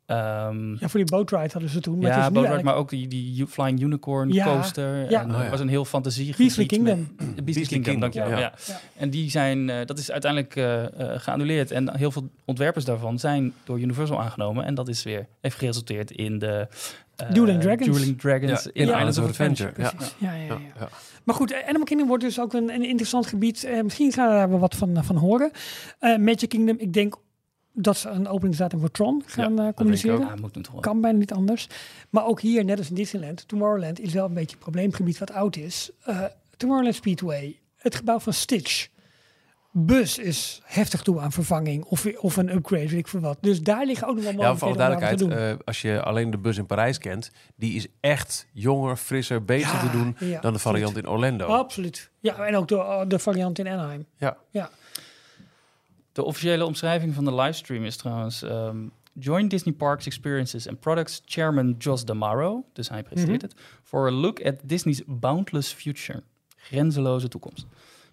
ehm, 0.07 0.71
Ja, 0.71 0.89
voor 0.89 1.01
die 1.01 1.05
boat 1.05 1.31
ride 1.31 1.49
hadden 1.53 1.71
ze 1.71 1.81
toen. 1.81 1.99
Maar 1.99 2.09
ja, 2.11 2.15
het 2.17 2.23
is 2.23 2.29
nu 2.29 2.35
Boat 2.35 2.43
Ride, 2.45 2.49
eigenlijk 2.55 2.65
maar 2.65 2.75
ook 2.75 2.91
die, 2.91 3.09
die 3.09 3.47
Flying 3.47 3.81
Unicorn 3.81 4.33
Ja, 4.33 4.45
coaster. 4.45 5.11
ja. 5.11 5.21
En 5.23 5.35
Oh, 5.35 5.43
ja. 5.43 5.51
was 5.51 5.61
een 5.61 5.69
heel 5.69 5.85
fantasie. 5.85 6.35
Beastly 6.39 6.67
Kingdom. 6.67 7.09
Beastly, 7.17 7.43
Beastly 7.45 7.65
Kingdom, 7.67 8.01
dankjewel. 8.01 8.31
ja. 8.31 8.39
Ja. 8.39 8.53
Ja. 8.67 8.81
En 8.97 9.11
die 9.11 9.31
zijn, 9.31 9.71
eh, 9.71 9.87
dat 9.87 9.99
is 9.99 10.11
uiteindelijk 10.11 10.57
eh, 10.57 10.85
eh, 11.15 11.21
geannuleerd. 11.21 11.71
En 11.71 11.97
heel 11.97 12.11
veel 12.11 12.29
ontwerpers 12.45 12.85
daarvan 12.85 13.19
zijn 13.19 13.53
door 13.65 13.81
Universal 13.81 14.21
aangenomen. 14.21 14.65
En 14.65 14.75
dat 14.75 14.89
is 14.89 15.03
weer, 15.03 15.27
heeft 15.41 15.57
geresulteerd 15.57 16.11
in 16.11 16.39
de... 16.39 16.67
eh, 17.17 17.31
Dueling 17.33 17.61
Dragons. 17.61 17.87
Dueling 17.87 18.21
Dragons 18.21 18.63
Ja, 18.65 18.71
in 18.73 18.87
ja, 18.87 18.97
Islands 18.97 19.19
of 19.19 19.25
Adventure. 19.29 19.73
Ja, 19.77 19.93
ja, 20.19 20.33
ja. 20.33 20.43
Ja, 20.47 20.59
ja. 20.79 20.89
Maar 21.25 21.35
goed, 21.35 21.55
Animal 21.67 21.85
Kingdom 21.85 22.09
wordt 22.09 22.23
dus 22.23 22.41
ook 22.41 22.53
een, 22.53 22.71
een 22.71 22.85
interessant 22.85 23.27
gebied. 23.27 23.65
Eh, 23.65 23.83
misschien 23.83 24.13
gaan 24.13 24.29
we 24.29 24.35
daar 24.35 24.49
wel 24.51 24.59
wat 24.59 24.75
van, 24.77 25.05
van 25.05 25.17
horen. 25.17 25.51
Eh, 25.99 26.17
Magic 26.19 26.49
Kingdom, 26.49 26.77
ik 26.79 26.93
denk 26.93 27.15
dat 27.73 27.97
ze 27.97 28.09
een 28.09 28.29
openingsdatum 28.29 28.81
voor 28.81 28.91
Tron 28.91 29.23
gaan 29.27 29.59
eh, 29.59 29.69
communiceren. 29.75 30.21
Ja, 30.21 30.35
moet 30.41 30.53
toch 30.53 30.73
wel. 30.73 30.81
Kan 30.81 31.01
bijna 31.01 31.19
niet 31.19 31.33
anders. 31.33 31.69
Maar 32.11 32.27
ook 32.27 32.41
hier, 32.41 32.65
net 32.65 32.79
als 32.79 32.89
in 32.89 32.95
Disneyland, 32.95 33.49
Tomorrowland 33.49 34.01
is 34.01 34.13
wel 34.13 34.25
een 34.25 34.35
beetje 34.35 34.57
een 34.57 34.63
probleemgebied 34.63 35.19
wat 35.19 35.33
oud 35.33 35.57
is. 35.57 35.91
Eh, 36.05 36.25
Tomorrowland 36.57 36.97
Speedway, 36.97 37.59
het 37.77 37.95
gebouw 37.95 38.19
van 38.19 38.33
Stitch. 38.33 38.91
Bus 39.75 40.19
is 40.19 40.61
heftig 40.65 41.03
toe 41.03 41.21
aan 41.21 41.33
vervanging 41.33 41.85
of, 41.85 42.07
of 42.17 42.37
een 42.37 42.55
upgrade, 42.55 42.89
weet 42.89 42.99
ik 42.99 43.09
veel 43.09 43.21
wat. 43.21 43.39
Dus 43.41 43.63
daar 43.63 43.87
liggen 43.87 44.09
ook 44.09 44.15
nog 44.15 44.25
wel 44.25 44.33
Ja, 44.33 44.39
voor 44.57 44.69
alle 44.69 44.77
mogelijkheden 44.77 44.99
daar 44.99 45.19
wat 45.19 45.19
duidelijkheid, 45.19 45.61
eh, 45.61 45.67
als 45.67 45.83
je 45.83 46.03
alleen 46.03 46.31
de 46.31 46.39
bus 46.39 46.57
in 46.57 46.67
Parijs 46.67 46.99
kent, 46.99 47.31
die 47.57 47.75
is 47.75 47.87
echt 48.01 48.47
jonger, 48.53 48.97
frisser, 48.97 49.45
beter 49.45 49.73
Ja, 49.73 49.81
te 49.81 49.91
doen 49.91 50.17
ja, 50.19 50.41
dan 50.41 50.53
de 50.53 50.59
variant 50.59 50.97
in 50.97 51.09
Orlando. 51.09 51.47
Absoluut. 51.47 52.11
Ja, 52.21 52.47
en 52.47 52.57
ook 52.57 52.69
de, 52.69 53.05
de 53.09 53.19
variant 53.19 53.59
in 53.59 53.69
Anaheim. 53.69 54.07
Ja. 54.17 54.37
Ja. 54.51 54.71
De 56.13 56.25
officiële 56.25 56.65
omschrijving 56.65 57.15
van 57.15 57.25
de 57.25 57.35
livestream 57.35 57.85
is 57.85 57.97
trouwens... 57.97 58.43
ehm, 58.43 58.87
Join 59.15 59.49
Disney 59.49 59.75
Parks 59.75 60.07
Experiences 60.07 60.67
and 60.67 60.81
Products 60.81 61.23
Chairman 61.25 61.75
Jos 61.79 62.05
D'Amaro, 62.05 62.65
dus 62.73 62.89
hij 62.89 63.03
presenteert 63.03 63.43
mhm. 63.43 63.51
het, 63.51 63.61
for 63.83 64.09
a 64.09 64.11
look 64.11 64.45
at 64.45 64.55
Disney's 64.65 65.03
boundless 65.07 65.73
future, 65.73 66.23
grenzeloze 66.57 67.29
toekomst. 67.29 67.67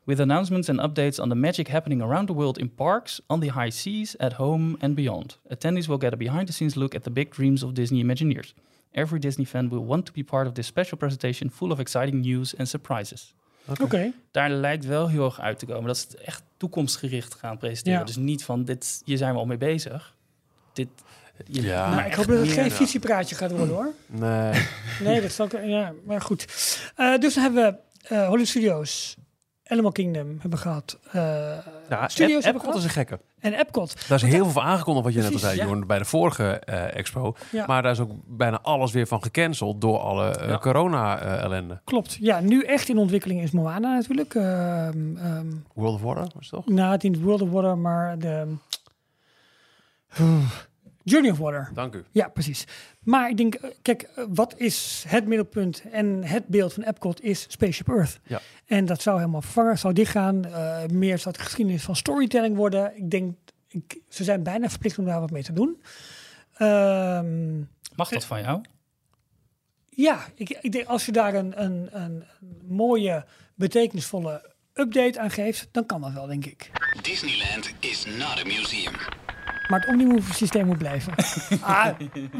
With 0.04 0.20
announcements 0.20 0.70
and 0.70 0.80
updates 0.80 1.20
on 1.20 1.30
the 1.30 1.36
magic 1.36 1.68
happening 1.68 2.02
around 2.02 2.28
the 2.28 2.34
world 2.34 2.58
in 2.58 2.76
parks, 2.76 3.22
on 3.28 3.40
the 3.40 3.52
high 3.52 3.72
seas, 3.72 4.18
at 4.18 4.34
home 4.34 4.76
and 4.80 4.96
beyond. 4.96 5.38
Attendees 5.48 5.88
will 5.88 5.98
get 5.98 6.14
a 6.14 6.18
behind-the-scenes 6.18 6.76
look 6.76 6.96
at 6.96 7.04
the 7.04 7.12
big 7.12 7.30
dreams 7.30 7.64
of 7.64 7.74
Disney 7.74 8.04
Imagineers. 8.04 8.54
Every 8.92 9.20
Disney 9.20 9.46
fan 9.46 9.70
will 9.70 9.86
want 9.86 10.06
to 10.06 10.12
be 10.12 10.24
part 10.24 10.48
of 10.48 10.54
this 10.54 10.68
special 10.68 10.98
presentation 10.98 11.50
full 11.50 11.72
of 11.72 11.80
exciting 11.80 12.22
news 12.22 12.56
and 12.58 12.68
surprises 12.68 13.34
Oké. 13.82 14.12
daar 14.32 14.50
lijkt 14.50 14.86
wel 14.86 15.08
heel 15.10 15.26
erg 15.26 15.40
uit 15.40 15.60
te 15.60 15.66
komen. 15.66 15.86
Dat 15.88 15.98
ze 15.98 16.06
het 16.10 16.16
echt 16.20 16.44
toekomstgericht 16.58 17.34
gaan 17.34 17.58
presenteren. 17.58 18.00
Ja. 18.00 18.06
Dus 18.06 18.16
niet 18.16 18.44
van, 18.44 18.66
dit, 18.66 19.02
hier 19.06 19.18
zijn 19.18 19.34
we 19.34 19.40
al 19.40 19.46
mee 19.46 19.58
bezig. 19.58 20.16
Dit, 20.74 20.88
je- 21.46 21.62
Ja. 21.62 21.90
Nou, 21.90 22.00
ik 22.02 22.08
echt 22.08 22.16
hoop 22.16 22.28
dat 22.28 22.38
het 22.40 22.52
geen 22.52 22.72
visiepraatje 22.72 23.36
gaat 23.36 23.52
worden 23.52 23.76
hoor. 23.76 23.94
Nee. 24.08 24.66
Nee, 25.04 25.22
dat 25.22 25.30
is 25.30 25.40
ook. 25.40 25.52
Ja, 25.52 25.94
maar 26.06 26.22
goed. 26.22 26.46
Eh, 26.96 27.18
dus 27.18 27.34
dan 27.34 27.44
hebben 27.44 27.64
we 27.64 28.08
eh 28.08 28.18
Hollywood 28.26 28.48
Studios, 28.48 29.16
Animal 29.70 29.92
Kingdom 29.92 30.38
hebben 30.42 30.60
gehad. 30.60 30.98
eh, 31.12 31.22
Ja, 31.90 32.08
Studios 32.08 32.38
Ep- 32.38 32.44
hebben 32.44 32.62
Epcot 32.62 32.76
is 32.76 32.82
gehad. 32.82 32.84
een 32.84 32.90
gekke. 32.90 33.20
en 33.40 33.54
Epcot. 33.54 34.08
Daar 34.10 34.24
is 34.24 34.30
heel 34.30 34.44
veel 34.44 34.54
van 34.54 34.64
aangekondigd 34.64 35.06
wat 35.06 35.14
je 35.16 35.22
net 35.22 35.34
al 35.34 35.40
zei, 35.40 35.56
ja. 35.58 35.66
Jorn, 35.66 35.88
bij 35.88 35.98
de 35.98 36.06
vorige 36.06 36.44
eh, 36.60 36.96
expo. 36.96 37.36
Ja. 37.52 37.66
Maar 37.68 37.82
daar 37.82 37.92
is 37.92 38.00
ook 38.00 38.12
bijna 38.26 38.60
alles 38.62 38.92
weer 38.92 39.08
van 39.08 39.24
gecanceld 39.24 39.82
door 39.82 40.00
alle 40.00 40.30
eh, 40.36 40.50
Ja. 40.50 40.58
corona-ellende. 40.58 41.80
Klopt. 41.84 42.18
Ja, 42.22 42.40
nu 42.40 42.64
echt 42.64 42.90
in 42.90 42.98
ontwikkeling 42.98 43.42
is 43.42 43.52
Moana 43.52 43.94
natuurlijk. 43.96 44.36
Ehm 44.36 45.18
ehm 45.18 45.48
World 45.74 45.96
of 45.96 46.02
Water, 46.02 46.22
was 46.24 46.32
het 46.34 46.50
toch? 46.50 46.66
nou, 46.68 46.92
het 46.92 47.04
in 47.04 47.22
World 47.22 47.42
of 47.42 47.50
Water, 47.50 47.78
maar 47.78 48.20
de... 48.20 48.56
Journey 51.04 51.32
of 51.32 51.38
Water. 51.38 51.70
Dank 51.74 51.96
u. 51.96 52.04
Ja, 52.12 52.28
precies. 52.28 52.64
Maar 53.04 53.30
ik 53.30 53.38
denk, 53.38 53.56
eh, 53.56 53.70
kijk, 53.82 54.02
eh, 54.02 54.24
wat 54.30 54.54
is 54.58 55.04
het 55.08 55.26
middelpunt 55.28 55.84
en 55.92 56.24
het 56.24 56.48
beeld 56.48 56.74
van 56.74 56.84
Epcot 56.84 57.22
is 57.22 57.46
Spaceship 57.48 57.88
Earth. 57.90 58.20
Ja. 58.24 58.42
En 58.66 58.86
dat 58.86 59.02
zou 59.02 59.18
helemaal 59.18 59.42
vervangen, 59.42 59.78
zou 59.78 59.94
dichtgaan. 59.94 60.46
Eh 60.46 60.86
meer 60.92 61.18
zou 61.18 61.36
het 61.36 61.44
geschiedenis 61.46 61.84
van 61.84 61.96
storytelling 61.96 62.56
worden. 62.56 62.98
Ik 62.98 63.12
denk, 63.12 63.36
ik, 63.68 63.98
ze 64.10 64.24
zijn 64.24 64.44
bijna 64.44 64.70
verplicht 64.70 64.98
om 64.98 65.06
daar 65.06 65.20
wat 65.20 65.32
mee 65.32 65.44
te 65.44 65.54
doen. 65.54 65.82
Ehm, 66.58 67.58
Mag 67.96 68.10
dat 68.10 68.26
van 68.26 68.42
jou? 68.42 68.62
ja, 69.90 70.26
ik, 70.36 70.50
ik 70.62 70.72
denk 70.72 70.88
als 70.88 71.06
je 71.06 71.12
daar 71.12 71.34
een, 71.34 71.62
een, 71.64 71.90
een, 71.92 72.24
een 72.42 72.62
mooie, 72.68 73.26
betekenisvolle 73.56 74.52
update 74.74 75.20
aan 75.20 75.32
geeft, 75.32 75.68
dan 75.72 75.86
kan 75.86 76.02
dat 76.02 76.14
wel, 76.14 76.28
denk 76.28 76.46
ik. 76.46 76.72
Disneyland 77.02 77.72
is 77.80 78.06
not 78.06 78.40
a 78.40 78.44
museum. 78.46 78.94
Maar 79.70 79.80
het 79.80 79.90
Omnimove 79.90 80.34
systeem 80.34 80.66
moet 80.66 80.78
blijven. 80.78 81.14
ah, 81.62 81.88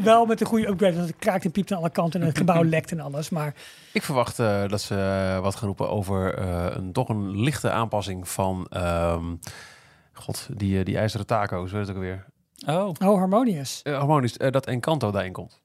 wel 0.02 0.26
met 0.26 0.40
een 0.40 0.46
goede 0.46 0.68
upgrade, 0.68 0.96
want 0.96 1.08
het 1.08 1.18
kraakt 1.18 1.44
en 1.44 1.50
piept 1.50 1.72
aan 1.72 1.78
alle 1.78 1.90
kanten 1.90 2.20
en 2.20 2.26
het 2.26 2.38
gebouw 2.38 2.62
lekt 2.76 2.90
en 2.90 3.00
alles. 3.00 3.30
Maar 3.30 3.54
Ik 3.92 4.02
verwacht 4.02 4.38
eh, 4.38 4.68
dat 4.68 4.80
ze 4.80 4.94
eh, 4.94 5.40
wat 5.42 5.54
gaan 5.56 5.66
roepen 5.66 5.90
over 5.90 6.34
eh, 6.34 6.66
een, 6.76 6.92
toch 6.92 7.08
een 7.08 7.40
lichte 7.40 7.70
aanpassing 7.70 8.28
van... 8.28 8.66
ehm, 8.70 9.24
God, 10.12 10.48
die, 10.52 10.84
die 10.84 10.98
ijzeren 10.98 11.26
taco's, 11.26 11.72
weet 11.72 11.80
het 11.80 11.90
ook 11.90 11.96
alweer. 11.96 12.26
Oh, 12.66 12.88
oh, 13.08 13.18
harmonious. 13.18 13.82
Eh, 13.82 13.98
harmonisch, 13.98 14.32
dat 14.36 14.66
Encanto 14.66 15.10
daarin 15.10 15.32
komt. 15.32 15.60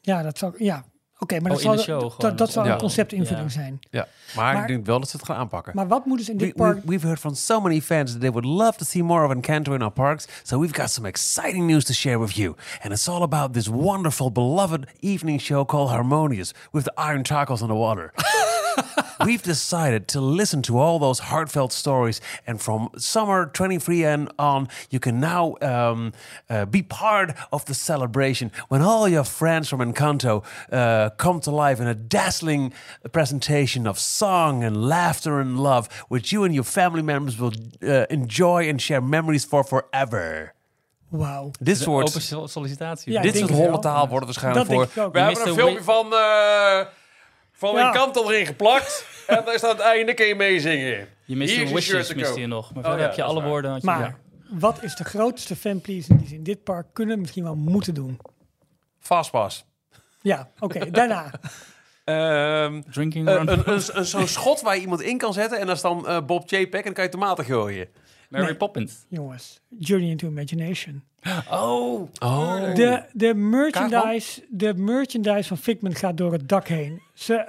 Ja, 0.00 0.22
dat 0.22 0.38
zou. 0.38 0.64
Ja, 0.64 0.84
oké, 1.18 1.40
maar 1.40 1.52
Oh, 1.52 1.56
dat, 1.56 1.60
zal, 1.60 2.36
dat, 2.36 2.52
Ja. 2.54 2.72
een 2.72 2.78
conceptinvulling 2.78 3.46
Ja. 3.46 3.60
zijn. 3.60 3.78
Ja, 3.90 4.06
maar, 4.36 4.52
Maar- 4.54 4.62
ik 4.62 4.68
denk 4.68 4.86
wel 4.86 4.98
dat 5.00 5.08
ze 5.08 5.16
het 5.16 5.26
gaan 5.26 5.36
aanpakken. 5.36 5.72
Maar 5.74 5.88
wat 5.88 6.04
moeten 6.06 6.24
ze 6.26 6.32
in 6.32 6.38
We, 6.38 6.44
dit 6.44 6.54
park... 6.54 6.74
we, 6.76 6.82
we've 6.84 7.06
heard 7.06 7.18
from 7.18 7.34
so 7.34 7.60
many 7.60 7.80
fans 7.80 8.10
that 8.10 8.20
they 8.20 8.30
would 8.30 8.48
love 8.48 8.78
to 8.78 8.84
see 8.84 9.02
more 9.02 9.24
of 9.24 9.30
Encanto 9.32 9.72
in 9.74 9.82
our 9.82 9.90
parks. 9.92 10.26
So 10.42 10.58
we've 10.60 10.74
got 10.80 10.90
some 10.90 11.08
exciting 11.08 11.66
news 11.66 11.84
to 11.84 11.92
share 11.92 12.18
with 12.18 12.30
you. 12.36 12.54
And 12.82 12.92
it's 12.92 13.08
all 13.08 13.22
about 13.22 13.52
this 13.52 13.68
wonderful, 13.68 14.30
beloved 14.32 14.86
evening 15.00 15.40
show 15.40 15.64
called 15.64 15.90
Harmonious 15.90 16.52
with 16.72 16.84
the 16.84 16.92
iron 16.96 17.22
tacos 17.22 17.60
on 17.62 17.68
the 17.68 17.74
water. 17.74 18.12
we've 19.24 19.42
decided 19.42 20.06
to 20.08 20.20
listen 20.20 20.62
to 20.62 20.78
all 20.78 20.98
those 20.98 21.18
heartfelt 21.24 21.72
stories. 21.72 22.20
And 22.46 22.60
from 22.60 22.88
summer 22.96 23.46
23 23.46 24.04
and 24.04 24.30
on, 24.38 24.68
you 24.90 24.98
can 25.00 25.20
now 25.20 25.56
um, 25.62 26.12
uh, 26.50 26.64
be 26.66 26.82
part 26.82 27.34
of 27.50 27.64
the 27.64 27.74
celebration 27.74 28.50
when 28.68 28.82
all 28.82 29.08
your 29.08 29.24
friends 29.24 29.68
from 29.68 29.80
Encanto 29.80 30.44
uh, 30.72 31.10
come 31.16 31.40
to 31.40 31.50
life 31.50 31.80
in 31.82 31.86
a 31.88 31.94
dazzling 31.94 32.72
presentation 33.12 33.86
of 33.86 33.98
song 33.98 34.64
and 34.64 34.76
laughter 34.88 35.40
and 35.40 35.58
love, 35.58 35.88
which 36.08 36.32
you 36.32 36.44
and 36.44 36.54
your 36.54 36.64
family 36.64 37.02
members 37.02 37.36
will 37.38 37.52
uh, 37.82 38.04
enjoy 38.10 38.68
and 38.68 38.80
share 38.80 39.00
memories 39.00 39.44
for 39.44 39.64
forever. 39.64 40.54
Wauw. 41.10 41.50
Dit 41.60 41.88
open 41.88 42.08
soort, 42.10 42.22
sol- 42.22 42.48
sollicitatie. 42.48 43.12
Ja, 43.12 43.22
dit 43.22 43.34
ik 43.34 43.36
denk 43.36 43.46
soort 43.48 43.58
het 43.58 43.68
holle 43.68 43.82
wel. 43.82 43.92
taal 43.92 44.08
wordt 44.08 44.26
het 44.26 44.34
waarschijnlijk 44.40 44.68
Dat 44.68 44.92
voor. 44.94 45.10
We 45.12 45.20
hebben 45.20 45.42
Mr. 45.42 45.48
een 45.48 45.54
filmpje 45.54 45.82
van, 45.84 46.12
eh 46.12 46.86
van 47.58 47.74
Ja. 47.74 47.86
Encanto 47.86 48.30
erin 48.30 48.46
geplakt. 48.46 49.06
en 49.26 49.42
daar 49.44 49.58
staat 49.58 49.70
het 49.72 49.80
einde, 49.80 50.14
kun 50.14 50.26
je 50.26 50.34
meezingen. 50.34 51.08
Je 51.24 51.36
mist 51.36 51.54
Hier 51.56 51.66
je 51.68 51.74
wishes, 51.74 52.14
mist 52.14 52.34
je 52.36 52.46
nog. 52.46 52.74
Maar 52.74 52.82
Oh 52.84 52.88
verder 52.88 53.06
heb 53.06 53.16
je 53.16 53.22
alle 53.22 53.40
waar. 53.40 53.48
woorden. 53.48 53.74
je- 53.74 53.80
Maar 53.82 54.00
Ja. 54.00 54.16
wat 54.58 54.82
is 54.82 54.94
de 54.96 55.04
grootste 55.04 55.56
fanplease 55.56 56.16
die 56.16 56.26
ze 56.28 56.34
in 56.34 56.42
dit 56.42 56.64
park 56.64 56.86
kunnen, 56.92 57.20
misschien 57.20 57.44
wel 57.44 57.54
moeten 57.56 57.94
doen? 57.94 58.18
Fastpass. 58.98 59.64
Ja, 60.20 60.50
oké. 60.58 60.90
daarna. 61.00 61.30
Ehm 62.04 62.82
Drinking 62.90 63.28
een, 63.28 63.52
een, 63.52 63.62
een- 63.96 64.04
zo'n 64.06 64.26
schot 64.28 64.60
waar 64.60 64.74
je 64.74 64.80
iemand 64.80 65.00
in 65.02 65.18
kan 65.18 65.32
zetten 65.32 65.58
en 65.58 65.66
dat 65.66 65.76
is 65.76 65.82
dan 65.82 66.08
eh, 66.08 66.20
Bob 66.26 66.50
J. 66.50 66.56
Peck 66.66 66.72
en 66.74 66.82
dan 66.82 66.92
kan 66.92 67.04
je 67.04 67.10
tomaten 67.10 67.44
gooien. 67.44 67.88
Mary 68.28 68.44
Nee. 68.44 68.54
Poppins. 68.54 69.04
Jongens, 69.08 69.60
Journey 69.78 70.10
into 70.10 70.28
Imagination. 70.28 71.02
Oh, 71.50 72.08
Oh. 72.20 72.74
De, 72.74 73.02
de, 73.12 73.34
merchandise, 73.34 74.44
de 74.48 74.74
merchandise 74.74 75.48
van 75.48 75.58
Figment 75.58 75.98
gaat 75.98 76.16
door 76.16 76.32
het 76.32 76.48
dak 76.48 76.68
heen. 76.68 77.02
Ze, 77.14 77.46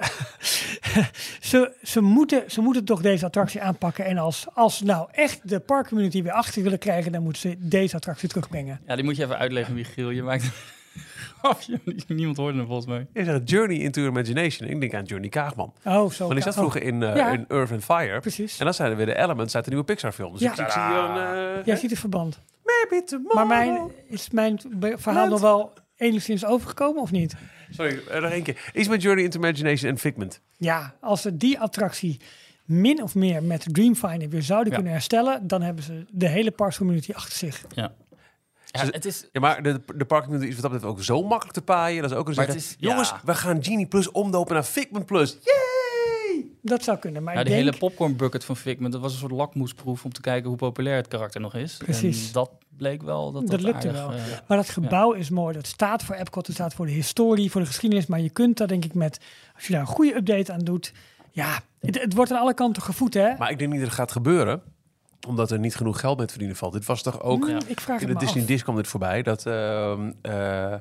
ze, 1.40 1.72
ze, 1.82 2.00
moeten, 2.00 2.44
ze 2.50 2.60
moeten 2.60 2.84
toch 2.84 3.00
deze 3.02 3.24
attractie 3.24 3.60
aanpakken. 3.60 4.04
En 4.04 4.18
als, 4.18 4.46
als 4.54 4.76
ze 4.76 4.84
nou 4.84 5.08
echt 5.12 5.48
de 5.48 5.60
parkcommunity 5.60 6.22
weer 6.22 6.32
achter 6.32 6.62
willen 6.62 6.78
krijgen, 6.78 7.12
dan 7.12 7.22
moeten 7.22 7.40
ze 7.42 7.56
deze 7.58 7.96
attractie 7.96 8.28
terugbrengen. 8.28 8.80
Ja, 8.86 8.94
die 8.94 9.04
moet 9.04 9.16
je 9.16 9.22
even 9.24 9.38
uitleggen, 9.38 9.74
Michiel. 9.74 10.10
Je 10.10 10.22
maakt 10.22 10.50
Niemand 12.08 12.36
hoorde 12.36 12.56
hem 12.58 12.66
volgens 12.66 12.86
mij. 12.86 13.06
Je 13.12 13.24
zegt 13.24 13.50
Journey 13.50 13.76
into 13.76 14.06
Imagination. 14.06 14.68
Ik 14.68 14.80
denk 14.80 14.94
aan 14.94 15.04
Journey 15.04 15.28
Kaagman. 15.28 15.72
Oh, 15.84 16.10
zo. 16.10 16.22
Want 16.24 16.32
die 16.34 16.42
zat 16.42 16.52
oh, 16.52 16.58
vroeger 16.58 16.82
in, 16.82 17.02
eh, 17.02 17.16
Ja. 17.16 17.30
in 17.30 17.44
Earth 17.48 17.72
and 17.72 17.84
Fire. 17.84 18.20
Precies. 18.20 18.58
En 18.58 18.64
dat 18.66 18.74
zijn 18.76 18.90
er 18.90 18.96
weer 18.96 19.06
de 19.06 19.16
elements 19.18 19.54
uit 19.54 19.64
de 19.64 19.70
nieuwe 19.70 19.84
Pixar 19.84 20.12
film. 20.12 20.32
Dus 20.32 20.40
Ja. 20.40 20.50
ik, 20.50 20.70
zie 20.70 20.82
hier 20.82 20.96
een... 20.96 21.56
eh, 21.58 21.64
Jij 21.66 21.76
ziet 21.76 21.90
het 21.90 21.98
verband. 21.98 22.38
Maybe 22.64 23.06
tomorrow. 23.06 23.34
Maar 23.34 23.46
mijn, 23.46 23.90
is 24.08 24.30
mijn 24.30 24.60
verhaal 24.96 25.28
nog 25.28 25.40
wel 25.40 25.72
enigszins 25.96 26.44
overgekomen 26.44 27.02
of 27.02 27.10
niet? 27.10 27.34
Sorry, 27.70 28.00
nog 28.20 28.30
één 28.30 28.42
keer. 28.42 28.70
Iets 28.74 28.88
met 28.88 29.02
Journey 29.02 29.24
into 29.24 29.38
Imagination 29.38 29.90
en 29.90 29.98
Figment. 29.98 30.40
Ja, 30.56 30.94
als 31.00 31.22
ze 31.22 31.36
die 31.36 31.60
attractie 31.60 32.20
min 32.64 33.02
of 33.02 33.14
meer 33.14 33.42
met 33.42 33.66
Dreamfinder 33.74 34.28
weer 34.28 34.42
zouden 34.42 34.68
Ja. 34.68 34.74
kunnen 34.74 34.92
herstellen, 34.92 35.46
dan 35.46 35.62
hebben 35.62 35.84
ze 35.84 36.04
de 36.10 36.28
hele 36.28 36.50
parkscommunity 36.50 37.12
achter 37.12 37.36
zich. 37.38 37.64
Ja. 37.74 37.92
Ja, 38.72 38.84
Ze- 38.84 38.90
het 38.90 39.04
is... 39.04 39.28
Ja, 39.32 39.40
maar 39.40 39.62
de, 39.62 39.80
de 39.96 40.04
parkcommunity 40.04 40.48
is 40.50 40.54
wat 40.54 40.62
dat 40.62 40.72
betreft 40.72 40.94
ook 40.98 41.04
zo 41.04 41.22
makkelijk 41.22 41.52
te 41.56 41.62
paaien. 41.62 42.02
Dat 42.02 42.10
is 42.10 42.16
ook 42.16 42.28
een 42.28 42.34
zeggen, 42.34 42.54
is- 42.54 42.76
jongens, 42.78 43.08
ja. 43.08 43.20
we 43.24 43.34
gaan 43.34 43.64
Genie 43.64 43.86
Plus 43.86 44.10
omdopen 44.10 44.54
naar 44.54 44.62
Figment 44.62 45.06
Plus. 45.06 45.38
Yay! 45.42 46.46
Dat 46.62 46.82
zou 46.84 46.98
kunnen, 46.98 47.22
maar 47.22 47.34
Ja, 47.34 47.40
ik 47.40 47.46
de 47.46 47.52
denk... 47.52 47.64
hele 47.64 47.78
popcorn 47.78 48.16
bucket 48.16 48.44
van 48.44 48.56
Figment, 48.56 48.92
dat 48.92 49.00
was 49.00 49.12
een 49.12 49.18
soort 49.18 49.32
lakmoesproef 49.32 50.04
om 50.04 50.12
te 50.12 50.20
kijken 50.20 50.48
hoe 50.48 50.58
populair 50.58 50.96
het 50.96 51.08
karakter 51.08 51.40
nog 51.40 51.54
is. 51.54 51.76
Precies. 51.76 52.26
En 52.26 52.32
dat 52.32 52.50
bleek 52.76 53.02
wel 53.02 53.32
dat 53.32 53.40
Dat 53.42 53.50
dat, 53.50 53.60
lukte 53.60 53.88
aardig, 53.88 54.02
wel. 54.02 54.12
eh, 54.12 54.22
Maar 54.46 54.56
dat 54.56 54.68
gebouw 54.68 55.12
is 55.12 55.30
mooi. 55.30 55.54
Dat 55.54 55.66
staat 55.66 56.02
voor 56.02 56.14
Epcot, 56.14 56.46
het 56.46 56.56
staat 56.56 56.74
voor 56.74 56.86
de 56.86 56.92
historie, 56.92 57.50
voor 57.50 57.60
de 57.60 57.66
geschiedenis. 57.66 58.06
Maar 58.06 58.20
je 58.20 58.30
kunt 58.30 58.56
dat 58.56 58.68
denk 58.68 58.84
ik 58.84 58.94
met, 58.94 59.18
als 59.54 59.66
je 59.66 59.72
daar 59.72 59.80
een 59.80 59.86
goede 59.86 60.14
update 60.16 60.52
aan 60.52 60.58
doet. 60.64 60.92
Ja, 61.30 61.60
het, 61.80 62.00
het 62.02 62.14
wordt 62.14 62.32
aan 62.32 62.40
alle 62.40 62.54
kanten 62.54 62.82
gevoed, 62.82 63.14
hè? 63.14 63.36
Maar 63.38 63.50
ik 63.50 63.58
denk 63.58 63.70
niet 63.70 63.80
dat 63.80 63.88
het 63.88 63.98
gaat 63.98 64.12
gebeuren, 64.12 64.62
omdat 65.28 65.50
er 65.50 65.58
niet 65.58 65.76
genoeg 65.76 66.00
geld 66.00 66.18
met 66.18 66.30
verdienen 66.30 66.56
valt. 66.56 66.72
Dit 66.72 66.84
was 66.86 67.02
toch 67.02 67.22
ook... 67.22 67.48
Ik 67.48 67.80
vraag 67.80 68.00
In 68.00 68.06
de 68.06 68.14
Disney 68.14 68.42
af. 68.42 68.48
Disc 68.48 68.62
kwam 68.62 68.76
dit 68.76 68.86
voorbij. 68.88 69.22
Dat 69.22 69.46
ehm, 69.46 70.12
eh, 70.22 70.72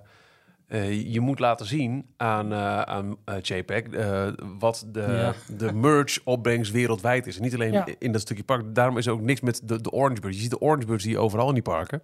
eh, 0.67 1.11
je 1.13 1.19
moet 1.19 1.39
laten 1.39 1.65
zien 1.65 2.05
aan, 2.17 2.51
eh 2.53 2.81
aan 2.81 3.17
JPEG 3.41 3.83
wat 4.59 4.85
de, 4.91 5.01
Ja. 5.01 5.33
de 5.57 5.73
merch 5.73 6.19
opbrengst 6.23 6.71
wereldwijd 6.71 7.27
is. 7.27 7.35
En 7.35 7.41
niet 7.41 7.53
alleen 7.53 7.71
Ja. 7.71 7.85
in 7.99 8.11
dat 8.11 8.21
stukje 8.21 8.43
park. 8.43 8.75
Daarom 8.75 8.97
is 8.97 9.05
er 9.05 9.11
ook 9.13 9.21
niks 9.21 9.41
met 9.41 9.61
de, 9.63 9.81
de 9.81 9.91
Orange 9.91 10.21
Birds. 10.21 10.35
Je 10.35 10.41
ziet 10.41 10.51
de 10.51 10.61
Orange 10.61 10.85
Birds 10.85 11.03
die 11.03 11.17
overal 11.17 11.47
in 11.47 11.53
die 11.53 11.63
parken. 11.63 12.01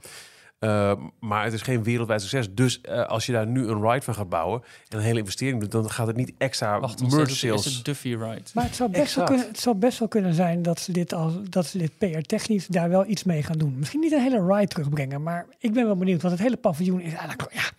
Eh, 0.60 0.94
maar 1.20 1.44
het 1.44 1.54
is 1.54 1.62
geen 1.62 1.84
wereldwijd 1.84 2.22
succes. 2.22 2.48
Dus 2.54 2.82
eh, 2.82 3.04
als 3.06 3.26
je 3.26 3.32
daar 3.32 3.48
nu 3.48 3.68
een 3.68 3.82
ride 3.90 4.02
van 4.02 4.14
gaat 4.16 4.30
bouwen 4.30 4.62
en 4.88 4.98
een 4.98 5.04
hele 5.04 5.20
investering 5.20 5.60
doet, 5.62 5.72
dan 5.72 5.90
gaat 5.90 6.08
het 6.08 6.16
niet 6.16 6.34
extra 6.38 6.80
Wacht, 6.80 7.02
merch 7.02 7.14
is 7.14 7.20
het- 7.28 7.38
sales. 7.38 7.66
is 7.66 7.76
het 7.76 7.86
Duffy 7.86 8.08
Ride? 8.10 8.42
Maar 8.54 8.64
het 8.64 8.76
zou, 8.76 8.90
best 8.92 9.16
wel 9.16 9.26
kunnen, 9.26 9.48
het 9.48 9.60
zou 9.60 9.76
best 9.76 10.00
wel 10.00 10.08
kunnen 10.08 10.34
zijn 10.34 10.62
dat 10.62 10.80
ze 10.80 10.92
dit, 10.92 11.14
als, 11.14 11.34
dat 11.50 11.66
ze 11.66 11.78
dit 11.78 11.98
PR-technisch 11.98 12.68
daar 12.68 12.90
wel 12.90 13.06
iets 13.08 13.24
mee 13.24 13.44
gaan 13.44 13.58
doen. 13.58 13.76
Misschien 13.78 14.00
niet 14.00 14.12
een 14.12 14.22
hele 14.22 14.46
ride 14.54 14.68
terugbrengen, 14.68 15.24
maar 15.24 15.46
ik 15.60 15.74
ben 15.74 15.86
wel 15.86 15.96
benieuwd. 15.98 16.22
Want 16.22 16.34
het 16.34 16.44
hele 16.44 16.58
paviljoen 16.58 17.02
is 17.02 17.14
eigenlijk, 17.14 17.54
ja, 17.54 17.70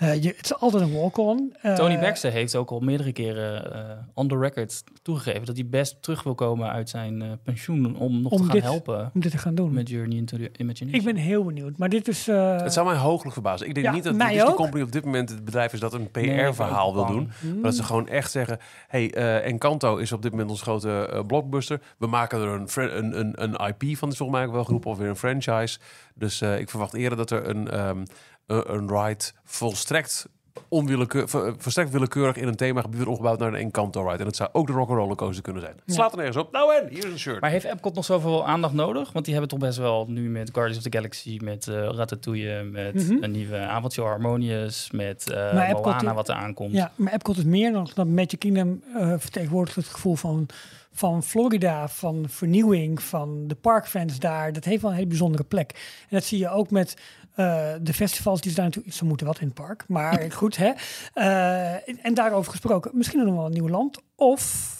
eh, 0.00 0.22
je, 0.22 0.28
het 0.36 0.44
is 0.44 0.54
altijd 0.58 0.82
een 0.82 0.92
walk-on. 0.92 1.56
Eh, 1.62 1.74
Tony 1.74 1.98
Baxter 1.98 2.32
heeft 2.32 2.56
ook 2.56 2.70
al 2.70 2.80
meerdere 2.80 3.12
keren 3.12 3.72
eh, 3.74 3.80
on 4.14 4.28
the 4.28 4.38
record 4.38 4.84
toegegeven 5.02 5.44
dat 5.44 5.56
hij 5.56 5.66
best 5.66 6.02
terug 6.02 6.22
wil 6.22 6.34
komen 6.34 6.70
uit 6.70 6.88
zijn 6.88 7.22
eh, 7.22 7.28
pensioen 7.44 7.96
om 7.96 8.22
nog 8.22 8.32
Om 8.32 8.38
te 8.38 8.44
gaan 8.44 8.54
dit- 8.54 8.62
helpen 8.62 9.10
Om 9.14 9.20
dit 9.20 9.30
te 9.30 9.38
gaan 9.38 9.54
doen. 9.54 9.72
met 9.72 9.88
Journey 9.88 10.16
into 10.16 10.36
the 10.36 10.50
Imagination. 10.56 11.00
Ik 11.00 11.04
ben 11.04 11.16
heel 11.16 11.44
benieuwd. 11.44 11.78
Maar 11.78 11.88
dit 11.88 12.08
is... 12.08 12.28
eh, 12.28 12.56
Het 12.62 12.72
zou 12.72 12.86
mij 12.86 12.96
hooglijk 12.96 13.32
verbazen. 13.32 13.66
Ik 13.68 13.74
denk 13.74 13.86
Ja, 13.86 13.92
niet 13.92 14.04
dat 14.04 14.12
de 14.18 14.24
Disney 14.24 14.46
ook. 14.46 14.56
Company 14.56 14.82
op 14.82 14.92
dit 14.92 15.04
moment 15.04 15.28
het 15.28 15.44
bedrijf 15.44 15.72
is 15.72 15.80
dat 15.80 15.92
een 15.94 16.10
PR-verhaal 16.10 16.94
wil 16.94 17.06
doen. 17.06 17.30
hmm. 17.40 17.52
Maar 17.54 17.62
dat 17.62 17.74
ze 17.74 17.82
gewoon 17.82 18.08
echt 18.08 18.30
zeggen: 18.30 18.58
hey, 18.88 19.14
eh, 19.14 19.46
Encanto 19.46 19.96
is 19.96 20.12
op 20.12 20.22
dit 20.22 20.30
moment 20.30 20.50
ons 20.50 20.62
grote 20.62 21.24
blockbuster. 21.26 21.80
We 21.98 22.06
maken 22.06 22.40
er 22.40 22.48
een, 22.48 22.96
een, 22.98 23.18
een, 23.20 23.42
een 23.42 23.52
IP 23.76 23.96
van, 23.96 24.08
is 24.08 24.16
volgens 24.16 24.38
mij 24.38 24.46
ook 24.46 24.52
wel 24.52 24.64
geroepen, 24.64 24.90
of 24.90 24.98
weer 24.98 25.08
een 25.08 25.16
franchise. 25.16 25.78
Dus 26.14 26.40
eh, 26.40 26.58
ik 26.58 26.70
verwacht 26.70 26.94
eerder 26.94 27.18
dat 27.18 27.30
er 27.30 27.48
een, 27.48 27.70
ehm, 27.70 28.02
een, 28.50 28.74
een 28.74 28.88
ride 28.88 29.24
volstrekt 29.44 30.28
onwillekeurig, 30.68 31.54
volstrekt 31.58 31.90
willekeurig 31.90 32.36
in 32.36 32.48
een 32.48 32.56
themagebied 32.56 32.96
wordt 32.96 33.10
omgebouwd 33.10 33.38
naar 33.38 33.48
een 33.48 33.54
Encanto 33.60 34.02
ride. 34.06 34.18
En 34.18 34.24
dat 34.24 34.36
zou 34.36 34.48
ook 34.52 34.66
de 34.66 34.72
Rock'n'Roller 34.72 35.16
Coaster 35.16 35.42
kunnen 35.42 35.62
zijn. 35.62 35.74
Het 35.74 35.82
Ja. 35.86 35.94
slaat 35.94 36.10
er 36.10 36.16
nergens 36.16 36.36
op. 36.36 36.52
Nou 36.52 36.74
en, 36.74 36.88
hier 36.88 36.98
is 37.06 37.12
een 37.12 37.18
shirt. 37.18 37.40
Maar 37.40 37.50
heeft 37.50 37.64
Epcot 37.64 37.94
nog 37.94 38.04
zoveel 38.04 38.46
aandacht 38.46 38.74
nodig? 38.74 39.12
Want 39.12 39.24
die 39.24 39.34
hebben 39.34 39.50
toch 39.50 39.60
best 39.68 39.78
wel 39.78 40.06
nu 40.08 40.28
met 40.30 40.50
Guardians 40.52 40.84
of 40.84 40.90
the 40.90 40.96
Galaxy, 40.98 41.38
met 41.42 41.68
eh 41.68 41.74
Ratatouille, 41.74 42.62
met 42.62 42.94
Mhm. 42.94 43.22
een 43.22 43.30
nieuwe 43.30 43.56
avondje 43.58 44.02
Harmonious, 44.02 44.90
met 44.90 45.30
eh 45.30 45.36
Maar 45.54 45.68
Epcot- 45.68 45.84
Moana 45.84 46.14
wat 46.14 46.28
er 46.28 46.34
aankomt. 46.34 46.72
Ja, 46.72 46.92
maar 46.94 47.12
Epcot 47.12 47.36
is 47.36 47.44
meer 47.44 47.72
dan 47.72 47.90
dat 47.94 48.06
Magic 48.06 48.38
Kingdom 48.38 48.82
eh 48.96 49.14
vertegenwoordigt 49.18 49.76
het 49.76 49.86
gevoel 49.86 50.14
van, 50.16 50.46
van 50.92 51.22
Florida, 51.22 51.88
van 51.88 52.24
vernieuwing, 52.28 53.02
van 53.02 53.44
de 53.46 53.54
parkfans 53.54 54.18
daar. 54.18 54.52
Dat 54.52 54.64
heeft 54.64 54.80
wel 54.82 54.90
een 54.90 54.96
hele 54.96 55.08
bijzondere 55.08 55.44
plek. 55.44 55.70
En 56.00 56.16
dat 56.16 56.24
zie 56.24 56.38
je 56.38 56.48
ook 56.50 56.70
met 56.70 56.96
eh, 57.40 57.74
de 57.82 57.94
festivals 57.94 58.40
die 58.40 58.50
ze 58.50 58.56
daar 58.56 58.64
natuurlijk... 58.66 58.94
Ze 58.94 59.04
moeten 59.04 59.26
wat 59.26 59.40
in 59.40 59.46
het 59.46 59.54
park, 59.54 59.84
maar 59.88 60.32
goed, 60.32 60.56
hè. 60.56 60.72
Eh, 61.12 62.04
en 62.06 62.14
daarover 62.14 62.50
gesproken, 62.50 62.90
misschien 62.94 63.24
nog 63.24 63.34
wel 63.34 63.44
een 63.46 63.52
nieuw 63.52 63.68
land. 63.68 63.98
Of 64.14 64.78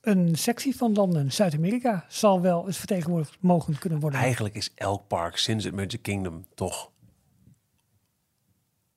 een 0.00 0.36
sectie 0.36 0.76
van 0.76 0.92
landen, 0.92 1.32
Zuid-Amerika, 1.32 2.04
zal 2.08 2.40
wel 2.40 2.66
eens 2.66 2.78
vertegenwoordigd 2.78 3.36
mogen 3.40 3.78
kunnen 3.78 4.00
worden. 4.00 4.20
Eigenlijk 4.20 4.54
is 4.54 4.72
elk 4.74 5.06
park 5.06 5.36
sinds 5.36 5.64
het 5.64 5.74
Magic 5.74 6.02
Kingdom 6.02 6.44
toch 6.54 6.90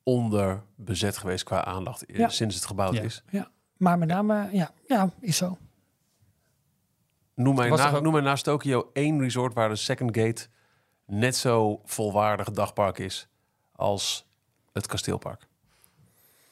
onderbezet 0.02 1.16
geweest 1.16 1.44
qua 1.44 1.64
aandacht. 1.64 2.06
eh, 2.06 2.16
Ja. 2.18 2.28
Sinds 2.28 2.54
het 2.54 2.64
gebouwd 2.66 2.94
Ja. 2.94 3.02
is. 3.02 3.22
Ja, 3.30 3.50
maar 3.76 3.98
met 3.98 4.08
name, 4.08 4.48
ja, 4.52 4.70
ja 4.86 5.10
is 5.20 5.36
zo. 5.36 5.58
Noem 7.34 7.54
mij, 7.54 7.68
na, 7.70 7.90
ook- 7.92 8.02
noem 8.02 8.12
mij 8.12 8.22
naast 8.22 8.44
Tokio 8.44 8.90
één 8.92 9.20
resort 9.20 9.54
waar 9.54 9.68
de 9.68 9.76
Second 9.76 10.16
Gate 10.16 10.46
net 11.12 11.36
zo 11.36 11.80
volwaardig 11.84 12.50
dagpark 12.50 12.98
is 12.98 13.28
als 13.76 14.26
het 14.72 14.86
kasteelpark. 14.86 15.46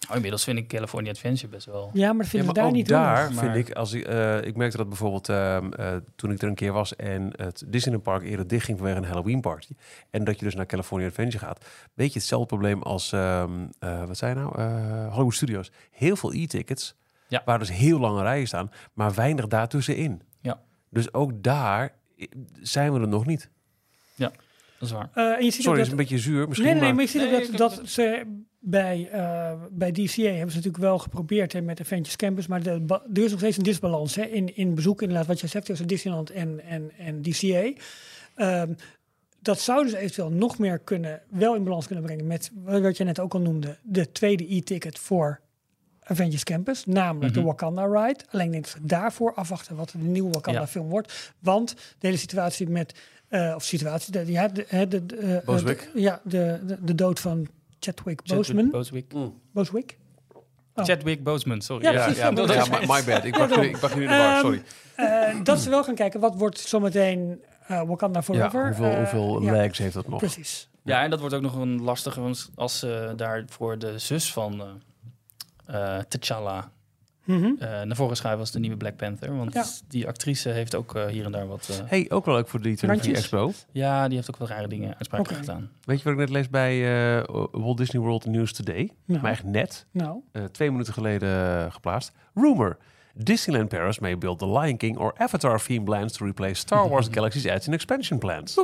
Oh, 0.08 0.14
inmiddels 0.16 0.44
vind 0.44 0.58
ik 0.58 0.68
California 0.68 1.10
Adventure 1.10 1.48
best 1.48 1.66
wel. 1.66 1.90
Ja, 1.92 2.08
maar 2.12 2.16
dat 2.22 2.26
vinden 2.28 2.38
Ja, 2.40 2.44
maar 2.44 2.54
daar 2.54 2.64
ook 2.66 2.72
niet 2.72 2.88
daar 2.88 3.32
maar- 3.34 3.44
vind 3.52 3.68
ik, 3.68 3.74
als 3.74 3.92
ik, 3.92 4.04
eh, 4.06 4.42
ik 4.44 4.56
merkte 4.56 4.76
dat 4.76 4.88
bijvoorbeeld 4.88 5.28
ehm, 5.28 5.72
eh, 5.72 5.96
toen 6.16 6.30
ik 6.32 6.42
er 6.42 6.48
een 6.48 6.54
keer 6.54 6.72
was 6.72 6.96
en 6.96 7.30
het 7.36 7.62
Disneyland 7.66 8.04
Park 8.04 8.22
eerder 8.22 8.46
dichtging 8.48 8.78
vanwege 8.78 8.98
een 8.98 9.04
Halloween 9.04 9.40
party. 9.40 9.72
En 10.10 10.24
dat 10.24 10.38
je 10.38 10.44
dus 10.44 10.54
naar 10.54 10.66
California 10.66 11.06
Adventure 11.08 11.44
gaat. 11.44 11.64
Beetje 11.94 12.18
hetzelfde 12.18 12.46
probleem 12.46 12.82
als, 12.82 13.12
ehm, 13.12 13.50
eh, 13.78 14.04
wat 14.04 14.16
zei 14.16 14.34
je 14.34 14.40
nou, 14.40 14.58
Eh, 14.58 15.08
Hollywood 15.08 15.34
Studios. 15.34 15.70
Heel 15.90 16.16
veel 16.16 16.32
e-tickets, 16.34 16.94
Ja. 17.28 17.42
waar 17.44 17.58
dus 17.58 17.70
heel 17.72 17.98
lange 17.98 18.22
rijen 18.22 18.46
staan, 18.46 18.70
maar 18.92 19.14
weinig 19.14 19.46
daartussenin. 19.46 20.22
Ja. 20.40 20.60
Dus 20.90 21.12
ook 21.14 21.42
daar 21.42 21.92
zijn 22.60 22.92
we 22.92 23.00
er 23.00 23.08
nog 23.08 23.26
niet. 23.26 23.50
Dat 24.80 24.88
is 24.88 24.94
waar. 24.94 25.10
Eh, 25.14 25.24
en 25.38 25.44
je 25.44 25.50
ziet 25.50 25.62
Sorry, 25.62 25.68
ook 25.70 25.84
is 25.84 25.90
dat, 25.90 25.90
een 25.90 26.04
beetje 26.06 26.18
zuur 26.18 26.48
misschien, 26.48 26.66
Nee, 26.66 26.74
nee, 26.74 26.82
nee, 26.82 26.92
maar 26.94 27.04
maar 27.04 27.04
je 27.04 27.10
ziet 27.20 27.30
Nee, 27.30 27.40
ook 27.40 27.48
ik- 27.52 27.56
dat, 27.56 27.74
dat 27.76 27.88
ze 27.88 28.22
bij, 28.58 29.08
eh, 29.12 29.52
bij 29.70 29.90
DCA 29.92 30.22
hebben 30.22 30.50
ze 30.50 30.56
natuurlijk 30.56 30.76
wel 30.76 30.98
geprobeerd 30.98 31.52
hè, 31.52 31.60
met 31.60 31.80
Adventures 31.80 32.16
Campus, 32.16 32.46
maar 32.46 32.62
de, 32.62 32.82
er 33.14 33.22
is 33.22 33.30
nog 33.30 33.38
steeds 33.40 33.56
een 33.56 33.62
disbalans 33.62 34.14
hè, 34.14 34.22
in, 34.22 34.56
in 34.56 34.74
bezoek, 34.74 35.02
inderdaad, 35.02 35.26
wat 35.26 35.40
jij 35.40 35.48
zegt, 35.48 35.64
tussen 35.66 35.86
Disneyland 35.88 36.30
en, 36.30 36.60
en, 36.64 36.90
en 36.98 37.22
DCA. 37.22 37.72
Ehm, 38.34 38.72
dat 39.42 39.60
zouden 39.60 39.90
ze 39.90 39.98
eventueel 39.98 40.30
nog 40.30 40.58
meer 40.58 40.78
kunnen, 40.78 41.22
wel 41.30 41.54
in 41.54 41.64
balans 41.64 41.86
kunnen 41.86 42.04
brengen 42.04 42.26
met 42.26 42.50
wat 42.64 42.96
je 42.96 43.04
net 43.04 43.20
ook 43.20 43.34
al 43.34 43.40
noemde, 43.40 43.76
de 43.82 44.12
tweede 44.12 44.54
e-ticket 44.54 44.98
voor 44.98 45.40
Avengers 46.02 46.44
Campus, 46.44 46.84
namelijk 46.86 47.32
de 47.34 47.38
Mhm. 47.40 47.48
Wakanda 47.48 47.84
Ride. 47.84 48.24
Alleen 48.30 48.50
denk 48.50 48.66
ik 48.66 48.72
dat 48.72 48.88
daarvoor 48.88 49.34
afwachten 49.34 49.76
wat 49.76 49.90
de 49.90 49.98
nieuwe 49.98 50.30
Wakanda 50.30 50.60
Ja. 50.60 50.66
film 50.66 50.88
wordt. 50.88 51.32
Want 51.38 51.74
de 51.98 52.06
hele 52.06 52.18
situatie 52.18 52.68
met, 52.68 52.98
eh, 53.30 53.52
of 53.56 53.64
situatie, 53.64 54.12
de, 54.12 54.26
ja, 54.32 54.48
de, 54.48 54.64
hè, 54.68 54.88
de, 54.88 55.06
de, 55.06 55.16
eh, 55.16 55.44
Booswick? 55.44 55.90
de- 55.94 56.00
ja, 56.00 56.20
de, 56.24 56.60
de, 56.66 56.76
de 56.84 56.94
dood 56.94 57.20
van 57.20 57.46
Chadwick 57.78 58.20
Chadwick 58.24 58.36
Boseman. 58.36 58.70
Bosewick. 58.70 59.12
Booswick? 59.52 59.98
Oh. 60.74 60.84
Chadwick 60.84 61.22
Boseman, 61.22 61.60
sorry. 61.60 61.84
Ja, 61.84 61.90
ja, 61.90 61.98
precies, 62.02 62.16
ja, 62.18 62.24
ja, 62.24 62.30
ja, 62.30 62.46
dat 62.46 62.50
is- 62.56 62.68
my, 62.70 62.78
my 62.78 63.04
bad. 63.04 63.24
Ik 63.24 63.32
pak 63.38 63.54
jullie 63.54 63.68
ik 63.70 63.78
pak 63.78 63.90
jullie 63.92 64.04
in 64.08 64.10
de 64.12 64.16
war, 64.18 64.32
Ehm, 64.32 64.40
sorry. 64.40 64.62
Eh, 64.96 65.44
dat 65.44 65.58
ze 65.60 65.70
wel 65.70 65.84
gaan 65.84 65.94
kijken, 65.94 66.20
wat 66.20 66.34
wordt 66.36 66.58
zometeen 66.60 67.42
eh, 67.66 67.82
Wakanda 67.86 68.18
Ja, 68.18 68.22
Forever? 68.24 68.66
hoeveel, 68.66 68.90
Eh, 68.90 68.96
hoeveel 68.96 69.42
legs 69.42 69.78
heeft 69.78 69.94
dat 69.94 70.08
nog? 70.08 70.18
Precies. 70.18 70.68
Ja, 70.84 71.02
en 71.02 71.10
dat 71.10 71.20
wordt 71.20 71.34
ook 71.34 71.42
nog 71.42 71.54
een 71.56 71.82
lastige, 71.82 72.20
want 72.20 72.50
als 72.54 72.78
ze 72.78 73.12
daar 73.16 73.44
voor 73.48 73.78
de 73.78 73.98
zus 73.98 74.32
van 74.32 74.62
eh, 75.66 75.96
eh, 75.98 76.04
T'Challa 77.26 77.38
Mhm. 77.48 77.62
eh, 77.62 77.82
naar 77.82 77.96
voren 77.96 78.16
schuiven 78.16 78.40
als 78.40 78.50
de 78.50 78.58
nieuwe 78.58 78.76
Black 78.76 78.96
Panther. 78.96 79.36
Want 79.36 79.52
Ja. 79.52 79.64
die 79.88 80.06
actrice 80.08 80.48
heeft 80.48 80.74
ook 80.74 80.94
eh, 80.94 81.06
hier 81.06 81.24
en 81.24 81.32
daar 81.32 81.46
wat... 81.46 81.68
eh, 81.70 81.76
Hey, 81.88 82.06
ook 82.10 82.24
wel 82.24 82.34
leuk 82.34 82.48
voor 82.48 82.60
de 82.62 82.74
3 82.74 82.90
Randjes? 82.90 83.18
Expo. 83.18 83.52
ja, 83.72 84.06
die 84.06 84.16
heeft 84.16 84.30
ook 84.30 84.36
wat 84.36 84.48
rare 84.48 84.68
dingen 84.68 84.94
uitspraken 84.94 85.36
gedaan. 85.36 85.70
Weet 85.84 85.98
je 85.98 86.04
wat 86.04 86.12
ik 86.12 86.18
net 86.18 86.30
lees 86.30 86.48
bij 86.50 86.72
eh, 87.18 87.24
Walt 87.52 87.76
Disney 87.76 88.02
World 88.02 88.24
News 88.26 88.52
Today? 88.52 88.90
Nou, 89.04 89.20
Maar 89.22 89.30
echt 89.30 89.44
net, 89.44 89.86
nou, 89.90 90.20
eh, 90.32 90.44
twee 90.44 90.70
minuten 90.70 90.92
geleden 90.92 91.72
geplaatst. 91.72 92.12
Rumor. 92.34 92.76
Disneyland 93.18 93.70
Paris 93.70 94.00
may 94.00 94.14
build 94.14 94.38
the 94.38 94.46
Lion 94.46 94.78
King 94.78 94.96
or 94.96 95.14
Avatar 95.18 95.56
themed 95.58 95.88
lands 95.88 96.14
to 96.14 96.24
replace 96.24 96.58
Star 96.60 96.86
Wars 96.86 97.08
Galaxy's 97.10 97.46
Edge 97.46 97.68
in 97.68 97.74
expansion 97.74 98.18
plans. 98.18 98.58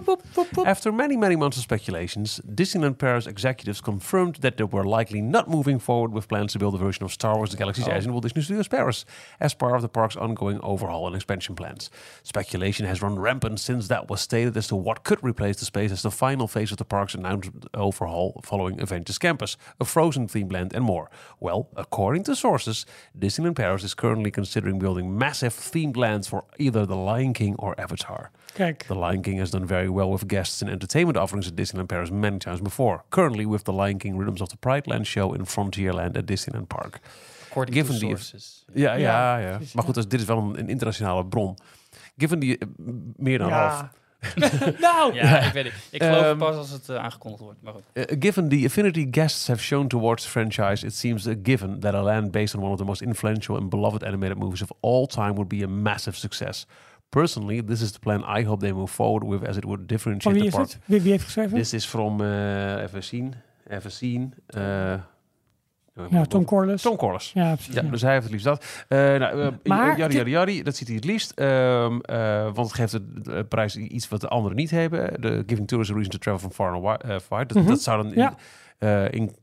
After 0.64 0.92
many, 0.92 1.16
many 1.16 1.36
months 1.36 1.56
of 1.56 1.62
speculations, 1.62 2.40
Disneyland 2.48 2.98
Paris 2.98 3.26
executives 3.26 3.80
confirmed 3.80 4.36
that 4.36 4.56
they 4.56 4.64
were 4.64 4.84
likely 4.84 5.20
not 5.20 5.48
moving 5.48 5.78
forward 5.78 6.12
with 6.12 6.28
plans 6.28 6.52
to 6.52 6.58
build 6.58 6.74
a 6.74 6.78
version 6.78 7.04
of 7.04 7.12
Star 7.12 7.36
Wars 7.36 7.50
The 7.50 7.56
Galaxy's 7.56 7.88
Edge 7.88 8.04
in 8.04 8.12
Walt 8.12 8.22
Disney 8.22 8.42
Studios 8.42 8.68
Paris 8.68 9.04
as 9.40 9.54
part 9.54 9.76
of 9.76 9.82
the 9.82 9.88
park's 9.88 10.16
ongoing 10.16 10.60
overhaul 10.60 11.06
and 11.06 11.16
expansion 11.16 11.54
plans. 11.54 11.90
Speculation 12.22 12.86
has 12.86 13.02
run 13.02 13.18
rampant 13.18 13.60
since 13.60 13.88
that 13.88 14.08
was 14.08 14.20
stated 14.20 14.56
as 14.56 14.68
to 14.68 14.76
what 14.76 15.04
could 15.04 15.22
replace 15.22 15.56
the 15.56 15.64
space 15.64 15.92
as 15.92 16.02
the 16.02 16.10
final 16.10 16.48
phase 16.48 16.70
of 16.70 16.78
the 16.78 16.84
park's 16.84 17.14
announced 17.14 17.50
overhaul 17.74 18.40
following 18.44 18.80
Avengers 18.80 19.18
Campus, 19.18 19.56
a 19.80 19.84
Frozen 19.84 20.28
themed 20.28 20.52
land, 20.52 20.72
and 20.74 20.84
more. 20.84 21.10
Well, 21.40 21.68
according 21.76 22.24
to 22.24 22.36
sources, 22.36 22.86
Disneyland 23.18 23.56
Paris 23.56 23.84
is 23.84 23.94
currently 23.94 24.30
considering 24.30 24.45
building 24.78 25.18
massive 25.18 25.54
themed 25.72 25.96
lands 25.96 26.28
for 26.28 26.44
either 26.58 26.86
The 26.86 26.94
Lion 26.96 27.32
King 27.32 27.56
or 27.58 27.74
Avatar. 27.80 28.30
Kijk, 28.54 28.86
The 28.86 28.94
Lion 28.94 29.20
King 29.22 29.38
has 29.38 29.50
done 29.50 29.66
very 29.66 29.88
well 29.88 30.10
with 30.10 30.26
guests 30.26 30.62
and 30.62 30.70
entertainment 30.70 31.16
offerings 31.16 31.46
at 31.46 31.54
Disneyland 31.56 31.86
Paris 31.88 32.10
many 32.10 32.38
times 32.38 32.60
before. 32.60 33.02
Currently 33.08 33.46
with 33.46 33.62
The 33.64 33.72
Lion 33.72 33.98
King 33.98 34.18
Rhythms 34.18 34.40
of 34.40 34.48
the 34.48 34.56
Pride 34.56 34.86
Land 34.86 35.06
show 35.06 35.34
in 35.34 35.44
Frontierland 35.46 36.16
at 36.16 36.26
Disneyland 36.26 36.66
Park. 36.68 37.00
According 37.50 37.74
Given 37.74 37.94
to 37.94 38.00
the- 38.00 38.06
sources. 38.06 38.64
Ja, 38.74 38.92
ja, 38.94 38.98
Ja, 38.98 39.36
ja. 39.38 39.56
precies, 39.56 39.74
Maar 39.74 39.84
goed, 39.84 39.94
dus 39.94 40.08
dit 40.08 40.20
is 40.20 40.26
wel 40.26 40.38
een, 40.38 40.58
een 40.58 40.68
internationale 40.68 41.26
bron. 41.26 41.56
Given 42.16 42.38
die 42.38 42.58
eh, 42.58 42.68
meer 43.16 43.38
dan 43.38 43.50
half. 43.50 43.84
Ja. 44.34 44.50
nou, 44.80 45.14
Ja, 45.14 45.38
ik 45.40 45.52
weet 45.52 45.64
het. 45.64 45.72
Ik 45.90 46.02
geloof 46.02 46.16
het 46.18 46.26
Ehm, 46.26 46.38
pas 46.38 46.56
als 46.56 46.70
het 46.70 46.88
eh, 46.88 46.96
aangekondigd 46.96 47.42
wordt. 47.42 47.62
Maar 47.62 47.72
goed. 47.72 47.82
Uh, 47.94 48.04
given 48.20 48.48
the 48.48 48.62
affinity 48.66 49.08
guests 49.10 49.46
have 49.48 49.62
shown 49.62 49.86
towards 49.86 50.22
the 50.22 50.28
franchise, 50.30 50.86
it 50.86 50.94
seems 50.94 51.26
a 51.28 51.34
given 51.42 51.80
that 51.80 51.94
a 51.94 52.02
land 52.02 52.30
based 52.30 52.54
on 52.54 52.62
one 52.62 52.72
of 52.72 52.78
the 52.78 52.84
most 52.84 53.02
influential 53.02 53.56
and 53.56 53.70
beloved 53.70 54.04
animated 54.04 54.38
movies 54.38 54.62
of 54.62 54.70
all 54.80 55.06
time 55.06 55.32
would 55.32 55.48
be 55.48 55.62
a 55.64 55.68
massive 55.68 56.16
success. 56.16 56.66
Personally, 57.08 57.64
this 57.64 57.80
is 57.80 57.92
the 57.92 57.98
plan 57.98 58.24
I 58.38 58.44
hope 58.44 58.60
they 58.60 58.72
move 58.72 58.92
forward 58.92 59.24
with, 59.24 59.48
as 59.48 59.56
it 59.56 59.64
would 59.64 59.78
van 59.78 59.86
differentiate 59.86 60.34
wie 60.34 60.40
the 60.42 60.48
is 60.48 60.54
park. 60.54 60.68
het? 60.68 60.78
Wie, 60.84 61.00
wie 61.00 61.10
heeft 61.10 61.24
geschreven? 61.24 61.58
This 61.58 61.72
is 61.72 61.86
from 61.86 62.20
uh, 62.20 62.82
even 62.82 63.04
zien, 63.04 63.34
even 63.68 63.92
zien. 63.92 64.34
Uh, 65.98 66.04
ja, 66.10 66.24
Tom 66.24 66.44
Corliss. 66.44 66.82
Tom 66.82 66.96
Corliss. 66.96 67.32
Ja, 67.32 67.54
precies. 67.54 67.74
Ja, 67.74 67.82
ja. 67.82 67.90
dus 67.90 68.02
hij 68.02 68.10
heeft 68.12 68.22
het 68.22 68.32
liefst 68.32 68.46
dat. 68.46 68.84
Eh 68.88 68.98
nou, 68.98 69.40
eh, 69.42 69.48
Maar 69.64 69.98
Jari, 69.98 70.14
Jari, 70.14 70.30
Jari, 70.30 70.62
dat 70.62 70.76
ziet 70.76 70.86
hij 70.86 70.96
het 70.96 71.04
liefst. 71.04 71.30
Ehm, 71.30 71.98
eh, 72.00 72.42
want 72.42 72.56
het 72.56 72.72
geeft 72.72 72.92
de, 73.24 73.44
prijs 73.48 73.76
iets 73.76 74.08
wat 74.08 74.20
de 74.20 74.28
anderen 74.28 74.56
niet 74.56 74.70
hebben. 74.70 75.20
De 75.20 75.42
Giving 75.46 75.68
Tourists 75.68 75.92
a 75.94 75.96
Reason 75.96 76.12
to 76.12 76.18
Travel 76.18 76.38
from 76.38 76.52
Far 76.52 76.72
and 76.72 76.82
Wi- 76.84 77.18
Wide. 77.28 77.46
Dat, 77.46 77.56
Mhm. 77.62 77.66
dat 77.66 77.80
zou 77.82 78.02
dan 78.02 78.12
in, 78.12 78.18
Ja. 78.78 79.08
in, 79.10 79.34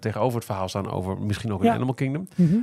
tegenover 0.00 0.36
het 0.36 0.44
verhaal 0.44 0.68
staan 0.68 0.90
over 0.90 1.18
misschien 1.18 1.52
ook 1.52 1.60
een 1.60 1.66
Ja. 1.66 1.74
Animal 1.74 1.94
Kingdom. 1.94 2.28
Mhm. 2.36 2.54
Uh, 2.54 2.60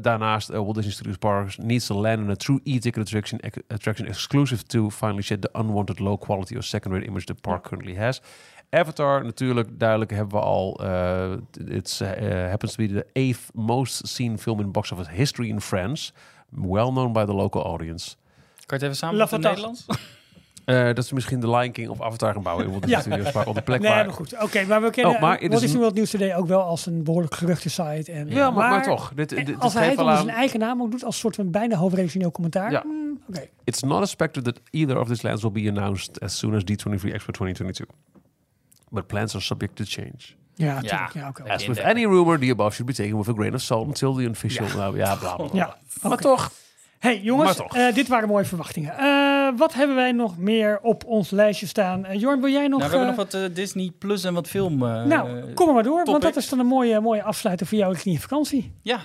daarnaast, 0.00 0.50
uh, 0.50 0.56
Walt 0.56 0.74
Disney 0.74 0.92
Studios 0.92 1.16
Parks 1.16 1.56
needs 1.56 1.86
to 1.86 2.00
land 2.00 2.18
in 2.18 2.30
a 2.30 2.34
true 2.34 2.60
e-ticket 2.64 3.02
attraction, 3.02 3.40
attraction 3.68 4.08
exclusive 4.08 4.62
to 4.62 4.90
finally 4.90 5.22
shed 5.22 5.40
the 5.40 5.48
unwanted 5.52 5.98
low 5.98 6.18
quality 6.18 6.56
or 6.56 6.62
second-rate 6.62 7.06
image 7.06 7.24
the 7.24 7.34
park 7.34 7.62
currently 7.68 7.96
has. 7.96 8.22
Avatar, 8.70 9.24
natuurlijk, 9.24 9.68
duidelijk 9.78 10.10
hebben 10.10 10.38
we 10.38 10.44
al. 10.44 10.80
Uh, 10.84 11.32
it's 11.66 12.00
uh, 12.00 12.08
happens 12.48 12.74
to 12.74 12.86
be 12.86 12.92
the 12.92 13.06
eighth 13.12 13.40
most 13.54 14.08
seen 14.08 14.38
film 14.38 14.60
in 14.60 14.72
box 14.72 14.92
office 14.92 15.10
history 15.10 15.48
in 15.48 15.60
France. 15.60 16.12
Well 16.48 16.88
known 16.88 17.12
by 17.12 17.24
the 17.24 17.34
local 17.34 17.64
audience. 17.64 18.14
Kan 18.66 18.78
je 18.78 18.84
het 18.84 18.94
even 18.94 18.96
samen 18.96 19.28
in 19.30 19.40
Nederlands? 19.40 19.86
Uh, 20.66 20.84
dat 20.84 20.98
is 20.98 21.12
misschien 21.12 21.40
de 21.40 21.50
Lion 21.50 21.72
King 21.72 21.88
of 21.88 22.00
Avatar 22.02 22.32
gaan 22.32 22.42
bouwen 22.42 22.64
in 22.64 22.70
Walt 22.70 22.82
Disney. 22.86 23.20
Studios 23.22 23.46
op 23.46 23.54
de 23.54 23.62
plek 23.62 23.80
Nee, 23.80 23.90
waar... 23.90 24.04
maar 24.04 24.14
goed. 24.14 24.42
Oké, 24.42 24.64
maar 24.64 24.82
we 24.82 24.90
kennen 24.90 25.14
Oh, 25.14 25.20
maar 25.20 25.38
Walt 25.38 25.52
is 25.52 25.60
Disney 25.60 25.78
World 25.80 25.94
News 25.94 26.10
Today 26.10 26.36
ook 26.36 26.46
wel 26.46 26.60
als 26.62 26.86
een 26.86 27.04
behoorlijk 27.04 27.34
geruchte 27.34 27.70
site. 27.70 28.12
En, 28.12 28.28
Ja, 28.28 28.50
maar, 28.50 28.70
maar 28.70 28.82
toch. 28.82 29.12
Dit, 29.14 29.28
dit, 29.28 29.46
dit 29.46 29.60
als 29.60 29.74
hij 29.74 29.88
het 29.88 29.98
onder 29.98 30.14
aan- 30.14 30.22
zijn 30.24 30.36
eigen 30.36 30.58
naam 30.60 30.82
ook 30.82 30.90
doet, 30.90 31.04
als 31.04 31.18
soort 31.18 31.34
van 31.34 31.50
bijna 31.50 31.76
hoofdredactioneel 31.76 32.30
commentaar. 32.30 32.70
Ja. 32.70 32.82
hmm, 32.82 33.18
Oké. 33.28 33.46
It's 33.64 33.82
not 33.82 34.02
expected 34.02 34.44
that 34.44 34.60
either 34.70 35.00
of 35.00 35.08
these 35.08 35.26
lands 35.26 35.42
will 35.42 35.52
be 35.52 35.68
announced 35.68 36.20
as 36.20 36.38
soon 36.38 36.54
as 36.54 36.62
D23 36.62 37.12
Expo 37.12 37.30
2022. 37.32 37.86
But 38.90 39.06
plans 39.06 39.34
are 39.34 39.44
subject 39.44 39.76
to 39.76 39.84
change. 39.86 40.36
Ja. 40.54 40.78
Ja. 40.80 41.10
As 41.46 41.66
with 41.66 41.80
any 41.80 42.04
rumor, 42.06 42.38
the 42.38 42.50
above 42.50 42.74
should 42.74 42.86
be 42.86 43.02
taken 43.02 43.18
with 43.18 43.28
a 43.28 43.32
grain 43.32 43.54
of 43.54 43.60
salt 43.60 43.86
until 43.86 44.14
the 44.14 44.28
official... 44.30 44.66
Ja, 44.66 44.74
nou, 44.76 44.96
ja 44.96 45.14
bla 45.16 45.36
bla 45.36 45.46
bla. 45.46 45.58
Ja, 45.60 46.08
Maar 46.08 46.18
toch. 46.18 46.50
Hey 46.98 47.20
jongens, 47.20 47.58
eh, 47.58 47.94
dit 47.94 48.08
waren 48.08 48.28
mooie 48.28 48.44
verwachtingen. 48.44 48.96
Eh, 48.98 49.48
wat 49.58 49.74
hebben 49.74 49.96
wij 49.96 50.12
nog 50.12 50.38
meer 50.38 50.78
op 50.82 51.04
ons 51.04 51.30
lijstje 51.30 51.66
staan? 51.66 52.04
Eh, 52.04 52.20
Jorn, 52.20 52.40
wil 52.40 52.50
jij 52.50 52.68
nog... 52.68 52.78
Nou, 52.80 52.90
we 52.90 52.96
hebben 52.96 53.16
nog 53.16 53.30
wat 53.30 53.54
Disney 53.54 53.92
Plus 53.98 54.24
en 54.24 54.34
wat 54.34 54.48
film. 54.48 54.82
eh, 54.86 55.04
nou, 55.04 55.52
kom 55.52 55.68
er 55.68 55.74
maar 55.74 55.82
door, 55.82 56.04
want 56.04 56.22
dat 56.22 56.36
is 56.36 56.48
dan 56.48 56.58
een 56.58 56.66
mooie, 56.66 57.00
mooie 57.00 57.22
afsluiter 57.22 57.66
voor 57.66 57.78
jou 57.78 57.92
richting 57.92 58.14
je 58.14 58.20
vakantie. 58.20 58.72
Ja. 58.82 59.00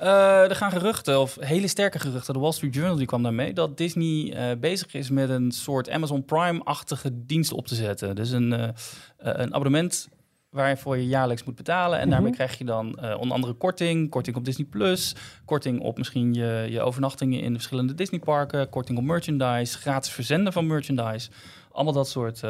Eh, 0.00 0.48
er 0.50 0.56
gaan 0.56 0.70
geruchten, 0.70 1.20
of 1.20 1.36
hele 1.40 1.68
sterke 1.68 1.98
geruchten. 1.98 2.34
De 2.34 2.40
Wall 2.40 2.52
Street 2.52 2.74
Journal 2.74 2.96
die 2.96 3.06
kwam 3.06 3.22
daarmee. 3.22 3.52
Dat 3.52 3.76
Disney 3.76 4.32
eh, 4.32 4.58
bezig 4.58 4.94
is 4.94 5.10
met 5.10 5.28
een 5.30 5.50
soort 5.52 5.90
Amazon 5.90 6.24
Prime-achtige 6.24 7.26
dienst 7.26 7.52
op 7.52 7.66
te 7.66 7.74
zetten. 7.74 8.16
Dus 8.16 8.30
een, 8.30 8.52
eh, 8.52 8.68
een 9.16 9.54
abonnement 9.54 10.08
waarvoor 10.50 10.96
je 10.96 11.06
jaarlijks 11.06 11.44
moet 11.44 11.54
betalen. 11.54 11.98
En 11.98 12.10
daarmee 12.10 12.28
Mhm. 12.28 12.36
krijg 12.36 12.58
je 12.58 12.64
dan 12.64 12.86
onder 13.18 13.32
andere 13.34 13.52
korting. 13.52 14.10
Korting 14.10 14.36
op 14.36 14.44
Disney 14.44 14.66
Plus. 14.66 15.14
Korting 15.44 15.80
op 15.80 15.98
misschien 15.98 16.34
je, 16.34 16.66
je 16.70 16.80
overnachtingen 16.80 17.40
in 17.40 17.48
de 17.48 17.54
verschillende 17.54 17.94
Disneyparken. 17.94 18.68
Korting 18.68 18.98
op 18.98 19.04
merchandise. 19.04 19.78
Gratis 19.78 20.12
verzenden 20.12 20.52
van 20.52 20.66
merchandise. 20.66 21.30
Allemaal 21.72 21.92
dat 21.92 22.08
soort 22.08 22.42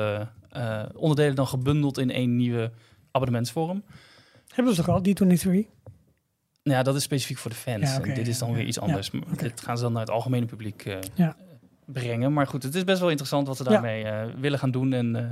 onderdelen 0.94 1.34
dan 1.34 1.46
gebundeld 1.46 1.98
in 1.98 2.10
één 2.10 2.36
nieuwe 2.36 2.70
abonnementsvorm. 3.10 3.84
Hebben 4.48 4.74
ze 4.74 4.82
toch 4.82 4.94
al, 4.94 5.02
D23? 5.02 5.66
Nou 6.62 6.76
ja, 6.76 6.82
dat 6.82 6.94
is 6.94 7.02
specifiek 7.02 7.38
voor 7.38 7.50
de 7.50 7.56
fans. 7.56 7.90
Ja, 7.90 7.96
oké, 7.96 8.08
en 8.08 8.14
dit 8.14 8.28
is 8.28 8.38
dan 8.38 8.52
weer 8.52 8.64
iets 8.64 8.80
anders. 8.80 9.10
Dit 9.36 9.60
gaan 9.60 9.76
ze 9.76 9.82
dan 9.82 9.92
naar 9.92 10.02
het 10.02 10.10
algemene 10.10 10.46
publiek 10.46 10.84
eh, 10.84 11.28
brengen. 11.84 12.32
Maar 12.32 12.46
goed, 12.46 12.62
het 12.62 12.74
is 12.74 12.84
best 12.84 13.00
wel 13.00 13.08
interessant 13.08 13.46
wat 13.46 13.56
ze 13.56 13.64
daarmee 13.64 14.04
eh, 14.04 14.26
willen 14.40 14.58
gaan 14.58 14.70
doen. 14.70 14.92
En 14.92 15.16
eh, 15.16 15.24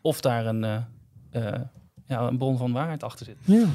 of 0.00 0.20
daar 0.20 0.46
een, 0.46 0.84
ja, 2.06 2.20
een 2.20 2.38
bron 2.38 2.58
van 2.58 2.72
waarheid 2.72 3.02
achter 3.02 3.26
zit. 3.26 3.36
Ja. 3.44 3.66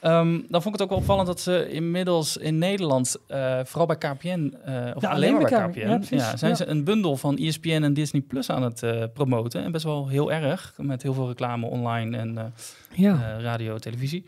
Ehm, 0.00 0.40
dan 0.48 0.62
vond 0.62 0.66
ik 0.66 0.72
het 0.72 0.82
ook 0.82 0.88
wel 0.88 0.98
opvallend 0.98 1.26
dat 1.26 1.40
ze 1.40 1.70
inmiddels 1.70 2.36
in 2.36 2.58
Nederland, 2.58 3.16
vooral 3.64 3.86
bij 3.86 3.96
KPN, 3.96 4.54
of 4.94 5.02
Ja, 5.02 5.10
alleen 5.10 5.32
maar 5.32 5.50
bij 5.50 5.68
KPN, 5.68 6.14
ja, 6.16 6.36
zijn 6.36 6.56
ze 6.56 6.66
een 6.66 6.84
bundel 6.84 7.16
van 7.16 7.36
ESPN 7.36 7.82
en 7.82 7.94
Disney 7.94 8.22
Plus 8.22 8.50
aan 8.50 8.62
het 8.62 9.12
promoten. 9.12 9.62
En 9.62 9.72
best 9.72 9.84
wel 9.84 10.08
heel 10.08 10.32
erg, 10.32 10.74
met 10.76 11.02
heel 11.02 11.14
veel 11.14 11.28
reclame 11.28 11.66
online 11.66 12.16
en 12.16 12.52
radio, 13.42 13.78
televisie. 13.78 14.24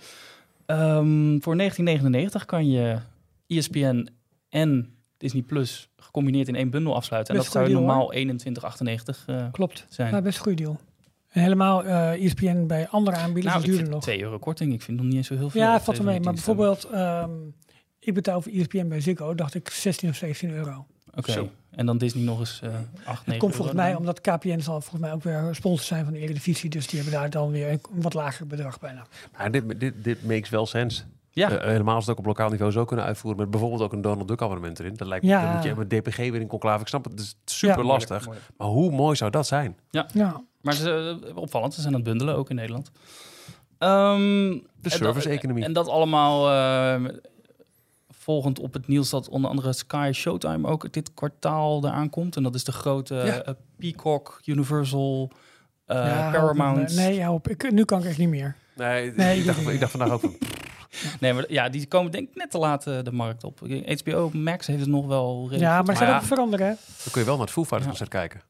Ehm, 0.73 1.41
voor 1.41 1.57
1999 1.57 2.45
kan 2.45 2.71
je 2.71 2.99
ESPN 3.47 4.09
en 4.49 4.97
Disney 5.17 5.43
Plus 5.43 5.89
gecombineerd 5.97 6.49
in 6.49 6.55
één 6.55 6.71
bundel 6.71 6.95
afsluiten. 6.95 7.35
En 7.35 7.41
dat 7.41 7.53
zou 7.53 7.67
deal, 7.67 7.79
normaal 7.79 8.13
21,98 8.15 9.25
eh 9.27 9.47
klopt. 9.53 9.87
zijn. 9.89 10.15
Ja, 10.15 10.23
best 10.23 10.37
een 10.37 10.43
goede 10.43 10.63
deal. 10.63 10.81
En 11.29 11.43
helemaal 11.43 11.85
eh 11.85 12.25
ESPN 12.25 12.67
bij 12.67 12.89
andere 12.89 13.17
aanbieders 13.17 13.55
nou, 13.55 13.67
is 13.67 13.71
duurder 13.71 13.93
nog. 13.93 14.03
2 14.03 14.23
euro 14.23 14.39
korting. 14.39 14.73
Ik 14.73 14.83
vind 14.83 14.97
nog 14.97 15.07
niet 15.07 15.17
eens 15.17 15.27
zo 15.27 15.37
heel 15.37 15.51
veel. 15.51 15.61
Ja, 15.61 15.81
valt 15.81 15.99
er 15.99 16.05
mee. 16.05 16.21
Maar 16.21 16.33
bijvoorbeeld, 16.33 16.85
ehm, 16.85 17.31
ik 17.99 18.15
betaal 18.15 18.43
voor 18.43 18.53
ESPN 18.53 18.89
bij 18.89 19.01
Ziggo, 19.01 19.35
dacht 19.35 19.55
ik 19.55 19.69
16 19.69 20.09
of 20.09 20.17
17 20.17 20.51
euro. 20.51 20.87
Oké. 21.15 21.49
En 21.71 21.87
dan 21.87 21.99
Disney 21.99 22.25
nog 22.25 22.39
eens 22.39 22.61
eh 22.63 22.69
8, 22.69 22.79
9 23.05 23.23
Het 23.25 23.37
komt 23.37 23.55
volgens 23.55 23.77
mij 23.77 23.95
omdat 23.95 24.21
KPN 24.21 24.59
zal 24.61 24.81
volgens 24.81 25.01
mij 25.01 25.13
ook 25.13 25.23
weer 25.23 25.49
sponsor 25.55 25.87
zijn 25.87 26.05
van 26.05 26.13
de 26.13 26.19
Eredivisie. 26.19 26.71
Dus 26.71 26.87
die 26.87 27.01
hebben 27.01 27.19
daar 27.21 27.31
dan 27.31 27.51
weer 27.51 27.69
een 27.71 27.81
wat 27.91 28.15
lager 28.15 28.47
bedrag 28.47 28.79
bijna. 28.81 29.07
Maar 29.39 29.51
dit, 29.51 29.81
dit, 29.81 29.95
dit 30.05 30.25
makes 30.25 30.49
wel 30.51 30.67
sense. 30.67 31.03
Ja, 31.31 31.51
Eh, 31.51 31.67
helemaal 31.69 31.95
als 31.95 32.05
het 32.05 32.13
ook 32.13 32.19
op 32.21 32.27
lokaal 32.27 32.51
niveau 32.51 32.73
zo 32.73 32.85
kunnen 32.85 33.05
uitvoeren. 33.05 33.41
Met 33.41 33.51
bijvoorbeeld 33.51 33.83
ook 33.83 33.93
een 33.93 34.01
Donald 34.03 34.29
Duck 34.29 34.43
abonnement 34.43 34.79
erin. 34.81 34.95
Dat 34.97 35.09
lijkt 35.09 35.25
me, 35.25 35.31
Ja. 35.31 35.43
dan 35.45 35.55
moet 35.55 35.63
je 35.65 35.75
met 35.75 35.91
DPG 35.91 36.17
weer 36.17 36.41
in 36.41 36.47
conclave. 36.47 36.81
Ik 36.81 36.89
snap 36.89 37.05
het, 37.05 37.13
het 37.13 37.21
is 37.23 37.37
super 37.45 37.79
Ja. 37.79 37.85
lastig. 37.85 38.09
Moeilijk, 38.09 38.27
moeilijk. 38.27 38.55
Maar 38.59 38.69
hoe 38.69 38.91
mooi 38.91 39.17
zou 39.17 39.31
dat 39.31 39.47
zijn? 39.47 39.77
Ja, 39.91 40.07
Maar 40.61 40.75
ze, 40.75 41.19
eh, 41.29 41.37
opvallend, 41.37 41.75
ze 41.75 41.81
zijn 41.81 41.93
aan 41.95 42.01
het 42.01 42.09
bundelen, 42.09 42.37
ook 42.37 42.51
in 42.51 42.57
Nederland. 42.57 42.91
Ehm, 43.79 44.19
De 44.19 44.53
en 44.55 44.63
dat- 44.83 44.93
service-economie. 44.93 45.65
En 45.65 45.73
dat 45.73 45.89
allemaal 45.89 46.49
volgend 48.23 48.59
op 48.59 48.73
het 48.73 48.89
nieuws 48.89 49.11
dat 49.11 49.29
onder 49.29 49.51
andere 49.51 49.73
Sky 49.73 50.11
Showtime 50.15 50.69
ook 50.69 50.93
dit 50.93 51.15
kwartaal 51.15 51.85
eraan 51.87 52.11
komt. 52.11 52.37
En 52.37 52.43
dat 52.43 52.55
is 52.55 52.65
de 52.65 52.73
grote 52.73 53.15
Ja. 53.15 53.43
eh, 53.43 53.55
Peacock, 53.79 54.41
Universal, 54.45 55.31
eh, 55.87 55.97
Ja, 55.97 56.31
Paramount. 56.31 56.95
Nee, 56.95 57.31
op. 57.31 57.49
Ik, 57.49 57.71
nu 57.73 57.85
kan 57.85 58.01
ik 58.01 58.05
echt 58.05 58.19
niet 58.19 58.29
meer. 58.29 58.57
Nee, 58.77 59.13
Nee, 59.13 59.39
ik, 59.39 59.47
dacht, 59.47 59.69
ik 59.69 59.81
dacht 59.81 59.91
vandaag 59.91 60.11
ook 60.11 60.21
van... 60.21 60.37
Nee, 61.21 61.33
maar 61.33 61.45
ja, 61.53 61.69
die 61.69 61.87
komen 61.87 62.13
denk 62.13 62.29
ik 62.29 62.35
net 62.37 62.51
te 62.51 62.59
laat 62.59 62.87
eh, 62.87 62.99
de 63.03 63.13
markt 63.13 63.45
op. 63.45 63.61
HBO 64.05 64.31
Max 64.33 64.67
heeft 64.67 64.81
het 64.81 64.89
nog 64.89 65.07
wel 65.07 65.49
Ja, 65.51 65.83
maar 65.83 65.97
ze 65.97 66.03
gaan 66.03 66.11
ja. 66.13 66.17
ook 66.19 66.25
veranderen. 66.25 66.67
hè? 66.67 66.73
Dan 66.73 67.11
kun 67.13 67.21
je 67.21 67.27
wel 67.27 67.37
naar 67.37 67.45
het 67.45 67.55
Foo 67.55 67.63
Fighters 67.65 67.87
concert 67.89 68.09
kijken. 68.09 68.41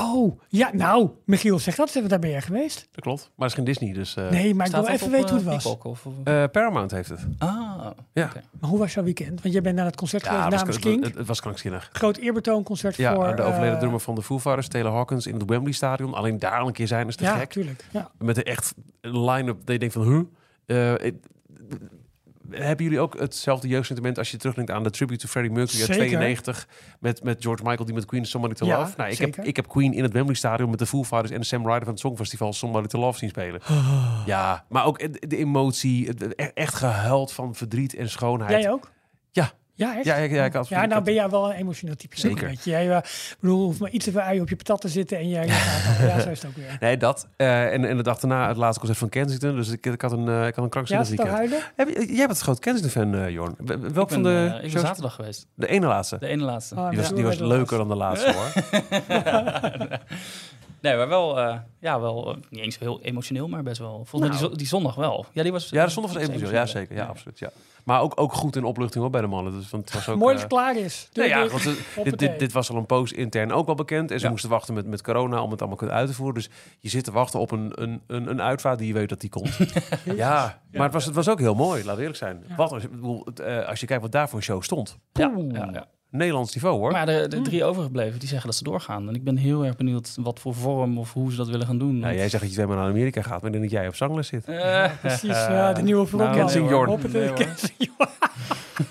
Oh, 0.00 0.40
ja, 0.48 0.70
nou, 0.72 1.10
Michiel, 1.24 1.58
zeg 1.58 1.74
dat 1.74 1.92
daar 2.08 2.18
ben 2.18 2.30
jij 2.30 2.42
geweest? 2.42 2.88
Dat 2.92 3.04
klopt. 3.04 3.20
Maar 3.36 3.48
het 3.48 3.58
is 3.58 3.64
geen 3.64 3.64
Disney, 3.64 3.92
dus... 3.92 4.16
eh, 4.16 4.30
nee, 4.30 4.54
maar 4.54 4.66
ik 4.66 4.72
wil 4.72 4.86
even 4.86 5.10
weten 5.10 5.28
hoe 5.28 5.38
eh, 5.38 5.44
het 5.44 5.54
was. 5.54 5.62
Peacock 5.62 5.84
of, 5.84 6.06
of- 6.06 6.12
eh, 6.24 6.44
Paramount 6.52 6.90
heeft 6.90 7.08
het. 7.08 7.20
ah, 7.38 7.86
Ja. 8.12 8.30
Maar 8.60 8.70
hoe 8.70 8.78
was 8.78 8.94
jouw 8.94 9.04
weekend? 9.04 9.40
Want 9.42 9.52
jij 9.54 9.62
bent 9.62 9.76
naar 9.76 9.84
het 9.84 9.96
concert 9.96 10.24
Ja, 10.24 10.42
geweest 10.42 10.56
namens 10.56 10.78
King. 10.78 11.04
het, 11.04 11.14
het 11.14 11.26
was 11.26 11.40
krankzinnig. 11.40 11.88
Groot 11.92 12.16
eerbetoonconcert 12.16 12.96
Ja, 12.96 13.14
voor... 13.14 13.36
de 13.36 13.42
overleden 13.42 13.78
drummer 13.78 14.00
van 14.00 14.14
de 14.14 14.22
Foo 14.22 14.38
Fighters, 14.38 14.68
Taylor 14.68 14.92
Hawkins, 14.92 15.26
in 15.26 15.34
het 15.34 15.44
Wembley 15.50 15.72
Stadion. 15.72 16.14
Alleen 16.14 16.38
daar 16.38 16.58
al 16.60 16.66
een 16.66 16.72
keer 16.72 16.86
zijn 16.86 17.08
is 17.08 17.16
te 17.16 17.24
Ja, 17.24 17.36
gek. 17.36 17.50
tuurlijk. 17.50 17.84
Ja. 17.90 18.10
Met 18.18 18.36
een 18.36 18.42
echt 18.42 18.74
een 19.00 19.24
line-up 19.24 19.56
dat 19.58 19.72
je 19.72 19.78
denkt 19.78 19.94
van... 19.94 20.02
Huh? 20.66 20.94
Hebben 22.54 22.84
jullie 22.84 23.00
ook 23.00 23.18
hetzelfde 23.18 23.68
jeugdsentiment 23.68 24.18
als 24.18 24.30
je 24.30 24.36
terugdenkt 24.36 24.70
aan 24.70 24.82
de 24.82 24.90
tribute 24.90 25.20
to 25.20 25.28
Freddie 25.28 25.52
Mercury 25.52 25.80
uit 25.80 25.90
Zeker. 25.90 26.06
92 26.06 26.68
met, 27.00 27.22
met 27.24 27.42
George 27.42 27.62
Michael 27.62 27.84
die 27.84 27.94
met 27.94 28.04
Queen 28.04 28.24
Somebody 28.26 28.54
to 28.54 28.66
Ja, 28.66 28.78
Love? 28.78 28.94
Nou, 28.96 29.10
ik, 29.10 29.18
heb, 29.18 29.36
ik 29.36 29.56
heb 29.56 29.68
Queen 29.68 29.92
in 29.92 30.02
het 30.02 30.12
Wembley 30.12 30.34
Stadion 30.34 30.70
met 30.70 30.78
de 30.78 30.86
Foo 30.86 31.04
Fighters 31.04 31.30
en 31.30 31.40
de 31.40 31.46
Sam 31.46 31.62
Ryder 31.62 31.82
van 31.82 31.90
het 31.90 32.00
Songfestival 32.00 32.52
Somebody 32.52 32.86
to 32.86 32.98
Love 32.98 33.18
zien 33.18 33.28
spelen. 33.28 33.60
Ja, 34.26 34.64
maar 34.68 34.84
ook 34.84 35.28
de 35.28 35.36
emotie, 35.36 36.14
echt 36.54 36.74
gehuild 36.74 37.32
van 37.32 37.54
verdriet 37.54 37.94
en 37.94 38.10
schoonheid. 38.10 38.62
Jij 38.62 38.70
ook? 38.70 38.90
Ja. 39.30 39.52
Ja, 39.82 39.96
echt? 39.96 40.04
Ja, 40.04 40.16
ja, 40.16 40.34
ja, 40.34 40.44
ik 40.44 40.52
had- 40.52 40.68
Ja, 40.68 40.82
ik 40.82 40.88
nou 40.88 41.02
ben 41.02 41.14
jij 41.14 41.28
wel 41.30 41.50
een 41.50 41.56
emotioneel 41.56 41.94
type. 41.96 42.18
Zeker. 42.20 42.46
Weet 42.48 42.64
je. 42.64 42.70
Jij 42.70 42.90
eh, 42.90 43.00
bedoel, 43.40 43.64
hoeft 43.64 43.80
maar 43.80 43.90
iets 43.90 44.04
te 44.04 44.10
veel 44.10 44.20
ui 44.20 44.40
op 44.40 44.48
je 44.48 44.56
patat 44.56 44.80
te 44.80 44.88
zitten 44.88 45.18
en 45.18 45.28
jij, 45.28 45.48
gaat. 45.48 45.98
Ja, 46.08 46.20
zo 46.20 46.28
is 46.28 46.42
het 46.42 46.50
ook 46.50 46.56
weer. 46.56 46.76
Nee, 46.80 46.96
dat. 46.96 47.28
Eh, 47.36 47.72
en, 47.72 47.84
en 47.84 47.96
de 47.96 48.02
dag 48.02 48.18
daarna 48.18 48.48
het 48.48 48.56
laatste 48.56 48.78
concert 48.78 48.98
van 48.98 49.08
Kensington. 49.08 49.54
Dus 49.56 49.68
ik, 49.68 49.86
ik 49.86 50.00
had 50.02 50.12
een, 50.12 50.28
eh, 50.28 50.46
ik 50.46 50.54
had 50.54 50.56
een 50.56 50.62
Ja, 50.62 50.68
krankzinnig 50.68 51.08
al 51.08 51.14
weekend. 51.16 51.36
huilen? 51.36 51.60
Heb 51.76 51.88
jij 52.08 52.26
bent 52.26 52.30
een 52.38 52.44
groot 52.44 52.58
Kensington-fan, 52.58 53.14
eh 53.14 53.30
Jorn. 53.30 53.54
Welk 53.92 54.08
Ik 54.08 54.12
van 54.14 54.22
ben, 54.22 54.50
de 54.50 54.60
ik 54.66 54.72
ben 54.72 54.80
zaterdag 54.80 55.14
geweest. 55.14 55.46
De 55.54 55.66
ene 55.68 55.86
laatste. 55.86 56.16
De 56.18 56.26
ene 56.26 56.42
laatste. 56.44 56.74
Ah, 56.74 56.88
Die 56.88 56.98
was, 56.98 57.08
ja. 57.08 57.14
die 57.14 57.24
was 57.24 57.38
leuker 57.38 57.78
dan 57.78 57.88
de 57.88 57.94
laatste, 57.96 58.32
hoor. 58.32 58.52
Nee, 60.82 60.96
maar 60.96 61.08
wel, 61.08 61.38
eh, 61.40 61.56
ja, 61.78 62.00
wel 62.00 62.30
eh, 62.30 62.36
niet 62.50 62.60
eens 62.60 62.78
heel 62.78 63.00
emotioneel, 63.02 63.48
maar 63.48 63.62
best 63.62 63.78
wel. 63.78 63.94
Volgens 64.04 64.20
mij 64.20 64.30
die, 64.30 64.40
Nou. 64.40 64.56
die 64.56 64.66
zondag 64.66 64.94
wel. 64.94 65.26
Ja, 65.32 65.42
die 65.42 65.52
was. 65.52 65.68
Ja, 65.70 65.84
de 65.84 65.90
zondag 65.90 66.12
was 66.12 66.22
iets 66.22 66.30
emotioneel. 66.30 66.60
Ja, 66.60 66.66
zeker. 66.66 66.96
Ja, 66.96 67.04
absoluut. 67.06 67.38
Ja. 67.38 67.50
Maar 67.84 68.00
ook, 68.00 68.12
ook 68.20 68.32
goed 68.32 68.56
in 68.56 68.64
opluchting 68.64 69.02
hoor, 69.02 69.12
bij 69.12 69.20
de 69.20 69.26
mannen. 69.26 69.52
Dus, 69.52 69.70
want 69.70 69.84
het 69.84 69.94
was 69.94 70.08
ook, 70.08 70.18
Mooi 70.18 70.34
dat 70.34 70.42
eh, 70.44 70.48
het 70.50 70.58
klaar 70.58 70.76
is. 70.84 71.08
Nee, 71.12 71.28
ja, 71.28 71.42
dit. 71.42 71.50
want 71.50 71.64
het- 71.64 71.78
dit, 72.04 72.18
dit, 72.18 72.38
dit 72.38 72.52
was 72.52 72.70
al 72.70 72.76
een 72.76 72.86
poos 72.86 73.12
intern 73.12 73.52
ook 73.52 73.68
al 73.68 73.74
bekend. 73.74 74.10
En 74.10 74.18
ze 74.18 74.24
Ja. 74.24 74.30
moesten 74.30 74.50
wachten 74.50 74.74
met, 74.74 74.86
met 74.86 75.02
corona 75.02 75.42
om 75.42 75.50
het 75.50 75.58
allemaal 75.60 75.78
kunnen 75.78 75.96
uit 75.96 76.08
te 76.08 76.14
voeren. 76.14 76.34
Dus 76.34 76.48
je 76.78 76.88
zit 76.88 77.04
te 77.04 77.12
wachten 77.12 77.40
op 77.40 77.50
een, 77.50 77.72
een, 77.74 78.00
een, 78.06 78.30
een 78.30 78.42
uitvaart 78.42 78.78
die 78.78 78.86
je 78.88 78.94
weet 78.94 79.08
dat 79.08 79.20
die 79.20 79.30
komt. 79.30 79.56
ja, 80.16 80.60
maar 80.72 80.82
het 80.82 80.92
was, 80.92 81.04
het 81.04 81.14
was 81.14 81.28
ook 81.28 81.38
heel 81.38 81.54
mooi, 81.54 81.84
laat 81.84 81.98
eerlijk 81.98 82.16
zijn. 82.16 82.44
Ja. 82.48 82.54
Wat, 82.56 82.72
eh, 83.40 83.68
als 83.68 83.80
je 83.80 83.86
kijkt 83.86 84.02
wat 84.02 84.12
daar 84.12 84.28
voor 84.28 84.38
een 84.38 84.44
show 84.44 84.62
stond. 84.62 84.98
Ja, 85.12 85.32
ja. 85.52 85.86
Nederlands 86.12 86.54
niveau 86.54 86.78
hoor. 86.78 86.92
Maar 86.92 87.06
de, 87.06 87.26
de 87.28 87.40
drie 87.42 87.64
overgebleven, 87.64 88.18
die 88.18 88.28
zeggen 88.28 88.46
dat 88.46 88.56
ze 88.56 88.64
doorgaan. 88.64 89.08
En 89.08 89.14
ik 89.14 89.24
ben 89.24 89.36
heel 89.36 89.64
erg 89.64 89.76
benieuwd 89.76 90.16
wat 90.20 90.40
voor 90.40 90.54
vorm 90.54 90.98
of 90.98 91.12
hoe 91.12 91.30
ze 91.30 91.36
dat 91.36 91.48
willen 91.48 91.66
gaan 91.66 91.78
doen. 91.78 91.98
ja, 91.98 92.12
jij 92.12 92.28
zegt 92.28 92.32
dat 92.42 92.48
je 92.48 92.54
twee 92.54 92.66
maal 92.66 92.76
naar 92.76 92.88
Amerika 92.88 93.22
gaat, 93.22 93.42
maar 93.42 93.46
ik 93.46 93.58
denk 93.58 93.62
dat 93.62 93.72
jij 93.72 93.88
op 93.88 93.94
zangles 93.94 94.26
zit. 94.26 94.44
Eh, 94.44 94.58
Ja, 94.58 94.92
precies. 95.00 95.30
Ja, 95.30 95.72
de 95.72 95.82
nieuwe. 95.82 96.06
Nou, 96.16 96.22
nee, 96.46 96.54
Nee, 97.12 97.28
hoor. 97.28 97.34
Kensing 97.36 97.74
Jorn. 97.78 98.08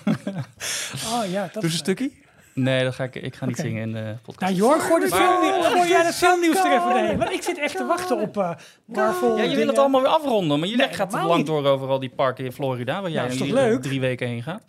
Oh 1.14 1.30
ja, 1.30 1.42
dat 1.42 1.52
Dus 1.52 1.62
een 1.62 1.68
is 1.68 1.76
stukje? 1.76 2.10
Nee, 2.54 2.84
dat 2.84 2.94
ga 2.94 3.04
ik, 3.04 3.14
ik 3.14 3.34
ga 3.34 3.46
niet 3.46 3.56
zingen 3.56 3.82
in 3.82 3.92
de 3.92 4.14
podcast. 4.22 4.40
Nou, 4.40 4.54
Jorn, 4.54 4.80
gooi, 4.80 5.02
het 5.02 5.14
filmnieuws- 5.14 5.66
gooi 5.66 5.88
jij 5.88 6.04
het 6.04 6.14
filmnieuws 6.14 6.56
er 6.64 6.72
even 6.72 7.06
heen. 7.06 7.18
Want 7.18 7.30
ik 7.32 7.42
zit 7.42 7.58
echt 7.58 7.76
te 7.76 7.84
wachten 7.86 8.20
op 8.20 8.36
eh 8.36 8.50
Marvel. 8.84 9.36
Ja, 9.36 9.42
je 9.42 9.56
wil 9.56 9.66
het 9.66 9.78
allemaal 9.78 10.00
weer 10.00 10.10
afronden, 10.10 10.58
maar 10.58 10.68
je 10.68 10.76
Nee, 10.76 10.88
gaat 10.88 11.10
te 11.10 11.16
lang 11.16 11.36
niet. 11.36 11.46
door 11.46 11.66
over 11.66 11.88
al 11.88 11.98
die 11.98 12.10
parken 12.10 12.44
in 12.44 12.52
Florida, 12.52 13.00
waar 13.02 13.10
jij 13.10 13.28
Nou, 13.28 13.52
leuk? 13.52 13.82
drie 13.82 14.00
weken 14.00 14.26
heen 14.28 14.42
gaat. 14.42 14.62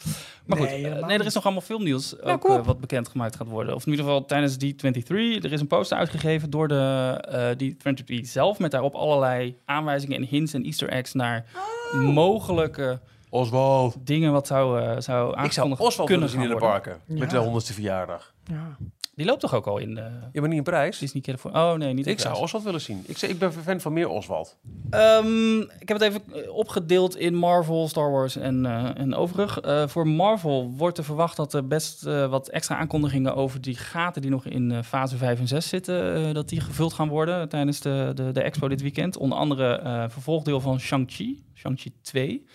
Maar 0.45 0.57
goed, 0.57 0.67
Nee, 0.69 0.87
eh, 0.89 1.05
nee, 1.07 1.17
er 1.19 1.25
is 1.25 1.33
nog 1.33 1.43
allemaal 1.43 1.61
filmnieuws 1.61 2.21
ook 2.21 2.41
kom 2.41 2.51
op. 2.51 2.59
eh, 2.59 2.65
wat 2.65 2.79
bekendgemaakt 2.79 3.35
gaat 3.35 3.47
worden. 3.47 3.75
Of 3.75 3.85
in 3.85 3.91
ieder 3.91 4.05
geval 4.05 4.25
tijdens 4.25 4.55
D23. 4.57 5.43
Er 5.43 5.51
is 5.51 5.61
een 5.61 5.67
poster 5.67 5.97
uitgegeven 5.97 6.49
door 6.49 6.67
de 6.67 7.17
eh 7.29 7.49
D23 7.69 8.19
zelf, 8.21 8.59
met 8.59 8.71
daarop 8.71 8.95
allerlei 8.95 9.55
aanwijzingen 9.65 10.17
en 10.17 10.23
hints 10.27 10.53
en 10.53 10.63
easter 10.63 10.89
eggs 10.89 11.13
naar 11.13 11.45
Oh. 11.93 11.99
mogelijke 11.99 12.99
Oswald. 13.33 13.95
dingen 14.03 14.31
wat 14.31 14.47
zou, 14.47 14.79
eh, 14.79 14.85
zou 14.85 14.95
Ik 14.97 15.01
zou 15.03 15.33
aangekondigd 15.37 15.81
Oswald 15.81 16.09
kunnen 16.09 16.29
zien 16.29 16.41
in 16.41 16.49
de 16.49 16.55
parken. 16.55 16.97
Ja. 17.05 17.19
Met 17.19 17.29
de 17.29 17.37
honderdste 17.37 17.73
verjaardag. 17.73 18.33
Ja. 18.43 18.77
Die 19.15 19.25
loopt 19.25 19.39
toch 19.39 19.53
ook 19.53 19.65
al 19.67 19.77
in 19.77 19.95
de 19.95 20.01
Ja, 20.31 20.39
maar 20.39 20.49
niet 20.49 20.57
een 20.57 20.63
prijs. 20.63 20.97
Disney 20.97 21.21
California? 21.21 21.71
Oh 21.71 21.77
nee, 21.77 21.93
niet 21.93 22.07
Ik 22.07 22.19
zou. 22.19 22.37
Oswald 22.37 22.63
willen 22.63 22.81
zien. 22.81 23.03
Ik, 23.07 23.17
zeg- 23.17 23.29
ik 23.29 23.39
ben 23.39 23.53
fan 23.53 23.79
van 23.79 23.93
meer 23.93 24.07
Oswald. 24.07 24.57
Ehm, 24.89 25.59
ik 25.59 25.87
heb 25.87 25.99
het 25.99 26.01
even 26.01 26.21
eh, 26.33 26.53
opgedeeld 26.55 27.17
in 27.17 27.35
Marvel, 27.35 27.87
Star 27.87 28.11
Wars 28.11 28.35
en, 28.35 28.65
eh, 28.65 28.89
en 28.99 29.15
overig. 29.15 29.59
Eh, 29.59 29.87
voor 29.87 30.07
Marvel 30.07 30.73
wordt 30.77 30.97
er 30.97 31.03
verwacht 31.03 31.35
dat 31.37 31.53
er 31.53 31.67
best 31.67 32.05
eh, 32.05 32.29
wat 32.29 32.49
extra 32.49 32.75
aankondigingen 32.77 33.35
over 33.35 33.61
die 33.61 33.75
gaten 33.75 34.21
die 34.21 34.31
nog 34.31 34.45
in 34.45 34.83
fase 34.83 35.17
5 35.17 35.39
en 35.39 35.47
6 35.47 35.67
zitten, 35.67 36.15
eh, 36.27 36.33
dat 36.33 36.49
die 36.49 36.61
gevuld 36.61 36.93
gaan 36.93 37.09
worden 37.09 37.49
tijdens 37.49 37.79
de, 37.79 38.11
de, 38.15 38.31
de 38.31 38.41
expo 38.41 38.67
dit 38.67 38.81
weekend. 38.81 39.17
Onder 39.17 39.37
andere 39.37 39.75
eh 39.75 40.03
vervolgdeel 40.07 40.59
van 40.59 40.79
Shang-Chi, 40.79 41.43
Shang-Chi 41.55 41.93
2. 42.01 42.45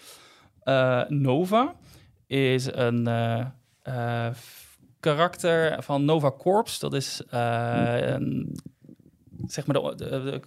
Eh, 0.68 1.02
Nova 1.08 1.74
is 2.26 2.72
een 2.72 3.06
eh, 3.06 3.46
eh, 3.82 4.34
karakter 5.00 5.82
van 5.82 6.04
Nova 6.04 6.30
Corps. 6.30 6.78
Dat 6.78 6.94
is 6.94 7.22
een, 7.28 8.58
zeg 9.46 9.66
maar 9.66 9.82
de, 9.82 9.94
de, 9.96 10.04
de 10.06 10.40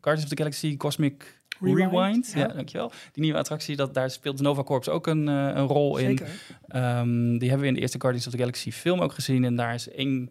Guardians 0.00 0.22
of 0.22 0.28
the 0.28 0.36
Galaxy 0.36 0.76
Cosmic 0.76 1.40
Rewind, 1.60 1.92
Rewind. 1.92 2.32
Ja. 2.34 2.40
ja. 2.40 2.46
dankjewel. 2.46 2.92
Die 3.12 3.22
nieuwe 3.22 3.38
attractie, 3.38 3.76
dat, 3.76 3.94
daar 3.94 4.10
speelt 4.10 4.40
Nova 4.40 4.62
Corps 4.62 4.88
ook 4.88 5.06
een, 5.06 5.26
een 5.26 5.66
rol 5.66 5.96
in. 5.96 6.18
Ehm, 6.68 7.38
die 7.38 7.48
hebben 7.48 7.60
we 7.60 7.66
in 7.66 7.74
de 7.74 7.80
eerste 7.80 8.00
Guardians 8.00 8.26
of 8.26 8.32
the 8.32 8.38
Galaxy 8.38 8.70
film 8.70 9.00
ook 9.00 9.12
gezien. 9.12 9.44
En 9.44 9.56
daar 9.56 9.74
is 9.74 9.88
één 9.88 10.28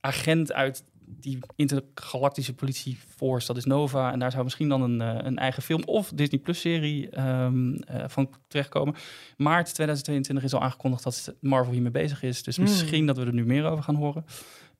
agent 0.00 0.52
uit 0.52 0.84
die 1.06 1.38
intergalactische 1.56 2.54
politieforce, 2.54 3.46
dat 3.46 3.56
is 3.56 3.64
Nova. 3.64 4.12
En 4.12 4.18
daar 4.18 4.30
zou 4.30 4.44
misschien 4.44 4.68
dan 4.68 4.82
een, 4.82 5.00
eh, 5.00 5.24
een 5.26 5.38
eigen 5.38 5.62
film 5.62 5.82
of 5.84 6.10
Disney 6.14 6.40
Plus 6.40 6.60
serie 6.60 7.10
ehm, 7.10 7.74
eh, 7.74 8.04
van 8.06 8.30
terechtkomen. 8.48 8.94
Maart 9.36 9.74
2022 9.74 10.44
is 10.44 10.54
al 10.54 10.62
aangekondigd 10.62 11.02
dat 11.02 11.34
Marvel 11.40 11.72
hiermee 11.72 11.90
bezig 11.90 12.22
is. 12.22 12.42
Dus 12.42 12.56
Hmm. 12.56 12.64
misschien 12.64 13.06
dat 13.06 13.16
we 13.16 13.24
er 13.24 13.32
nu 13.34 13.46
meer 13.46 13.64
over 13.64 13.84
gaan 13.84 13.94
horen. 13.94 14.24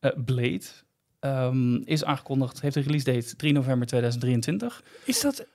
Eh, 0.01 0.11
Blade 0.25 0.63
ehm, 1.21 1.75
is 1.75 2.05
aangekondigd, 2.05 2.61
heeft 2.61 2.77
een 2.77 2.83
release 2.83 3.05
date 3.05 3.37
3 3.37 3.53
november 3.53 3.87
2023. 3.87 4.83
Is 5.05 5.21
dat... 5.21 5.47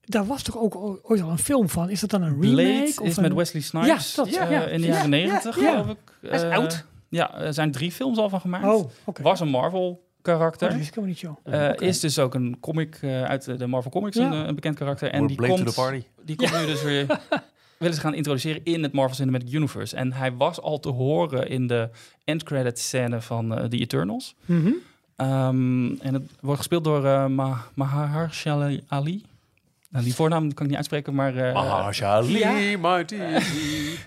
Daar 0.00 0.26
was 0.26 0.42
toch 0.42 0.58
ook 0.58 0.76
ooit 1.02 1.20
al 1.20 1.30
een 1.30 1.38
film 1.38 1.68
van? 1.68 1.90
Is 1.90 2.00
dat 2.00 2.10
dan 2.10 2.22
een 2.22 2.40
remake? 2.40 2.52
Blade 2.54 2.92
of 3.00 3.06
is 3.06 3.16
een... 3.16 3.22
met 3.22 3.32
Wesley 3.32 3.62
Snipes 3.62 4.14
Ja, 4.14 4.22
dat, 4.24 4.26
eh, 4.34 4.50
ja. 4.50 4.66
in 4.66 4.80
de 4.80 4.86
Ja, 4.86 4.92
jaren 4.92 5.10
ja, 5.10 5.26
90, 5.26 5.60
ja. 5.60 5.70
geloof 5.70 5.88
ik. 5.88 5.98
Hij 6.20 6.30
is 6.30 6.42
oud. 6.56 6.84
Ja, 7.08 7.38
er 7.40 7.54
zijn 7.54 7.72
drie 7.72 7.92
films 7.92 8.18
al 8.18 8.28
van 8.28 8.40
gemaakt. 8.40 8.64
Oh, 8.64 8.90
oké. 9.04 9.22
Was 9.22 9.40
een 9.40 9.48
Marvel 9.48 9.88
Oh, 9.88 10.34
karakter. 10.34 10.68
dat 10.68 10.78
ik 10.78 10.84
helemaal 10.84 11.04
niet, 11.08 11.20
joh. 11.20 11.36
Eh, 11.44 11.68
Oké. 11.72 11.84
Is 11.84 12.00
dus 12.00 12.18
ook 12.18 12.34
een 12.34 12.56
comic 12.60 12.98
eh, 13.02 13.22
uit 13.22 13.58
de- 13.58 13.66
Marvel 13.66 13.90
Comics, 13.90 14.16
Ja. 14.16 14.26
een, 14.32 14.40
eh, 14.42 14.46
een 14.48 14.54
bekend 14.54 14.74
karakter. 14.74 15.10
En 15.10 15.26
die 15.26 15.36
komt, 15.36 15.56
to 15.58 15.64
the 15.64 15.74
party. 15.74 16.02
die 16.24 16.36
komt 16.36 16.52
nu 16.60 16.66
dus 16.66 16.82
weer 16.82 17.06
willen 17.78 17.94
ze 17.94 18.00
gaan 18.00 18.14
introduceren 18.14 18.60
in 18.64 18.82
het 18.82 18.92
Marvel 18.92 19.14
Cinematic 19.16 19.52
Universe. 19.52 19.96
En 19.96 20.12
hij 20.12 20.32
was 20.32 20.60
al 20.60 20.78
te 20.80 20.88
horen 20.88 21.48
in 21.48 21.66
de 21.66 21.88
end 22.24 22.42
credit 22.42 22.78
scène 22.78 23.20
van 23.20 23.54
eh, 23.58 23.64
The 23.64 23.76
Eternals. 23.78 24.34
Mhm. 24.44 24.70
Ehm, 25.16 25.90
en 26.00 26.14
het 26.14 26.22
wordt 26.40 26.58
gespeeld 26.58 26.84
door 26.84 27.04
eh 27.06 27.26
Ma 27.26 27.64
Mahershala 27.74 28.78
Ali. 28.88 29.22
Nou, 29.90 30.04
die 30.04 30.14
voornaam 30.14 30.40
kan 30.54 30.62
ik 30.62 30.66
niet 30.68 30.74
uitspreken, 30.76 31.14
maar 31.14 31.34
uh, 31.34 31.52
Mahershala 31.54 32.28
Ja. 32.28 32.78
mighty. 32.78 33.14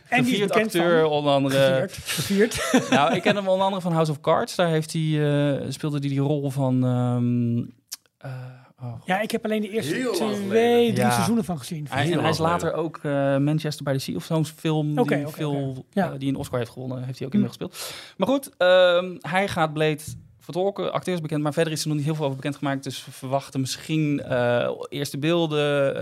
En 0.10 0.24
die 0.24 0.34
is 0.36 0.40
bekend 0.40 0.66
acteur, 0.66 1.02
van... 1.02 1.10
onder 1.10 1.34
andere. 1.34 1.88
Gevierd. 1.90 1.94
Gevierd. 1.94 2.90
nou, 2.98 3.16
ik 3.16 3.22
ken 3.22 3.36
hem 3.36 3.48
onder 3.48 3.64
andere 3.66 3.82
van 3.82 3.92
House 3.94 4.12
of 4.12 4.22
Cards. 4.22 4.56
Daar 4.56 4.68
heeft 4.68 4.94
hij, 4.94 5.02
eh, 5.02 5.66
speelde 5.70 6.00
hij 6.00 6.10
die 6.10 6.20
rol 6.20 6.50
van... 6.50 6.84
ehm, 6.86 7.58
eh, 8.18 8.84
oh, 8.84 9.02
Ja, 9.06 9.22
ik 9.22 9.32
heb 9.32 9.46
alleen 9.46 9.62
de 9.62 9.70
eerste 9.70 9.96
Heel 9.96 10.14
twee, 10.14 10.88
drie 10.94 11.06
Ja. 11.06 11.12
seizoenen 11.12 11.44
van 11.44 11.58
gezien. 11.58 11.88
Hij, 11.90 12.12
en 12.12 12.20
hij 12.20 12.30
is 12.30 12.38
later 12.38 12.74
ook 12.74 13.00
eh, 13.04 13.12
Manchester 13.38 13.84
by 13.86 13.92
the 13.94 14.00
Sea 14.00 14.16
of 14.16 14.24
zo'n 14.24 14.46
film 14.46 15.00
Oké, 15.00 15.16
die, 15.16 15.28
veel. 15.28 15.86
Ja. 15.92 16.12
eh, 16.12 16.20
die 16.20 16.30
een 16.30 16.36
Oscar 16.36 16.58
heeft 16.60 16.72
gewonnen. 16.72 17.04
Heeft 17.04 17.18
hij 17.18 17.28
ook 17.28 17.34
Hm. 17.34 17.40
in 17.42 17.48
gespeeld. 17.48 17.94
Maar 18.18 18.28
goed, 18.28 18.50
ehm, 18.58 19.16
hij 19.20 19.48
gaat 19.48 19.74
Blade 19.74 20.02
vertolken. 20.42 20.94
Acteur 20.94 21.14
is 21.14 21.22
bekend, 21.22 21.44
maar 21.44 21.54
verder 21.54 21.74
is 21.74 21.82
er 21.82 21.88
nog 21.88 21.96
niet 21.98 22.06
heel 22.06 22.16
veel 22.16 22.24
over 22.26 22.36
bekendgemaakt. 22.38 22.84
Dus 22.84 23.06
we 23.06 23.12
verwachten 23.12 23.60
misschien 23.60 24.22
eh, 24.24 24.70
eerste 24.90 25.18
beelden, 25.18 25.96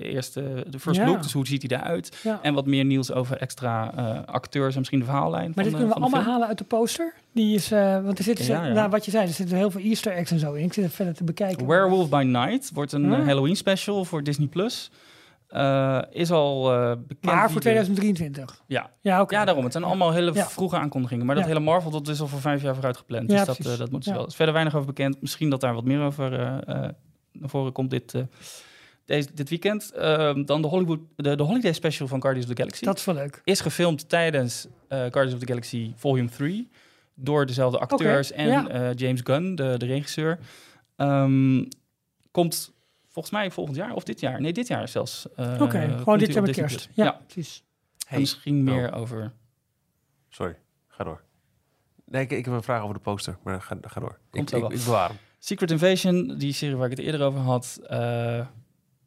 eh 0.00 0.12
eerste 0.14 0.64
de 0.70 0.78
first 0.78 1.00
Ja. 1.00 1.06
look. 1.06 1.22
Dus 1.22 1.32
hoe 1.32 1.46
ziet 1.46 1.70
hij 1.70 1.78
eruit? 1.80 2.18
Ja. 2.22 2.38
En 2.42 2.54
wat 2.54 2.66
meer 2.66 2.84
nieuws 2.84 3.12
over 3.12 3.36
extra 3.36 3.92
eh, 3.96 4.18
acteurs 4.34 4.72
en 4.72 4.78
misschien 4.78 4.98
de 4.98 5.04
verhaallijn. 5.04 5.52
Maar 5.54 5.64
dit 5.64 5.72
de- 5.72 5.78
kunnen 5.78 5.88
we 5.88 5.94
allemaal 6.00 6.20
film. 6.20 6.32
halen 6.32 6.48
uit 6.48 6.58
de 6.58 6.64
poster. 6.64 7.14
Die 7.32 7.54
is, 7.54 7.68
want 7.68 8.18
er 8.18 8.24
zitten, 8.24 8.44
Ja. 8.44 8.68
Nou, 8.68 8.90
wat 8.90 9.04
je 9.04 9.10
zei, 9.10 9.26
er 9.26 9.32
zitten 9.32 9.56
heel 9.56 9.70
veel 9.70 9.80
Easter 9.80 10.12
eggs 10.12 10.30
en 10.30 10.38
zo 10.38 10.52
in. 10.52 10.64
Ik 10.64 10.72
zit 10.72 10.84
er 10.84 10.90
verder 10.90 11.14
te 11.14 11.24
bekijken. 11.24 11.66
Werewolf 11.66 12.08
by 12.08 12.22
Night 12.26 12.70
wordt 12.74 12.92
een 12.92 13.12
eh, 13.14 13.24
Halloween 13.26 13.56
special 13.56 14.04
voor 14.04 14.22
Disney 14.22 14.46
Plus. 14.46 14.90
Eh, 15.50 15.98
is 16.10 16.30
al 16.30 16.72
eh, 16.72 16.90
bekend. 16.90 17.22
Maar 17.24 17.44
voor 17.50 17.54
de- 17.54 17.60
2023. 17.60 18.62
Ja, 18.66 18.90
Ja. 19.00 19.24
Ja, 19.28 19.44
daarom. 19.44 19.64
Het 19.64 19.72
zijn 19.72 19.84
allemaal 19.84 20.12
hele 20.12 20.32
Ja. 20.34 20.46
vroege 20.46 20.76
aankondigingen. 20.76 21.26
Maar 21.26 21.34
dat 21.34 21.44
Ja. 21.44 21.50
hele 21.50 21.64
Marvel, 21.64 21.90
dat 21.90 22.08
is 22.08 22.20
al 22.20 22.26
voor 22.26 22.40
vijf 22.40 22.62
jaar 22.62 22.74
vooruit 22.74 22.96
gepland. 22.96 23.30
Ja, 23.30 23.44
dus 23.44 23.46
dat, 23.46 23.58
eh, 23.80 23.86
dat 23.90 24.04
Ja. 24.04 24.12
wel. 24.12 24.22
Er 24.22 24.28
is 24.28 24.34
verder 24.34 24.54
weinig 24.54 24.74
over 24.74 24.86
bekend. 24.86 25.20
Misschien 25.20 25.50
dat 25.50 25.60
daar 25.60 25.74
wat 25.74 25.84
meer 25.84 26.00
over 26.00 26.30
naar 27.32 27.48
voren 27.50 27.72
komt 27.72 27.90
dit, 27.90 28.14
deze, 29.04 29.28
dit 29.34 29.48
weekend. 29.48 29.92
Ehm, 29.92 30.44
dan 30.44 30.62
de, 30.62 30.68
Hollywood, 30.68 30.98
de, 31.16 31.36
de 31.36 31.42
Holiday 31.42 31.72
Special 31.72 32.08
van 32.08 32.20
Guardians 32.20 32.48
of 32.48 32.54
the 32.54 32.60
Galaxy. 32.62 32.84
Dat 32.84 32.98
is 32.98 33.04
wel 33.04 33.14
leuk. 33.14 33.40
is 33.44 33.60
gefilmd 33.60 34.08
tijdens 34.08 34.66
Guardians 34.88 35.32
of 35.32 35.38
the 35.38 35.46
Galaxy 35.46 35.92
Volume 35.96 36.28
3. 36.28 36.70
Door 37.14 37.46
dezelfde 37.46 37.78
acteurs 37.78 38.32
en 38.32 38.46
ja. 38.48 38.92
James 38.92 39.20
Gunn, 39.24 39.54
de, 39.54 39.74
de 39.78 39.86
regisseur. 39.86 40.38
Ehm, 40.96 41.64
komt 42.30 42.72
volgens 43.10 43.34
mij 43.34 43.50
volgend 43.50 43.76
jaar 43.76 43.94
of 43.94 44.04
dit 44.04 44.20
jaar. 44.20 44.40
Nee, 44.40 44.52
dit 44.52 44.66
jaar 44.66 44.88
zelfs. 44.88 45.26
eh, 45.36 45.58
Oké, 45.60 45.94
gewoon 45.98 46.18
dit 46.18 46.32
jaar 46.32 46.42
met 46.42 46.54
Disney 46.54 46.66
kerst. 46.68 46.88
Ja, 46.92 47.20
precies. 47.26 47.64
Hey. 48.06 48.18
misschien 48.18 48.64
meer 48.64 48.92
over... 48.92 49.32
Sorry, 50.28 50.56
ga 50.88 51.04
door. 51.04 51.22
Nee, 52.04 52.22
ik, 52.22 52.30
ik 52.30 52.44
heb 52.44 52.54
een 52.54 52.62
vraag 52.62 52.82
over 52.82 52.94
de 52.94 53.00
poster, 53.00 53.38
maar 53.44 53.62
ga, 53.62 53.76
ga 53.82 54.00
door. 54.00 54.18
Komt 54.30 54.50
ik, 54.50 54.56
ik, 54.56 54.62
wel. 54.62 54.72
ik 54.72 54.84
bewaar 54.84 55.08
hem. 55.08 55.18
Secret 55.38 55.70
Invasion, 55.70 56.34
die 56.38 56.52
serie 56.52 56.76
waar 56.76 56.90
ik 56.90 56.96
het 56.96 57.06
eerder 57.06 57.22
over 57.26 57.40
had, 57.40 57.80
eh, 57.88 58.46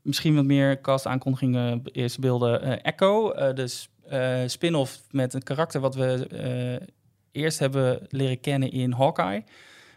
misschien 0.01 0.35
wat 0.35 0.45
meer 0.45 0.81
cast 0.81 1.05
aankondigingen, 1.05 1.81
eerste 1.91 2.19
beelden. 2.19 2.61
Eh, 2.61 2.91
Echo, 2.93 3.31
eh, 3.31 3.55
de 3.55 3.67
s- 3.67 3.89
eh, 4.07 4.41
spin-off 4.45 5.01
met 5.11 5.33
een 5.33 5.43
karakter 5.43 5.81
wat 5.81 5.95
we 5.95 6.27
eh, 6.27 6.87
eerst 7.31 7.59
hebben 7.59 8.05
leren 8.09 8.39
kennen 8.39 8.71
in 8.71 8.91
Hawkeye. 8.91 9.43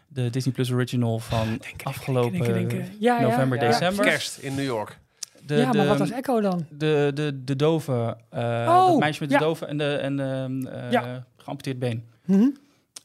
De 0.07 0.29
Disney 0.29 0.53
Plus 0.53 0.71
original 0.71 1.19
van 1.19 1.59
afgelopen 1.83 2.31
denken, 2.31 2.53
denken, 2.53 2.77
denken. 2.77 2.95
Ja, 2.99 3.19
ja, 3.19 3.27
november, 3.27 3.61
ja. 3.61 3.67
december. 3.67 4.05
Kerst 4.05 4.37
in 4.37 4.55
New 4.55 4.65
York. 4.65 4.99
De, 5.45 5.55
ja, 5.55 5.73
maar 5.73 5.87
wat 5.87 5.97
was 5.97 6.11
Echo 6.11 6.41
dan? 6.41 6.65
de, 6.69 7.11
de, 7.13 7.43
de 7.43 7.55
dove, 7.55 8.17
eh 8.29 8.41
Oh, 8.41 8.87
dat 8.87 8.99
meisje 8.99 9.21
met 9.21 9.29
de 9.31 9.37
dove 9.37 9.65
en 9.65 9.77
de, 9.77 9.95
en 9.95 10.15
de 10.17 10.69
eh, 10.69 10.91
Ja. 10.91 11.25
geamputeerd 11.37 11.79
been. 11.79 12.03
Mhm. 12.25 12.47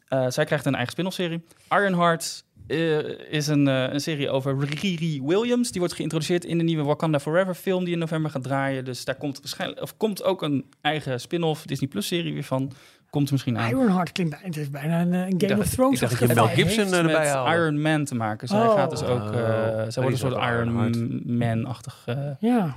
Eh, 0.09 0.27
zij 0.29 0.45
krijgt 0.45 0.67
een 0.67 0.73
eigen 0.75 0.93
spin-off 0.93 1.15
serie. 1.15 1.45
Ironheart 1.71 2.45
eh, 2.67 2.99
is 3.33 3.47
een, 3.47 3.69
eh, 3.69 3.93
een 3.93 4.01
serie 4.01 4.31
over 4.31 4.59
Riri 4.65 5.23
Williams. 5.23 5.71
Die 5.71 5.81
wordt 5.81 5.95
geïntroduceerd 5.97 6.45
in 6.45 6.59
de 6.59 6.65
nieuwe 6.65 6.83
Wakanda 6.85 7.21
Forever 7.21 7.55
film 7.55 7.85
die 7.85 7.93
in 7.93 7.99
november 7.99 8.31
gaat 8.31 8.43
draaien. 8.43 8.85
Dus 8.85 9.05
daar 9.05 9.15
komt 9.15 9.39
waarschijnlijk 9.39 9.83
of 9.83 9.97
komt 9.97 10.23
ook 10.23 10.43
een 10.43 10.65
eigen 10.81 11.21
spin-off 11.21 11.65
Disney 11.67 11.89
Plus 11.89 12.07
serie 12.07 12.33
weer 12.33 12.45
van. 12.45 12.73
Komt 13.13 13.27
er 13.27 13.33
misschien 13.33 13.59
aan. 13.59 13.69
Ironheart 13.71 14.13
klinkt 14.13 14.33
bijna, 14.33 14.47
het 14.47 14.57
is 14.57 14.71
bijna 14.71 15.01
een, 15.01 15.13
eh, 15.13 15.19
een 15.21 15.25
Game 15.39 15.47
dacht- 15.47 15.61
of 15.61 15.69
Thrones. 15.69 15.95
ik 16.03 16.09
dacht 16.09 16.19
dat 16.21 16.29
je. 16.29 16.35
Mel 16.35 16.47
Gibson 16.47 16.85
eh, 16.85 16.99
erbij 16.99 17.13
met 17.19 17.29
haalde. 17.29 17.51
Iron 17.55 17.81
Man 17.81 18.05
te 18.05 18.15
maken. 18.15 18.49
Zij 18.49 18.67
Oh. 18.67 18.75
gaat 18.75 18.91
dus 18.91 19.03
ook, 19.03 19.21
Oh. 19.21 19.27
eh, 19.27 19.33
zij 19.35 19.85
Die 19.85 19.95
wordt 19.95 20.11
een 20.11 20.17
soort 20.17 20.35
Iron. 20.35 21.37
Man-achtig 21.39 22.03
eh, 22.07 22.17
Ja. 22.41 22.75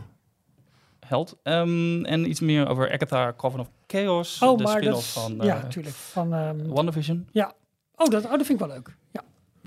held. 1.05 1.37
Ehm, 1.43 2.03
en 2.05 2.29
iets 2.29 2.39
meer 2.39 2.67
over 2.67 2.91
Agatha 2.91 3.33
Coven 3.37 3.59
of 3.59 3.69
Chaos, 3.87 4.41
Oh, 4.41 4.57
de 4.57 4.63
maar 4.63 4.81
dat 4.81 4.97
is- 4.97 5.11
van 5.11 5.35
ja, 5.41 5.55
eh 5.55 5.61
natuurlijk. 5.63 5.95
Van, 5.95 6.33
ehm, 6.33 6.67
WandaVision. 6.67 7.27
oh, 7.33 7.43
dat, 7.95 8.23
oh, 8.23 8.31
dat 8.31 8.45
vind 8.45 8.49
ik 8.49 8.59
wel 8.59 8.67
leuk. 8.75 8.95
Ja. 9.11 9.21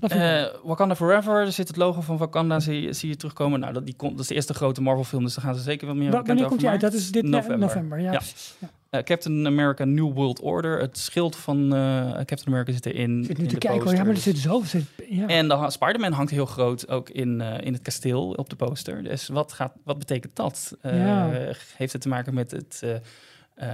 Eh, 0.07 0.47
Wakanda 0.63 0.95
Forever, 0.95 1.35
er 1.35 1.51
zit 1.51 1.67
het 1.67 1.77
logo 1.77 2.01
van 2.01 2.17
Wakanda, 2.17 2.59
zie, 2.59 2.81
je- 2.81 2.93
zie 2.93 3.09
je 3.09 3.15
terugkomen. 3.15 3.59
Nou, 3.59 3.73
dat, 3.73 3.85
die 3.85 3.95
komt, 3.95 4.11
dat 4.11 4.19
is 4.21 4.27
de 4.27 4.33
eerste 4.35 4.53
grote 4.53 4.81
Marvel-film, 4.81 5.23
dus 5.23 5.33
daar 5.35 5.43
gaan 5.45 5.55
ze 5.55 5.61
zeker 5.61 5.85
wel 5.87 5.95
meer 5.95 6.11
Wa- 6.11 6.17
bekend 6.17 6.27
Wanneer 6.27 6.45
over 6.45 6.57
komt 6.57 6.61
die 6.61 6.69
uit? 6.69 6.93
Dat 6.93 6.93
is 7.01 7.11
dit 7.11 7.23
november. 7.23 7.57
November. 7.57 7.67
november 7.67 7.99
ja, 7.99 8.11
Ja. 8.11 8.17
precies. 8.17 8.55
Ja. 8.59 8.67
Eh, 8.89 9.03
Captain 9.03 9.45
America 9.47 9.85
New 9.85 10.13
World 10.13 10.39
Order, 10.41 10.79
het 10.79 10.97
schild 10.97 11.35
van 11.35 11.73
eh, 11.75 12.11
Captain 12.11 12.47
America 12.47 12.71
zit 12.71 12.85
erin. 12.85 13.19
Ik 13.19 13.25
zit 13.25 13.37
nu 13.37 13.43
in 13.43 13.49
te 13.49 13.57
kijken, 13.57 13.81
hoor. 13.83 13.91
ja, 13.91 13.97
maar 13.97 14.07
er 14.07 14.13
poster. 14.13 14.33
zit 14.33 14.41
zoveel. 14.41 14.65
Zit, 14.81 14.85
ja. 15.09 15.27
En 15.27 15.47
de 15.47 15.53
ha- 15.55 15.69
Spider-Man 15.69 16.11
hangt 16.11 16.31
heel 16.31 16.45
groot 16.45 16.87
ook 16.89 17.09
in, 17.09 17.41
eh, 17.41 17.65
in 17.65 17.73
het 17.73 17.81
kasteel 17.81 18.29
op 18.31 18.49
de 18.49 18.55
poster. 18.55 19.03
Dus 19.03 19.27
wat, 19.27 19.53
gaat, 19.53 19.73
wat 19.83 19.97
betekent 19.99 20.35
dat? 20.35 20.77
Ja. 20.81 21.29
Heeft 21.75 21.93
het 21.93 22.01
te 22.01 22.07
maken 22.09 22.33
met 22.33 22.51
het, 22.51 22.79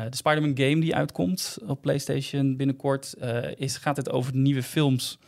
de 0.10 0.16
Spider-Man 0.16 0.58
game 0.58 0.80
die 0.80 0.96
uitkomt 0.96 1.58
op 1.68 1.82
PlayStation 1.82 2.56
binnenkort? 2.58 3.14
Is, 3.56 3.78
gaat 3.78 3.98
het 3.98 4.10
over 4.12 4.32
de 4.32 4.38
nieuwe 4.38 4.64
films 4.64 5.20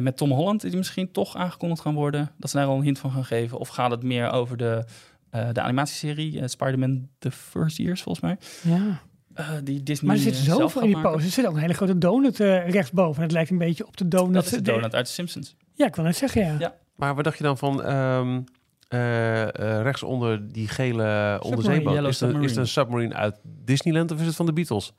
met 0.00 0.16
Tom 0.16 0.30
Holland 0.30 0.60
die 0.60 0.76
misschien 0.76 1.10
toch 1.12 1.36
aangekondigd 1.36 1.80
gaan 1.80 1.94
worden? 1.94 2.30
Dat 2.36 2.50
ze 2.50 2.56
daar 2.56 2.66
al 2.66 2.76
een 2.76 2.82
hint 2.82 2.98
van 2.98 3.10
gaan 3.10 3.24
geven? 3.24 3.58
Of 3.58 3.68
gaat 3.68 3.90
het 3.90 4.02
meer 4.02 4.30
over 4.30 4.56
de, 4.56 4.84
de 5.30 5.60
animatieserie 5.60 6.48
Spider-Man 6.48 7.08
The 7.18 7.30
First 7.30 7.76
Years 7.76 8.02
volgens 8.02 8.24
mij? 8.24 8.38
ja. 8.74 9.00
Eh, 9.34 9.48
die 9.64 9.82
Disney 9.82 10.06
Maar 10.08 10.16
er 10.16 10.22
zit 10.22 10.34
eh, 10.48 10.54
zoveel 10.54 10.82
in 10.82 10.86
die 10.88 11.00
poster. 11.00 11.20
Er 11.24 11.30
zit 11.30 11.46
ook 11.46 11.54
een 11.54 11.60
hele 11.60 11.74
grote 11.74 11.98
donut 11.98 12.40
eh, 12.40 12.68
rechtsboven. 12.70 13.22
Het 13.22 13.32
lijkt 13.32 13.50
een 13.50 13.58
beetje 13.58 13.86
op 13.86 13.96
de 13.96 14.08
donut. 14.08 14.34
Dat 14.34 14.44
is 14.44 14.50
de 14.50 14.62
donut 14.62 14.94
uit 14.94 15.06
de 15.06 15.12
Simpsons. 15.12 15.56
Ja, 15.74 15.86
ik 15.86 15.94
wil 15.96 16.04
net 16.04 16.16
zeggen, 16.16 16.44
ja. 16.44 16.56
Ja. 16.58 16.74
Maar 16.96 17.14
wat 17.14 17.24
dacht 17.24 17.38
je 17.38 17.44
dan 17.44 17.58
van 17.58 17.82
ehm 17.82 18.40
eh, 18.88 19.42
eh, 19.42 19.82
rechtsonder 19.82 20.52
die 20.52 20.68
gele 20.68 21.38
onderzeeboot? 21.42 22.06
Is 22.06 22.20
het, 22.20 22.34
een, 22.34 22.42
is 22.42 22.56
het 22.56 22.56
Submarine. 22.56 22.60
een 22.60 22.66
submarine 22.68 23.14
uit 23.14 23.36
Disneyland 23.64 24.10
of 24.10 24.20
is 24.20 24.26
het 24.26 24.36
van 24.36 24.46
de 24.46 24.52
Beatles? 24.52 24.92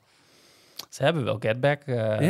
Ze 0.88 1.02
hebben 1.02 1.24
wel 1.24 1.36
Get 1.40 1.60
Back 1.60 1.82
eh 1.82 2.20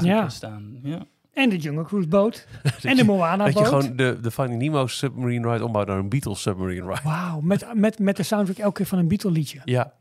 Ja. 0.00 0.28
staan. 0.28 0.78
Ja. 0.82 1.06
En 1.32 1.48
de 1.50 1.56
Jungle 1.56 1.84
Cruise 1.84 2.08
boot. 2.08 2.46
en 2.82 2.96
de 2.96 3.04
Moana 3.04 3.44
Dat 3.44 3.52
je 3.54 3.58
boot. 3.60 3.68
gewoon 3.68 3.96
de, 3.96 4.18
de 4.20 4.30
Finding 4.30 4.60
Nemo 4.62 4.86
submarine 4.86 5.50
ride 5.52 5.64
ombouwt 5.64 5.86
naar 5.86 5.98
een 5.98 6.08
Beatles 6.08 6.42
submarine 6.42 6.86
ride. 6.86 7.00
Wauw, 7.04 7.40
met, 7.40 7.66
met, 7.74 7.98
met 7.98 8.16
de 8.16 8.22
soundtrack 8.22 8.56
elke 8.58 8.76
keer 8.76 8.86
van 8.86 8.98
een 8.98 9.08
Beatle 9.08 9.30
liedje. 9.30 9.60
Ja. 9.64 9.92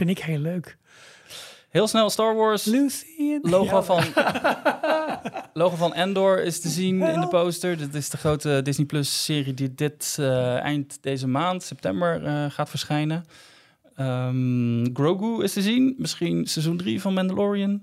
Vind 0.00 0.18
ik 0.18 0.18
heel 0.24 0.38
leuk. 0.38 0.76
Heel 1.68 1.86
snel 1.88 2.10
Star 2.10 2.34
Wars. 2.34 2.64
Logo, 3.42 3.76
Ja. 3.76 3.82
van, 3.82 4.02
logo 5.62 5.76
van 5.76 5.94
Endor 5.94 6.42
is 6.42 6.60
te 6.60 6.68
zien 6.68 7.02
in 7.02 7.20
de 7.20 7.28
poster. 7.28 7.76
Dit 7.78 7.94
is 7.94 8.08
de 8.10 8.16
grote 8.16 8.60
Disney 8.62 8.86
Plus 8.86 9.24
serie 9.24 9.54
die 9.54 9.74
dit 9.74 10.16
eh, 10.20 10.56
eind 10.58 10.98
deze 11.02 11.26
maand, 11.28 11.62
september, 11.62 12.24
eh, 12.24 12.44
gaat 12.50 12.68
verschijnen. 12.70 13.24
Ehm, 13.96 14.86
Grogu 14.94 15.42
is 15.42 15.52
te 15.52 15.62
zien. 15.62 15.94
Misschien 15.98 16.46
seizoen 16.46 16.76
3 16.76 17.00
van 17.00 17.14
Mandalorian. 17.14 17.82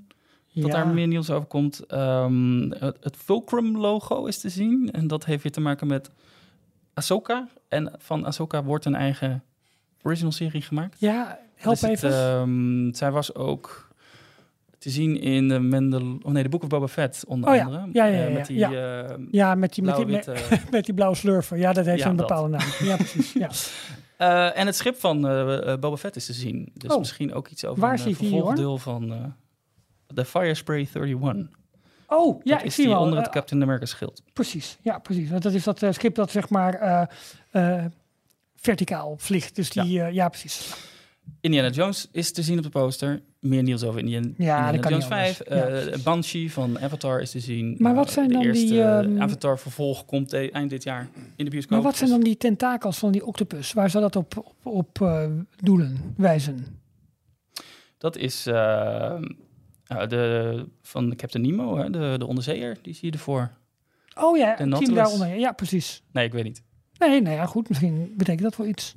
Dat 0.54 0.66
Ja. 0.66 0.72
daar 0.72 0.88
meer 0.88 1.08
nieuws 1.08 1.30
over 1.30 1.48
komt. 1.48 1.80
Ehm, 1.86 2.70
het, 2.70 2.98
het 3.02 3.16
Fulcrum 3.18 3.78
logo 3.78 4.26
is 4.26 4.38
te 4.40 4.50
zien. 4.50 4.92
En 4.92 5.08
dat 5.08 5.26
heeft 5.26 5.44
weer 5.44 5.52
te 5.52 5.62
maken 5.62 5.88
met 5.88 6.10
Ahsoka. 6.94 7.48
En 7.68 7.94
van 7.98 8.26
Ahsoka 8.26 8.64
wordt 8.64 8.86
een 8.86 8.96
eigen 8.96 9.44
original 10.02 10.32
serie 10.32 10.62
gemaakt. 10.62 10.96
Ja, 11.00 11.40
help 11.58 11.82
even. 11.82 12.12
ehm, 12.12 12.94
zij 12.94 13.12
was 13.12 13.36
ook 13.36 13.86
te 14.78 14.90
zien 14.90 15.20
in 15.22 15.48
de 15.48 15.60
Mendel... 15.60 16.18
Oh 16.22 16.32
nee, 16.32 16.44
de 16.44 16.50
Boek 16.50 16.64
of 16.64 16.70
Boba 16.70 16.88
Fett 16.88 17.24
onder 17.28 17.50
Oh 17.50 17.56
ja. 17.56 17.64
andere. 17.66 17.90
Ja, 17.94 18.06
ja, 18.06 18.14
Eh, 18.14 18.28
ja, 18.28 18.34
met 18.34 18.46
die 18.48 18.58
ja. 18.58 18.72
eh, 19.08 19.16
ja, 19.32 19.56
met 19.56 19.74
die, 19.74 19.84
met, 19.84 19.96
die, 19.96 20.06
met, 20.72 20.86
die 20.86 20.94
blauwe 20.94 21.16
slurfer. 21.16 21.58
Ja, 21.58 21.74
dat 21.74 21.86
heeft 21.86 22.00
Ja, 22.04 22.10
een 22.10 22.16
dat. 22.16 22.28
bepaalde 22.28 22.50
naam. 22.50 22.68
Ja, 22.84 22.96
precies. 22.96 23.34
Ja. 23.34 23.50
Eh, 24.18 24.58
en 24.58 24.66
het 24.66 24.76
schip 24.76 24.96
van 25.00 25.28
eh, 25.28 25.76
Boba 25.80 25.98
Fett 25.98 26.16
is 26.16 26.26
te 26.26 26.34
zien. 26.34 26.72
Dus 26.74 26.92
Oh. 26.92 26.98
misschien 27.00 27.34
ook 27.34 27.48
iets 27.48 27.66
over 27.66 27.82
Waar 27.82 28.00
een 28.00 28.10
uh, 28.10 28.16
vervolgdeel 28.16 28.78
van 28.78 29.34
de 30.08 30.26
Fire 30.26 30.54
Spray 30.56 30.88
31. 30.94 31.48
Oh, 32.08 32.42
ja, 32.44 32.60
ik 32.60 32.66
is 32.66 32.76
zie 32.76 32.84
die 32.86 32.94
wel. 32.94 33.04
onder 33.04 33.20
het 33.20 33.30
Captain 33.30 33.62
America 33.62 33.86
schild. 33.86 34.24
Precies, 34.34 34.78
ja, 34.82 35.00
precies. 35.00 35.30
Want 35.30 35.44
dat 35.44 35.54
is 35.54 35.64
dat 35.64 35.84
schip 35.90 36.16
dat 36.16 36.32
zeg 36.32 36.50
maar 36.50 37.10
verticaal 38.56 39.16
vliegt. 39.18 39.56
Dus 39.56 39.70
die, 39.70 39.92
ja, 39.92 40.06
ja 40.08 40.30
precies. 40.30 40.74
Indiana 41.42 41.70
Jones 41.70 42.08
is 42.12 42.32
te 42.32 42.42
zien 42.42 42.58
op 42.58 42.64
de 42.64 42.70
poster. 42.70 43.22
Meer 43.40 43.64
nieuws 43.64 43.84
over 43.84 44.00
Indiana, 44.00 44.28
Ja, 44.38 44.66
Indiana 44.72 44.90
Jones 44.90 44.92
niet 45.10 45.14
5. 45.14 45.48
anders. 45.48 45.88
Eh, 45.90 46.04
Banshee 46.04 46.52
van 46.52 46.80
Avatar 46.80 47.22
is 47.22 47.32
te 47.32 47.40
zien. 47.40 47.76
Maar 47.80 47.96
wat 47.96 48.08
Eh, 48.08 48.14
zijn 48.14 48.28
de 48.28 48.34
dan 48.34 48.44
eerste 48.44 48.66
die, 48.66 48.82
ehm, 48.84 49.22
Avatar 49.22 49.60
vervolg 49.60 50.06
komt 50.06 50.34
e- 50.34 50.48
eind 50.50 50.70
dit 50.70 50.84
jaar 50.84 51.10
in 51.36 51.46
de 51.46 51.52
bioscoop. 51.52 51.72
Maar 51.72 51.82
wat 51.82 51.96
zijn 51.98 52.10
Dus 52.10 52.18
dan 52.20 52.28
die 52.28 52.38
tentakels 52.38 52.98
van 52.98 53.12
die 53.12 53.26
octopus? 53.26 53.74
Waar 53.74 53.90
zou 53.90 54.04
dat 54.04 54.16
op, 54.16 54.38
op, 54.38 54.56
op 54.64 55.02
eh, 55.02 55.26
doelen, 55.56 56.14
wijzen? 56.18 56.66
Dat 57.98 58.18
is 58.18 58.46
eh, 58.46 59.14
eh, 59.88 60.08
de, 60.08 60.66
van 60.82 61.16
Captain 61.16 61.44
Nemo, 61.46 61.78
hè? 61.78 61.90
De, 61.90 62.16
de 62.18 62.26
onderzeeër. 62.26 62.78
Die 62.82 62.94
zie 62.94 63.06
je 63.08 63.12
ervoor. 63.12 63.52
Oh 64.16 64.38
ja, 64.38 64.56
De 64.56 64.70
team 64.70 64.94
daaronder. 64.94 65.36
Ja, 65.40 65.52
precies. 65.52 66.04
Nee, 66.12 66.26
ik 66.26 66.32
weet 66.34 66.44
niet. 66.44 66.64
Nee, 66.98 67.22
nou 67.22 67.36
ja, 67.36 67.46
goed. 67.46 67.70
Misschien 67.70 68.14
betekent 68.18 68.44
dat 68.44 68.56
wel 68.56 68.68
iets. 68.68 68.96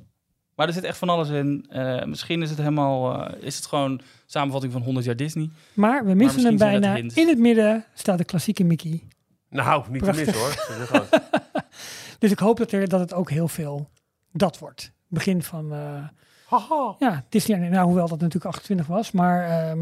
Maar 0.61 0.69
er 0.69 0.75
zit 0.75 0.85
echt 0.89 0.97
van 0.97 1.09
alles 1.09 1.29
in. 1.29 1.65
Eh, 1.69 2.03
misschien 2.03 2.41
is 2.41 2.49
het 2.49 2.57
helemaal... 2.57 3.25
eh, 3.27 3.43
is 3.43 3.55
het 3.55 3.65
gewoon 3.65 4.01
samenvatting 4.25 4.73
van 4.73 4.81
100 4.81 5.05
jaar 5.05 5.15
Disney. 5.15 5.49
Maar 5.73 6.05
we 6.05 6.13
missen 6.13 6.41
hem 6.41 6.49
het 6.49 6.57
bijna. 6.59 6.95
In 6.95 7.27
het 7.27 7.37
midden 7.37 7.85
staat 7.93 8.17
de 8.17 8.23
klassieke 8.23 8.63
Mickey. 8.63 9.03
Nou, 9.49 9.83
niet 9.91 10.03
te 10.03 10.11
mis 10.13 10.31
hoor. 10.31 10.55
Dus 12.19 12.31
ik 12.31 12.39
hoop 12.39 12.57
dat, 12.57 12.71
er, 12.71 12.87
dat 12.89 12.99
het 12.99 13.13
ook 13.13 13.29
heel 13.29 13.47
veel 13.47 13.89
dat 14.31 14.59
wordt. 14.59 14.91
Begin 15.07 15.43
van... 15.43 15.73
eh, 15.73 16.03
Ja, 16.99 17.23
Disney. 17.29 17.69
Nou, 17.69 17.85
hoewel 17.85 18.07
dat 18.07 18.19
natuurlijk 18.19 18.45
28 18.45 18.87
was. 18.87 19.11
Maar... 19.11 19.43
ehm, 19.69 19.79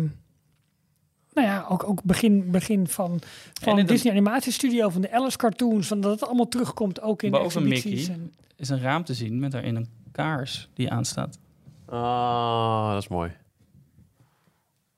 nou 1.33 1.47
ja, 1.47 1.65
ook, 1.69 1.83
ook 1.89 2.03
begin, 2.03 2.51
begin 2.51 2.87
van, 2.87 3.21
van 3.61 3.75
de- 3.75 3.83
Disney 3.83 4.11
Animatiestudio, 4.13 4.89
van 4.89 5.01
de 5.01 5.11
Alice 5.13 5.37
cartoons, 5.37 5.87
van 5.87 6.01
dat 6.01 6.11
het 6.11 6.23
allemaal 6.25 6.47
terugkomt, 6.47 7.01
ook 7.01 7.23
in 7.23 7.31
Boven 7.31 7.45
exhibities. 7.71 8.07
Mickey. 8.07 8.23
En, 8.23 8.33
is 8.55 8.69
een 8.69 8.81
raam 8.81 9.03
te 9.03 9.13
zien 9.13 9.39
met 9.39 9.51
daarin 9.51 9.75
een 9.75 9.87
kaars 10.11 10.69
die 10.73 10.91
aanstaat. 10.91 11.39
Ah, 11.85 12.91
dat 12.91 13.01
is 13.01 13.07
mooi. 13.07 13.31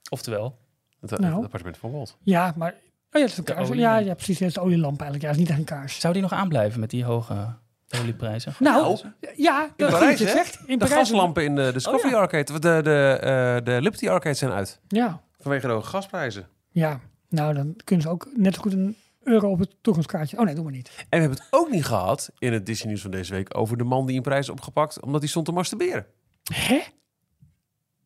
Oftewel, 0.09 0.57
Het, 1.01 1.09
het 1.09 1.19
Nou. 1.19 1.43
appartement 1.43 1.77
van 1.77 1.91
Walt. 1.91 2.17
ja, 2.23 2.53
maar... 2.55 2.71
Oh 3.13 3.19
ja, 3.21 3.27
dat 3.27 3.29
is 3.29 3.37
een 3.37 3.43
kaars. 3.43 3.69
Ja, 3.69 3.97
ja, 3.97 4.13
precies. 4.13 4.39
Dat 4.39 4.47
is 4.47 4.53
de 4.53 4.59
olielamp 4.61 5.01
eigenlijk. 5.01 5.21
Ja, 5.21 5.27
dat 5.27 5.37
is 5.37 5.41
niet 5.41 5.49
echt 5.49 5.59
een 5.59 5.77
kaars. 5.77 5.99
zou 5.99 6.13
die 6.13 6.21
nog 6.21 6.31
aanblijven 6.33 6.79
met 6.79 6.89
die 6.89 7.03
hoge 7.03 7.53
olieprijzen? 8.01 8.53
Nou, 8.59 8.97
ja, 9.35 9.59
dat 9.77 9.87
is 9.89 9.93
goed 9.95 9.99
Parijs, 9.99 10.07
dat 10.09 10.17
je 10.19 10.25
hè? 10.25 10.31
zegt. 10.31 10.55
In 10.65 10.77
De 10.79 10.85
Parijs- 10.85 10.93
gaslampen 11.09 11.43
in 11.43 11.55
de 11.55 11.71
Discovery 11.73 12.03
Oh, 12.05 12.11
ja. 12.11 12.17
Arcade, 12.17 12.59
de, 12.59 12.81
de, 12.81 13.17
eh, 13.21 13.65
de 13.65 13.81
Liberty 13.81 14.09
Arcade 14.09 14.35
zijn 14.35 14.51
uit. 14.51 14.79
Ja, 14.87 15.21
Vanwege 15.39 15.67
de 15.67 15.73
hoge 15.73 15.87
gasprijzen. 15.89 16.47
ja. 16.69 16.99
Nou, 17.29 17.53
dan 17.53 17.75
kunnen 17.83 18.05
ze 18.05 18.11
ook 18.11 18.27
net 18.35 18.55
zo 18.55 18.61
goed 18.61 18.73
een 18.73 18.95
euro 19.23 19.49
op 19.49 19.59
het 19.59 19.75
toegangskaartje. 19.81 20.37
Oh 20.37 20.45
nee, 20.45 20.55
doe 20.55 20.63
maar 20.63 20.73
niet. 20.73 20.89
En 20.97 21.05
we 21.09 21.17
hebben 21.17 21.37
het 21.37 21.47
ook 21.49 21.69
niet 21.69 21.85
gehad 21.85 22.31
in 22.37 22.53
het 22.53 22.65
Disney 22.65 22.87
nieuws 22.87 23.01
van 23.01 23.11
deze 23.11 23.33
week 23.33 23.57
over 23.57 23.77
de 23.77 23.83
man 23.83 24.05
die 24.05 24.15
een 24.15 24.21
prijs 24.21 24.49
opgepakt 24.49 25.01
omdat 25.01 25.21
hij 25.21 25.29
stond 25.29 25.45
te 25.45 25.51
masturberen. 25.51 26.05
Hè? 26.53 26.79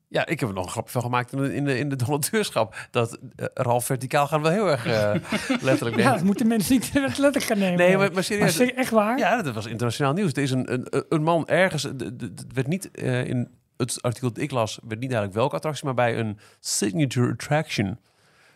Ja, 0.07 0.25
ik 0.25 0.39
heb 0.39 0.49
er 0.49 0.55
nog 0.55 0.65
een 0.65 0.71
grapje 0.71 0.91
van 0.91 1.01
gemaakt 1.01 1.31
in 1.31 1.41
de, 1.41 1.55
in 1.55 1.65
de, 1.65 1.77
in 1.77 1.89
de 1.89 1.95
donateurschap. 1.95 2.75
Dat 2.91 3.19
uh, 3.35 3.45
Ralf 3.53 3.85
verticaal 3.85 4.27
gaan 4.27 4.41
wel 4.41 4.51
heel 4.51 4.69
erg 4.69 4.85
eh, 4.85 5.13
letterlijk 5.61 5.95
Ja, 5.95 6.01
nemen. 6.01 6.13
dat 6.13 6.23
moeten 6.23 6.47
mensen 6.47 6.73
niet 6.73 6.93
letterlijk 6.93 7.43
gaan 7.43 7.57
nemen. 7.57 7.77
Nee, 7.77 7.97
maar, 7.97 8.11
maar 8.11 8.23
serieus. 8.23 8.59
echt 8.59 8.91
waar? 8.91 9.17
Ja, 9.17 9.41
dat 9.41 9.53
was 9.53 9.65
internationaal 9.65 10.13
nieuws. 10.13 10.31
Er 10.31 10.43
is 10.43 10.51
een, 10.51 10.73
een, 10.73 11.05
een 11.09 11.23
man 11.23 11.47
ergens, 11.47 11.83
het 11.83 12.53
werd 12.53 12.67
niet 12.67 12.91
eh, 12.91 13.25
in 13.25 13.49
het 13.77 14.01
artikel 14.01 14.27
dat 14.33 14.43
ik 14.43 14.51
las, 14.51 14.79
werd 14.87 14.99
niet 14.99 15.09
duidelijk 15.09 15.39
welke 15.39 15.55
attractie, 15.55 15.85
maar 15.85 15.93
bij 15.93 16.19
een 16.19 16.37
signature 16.59 17.31
attraction 17.31 17.99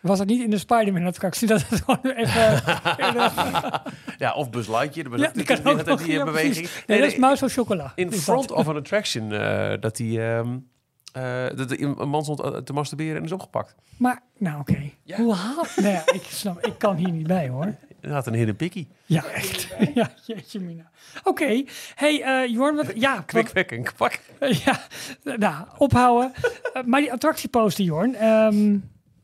Was 0.02 0.18
het 0.18 0.28
niet 0.28 0.42
in 0.42 0.50
de 0.50 0.58
Spider-Man-attractie? 0.58 1.48
Dat 1.48 1.68
het 1.68 1.82
gewoon 1.84 2.14
even... 2.16 2.62
Ja, 4.18 4.32
of 4.34 4.50
Buzz 4.50 4.68
Lightyear. 4.68 5.10
ja, 5.10 5.16
dat, 5.16 5.34
die 5.34 5.44
kan 5.44 5.56
ook 5.64 5.76
die, 5.76 5.86
nog, 5.86 6.02
die 6.02 6.12
ja, 6.12 6.24
beweging. 6.24 6.68
Nee, 6.86 7.00
dat 7.00 7.12
is 7.12 7.16
Muis 7.16 7.42
of 7.42 7.52
Chocola. 7.52 7.92
In 7.94 8.10
Is 8.10 8.22
front 8.22 8.48
dat. 8.48 8.56
of 8.56 8.68
an 8.68 8.76
attraction, 8.76 9.32
eh, 9.32 9.72
dat 9.80 9.96
die... 9.96 10.22
ehm, 10.22 10.56
eh, 11.12 11.46
dat 11.56 11.70
een 11.70 12.08
man 12.08 12.22
stond 12.22 12.40
eh, 12.40 12.56
te 12.56 12.72
masturberen 12.72 13.16
en 13.16 13.24
is 13.24 13.32
opgepakt. 13.32 13.74
Maar, 13.96 14.22
nou 14.38 14.60
oké. 14.60 14.90
Ja. 15.02 15.16
Hoe 15.16 15.34
haal... 15.34 15.64
Nou 15.76 15.88
ja, 15.88 16.02
ik, 16.12 16.22
snap, 16.22 16.66
ik 16.66 16.78
kan 16.78 16.96
hier 16.96 17.10
niet 17.10 17.26
bij 17.26 17.48
hoor. 17.48 17.74
Hij 18.00 18.10
had 18.10 18.26
een 18.26 18.34
hidden 18.34 18.56
pikkie. 18.56 18.88
Ja, 19.06 19.24
echt. 19.24 19.68
Ja, 19.94 20.10
jeetje 20.26 20.60
mina. 20.60 20.90
Oké. 21.24 21.64
Hey, 21.94 22.22
eh 22.22 22.52
Jorn, 22.52 22.76
wat... 22.76 22.92
Ja, 22.94 23.24
wat, 23.26 23.50
Kwik, 23.50 23.72
en 23.72 23.82
kwak. 23.82 24.20
ja, 24.64 24.80
nou, 25.22 25.66
ophouden. 25.76 26.32
Eh, 26.72 26.82
maar 26.82 27.00
die 27.00 27.12
attractieposter, 27.12 27.84
Jorn. 27.84 28.14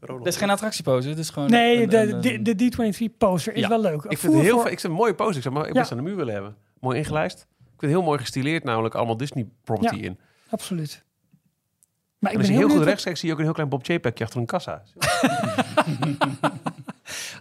Ehm, 0.09 0.19
Dat 0.19 0.27
is 0.27 0.37
geen 0.37 0.51
attractiepose, 0.51 1.09
het 1.09 1.19
is 1.19 1.31
gewoon... 1.31 1.51
nee, 1.51 1.83
een- 1.83 1.89
de, 1.89 1.99
een- 1.99 2.43
de, 2.43 2.55
de 2.55 2.73
D23-poster 2.73 3.55
is 3.55 3.61
Ja. 3.61 3.69
wel 3.69 3.81
leuk. 3.81 4.03
Ik 4.05 4.19
vind 4.19 4.33
het 4.33 4.43
heel 4.43 4.53
voor- 4.53 4.63
veel- 4.63 4.71
ik 4.73 4.81
vind 4.81 4.93
een 4.93 4.99
mooie 4.99 5.15
poster. 5.15 5.37
Ik 5.37 5.43
zou 5.43 5.55
maar 5.55 5.67
ik 5.67 5.73
Ja. 5.75 5.79
best 5.81 5.91
aan 5.91 5.97
de 5.97 6.03
muur 6.03 6.17
willen 6.17 6.35
hebben. 6.35 6.57
Mooi 6.81 6.99
ingelijst. 6.99 7.39
Ik 7.39 7.47
vind 7.67 7.81
het 7.81 7.91
heel 7.91 8.03
mooi 8.03 8.19
gestileerd, 8.19 8.65
namelijk 8.65 8.95
allemaal 8.95 9.17
Disney 9.17 9.47
property 9.65 9.97
Ja. 9.97 10.03
in. 10.03 10.19
Absoluut. 10.51 11.05
Maar 12.19 12.31
ik 12.33 12.37
En 12.37 12.43
ben 12.43 12.53
je 12.53 12.53
heel 12.53 12.61
goed 12.61 12.69
benieuwd 12.69 12.89
rechts 12.89 13.05
kijkt, 13.05 13.19
zie 13.19 13.29
je 13.29 13.35
ook 13.35 13.39
een 13.41 13.45
heel 13.47 13.55
klein 13.55 13.69
Bob 13.69 13.87
J-packje 13.87 14.25
achter 14.25 14.41
een 14.41 14.47
kassa. 14.47 14.83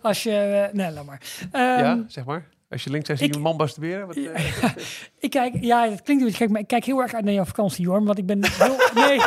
Als 0.02 0.24
je... 0.24 0.32
eh, 0.32 0.74
nee, 0.74 0.92
laat 0.92 1.06
maar. 1.06 1.22
Ehm, 1.52 1.84
ja, 1.84 2.04
zeg 2.08 2.26
maar. 2.26 2.48
Als 2.76 2.84
je 2.84 2.90
links 2.90 3.06
kijkt, 3.08 3.22
zie 3.22 3.30
je 3.32 3.36
een 3.38 3.42
man 3.42 3.56
masturberen. 3.56 4.08
Wat, 4.08 4.16
eh, 4.16 4.64
Ik 5.20 5.30
kijk, 5.30 5.54
ja, 5.62 5.82
het 5.90 6.02
klinkt 6.02 6.24
een 6.24 6.28
beetje 6.30 6.44
gek, 6.44 6.50
maar 6.50 6.62
ik 6.62 6.68
kijk 6.68 6.86
heel 6.86 7.00
erg 7.02 7.14
uit 7.14 7.24
naar 7.24 7.34
jouw 7.34 7.46
vakantie, 7.46 7.84
Jorn. 7.84 8.06
Want 8.06 8.18
ik 8.18 8.26
ben 8.26 8.40
heel... 8.44 8.76
Nee, 9.06 9.20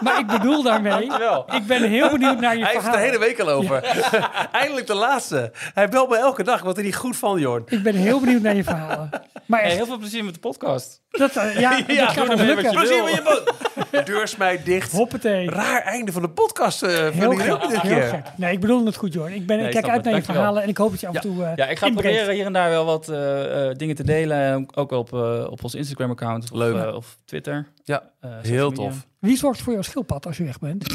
maar 0.00 0.18
ik 0.18 0.26
bedoel 0.26 0.62
daarmee... 0.62 0.92
Dankjewel. 0.92 1.44
Ik 1.54 1.66
ben 1.66 1.82
heel 1.82 2.10
benieuwd 2.10 2.40
naar 2.40 2.56
je 2.56 2.62
Hij 2.62 2.72
heeft 2.72 2.84
verhaal. 2.84 3.00
de 3.00 3.06
hele 3.06 3.18
week 3.18 3.40
al 3.40 3.48
over. 3.48 3.82
Eindelijk 4.52 4.86
de 4.86 4.94
laatste. 4.94 5.50
Hij 5.74 5.88
belt 5.88 6.08
me 6.08 6.16
elke 6.16 6.42
dag. 6.42 6.62
Wat 6.62 6.76
er 6.76 6.84
niet 6.84 6.96
goed 6.96 7.16
van, 7.16 7.38
Jorn. 7.40 7.62
Ik 7.66 7.82
ben 7.82 7.94
heel 7.94 8.20
benieuwd 8.20 8.42
naar 8.42 8.56
je 8.56 8.64
verhalen. 8.64 9.10
Maar 9.46 9.60
Hey, 9.60 9.68
echt, 9.68 9.76
heel 9.78 9.86
veel 9.86 9.98
plezier 9.98 10.24
met 10.24 10.34
de 10.34 10.40
podcast. 10.40 11.02
dat, 11.10 11.36
eh, 11.36 11.60
ja, 11.60 11.80
dat 11.80 12.08
gaat 12.08 12.40
lukken. 12.40 12.74
wat 12.74 12.88
je 12.88 13.20
boot? 13.24 13.54
De 13.90 14.02
deur 14.02 14.28
smijt 14.28 14.64
dicht. 14.64 14.92
Hoppatee. 14.92 15.50
Raar 15.50 15.82
einde 15.82 16.12
van 16.12 16.22
de 16.22 16.28
podcast. 16.28 16.82
eh 16.82 16.90
Heel 16.90 17.32
ik 17.32 17.38
gek, 17.38 17.46
heel 17.46 17.80
keer. 17.80 18.02
gek. 18.02 18.24
Nee, 18.36 18.52
ik 18.52 18.60
bedoel 18.60 18.86
het 18.86 18.96
goed, 18.96 19.12
Jorn. 19.12 19.32
Ik, 19.32 19.46
ben, 19.46 19.56
Nee, 19.56 19.66
ik 19.66 19.72
kijk 19.72 19.88
uit 19.88 20.04
naar 20.04 20.14
je 20.14 20.22
verhalen 20.22 20.62
en 20.62 20.68
ik 20.68 20.76
hoop 20.76 20.90
dat 20.90 21.00
je 21.00 21.06
af 21.08 21.14
en 21.14 21.20
toe 21.20 21.52
Ja, 21.56 21.66
ik 21.66 21.78
ga 21.78 21.90
proberen 21.90 22.34
hier 22.34 22.46
en 22.46 22.52
daar 22.52 22.70
wel 22.70 22.84
wat 22.92 23.08
eh, 23.08 23.68
eh, 23.68 23.76
dingen 23.76 23.96
te 23.96 24.04
delen. 24.04 24.38
en 24.38 24.76
Ook 24.76 24.92
op, 24.92 25.12
eh, 25.12 25.46
op 25.50 25.64
ons 25.64 25.74
Instagram-account 25.74 26.52
of, 26.52 26.94
of 26.94 27.18
Twitter. 27.24 27.66
Ja, 27.84 28.10
Eh, 28.20 28.30
heel 28.42 28.68
media. 28.70 28.84
tof. 28.84 29.06
Wie 29.18 29.36
zorgt 29.36 29.62
voor 29.62 29.72
jouw 29.72 29.82
schildpad 29.82 30.26
als 30.26 30.36
je 30.36 30.44
weg 30.44 30.58
bent? 30.58 30.94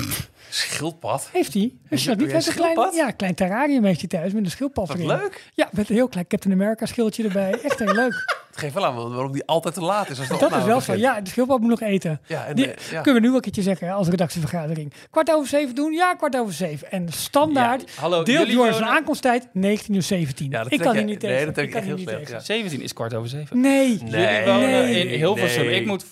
Schildpad. 0.49 1.29
Heeft 1.33 1.53
hij? 1.53 1.71
Als 1.91 2.03
je 2.03 2.09
dat 2.09 2.17
niet 2.17 2.29
jij 2.29 2.35
een 2.47 2.53
klein, 2.73 2.95
ja, 2.95 3.07
een 3.07 3.15
klein 3.15 3.35
terrarium 3.35 3.83
heeft 3.83 3.99
hij 3.99 4.09
thuis 4.09 4.33
met 4.33 4.43
een 4.45 4.51
schildpad 4.51 4.87
Wat 4.87 4.95
erin. 4.97 5.07
leuk. 5.09 5.51
Ja, 5.53 5.69
met 5.71 5.89
een 5.89 5.95
heel 5.95 6.07
klein 6.07 6.27
Captain 6.27 6.53
America 6.53 6.85
schildje 6.85 7.23
erbij. 7.23 7.51
Echt 7.63 7.79
heel 7.79 7.93
leuk. 7.93 8.35
Het 8.47 8.65
geeft 8.65 8.73
wel 8.73 8.85
aan 8.85 8.95
waarom 9.13 9.31
die 9.31 9.45
altijd 9.45 9.73
te 9.73 9.81
laat 9.81 10.09
is. 10.09 10.19
Als 10.19 10.27
de 10.27 10.33
Dat 10.33 10.41
is 10.41 10.45
opname 10.47 10.65
wel 10.65 10.81
zo. 10.81 10.93
Ja, 10.95 11.21
de 11.21 11.29
schildpad 11.29 11.59
moet 11.59 11.69
nog 11.69 11.81
eten. 11.81 12.21
Ja, 12.27 12.45
en, 12.45 12.55
Die- 12.55 12.65
ja. 12.91 13.01
Kunnen 13.01 13.13
we 13.13 13.19
nu 13.19 13.25
wel 13.27 13.35
een 13.35 13.41
keertje 13.41 13.61
zeggen 13.61 13.91
als 13.91 14.07
redactievergadering. 14.07 14.93
Kwart 15.09 15.31
over 15.31 15.47
zeven 15.47 15.75
doen? 15.75 15.91
Ja, 15.93 16.13
kwart 16.15 16.37
over 16.37 16.53
zeven. 16.53 16.91
En 16.91 17.07
standaard 17.11 17.81
Ja, 17.81 18.01
hallo, 18.01 18.23
deelt 18.23 18.47
Joris 18.51 18.75
zijn 18.77 18.89
aankomsttijd 18.89 19.47
19 19.53 19.93
uur 19.95 20.03
17. 20.03 20.49
Ja, 20.51 20.63
dat 20.63 20.71
ik 20.71 20.79
kan 20.79 20.93
hier 20.95 21.03
niet 21.03 21.21
nee, 21.21 21.31
tegen. 21.31 21.45
dat 21.45 21.53
trek 21.53 21.67
ik 21.67 21.73
ik 21.73 21.77
kan 21.79 21.87
heel 21.87 21.97
niet 21.97 22.07
tegen. 22.07 22.41
17 22.41 22.81
is 22.81 22.93
kwart 22.93 23.13
over 23.13 23.29
7. 23.29 23.61
Nee. 23.61 23.87
Nee. 24.03 24.21
Jullie 24.33 24.45
wonen 24.45 24.69
nee, 24.69 25.07
in 25.07 25.17
Hilversum. 25.17 25.65
nee. 25.65 25.79
Ik 25.79 25.85
moet 25.85 26.05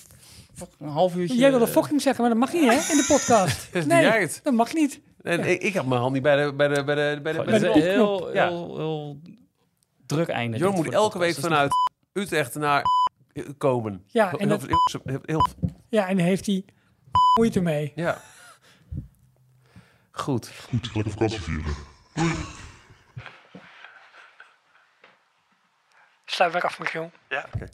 een 0.80 0.88
half 0.88 1.16
uurtje... 1.16 1.38
Jij 1.38 1.50
wilde 1.50 1.68
fucking 1.68 2.02
zeggen, 2.02 2.22
maar 2.22 2.32
dat 2.32 2.40
mag 2.40 2.54
niet 2.54 2.64
hè, 2.64 2.92
in 2.92 2.98
de 2.98 3.06
podcast. 3.08 3.70
Nee, 3.88 4.28
dat 4.44 4.54
mag 4.54 4.74
niet. 4.74 5.02
En 5.22 5.40
ik, 5.44 5.62
ik 5.62 5.74
had 5.76 5.86
mijn 5.86 6.02
hand 6.02 6.14
niet 6.14 6.22
bij 6.24 6.44
de, 6.46 6.54
bij 6.54 6.68
de, 6.68 6.84
bij 6.84 6.96
de, 6.96 7.22
bij 7.22 7.34
de, 7.34 7.44
bij 7.44 7.60
de 7.60 7.72
de 7.72 7.80
heel. 7.80 8.34
Ja. 8.34 8.48
heel, 8.48 8.76
heel 8.78 9.22
druk 10.06 10.28
einde. 10.28 10.58
Dit 10.58 10.72
moet 10.76 10.92
elke 10.94 11.18
week 11.20 11.36
vanuit 11.36 11.72
Utrecht 12.14 12.56
naar 12.56 12.82
komen. 13.58 14.04
Ja, 14.08 14.30
Heel- 14.30 14.40
en, 14.40 14.48
dat, 14.48 14.62
heel, 14.62 15.02
heel, 15.06 15.20
heel- 15.26 15.48
ja, 15.90 16.08
en 16.08 16.18
heeft 16.18 16.46
hij 16.46 16.66
moeite 17.40 17.62
mee. 17.62 17.92
ja. 17.96 18.22
Goed. 20.12 20.52
Goed, 20.70 20.96
lekker 20.96 21.12
vakantie 21.12 21.42
vieren. 21.42 21.76
Sluit 26.26 26.54
weer 26.54 26.62
af, 26.62 26.80
Michiel. 26.80 27.12
Ja, 27.30 27.46
oké. 27.56 27.68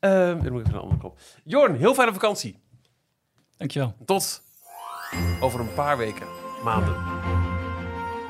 Ehm, 0.00 0.42
dan 0.42 0.52
moet 0.52 0.60
ik 0.60 0.66
even 0.66 0.74
een 0.74 0.80
andere 0.84 1.00
kop. 1.00 1.18
Jorn, 1.44 1.74
heel 1.76 1.94
fijne 1.94 2.12
vakantie. 2.12 2.58
Dankjewel. 3.56 3.94
Tot 4.04 4.42
over 5.40 5.60
een 5.60 5.74
paar 5.74 5.96
weken, 5.96 6.26
maanden. 6.64 6.94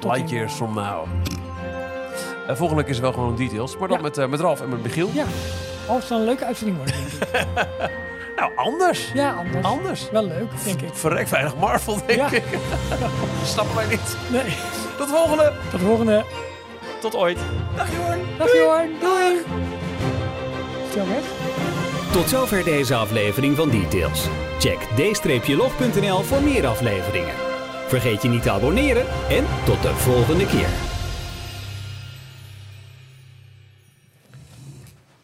Light 0.01 0.31
years 0.31 0.53
from 0.53 0.75
now. 0.75 1.07
Volgende 2.49 2.83
week 2.83 2.91
is 2.91 2.99
wel 2.99 3.13
gewoon 3.13 3.37
details, 3.37 3.77
maar 3.79 3.89
dan 3.89 3.97
Ja. 3.97 4.03
met, 4.03 4.19
eh, 4.19 4.27
met 4.27 4.41
Ralf 4.41 4.61
en 4.61 4.69
met 4.69 4.83
Michiel. 4.83 5.09
Ja. 5.13 5.25
Oh, 5.89 5.95
het 5.95 6.05
zal 6.05 6.19
een 6.19 6.25
leuke 6.25 6.45
uitzending 6.45 6.77
worden, 6.79 6.95
denk 6.97 7.09
ik. 7.13 7.91
Nou, 8.37 8.53
anders. 8.57 9.13
Ja, 9.13 9.33
anders. 9.35 9.65
Anders. 9.67 10.11
Wel 10.11 10.25
leuk, 10.27 10.65
denk 10.65 10.81
ik. 10.83 10.95
Verrek 10.95 11.29
weinig 11.29 11.57
Marvel, 11.57 12.07
denk 12.07 12.11
Ja. 12.31 12.31
ik. 12.31 12.45
Snappen 13.45 13.75
wij 13.77 13.87
niet. 13.87 14.17
Nee. 14.31 14.55
Tot 14.99 15.09
de 15.09 15.15
volgende. 15.15 15.53
Tot 15.71 15.81
de 15.81 15.87
volgende. 15.87 16.25
Tot 17.01 17.15
ooit. 17.17 17.39
Dag 17.77 18.55
Jorn. 18.55 18.91
Doei. 19.01 19.43
Weg. 21.05 21.25
Tot 22.13 22.29
zover 22.29 22.65
deze 22.65 22.95
aflevering 22.95 23.57
van 23.57 23.71
Details. 23.71 24.27
Check 24.59 24.79
d-log.nl 25.45 26.23
voor 26.23 26.43
meer 26.43 26.67
afleveringen. 26.67 27.35
Vergeet 27.87 28.23
je 28.23 28.29
niet 28.29 28.43
te 28.43 28.51
abonneren 28.51 29.07
en 29.29 29.45
tot 29.65 29.83
de 29.83 29.95
volgende 29.95 30.47
keer. 30.47 30.69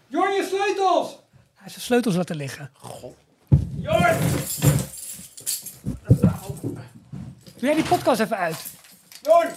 Jorn, 0.06 0.32
je 0.32 0.46
sleutels! 0.48 1.08
Hij 1.08 1.16
heeft 1.54 1.72
zijn 1.72 1.84
sleutels 1.84 2.14
laten 2.14 2.36
liggen. 2.36 2.70
Jorn! 3.76 4.16
Doe 7.56 7.70
jij 7.70 7.74
die 7.74 7.84
podcast 7.84 8.20
even 8.20 8.36
uit? 8.36 8.64
Jorn! 9.22 9.50